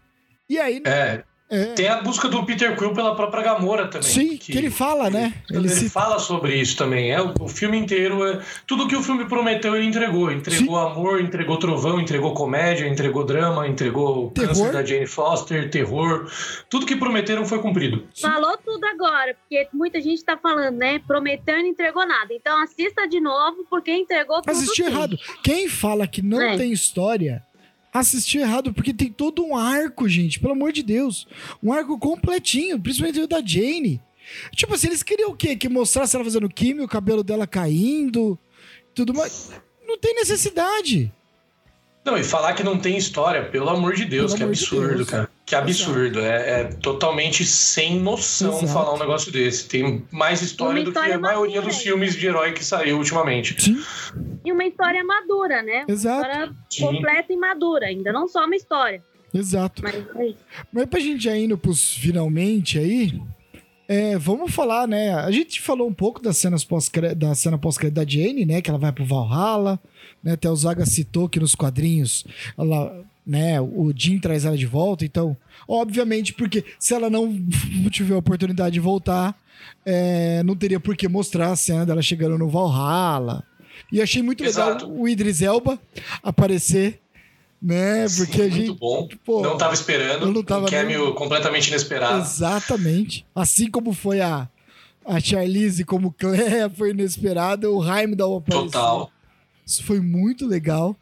E 0.48 0.58
aí, 0.58 0.82
É, 0.84 1.22
é, 1.50 1.64
tem 1.72 1.88
a 1.88 2.00
busca 2.00 2.28
do 2.28 2.44
Peter 2.44 2.76
Quill 2.76 2.92
pela 2.94 3.14
própria 3.14 3.42
Gamora 3.42 3.88
também. 3.88 4.08
sim, 4.08 4.36
que, 4.36 4.56
ele 4.56 4.70
fala, 4.70 5.10
né? 5.10 5.34
Ele, 5.50 5.60
Ele 5.60 5.68
se 5.68 5.90
fala 5.90 6.18
sobre 6.18 6.54
isso 6.54 6.76
também. 6.76 7.10
É, 7.10 7.20
o, 7.20 7.34
o 7.40 7.48
filme 7.48 7.76
inteiro, 7.76 8.24
é, 8.26 8.40
tudo 8.66 8.86
que 8.86 8.94
o 8.94 9.02
filme 9.02 9.24
prometeu, 9.26 9.74
ele 9.76 9.86
entregou. 9.86 10.30
Entregou 10.30 10.78
amor, 10.78 11.20
entregou 11.20 11.56
trovão, 11.58 12.00
entregou 12.00 12.32
comédia, 12.34 12.86
entregou 12.86 13.24
drama, 13.24 13.66
entregou 13.66 14.30
Terror. 14.30 14.48
câncer 14.48 14.72
da 14.72 14.84
Jane 14.84 15.06
Foster, 15.06 15.68
terror. 15.70 16.30
Tudo 16.68 16.86
que 16.86 16.94
prometeram 16.96 17.44
foi 17.44 17.58
cumprido. 17.60 18.06
Falou 18.20 18.56
tudo 18.64 18.84
agora, 18.84 19.34
porque 19.34 19.66
muita 19.72 20.00
gente 20.00 20.22
tá 20.24 20.36
falando, 20.36 20.76
né? 20.76 21.00
Prometeu 21.00 21.58
e 21.58 21.62
não 21.62 21.68
entregou 21.70 22.06
nada. 22.06 22.32
Então 22.32 22.62
assista 22.62 23.08
de 23.08 23.20
novo, 23.20 23.66
porque 23.68 23.90
entregou 23.92 24.40
tudo. 24.40 24.50
assistiu 24.50 24.86
sim. 24.86 24.90
errado. 24.92 25.18
Quem 25.42 25.68
fala 25.68 26.06
que 26.06 26.22
não 26.22 26.40
É. 26.40 26.56
tem 26.56 26.72
história, 26.72 27.42
assistiu 27.92 28.40
errado, 28.42 28.72
porque 28.72 28.92
tem 28.94 29.10
todo 29.10 29.44
um 29.44 29.56
arco, 29.56 30.08
gente, 30.08 30.38
pelo 30.40 30.52
amor 30.52 30.72
de 30.72 30.82
Deus. 30.82 31.26
Um 31.62 31.72
arco 31.72 31.98
completinho, 31.98 32.78
principalmente 32.80 33.20
o 33.20 33.26
da 33.26 33.40
Jane. 33.44 34.00
Tipo 34.54 34.74
assim, 34.74 34.86
eles 34.88 35.02
queriam 35.02 35.30
o 35.30 35.36
quê? 35.36 35.56
Que 35.56 35.68
mostrasse 35.68 36.14
ela 36.14 36.24
fazendo 36.24 36.48
químio, 36.48 36.84
o 36.84 36.88
cabelo 36.88 37.24
dela 37.24 37.46
caindo, 37.46 38.38
tudo 38.94 39.12
mais. 39.12 39.50
Não 39.86 39.98
tem 39.98 40.14
necessidade. 40.14 41.12
Não, 42.04 42.16
e 42.16 42.24
falar 42.24 42.54
que 42.54 42.62
não 42.62 42.78
tem 42.78 42.96
história, 42.96 43.44
pelo 43.50 43.68
amor 43.68 43.94
de 43.94 44.04
Deus, 44.04 44.32
Pelo 44.32 44.36
que 44.38 44.42
amor 44.44 44.54
de 44.54 44.60
absurdo, 44.64 44.96
Deus. 44.96 45.08
cara. 45.10 45.30
Que 45.50 45.56
absurdo. 45.56 46.20
É, 46.20 46.60
é 46.60 46.64
totalmente 46.64 47.44
sem 47.44 47.98
noção 47.98 48.58
Exato. 48.58 48.72
falar 48.72 48.94
um 48.94 48.98
negócio 49.00 49.32
desse. 49.32 49.68
Tem 49.68 50.06
mais 50.12 50.42
história 50.42 50.78
Uma 50.78 50.84
do 50.84 50.92
que 50.92 50.98
história 50.98 51.16
a 51.16 51.18
maioria 51.18 51.60
dos 51.60 51.78
filmes 51.78 52.14
de 52.14 52.24
herói 52.24 52.52
que 52.52 52.64
saiu 52.64 52.98
ultimamente. 52.98 53.60
Sim, 53.60 53.82
E 54.44 54.52
uma 54.52 54.64
história 54.64 55.02
madura, 55.02 55.60
né? 55.60 55.82
Uma 55.88 55.92
Exato. 55.92 56.24
história 56.24 56.56
Sim. 56.70 56.82
completa 56.82 57.32
e 57.32 57.36
madura, 57.36 57.86
ainda 57.86 58.12
não 58.12 58.28
só 58.28 58.44
uma 58.46 58.54
história. 58.54 59.02
exato. 59.34 59.82
Mas 59.82 59.94
é. 59.96 60.34
Mas 60.72 60.86
pra 60.86 61.00
gente 61.00 61.24
já 61.24 61.36
indo 61.36 61.58
pros 61.58 61.94
finalmente 61.94 62.78
aí, 62.78 63.20
é, 63.88 64.16
vamos 64.16 64.54
falar, 64.54 64.86
né? 64.86 65.12
A 65.14 65.32
gente 65.32 65.60
falou 65.60 65.88
um 65.88 65.92
pouco 65.92 66.22
das 66.22 66.36
cenas 66.36 66.62
pós 66.62 66.88
da 67.16 67.34
cena 67.34 67.58
pós-crédito 67.58 67.96
da 67.96 68.08
Jane, 68.08 68.46
né? 68.46 68.62
Que 68.62 68.70
ela 68.70 68.78
vai 68.78 68.92
pro 68.92 69.04
Valhalla, 69.04 69.80
né? 70.22 70.34
Até 70.34 70.48
o 70.48 70.54
Zaga 70.54 70.86
citou 70.86 71.28
que 71.28 71.40
nos 71.40 71.56
quadrinhos 71.56 72.24
ela, 72.56 73.04
né, 73.26 73.60
o 73.60 73.92
Jim 73.94 74.18
traz 74.18 74.44
ela 74.44 74.56
de 74.56 74.66
volta, 74.66 75.04
então, 75.04 75.36
obviamente, 75.68 76.32
porque 76.32 76.64
se 76.78 76.94
ela 76.94 77.08
não 77.10 77.32
tiver 77.90 78.14
a 78.14 78.18
oportunidade 78.18 78.74
de 78.74 78.80
voltar, 78.80 79.38
é, 79.84 80.42
não 80.42 80.56
teria 80.56 80.80
por 80.80 80.96
que 80.96 81.06
mostrar 81.08 81.52
a 81.52 81.56
cena 81.56 81.84
dela 81.86 82.02
chegando 82.02 82.38
no 82.38 82.48
Valhalla. 82.48 83.44
E 83.92 84.00
achei 84.00 84.22
muito 84.22 84.44
Exato. 84.44 84.86
legal 84.86 85.00
o 85.00 85.08
Idris 85.08 85.42
Elba 85.42 85.78
aparecer, 86.22 87.00
né? 87.60 88.06
Porque 88.16 88.40
a 88.40 88.44
Muito 88.44 88.56
gente. 88.56 88.78
bom. 88.78 89.08
pô, 89.24 89.42
não 89.42 89.56
tava 89.58 89.74
esperando. 89.74 90.26
eu 90.26 90.32
não 90.32 90.42
tava 90.42 90.66
um 90.66 90.70
cameo 90.70 91.14
completamente 91.14 91.68
inesperado. 91.68 92.20
Exatamente. 92.20 93.26
Assim 93.34 93.70
como 93.70 93.92
foi 93.92 94.20
a, 94.20 94.48
a 95.04 95.20
Charlize 95.20 95.84
como 95.84 96.12
Clea, 96.18 96.70
foi 96.70 96.90
inesperado, 96.90 97.74
o 97.76 97.84
Heimdall 97.84 98.38
apareceu. 98.38 98.70
Total. 98.70 99.10
Isso 99.66 99.84
foi 99.84 100.00
muito 100.00 100.46
legal, 100.46 100.96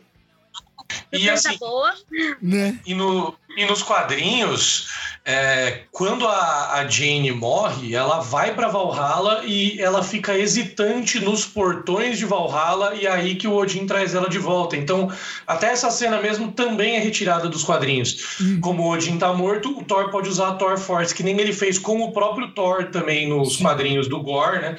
E 1.12 1.28
assim, 1.28 1.56
boa. 1.58 1.94
né? 2.40 2.78
E, 2.86 2.94
no, 2.94 3.34
e 3.56 3.64
nos 3.64 3.82
quadrinhos, 3.82 4.88
é, 5.24 5.82
quando 5.90 6.26
a, 6.26 6.74
a 6.74 6.88
Jane 6.88 7.32
morre, 7.32 7.94
ela 7.94 8.20
vai 8.20 8.54
pra 8.54 8.68
Valhalla 8.68 9.42
e 9.44 9.80
ela 9.80 10.02
fica 10.02 10.36
hesitante 10.36 11.20
nos 11.20 11.44
portões 11.44 12.18
de 12.18 12.24
Valhalla 12.24 12.94
e 12.94 13.06
é 13.06 13.10
aí 13.10 13.34
que 13.36 13.48
o 13.48 13.54
Odin 13.54 13.86
traz 13.86 14.14
ela 14.14 14.28
de 14.28 14.38
volta. 14.38 14.76
Então, 14.76 15.10
até 15.46 15.68
essa 15.68 15.90
cena 15.90 16.20
mesmo 16.20 16.52
também 16.52 16.96
é 16.96 17.00
retirada 17.00 17.48
dos 17.48 17.64
quadrinhos. 17.64 18.38
Hum. 18.40 18.60
Como 18.60 18.82
o 18.82 18.90
Odin 18.90 19.18
tá 19.18 19.32
morto, 19.32 19.78
o 19.78 19.84
Thor 19.84 20.10
pode 20.10 20.28
usar 20.28 20.48
a 20.48 20.54
Thor 20.54 20.78
Force, 20.78 21.14
que 21.14 21.22
nem 21.22 21.38
ele 21.38 21.52
fez 21.52 21.78
com 21.78 22.00
o 22.00 22.12
próprio 22.12 22.52
Thor 22.52 22.90
também 22.90 23.28
nos 23.28 23.56
Sim. 23.56 23.64
quadrinhos 23.64 24.08
do 24.08 24.22
Gore, 24.22 24.60
né? 24.60 24.76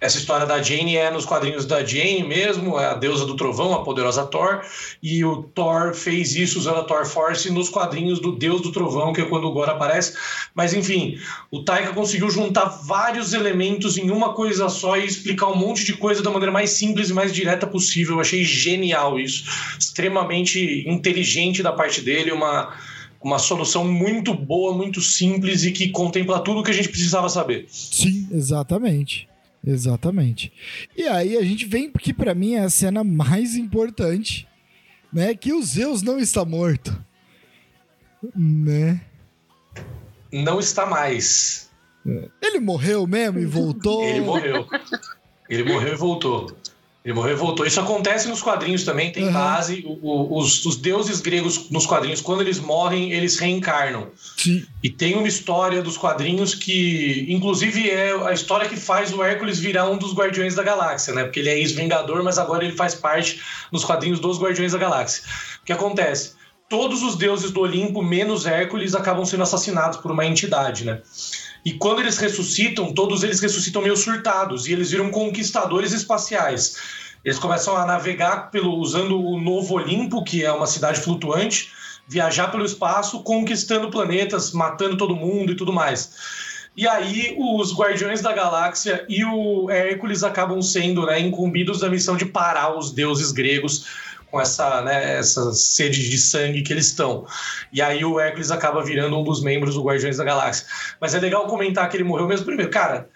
Essa 0.00 0.18
história 0.18 0.44
da 0.44 0.62
Jane 0.62 0.96
é 0.96 1.10
nos 1.10 1.24
quadrinhos 1.24 1.64
da 1.64 1.84
Jane 1.84 2.24
mesmo, 2.24 2.78
é 2.78 2.86
a 2.86 2.94
deusa 2.94 3.24
do 3.24 3.36
trovão, 3.36 3.72
a 3.72 3.82
poderosa 3.82 4.26
Thor, 4.26 4.60
e 5.02 5.24
o 5.24 5.44
Thor 5.44 5.94
fez 5.94 6.34
isso 6.34 6.58
usando 6.58 6.80
a 6.80 6.84
Thor 6.84 7.06
Force 7.06 7.50
nos 7.50 7.70
quadrinhos 7.70 8.20
do 8.20 8.32
Deus 8.32 8.60
do 8.60 8.70
Trovão, 8.70 9.12
que 9.12 9.22
é 9.22 9.24
quando 9.24 9.44
o 9.46 9.52
Gore 9.52 9.70
aparece. 9.70 10.14
Mas 10.54 10.74
enfim, 10.74 11.18
o 11.50 11.62
Taika 11.62 11.92
conseguiu 11.92 12.28
juntar 12.28 12.66
vários 12.66 13.32
elementos 13.32 13.96
em 13.96 14.10
uma 14.10 14.34
coisa 14.34 14.68
só 14.68 14.96
e 14.96 15.06
explicar 15.06 15.46
um 15.46 15.56
monte 15.56 15.84
de 15.84 15.94
coisa 15.94 16.22
da 16.22 16.30
maneira 16.30 16.52
mais 16.52 16.70
simples 16.70 17.08
e 17.08 17.14
mais 17.14 17.32
direta 17.32 17.66
possível. 17.66 18.16
Eu 18.16 18.20
achei 18.20 18.44
genial 18.44 19.18
isso, 19.18 19.44
extremamente 19.78 20.84
inteligente 20.86 21.62
da 21.62 21.72
parte 21.72 22.00
dele, 22.00 22.32
uma 22.32 22.74
uma 23.22 23.38
solução 23.38 23.90
muito 23.90 24.34
boa, 24.34 24.76
muito 24.76 25.00
simples 25.00 25.64
e 25.64 25.72
que 25.72 25.88
contempla 25.88 26.40
tudo 26.40 26.60
o 26.60 26.62
que 26.62 26.70
a 26.70 26.74
gente 26.74 26.90
precisava 26.90 27.26
saber. 27.30 27.64
Sim, 27.70 28.28
exatamente. 28.30 29.26
Exatamente. 29.66 30.52
E 30.96 31.04
aí 31.04 31.36
a 31.36 31.42
gente 31.42 31.64
vem 31.64 31.90
que 31.90 32.12
pra 32.12 32.34
mim 32.34 32.54
é 32.54 32.60
a 32.60 32.70
cena 32.70 33.02
mais 33.02 33.56
importante, 33.56 34.46
né? 35.12 35.34
Que 35.34 35.52
o 35.52 35.62
Zeus 35.62 36.02
não 36.02 36.18
está 36.18 36.44
morto. 36.44 36.94
Né? 38.34 39.00
Não 40.32 40.58
está 40.58 40.86
mais. 40.86 41.70
Ele 42.42 42.60
morreu 42.60 43.06
mesmo 43.06 43.38
e 43.38 43.46
voltou. 43.46 44.04
Ele 44.04 44.20
morreu. 44.20 44.66
Ele 45.48 45.64
morreu 45.64 45.94
e 45.94 45.96
voltou. 45.96 46.54
Ele 47.04 47.12
morreu 47.12 47.34
e 47.34 47.36
voltou. 47.38 47.66
Isso 47.66 47.78
acontece 47.78 48.26
nos 48.28 48.40
quadrinhos 48.40 48.82
também, 48.82 49.12
tem 49.12 49.26
Uhum. 49.26 49.32
base. 49.34 49.84
O- 49.86 49.98
o- 50.10 50.38
os, 50.38 50.64
os 50.64 50.76
deuses 50.76 51.20
gregos 51.20 51.68
nos 51.70 51.84
quadrinhos, 51.84 52.22
quando 52.22 52.40
eles 52.40 52.58
morrem, 52.58 53.12
eles 53.12 53.38
reencarnam. 53.38 54.08
Sim, 54.38 54.64
E 54.82 54.88
tem 54.88 55.14
uma 55.14 55.28
história 55.28 55.82
dos 55.82 55.98
quadrinhos 55.98 56.54
que, 56.54 57.26
inclusive, 57.28 57.90
é 57.90 58.12
a 58.26 58.32
história 58.32 58.66
que 58.68 58.76
faz 58.76 59.12
o 59.12 59.22
Hércules 59.22 59.58
virar 59.58 59.88
um 59.90 59.98
dos 59.98 60.14
Guardiões 60.14 60.54
da 60.54 60.62
Galáxia, 60.62 61.12
né? 61.12 61.24
Porque 61.24 61.40
ele 61.40 61.50
é 61.50 61.58
ex-vingador, 61.58 62.22
mas 62.22 62.38
agora 62.38 62.64
ele 62.64 62.74
faz 62.74 62.94
parte 62.94 63.38
nos 63.70 63.84
quadrinhos 63.84 64.18
dos 64.18 64.38
Guardiões 64.40 64.72
da 64.72 64.78
Galáxia. 64.78 65.24
O 65.62 65.66
que 65.66 65.72
acontece? 65.74 66.32
Todos 66.70 67.02
os 67.02 67.16
deuses 67.16 67.50
do 67.50 67.60
Olimpo, 67.60 68.02
menos 68.02 68.46
Hércules, 68.46 68.94
acabam 68.94 69.26
sendo 69.26 69.42
assassinados 69.42 69.98
por 69.98 70.10
uma 70.10 70.24
entidade, 70.24 70.84
né? 70.86 71.02
E 71.64 71.72
quando 71.72 72.00
eles 72.00 72.18
ressuscitam, 72.18 72.92
todos 72.92 73.22
eles 73.22 73.40
ressuscitam 73.40 73.80
meio 73.80 73.96
surtados 73.96 74.66
e 74.66 74.72
eles 74.72 74.90
viram 74.90 75.10
conquistadores 75.10 75.92
espaciais. 75.92 76.76
Eles 77.24 77.38
começam 77.38 77.74
a 77.74 77.86
navegar 77.86 78.50
pelo 78.50 78.76
usando 78.76 79.18
o 79.18 79.40
Novo 79.40 79.74
Olimpo, 79.74 80.22
que 80.22 80.44
é 80.44 80.52
uma 80.52 80.66
cidade 80.66 81.00
flutuante, 81.00 81.70
viajar 82.06 82.50
pelo 82.50 82.66
espaço, 82.66 83.22
conquistando 83.22 83.90
planetas, 83.90 84.52
matando 84.52 84.98
todo 84.98 85.16
mundo 85.16 85.52
e 85.52 85.56
tudo 85.56 85.72
mais. 85.72 86.12
E 86.76 86.86
aí 86.86 87.34
os 87.38 87.72
Guardiões 87.74 88.20
da 88.20 88.32
Galáxia 88.32 89.06
e 89.08 89.24
o 89.24 89.70
Hércules 89.70 90.22
acabam 90.22 90.60
sendo 90.60 91.06
né, 91.06 91.20
incumbidos 91.20 91.80
da 91.80 91.88
missão 91.88 92.16
de 92.16 92.26
parar 92.26 92.76
os 92.76 92.90
deuses 92.90 93.30
gregos 93.30 93.86
com 94.34 94.40
essa, 94.40 94.82
né, 94.82 95.16
essa 95.16 95.52
sede 95.52 96.10
de 96.10 96.18
sangue 96.18 96.62
que 96.62 96.72
eles 96.72 96.86
estão. 96.86 97.24
E 97.72 97.80
aí 97.80 98.04
o 98.04 98.18
Hércules 98.18 98.50
acaba 98.50 98.82
virando 98.82 99.16
um 99.16 99.22
dos 99.22 99.40
membros 99.40 99.76
do 99.76 99.84
Guardiões 99.84 100.16
da 100.16 100.24
Galáxia. 100.24 100.66
Mas 101.00 101.14
é 101.14 101.20
legal 101.20 101.46
comentar 101.46 101.88
que 101.88 101.96
ele 101.96 102.02
morreu 102.02 102.26
mesmo 102.26 102.44
primeiro. 102.44 102.68
Cara, 102.68 103.08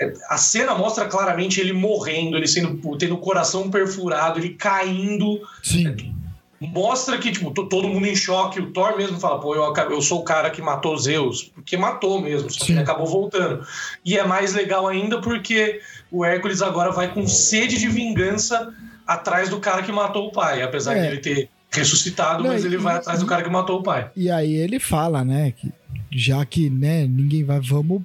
é, 0.00 0.12
a 0.28 0.36
cena 0.36 0.74
mostra 0.74 1.04
claramente 1.04 1.60
ele 1.60 1.72
morrendo, 1.72 2.36
ele 2.36 2.48
sendo 2.48 2.96
tendo 2.98 3.14
o 3.14 3.18
coração 3.18 3.70
perfurado, 3.70 4.40
ele 4.40 4.48
caindo 4.48 5.40
sim. 5.62 6.12
mostra 6.60 7.18
que, 7.18 7.30
tipo, 7.30 7.52
to- 7.52 7.68
todo 7.68 7.88
mundo 7.88 8.08
em 8.08 8.16
choque. 8.16 8.58
O 8.58 8.72
Thor 8.72 8.96
mesmo 8.96 9.20
fala, 9.20 9.38
pô, 9.40 9.54
eu, 9.54 9.72
eu 9.92 10.02
sou 10.02 10.22
o 10.22 10.24
cara 10.24 10.50
que 10.50 10.60
matou 10.60 10.98
Zeus. 10.98 11.52
Porque 11.54 11.76
matou 11.76 12.20
mesmo, 12.20 12.50
só 12.50 12.64
que 12.64 12.72
ele 12.72 12.80
acabou 12.80 13.06
voltando. 13.06 13.64
E 14.04 14.18
é 14.18 14.26
mais 14.26 14.54
legal 14.54 14.88
ainda 14.88 15.20
porque 15.20 15.80
o 16.10 16.24
Hércules 16.24 16.62
agora 16.62 16.90
vai 16.90 17.14
com 17.14 17.28
sede 17.28 17.78
de 17.78 17.86
vingança 17.86 18.74
atrás 19.06 19.48
do 19.48 19.58
cara 19.60 19.82
que 19.82 19.92
matou 19.92 20.28
o 20.28 20.32
pai. 20.32 20.62
Apesar 20.62 20.96
É. 20.96 21.00
de 21.02 21.06
ele 21.08 21.18
ter 21.18 21.48
ressuscitado, 21.70 22.42
Não, 22.42 22.50
mas 22.50 22.62
e- 22.64 22.66
ele 22.68 22.76
vai 22.76 22.96
atrás 22.96 23.20
do 23.20 23.26
cara 23.26 23.42
que 23.42 23.50
matou 23.50 23.80
o 23.80 23.82
pai. 23.82 24.10
E 24.16 24.30
aí 24.30 24.54
ele 24.54 24.78
fala, 24.78 25.24
né, 25.24 25.50
que 25.52 25.72
já 26.12 26.44
que, 26.44 26.70
né, 26.70 27.04
ninguém 27.06 27.42
vai, 27.44 27.58
vamos 27.60 28.02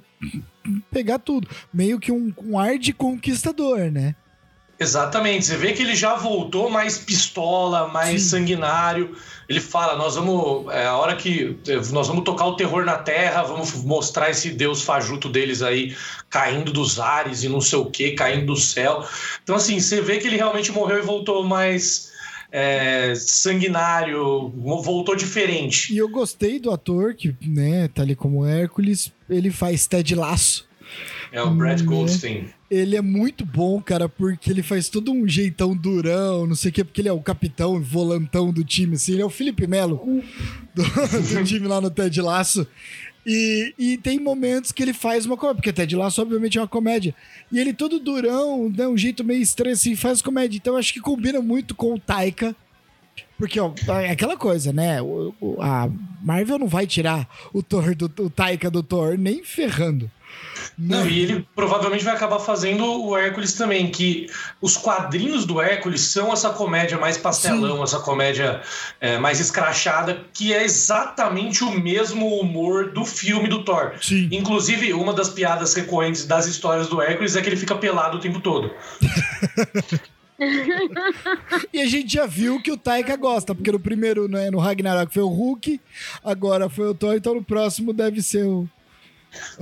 pegar 0.90 1.18
tudo. 1.18 1.48
Meio 1.72 1.98
que 2.00 2.10
um, 2.12 2.32
um 2.44 2.58
ar 2.58 2.76
de 2.78 2.92
conquistador, 2.92 3.90
né? 3.90 4.14
Exatamente. 4.80 5.44
Você 5.44 5.58
vê 5.58 5.74
que 5.74 5.82
ele 5.82 5.94
já 5.94 6.16
voltou 6.16 6.70
mais 6.70 6.96
pistola, 6.96 7.88
mais 7.88 8.22
Sim. 8.22 8.28
sanguinário. 8.30 9.14
Ele 9.46 9.60
fala: 9.60 9.94
nós 9.94 10.14
vamos. 10.14 10.72
É 10.72 10.86
a 10.86 10.96
hora 10.96 11.14
que. 11.14 11.54
Nós 11.92 12.08
vamos 12.08 12.24
tocar 12.24 12.46
o 12.46 12.56
terror 12.56 12.86
na 12.86 12.96
terra, 12.96 13.42
vamos 13.42 13.74
mostrar 13.84 14.30
esse 14.30 14.48
deus 14.50 14.82
fajuto 14.82 15.28
deles 15.28 15.60
aí 15.60 15.94
caindo 16.30 16.72
dos 16.72 16.98
ares 16.98 17.42
e 17.42 17.48
não 17.48 17.60
sei 17.60 17.78
o 17.78 17.84
que, 17.84 18.12
caindo 18.12 18.46
do 18.46 18.56
céu. 18.56 19.04
Então, 19.42 19.56
assim, 19.56 19.78
você 19.78 20.00
vê 20.00 20.16
que 20.16 20.26
ele 20.26 20.36
realmente 20.36 20.72
morreu 20.72 20.98
e 20.98 21.02
voltou 21.02 21.44
mais. 21.44 22.08
É, 22.52 23.14
sanguinário, 23.14 24.48
voltou 24.82 25.14
diferente. 25.14 25.94
E 25.94 25.98
eu 25.98 26.08
gostei 26.08 26.58
do 26.58 26.72
ator, 26.72 27.14
que, 27.14 27.32
né, 27.40 27.86
tá 27.86 28.02
ali 28.02 28.16
como 28.16 28.44
Hércules, 28.44 29.12
ele 29.28 29.52
faz 29.52 29.86
Ted 29.86 30.16
Laço. 30.16 30.68
É 31.30 31.40
o 31.40 31.50
Brad 31.50 31.78
né? 31.78 31.86
Goldstein. 31.86 32.50
Ele 32.70 32.96
é 32.96 33.02
muito 33.02 33.44
bom, 33.44 33.82
cara, 33.82 34.08
porque 34.08 34.50
ele 34.50 34.62
faz 34.62 34.88
todo 34.88 35.10
um 35.10 35.26
jeitão 35.26 35.76
durão, 35.76 36.46
não 36.46 36.54
sei 36.54 36.70
o 36.70 36.72
quê, 36.72 36.84
porque 36.84 37.00
ele 37.00 37.08
é 37.08 37.12
o 37.12 37.20
capitão, 37.20 37.80
volantão 37.82 38.52
do 38.52 38.62
time, 38.62 38.94
assim. 38.94 39.12
Ele 39.12 39.22
é 39.22 39.24
o 39.24 39.30
Felipe 39.30 39.66
Melo 39.66 40.22
do, 40.72 40.82
do 40.84 41.44
time 41.44 41.66
lá 41.66 41.80
no 41.80 41.90
Ted 41.90 42.20
Laço. 42.20 42.66
E, 43.26 43.74
e 43.78 43.96
tem 43.98 44.18
momentos 44.18 44.72
que 44.72 44.82
ele 44.82 44.92
faz 44.92 45.26
uma 45.26 45.36
comédia, 45.36 45.56
porque 45.56 45.72
Ted 45.72 45.94
Laço, 45.94 46.22
obviamente, 46.22 46.58
é 46.58 46.60
uma 46.60 46.68
comédia. 46.68 47.14
E 47.52 47.58
ele 47.58 47.72
todo 47.72 48.00
durão, 48.00 48.70
né, 48.70 48.86
um 48.88 48.96
jeito 48.96 49.24
meio 49.24 49.42
estranho, 49.42 49.74
assim, 49.74 49.94
faz 49.94 50.22
comédia. 50.22 50.56
Então 50.56 50.76
acho 50.76 50.92
que 50.92 51.00
combina 51.00 51.40
muito 51.40 51.74
com 51.74 51.94
o 51.94 51.98
Taika. 51.98 52.54
Porque, 53.36 53.58
ó, 53.58 53.72
é 54.00 54.10
aquela 54.10 54.36
coisa, 54.36 54.72
né? 54.72 55.00
O, 55.02 55.34
o, 55.40 55.62
a 55.62 55.90
Marvel 56.22 56.58
não 56.58 56.66
vai 56.66 56.86
tirar 56.86 57.28
o 57.52 57.62
Thor 57.62 57.94
do 57.94 58.06
o 58.18 58.30
Taika 58.30 58.70
do 58.70 58.82
Thor 58.82 59.18
nem 59.18 59.42
ferrando. 59.42 60.10
Não, 60.78 61.06
e 61.06 61.20
ele 61.20 61.46
provavelmente 61.54 62.04
vai 62.04 62.14
acabar 62.14 62.38
fazendo 62.38 63.04
o 63.04 63.16
Hércules 63.16 63.52
também, 63.52 63.90
que 63.90 64.28
os 64.60 64.76
quadrinhos 64.76 65.44
do 65.44 65.60
Hércules 65.60 66.00
são 66.00 66.32
essa 66.32 66.50
comédia 66.50 66.98
mais 66.98 67.18
pastelão, 67.18 67.76
Sim. 67.76 67.82
essa 67.82 68.00
comédia 68.00 68.62
é, 69.00 69.18
mais 69.18 69.40
escrachada, 69.40 70.24
que 70.32 70.54
é 70.54 70.64
exatamente 70.64 71.64
o 71.64 71.70
mesmo 71.70 72.40
humor 72.40 72.92
do 72.92 73.04
filme 73.04 73.48
do 73.48 73.62
Thor. 73.62 73.92
Sim. 74.00 74.28
Inclusive, 74.32 74.92
uma 74.94 75.12
das 75.12 75.28
piadas 75.28 75.74
recorrentes 75.74 76.24
das 76.24 76.46
histórias 76.46 76.88
do 76.88 77.02
Hércules 77.02 77.36
é 77.36 77.42
que 77.42 77.48
ele 77.48 77.56
fica 77.56 77.74
pelado 77.74 78.16
o 78.16 78.20
tempo 78.20 78.40
todo. 78.40 78.70
e 81.72 81.80
a 81.80 81.86
gente 81.86 82.14
já 82.14 82.24
viu 82.24 82.62
que 82.62 82.72
o 82.72 82.76
Taika 82.76 83.14
gosta, 83.16 83.54
porque 83.54 83.70
no 83.70 83.78
primeiro, 83.78 84.26
né, 84.28 84.50
no 84.50 84.58
Ragnarok 84.58 85.12
foi 85.12 85.22
o 85.22 85.28
Hulk, 85.28 85.78
agora 86.24 86.70
foi 86.70 86.88
o 86.88 86.94
Thor, 86.94 87.14
então 87.14 87.34
no 87.34 87.44
próximo 87.44 87.92
deve 87.92 88.22
ser 88.22 88.46
o, 88.46 88.66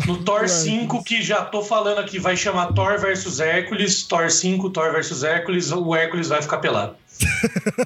no 0.07 0.23
Thor 0.23 0.49
5, 0.49 1.05
que 1.05 1.23
já 1.23 1.45
tô 1.45 1.63
falando 1.63 1.99
aqui, 1.99 2.19
vai 2.19 2.37
chamar 2.37 2.73
Thor 2.73 2.99
versus 2.99 3.41
Hércules, 3.41 4.05
Thor 4.05 4.31
5, 4.31 4.71
Thor 4.71 4.93
versus 4.93 5.23
Hércules, 5.23 5.71
o 5.73 5.95
Hércules 5.95 6.29
vai 6.29 6.41
ficar 6.41 6.59
pelado. 6.59 6.97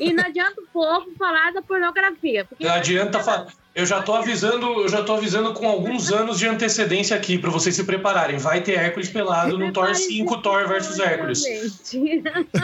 E 0.01 0.13
não 0.13 0.25
adianta 0.25 0.61
o 0.61 0.67
povo 0.73 1.07
falar 1.19 1.53
da 1.53 1.63
pornografia. 1.63 2.45
Porque 2.45 2.65
não 2.65 2.73
adianta 2.73 3.21
falar. 3.21 3.49
Eu 3.75 3.87
já 3.87 4.03
tô 4.03 4.15
avisando, 4.15 4.67
eu 4.83 4.89
já 4.89 5.03
tô 5.03 5.15
avisando 5.15 5.55
com 5.55 5.67
alguns 5.67 6.13
anos 6.13 6.39
de 6.39 6.47
antecedência 6.47 7.17
aqui 7.17 7.39
para 7.39 7.51
vocês 7.51 7.75
se 7.75 7.85
prepararem. 7.85 8.37
Vai 8.37 8.61
ter 8.61 8.73
Hércules 8.73 9.09
pelado 9.09 9.59
no 9.59 9.73
Thor 9.73 9.95
5, 9.95 10.43
Thor 10.43 10.69
versus 10.69 10.99
Hércules. 10.99 11.43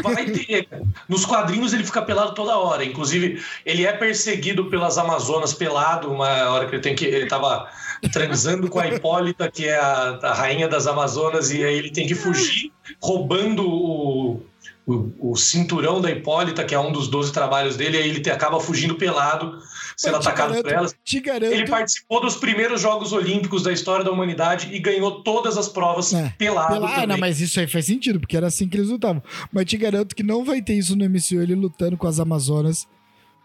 Vai 0.03 0.27
ter. 0.27 0.69
Nos 1.09 1.25
quadrinhos 1.25 1.73
ele 1.73 1.85
fica 1.85 2.03
pelado 2.03 2.35
toda 2.35 2.59
hora. 2.59 2.85
Inclusive, 2.85 3.43
ele 3.65 3.87
é 3.87 3.93
perseguido 3.93 4.67
pelas 4.67 4.99
Amazonas 4.99 5.55
pelado, 5.55 6.13
uma 6.13 6.51
hora 6.51 6.67
que 6.67 6.75
ele 6.75 6.83
tem 6.83 6.95
que 6.95 7.07
ele 7.07 7.27
tava 7.27 7.71
transando 8.13 8.69
com 8.69 8.79
a 8.79 8.87
Hipólita, 8.87 9.51
que 9.51 9.67
é 9.67 9.79
a, 9.79 10.19
a 10.23 10.35
rainha 10.35 10.69
das 10.69 10.87
Amazonas, 10.87 11.51
e 11.51 11.65
aí 11.65 11.79
ele 11.79 11.91
tem 11.91 12.07
que 12.07 12.15
fugir, 12.15 12.71
roubando 13.01 13.67
o, 13.67 14.43
o, 14.89 15.33
o, 15.33 15.37
cinturão 15.37 16.01
da 16.01 16.11
Hipólita, 16.11 16.65
que 16.65 16.75
é 16.75 16.81
um 16.81 16.91
dos 16.91 17.09
12 17.09 17.31
trabalhos 17.31 17.77
dele, 17.77 17.99
aí 17.99 18.09
ele 18.09 18.21
te, 18.21 18.31
acaba 18.31 18.59
fugindo 18.59 18.95
pelado, 18.95 19.59
sendo 19.95 20.17
atacado 20.17 20.49
garanto, 20.49 20.65
por 20.65 20.73
elas. 20.73 20.97
Te 21.05 21.21
garanto. 21.21 21.53
Ele 21.53 21.69
participou 21.69 22.23
dos 22.23 22.37
primeiros 22.37 22.81
Jogos 22.81 23.13
Olímpicos 23.13 23.63
da 23.63 23.71
história 23.71 24.03
da 24.03 24.11
humanidade 24.11 24.75
e 24.75 24.79
ganhou 24.79 25.23
todas 25.23 25.59
as 25.59 25.69
provas 25.69 26.15
é, 26.15 26.33
pelado. 26.39 26.73
Pela... 26.73 27.03
Ah, 27.03 27.07
não, 27.07 27.19
mas 27.19 27.39
isso 27.39 27.61
aí 27.61 27.67
faz 27.67 27.85
sentido, 27.85 28.19
porque 28.19 28.35
era 28.35 28.47
assim 28.47 28.67
que 28.67 28.79
eles 28.79 28.89
lutavam. 28.89 29.23
Mas 29.53 29.67
te 29.67 29.77
garanto 29.77 30.17
que 30.17 30.23
não 30.23 30.43
vai 30.43 30.63
ter 30.63 30.73
isso 30.73 30.97
no 30.97 31.05
MCU, 31.05 31.43
ele 31.43 31.55
lutando 31.55 31.97
com 31.99 32.07
as 32.07 32.19
Amazonas 32.19 32.89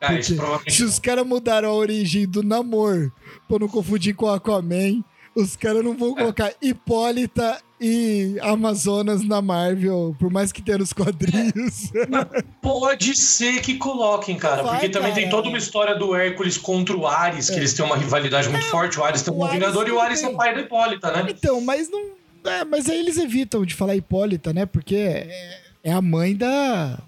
ah, 0.04 0.22
se 0.68 0.84
os 0.84 1.00
caras 1.00 1.26
mudaram 1.26 1.70
a 1.70 1.74
origem 1.74 2.28
do 2.28 2.44
namoro 2.44 3.10
pra 3.48 3.60
não 3.60 3.70
confundir 3.70 4.14
com 4.14 4.28
Aquaman, 4.28 5.02
os 5.36 5.56
caras 5.56 5.84
não 5.84 5.96
vão 5.98 6.12
é. 6.12 6.16
colocar 6.16 6.54
Hipólita 6.62 7.60
e 7.80 8.38
Amazonas 8.42 9.28
na 9.28 9.42
Marvel, 9.42 10.16
por 10.18 10.32
mais 10.32 10.52
que 10.52 10.62
tenha 10.62 10.78
nos 10.78 10.94
quadrinhos. 10.94 11.92
pode 12.62 13.16
ser 13.16 13.62
que 13.62 13.76
coloquem, 13.78 14.38
cara, 14.38 14.64
Vai, 14.64 14.74
porque 14.74 14.90
também 14.90 15.12
cara. 15.12 15.22
tem 15.22 15.30
toda 15.30 15.50
uma 15.50 15.58
história 15.58 15.96
do 15.96 16.16
Hércules 16.16 16.58
contra 16.58 16.96
o 16.96 17.06
Ares, 17.06 17.50
é. 17.50 17.54
que 17.54 17.60
eles 17.60 17.74
têm 17.74 17.86
uma 17.86 17.98
rivalidade 17.98 18.48
muito 18.48 18.66
é, 18.66 18.70
forte. 18.70 19.00
O 19.00 19.04
Ares 19.04 19.22
tem 19.22 19.34
um 19.34 19.48
Vingador 19.48 19.88
e 19.88 19.92
o 19.92 20.00
Ares 20.00 20.24
é 20.24 20.28
o 20.28 20.36
pai 20.36 20.54
da 20.54 20.62
Hipólita, 20.62 21.12
né? 21.12 21.26
Então, 21.30 21.60
mas 21.60 21.90
não. 21.90 22.12
É, 22.46 22.64
mas 22.64 22.90
aí 22.90 23.00
eles 23.00 23.18
evitam 23.18 23.66
de 23.66 23.74
falar 23.74 23.96
Hipólita, 23.96 24.54
né? 24.54 24.66
Porque 24.66 24.96
é, 24.96 25.60
é 25.84 25.92
a 25.92 26.02
mãe 26.02 26.36
da 26.36 27.00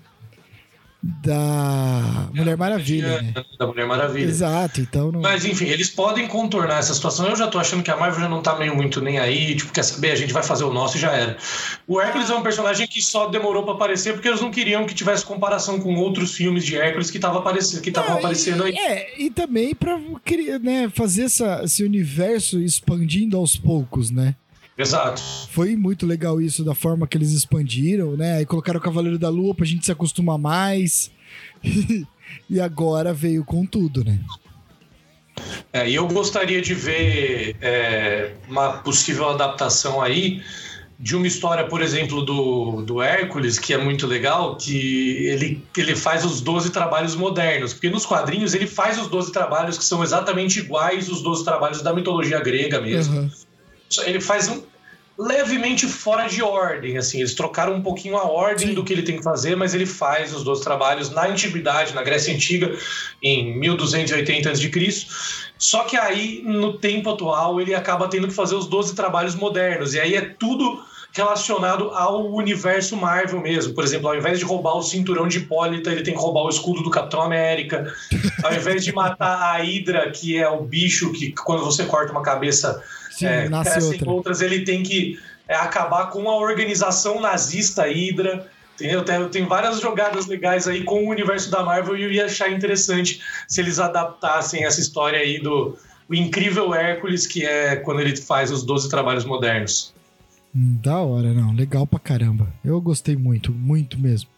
da 1.24 2.30
Mulher 2.34 2.58
Maravilha. 2.58 3.22
Né? 3.22 3.34
Da 3.60 3.68
Mulher 3.68 3.86
Maravilha. 3.86 4.28
Exato, 4.28 4.82
então. 4.82 5.12
Não... 5.12 5.22
Mas 5.22 5.46
enfim, 5.46 5.66
eles 5.66 5.90
podem 5.90 6.28
contornar 6.28 6.80
essa 6.80 6.94
situação. 6.96 7.28
Eu 7.28 7.36
já 7.36 7.48
tô 7.48 7.60
achando 7.60 7.84
que 7.84 7.92
a 7.92 7.96
Marvel 7.96 8.22
já 8.22 8.30
não 8.30 8.42
tá 8.42 8.56
meio 8.56 8.76
muito 8.76 9.00
nem 9.02 9.20
aí. 9.20 9.56
Tipo, 9.56 9.72
quer 9.72 9.84
saber? 9.84 10.12
A 10.12 10.16
gente 10.16 10.34
vai 10.34 10.42
fazer 10.42 10.64
o 10.64 10.74
nosso 10.74 10.98
e 10.98 11.00
já 11.00 11.12
era. 11.12 11.38
O 11.88 12.02
Hércules 12.02 12.30
é 12.30 12.36
um 12.36 12.42
personagem 12.42 12.88
que 12.88 13.02
só 13.02 13.28
demorou 13.28 13.64
para 13.64 13.74
aparecer 13.74 14.14
porque 14.14 14.28
eles 14.28 14.42
não 14.42 14.50
queriam 14.50 14.86
que 14.86 14.96
tivesse 14.96 15.24
comparação 15.24 15.80
com 15.80 15.94
outros 15.96 16.34
filmes 16.34 16.66
de 16.66 16.76
Hércules 16.76 17.12
que 17.12 17.18
estavam 17.18 17.40
aparecendo, 17.40 17.82
que 17.82 17.90
estavam 17.90 18.18
aparecendo 18.18 18.64
aí. 18.64 18.76
É, 18.76 19.22
e 19.22 19.30
também 19.30 19.76
pra 19.76 20.00
né, 20.62 20.90
fazer 20.90 21.24
essa, 21.24 21.62
esse 21.64 21.84
universo 21.84 22.60
expandindo 22.60 23.38
aos 23.38 23.56
poucos, 23.56 24.10
né? 24.10 24.36
Exato. 24.78 25.22
Foi 25.52 25.76
muito 25.76 26.06
legal 26.06 26.42
isso, 26.42 26.64
da 26.64 26.76
forma 26.76 27.08
que 27.08 27.18
eles 27.18 27.32
expandiram, 27.32 28.18
né? 28.18 28.38
Aí 28.38 28.46
colocaram 28.46 28.80
o 28.80 28.84
Cavaleiro 28.84 29.18
da 29.18 29.30
Lua 29.30 29.56
pra 29.56 29.66
gente 29.66 29.86
se 29.86 29.92
acostumar 29.92 30.38
mais. 30.38 31.12
e 32.50 32.60
agora 32.60 33.14
veio 33.14 33.46
com 33.46 33.66
tudo, 33.66 34.04
né? 34.04 34.20
É, 35.72 35.90
e 35.90 35.96
eu 35.96 36.08
gostaria 36.08 36.62
de 36.62 36.74
ver 36.74 37.56
é, 37.62 38.34
uma 38.50 38.78
possível 38.78 39.30
adaptação 39.30 40.02
aí 40.02 40.42
de 40.98 41.16
uma 41.16 41.28
história, 41.28 41.68
por 41.68 41.82
exemplo, 41.82 42.22
do, 42.22 42.82
do 42.82 43.02
Hércules, 43.02 43.60
que 43.60 43.74
é 43.74 43.78
muito 43.78 44.08
legal, 44.08 44.56
que 44.56 45.26
ele, 45.28 45.62
ele 45.76 45.96
faz 45.96 46.24
os 46.24 46.40
12 46.40 46.70
trabalhos 46.72 47.16
modernos. 47.16 47.74
Porque 47.74 47.90
nos 47.90 48.06
quadrinhos 48.06 48.54
ele 48.54 48.66
faz 48.66 48.98
os 48.98 49.08
12 49.08 49.32
trabalhos 49.32 49.78
que 49.78 49.84
são 49.84 50.02
exatamente 50.04 50.60
iguais 50.60 51.10
os 51.10 51.22
12 51.22 51.44
trabalhos 51.44 51.82
da 51.82 51.94
mitologia 51.94 52.40
grega 52.40 52.80
mesmo. 52.80 53.20
Uhum 53.20 53.45
ele 54.06 54.20
faz 54.20 54.48
um 54.48 54.64
levemente 55.18 55.88
fora 55.88 56.28
de 56.28 56.44
ordem, 56.44 56.98
assim, 56.98 57.20
eles 57.20 57.34
trocaram 57.34 57.74
um 57.74 57.82
pouquinho 57.82 58.18
a 58.18 58.26
ordem 58.26 58.70
Sim. 58.70 58.74
do 58.74 58.84
que 58.84 58.92
ele 58.92 59.02
tem 59.02 59.16
que 59.16 59.24
fazer, 59.24 59.56
mas 59.56 59.74
ele 59.74 59.86
faz 59.86 60.34
os 60.34 60.44
dois 60.44 60.60
trabalhos 60.60 61.10
na 61.10 61.26
antiguidade, 61.28 61.94
na 61.94 62.04
Grécia 62.04 62.34
Antiga, 62.34 62.76
em 63.24 63.58
1280 63.58 64.50
a.C., 64.50 65.08
só 65.58 65.86
que 65.86 65.96
aí, 65.96 66.42
no 66.44 66.78
tempo 66.78 67.10
atual, 67.10 67.62
ele 67.62 67.74
acaba 67.74 68.10
tendo 68.10 68.28
que 68.28 68.34
fazer 68.34 68.56
os 68.56 68.68
12 68.68 68.94
trabalhos 68.94 69.36
modernos, 69.36 69.94
e 69.94 70.00
aí 70.02 70.16
é 70.16 70.22
tudo 70.22 70.84
relacionado 71.14 71.92
ao 71.92 72.30
universo 72.30 72.98
Marvel 72.98 73.40
mesmo. 73.40 73.74
Por 73.74 73.86
exemplo, 73.86 74.10
ao 74.10 74.18
invés 74.18 74.38
de 74.38 74.44
roubar 74.44 74.76
o 74.76 74.84
cinturão 74.84 75.30
de 75.30 75.38
Hipólita, 75.38 75.90
ele 75.90 76.04
tem 76.04 76.14
que 76.14 76.20
roubar 76.20 76.42
o 76.42 76.50
escudo 76.50 76.84
do 76.84 76.90
Capitão 76.90 77.22
América. 77.22 77.86
Ao 78.44 78.54
invés 78.54 78.84
de 78.84 78.92
matar 78.92 79.38
a 79.42 79.58
Hydra, 79.60 80.12
que 80.12 80.38
é 80.38 80.50
o 80.50 80.62
bicho 80.62 81.14
que 81.14 81.32
quando 81.32 81.64
você 81.64 81.86
corta 81.86 82.12
uma 82.12 82.22
cabeça 82.22 82.84
Sim, 83.18 83.26
é, 83.26 83.50
nasce 83.50 83.84
outra. 83.84 84.10
outras, 84.10 84.42
ele 84.42 84.64
tem 84.64 84.84
que 84.84 85.20
é, 85.48 85.56
acabar 85.56 86.10
com 86.10 86.30
a 86.30 86.36
organização 86.36 87.20
nazista 87.20 87.84
Hydra. 87.84 88.50
Entendeu? 88.76 89.04
Tem, 89.06 89.30
tem 89.30 89.46
várias 89.46 89.80
jogadas 89.80 90.26
legais 90.26 90.68
aí 90.68 90.84
com 90.84 91.06
o 91.06 91.10
universo 91.10 91.50
da 91.50 91.64
Marvel 91.64 91.98
e 91.98 92.04
eu 92.04 92.12
ia 92.12 92.26
achar 92.26 92.52
interessante 92.52 93.22
se 93.48 93.62
eles 93.62 93.80
adaptassem 93.80 94.66
essa 94.66 94.82
história 94.82 95.18
aí 95.20 95.40
do 95.40 95.78
o 96.08 96.14
incrível 96.14 96.74
Hércules, 96.74 97.26
que 97.26 97.46
é 97.46 97.76
quando 97.78 98.00
ele 98.00 98.16
faz 98.16 98.52
os 98.52 98.64
12 98.64 98.90
trabalhos 98.90 99.26
modernos. 99.26 99.94
Hum, 100.56 100.78
da 100.82 101.00
hora, 101.00 101.34
não. 101.34 101.54
Legal 101.54 101.86
pra 101.88 102.00
caramba. 102.00 102.48
Eu 102.64 102.80
gostei 102.80 103.16
muito, 103.16 103.52
muito 103.52 104.00
mesmo. 104.00 104.30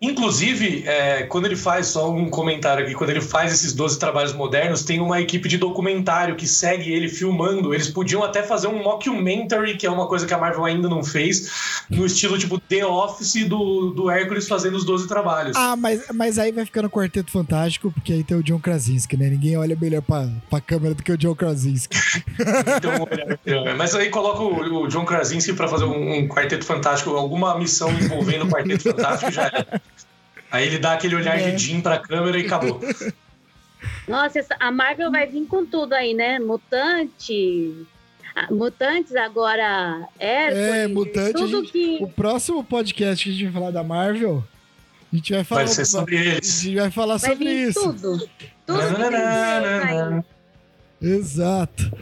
Inclusive, 0.00 0.84
é, 0.86 1.24
quando 1.24 1.46
ele 1.46 1.56
faz, 1.56 1.88
só 1.88 2.12
um 2.12 2.30
comentário 2.30 2.84
aqui, 2.84 2.94
quando 2.94 3.10
ele 3.10 3.20
faz 3.20 3.52
esses 3.52 3.72
12 3.72 3.98
trabalhos 3.98 4.32
modernos, 4.32 4.84
tem 4.84 5.00
uma 5.00 5.20
equipe 5.20 5.48
de 5.48 5.58
documentário 5.58 6.36
que 6.36 6.46
segue 6.46 6.92
ele 6.92 7.08
filmando. 7.08 7.74
Eles 7.74 7.88
podiam 7.88 8.22
até 8.22 8.44
fazer 8.44 8.68
um 8.68 8.80
mockumentary, 8.80 9.76
que 9.76 9.84
é 9.84 9.90
uma 9.90 10.06
coisa 10.06 10.24
que 10.24 10.32
a 10.32 10.38
Marvel 10.38 10.64
ainda 10.64 10.88
não 10.88 11.02
fez, 11.02 11.82
no 11.90 12.06
estilo 12.06 12.38
tipo 12.38 12.60
The 12.60 12.86
Office 12.86 13.44
do, 13.48 13.90
do 13.90 14.08
Hércules 14.08 14.46
fazendo 14.46 14.76
os 14.76 14.84
12 14.84 15.08
trabalhos. 15.08 15.56
Ah, 15.56 15.74
mas, 15.74 16.04
mas 16.14 16.38
aí 16.38 16.52
vai 16.52 16.64
ficando 16.64 16.88
Quarteto 16.88 17.32
Fantástico, 17.32 17.90
porque 17.90 18.12
aí 18.12 18.22
tem 18.22 18.36
o 18.36 18.42
John 18.42 18.60
Krasinski, 18.60 19.16
né? 19.16 19.28
Ninguém 19.28 19.56
olha 19.56 19.76
melhor 19.80 20.02
pra, 20.02 20.28
pra 20.48 20.60
câmera 20.60 20.94
do 20.94 21.02
que 21.02 21.10
o 21.10 21.18
John 21.18 21.34
Krasinski. 21.34 21.98
então, 22.78 23.74
mas 23.76 23.96
aí 23.96 24.10
coloca 24.10 24.42
o, 24.42 24.84
o 24.84 24.86
John 24.86 25.04
Krasinski 25.04 25.54
pra 25.54 25.66
fazer 25.66 25.86
um, 25.86 26.18
um 26.18 26.28
Quarteto 26.28 26.64
Fantástico, 26.64 27.10
alguma 27.16 27.58
missão 27.58 27.90
envolvendo 27.90 28.44
o 28.44 28.48
Quarteto 28.48 28.84
Fantástico 28.84 29.32
já 29.32 29.46
era. 29.46 29.87
Aí 30.50 30.66
ele 30.66 30.78
dá 30.78 30.94
aquele 30.94 31.14
olhar 31.14 31.38
é. 31.38 31.50
de 31.50 31.58
Jim 31.58 31.80
pra 31.80 31.98
câmera 31.98 32.38
e 32.38 32.46
acabou. 32.46 32.80
Nossa, 34.08 34.44
a 34.58 34.72
Marvel 34.72 35.10
vai 35.10 35.26
vir 35.26 35.46
com 35.46 35.64
tudo 35.64 35.92
aí, 35.92 36.14
né? 36.14 36.38
Mutante. 36.38 37.86
Mutantes 38.50 39.16
agora 39.16 40.08
Hércules, 40.18 40.64
é, 40.64 40.86
mutante. 40.86 41.32
Tudo 41.32 41.60
gente, 41.60 41.72
que... 41.72 41.98
O 42.00 42.08
próximo 42.08 42.62
podcast 42.62 43.24
que 43.24 43.30
a 43.30 43.32
gente 43.32 43.44
vai 43.44 43.52
falar 43.52 43.70
da 43.72 43.82
Marvel, 43.82 44.44
a 45.12 45.16
gente 45.16 45.32
vai 45.32 45.44
falar. 45.44 45.64
Vai 45.64 45.74
ser 45.74 45.84
sobre 45.84 46.16
eles. 46.16 46.60
A 46.60 46.64
gente 46.64 46.76
vai 46.76 46.90
falar 46.90 47.16
vai 47.16 47.30
sobre 47.30 47.52
isso. 47.52 47.80
Tudo. 47.80 48.28
Tudo 48.66 48.80
Exato. 51.00 51.92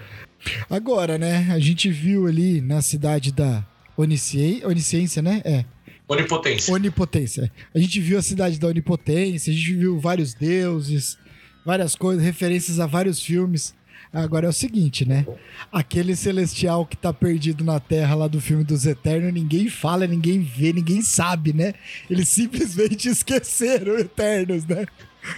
Agora, 0.69 1.19
né? 1.19 1.49
A 1.53 1.59
gente 1.59 1.91
viu 1.91 2.27
ali 2.27 2.61
na 2.61 2.83
cidade 2.83 3.33
da 3.33 3.65
Onisciência, 3.97 4.69
Onisciência 4.69 5.23
né? 5.23 5.41
É. 5.45 5.65
Onipotência. 6.09 6.73
Onipotência. 6.73 7.53
A 7.75 7.79
gente 7.79 8.01
viu 8.01 8.19
a 8.19 8.23
cidade 8.23 8.59
da 8.59 8.69
Onipotência, 8.69 9.53
a 9.53 9.57
gente 9.57 9.75
viu 9.75 9.99
vários 9.99 10.35
deuses, 10.35 11.19
várias 11.65 11.97
coisas, 11.97 12.25
referências 12.25 12.79
a 12.79 12.87
vários 12.87 13.21
filmes. 13.21 13.75
Agora 14.13 14.47
é 14.47 14.49
o 14.49 14.53
seguinte, 14.53 15.07
né? 15.07 15.27
Aquele 15.71 16.15
celestial 16.15 16.87
que 16.87 16.97
tá 16.97 17.13
perdido 17.13 17.65
na 17.65 17.81
Terra 17.81 18.15
lá 18.15 18.29
do 18.29 18.41
filme 18.41 18.63
dos 18.63 18.87
Eternos, 18.87 19.35
ninguém 19.35 19.69
fala, 19.69 20.07
ninguém 20.07 20.41
vê, 20.41 20.73
ninguém 20.73 21.03
sabe, 21.03 21.53
né? 21.53 21.75
Eles 22.09 22.29
simplesmente 22.29 23.09
esqueceram 23.11 23.99
Eternos, 23.99 24.65
né? 24.65 24.87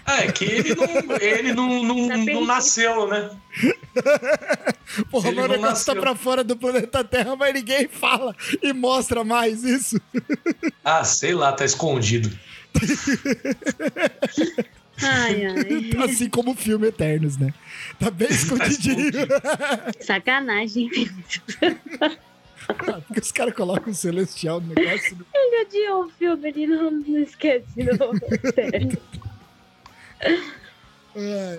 Ah, 0.04 0.24
é 0.24 0.32
que 0.32 0.44
ele 0.44 0.74
não, 0.74 0.86
ele 1.20 1.52
não, 1.52 1.82
não, 1.82 2.08
tá 2.08 2.16
não 2.16 2.44
nasceu, 2.44 3.06
né? 3.08 3.30
Porra, 5.10 5.32
meu 5.32 5.48
negócio 5.48 5.86
tá 5.86 6.00
pra 6.00 6.14
fora 6.14 6.42
do 6.42 6.56
planeta 6.56 7.04
Terra, 7.04 7.36
mas 7.36 7.54
ninguém 7.54 7.88
fala 7.88 8.34
e 8.62 8.72
mostra 8.72 9.24
mais 9.24 9.64
isso. 9.64 10.00
Ah, 10.84 11.04
sei 11.04 11.34
lá, 11.34 11.52
tá 11.52 11.64
escondido. 11.64 12.30
Ai, 15.00 15.46
ai. 15.46 16.04
Assim 16.04 16.28
como 16.28 16.50
o 16.50 16.56
filme 16.56 16.88
Eternos, 16.88 17.36
né? 17.36 17.54
Tá 18.00 18.10
bem 18.10 18.26
tá 18.26 18.34
escondidinho. 18.34 19.12
Sacanagem. 20.00 20.90
Ah, 22.68 23.00
porque 23.06 23.20
os 23.20 23.32
caras 23.32 23.54
colocam 23.54 23.92
o 23.92 23.94
celestial 23.94 24.60
no 24.60 24.74
negócio. 24.74 25.16
Né? 25.16 25.24
Ele 25.34 25.62
odiou 25.62 26.04
o 26.04 26.10
filme, 26.10 26.48
ele 26.48 26.66
não, 26.66 26.90
não 26.90 27.18
esquece. 27.20 27.64
Não. 27.76 28.12
right. 30.24 31.58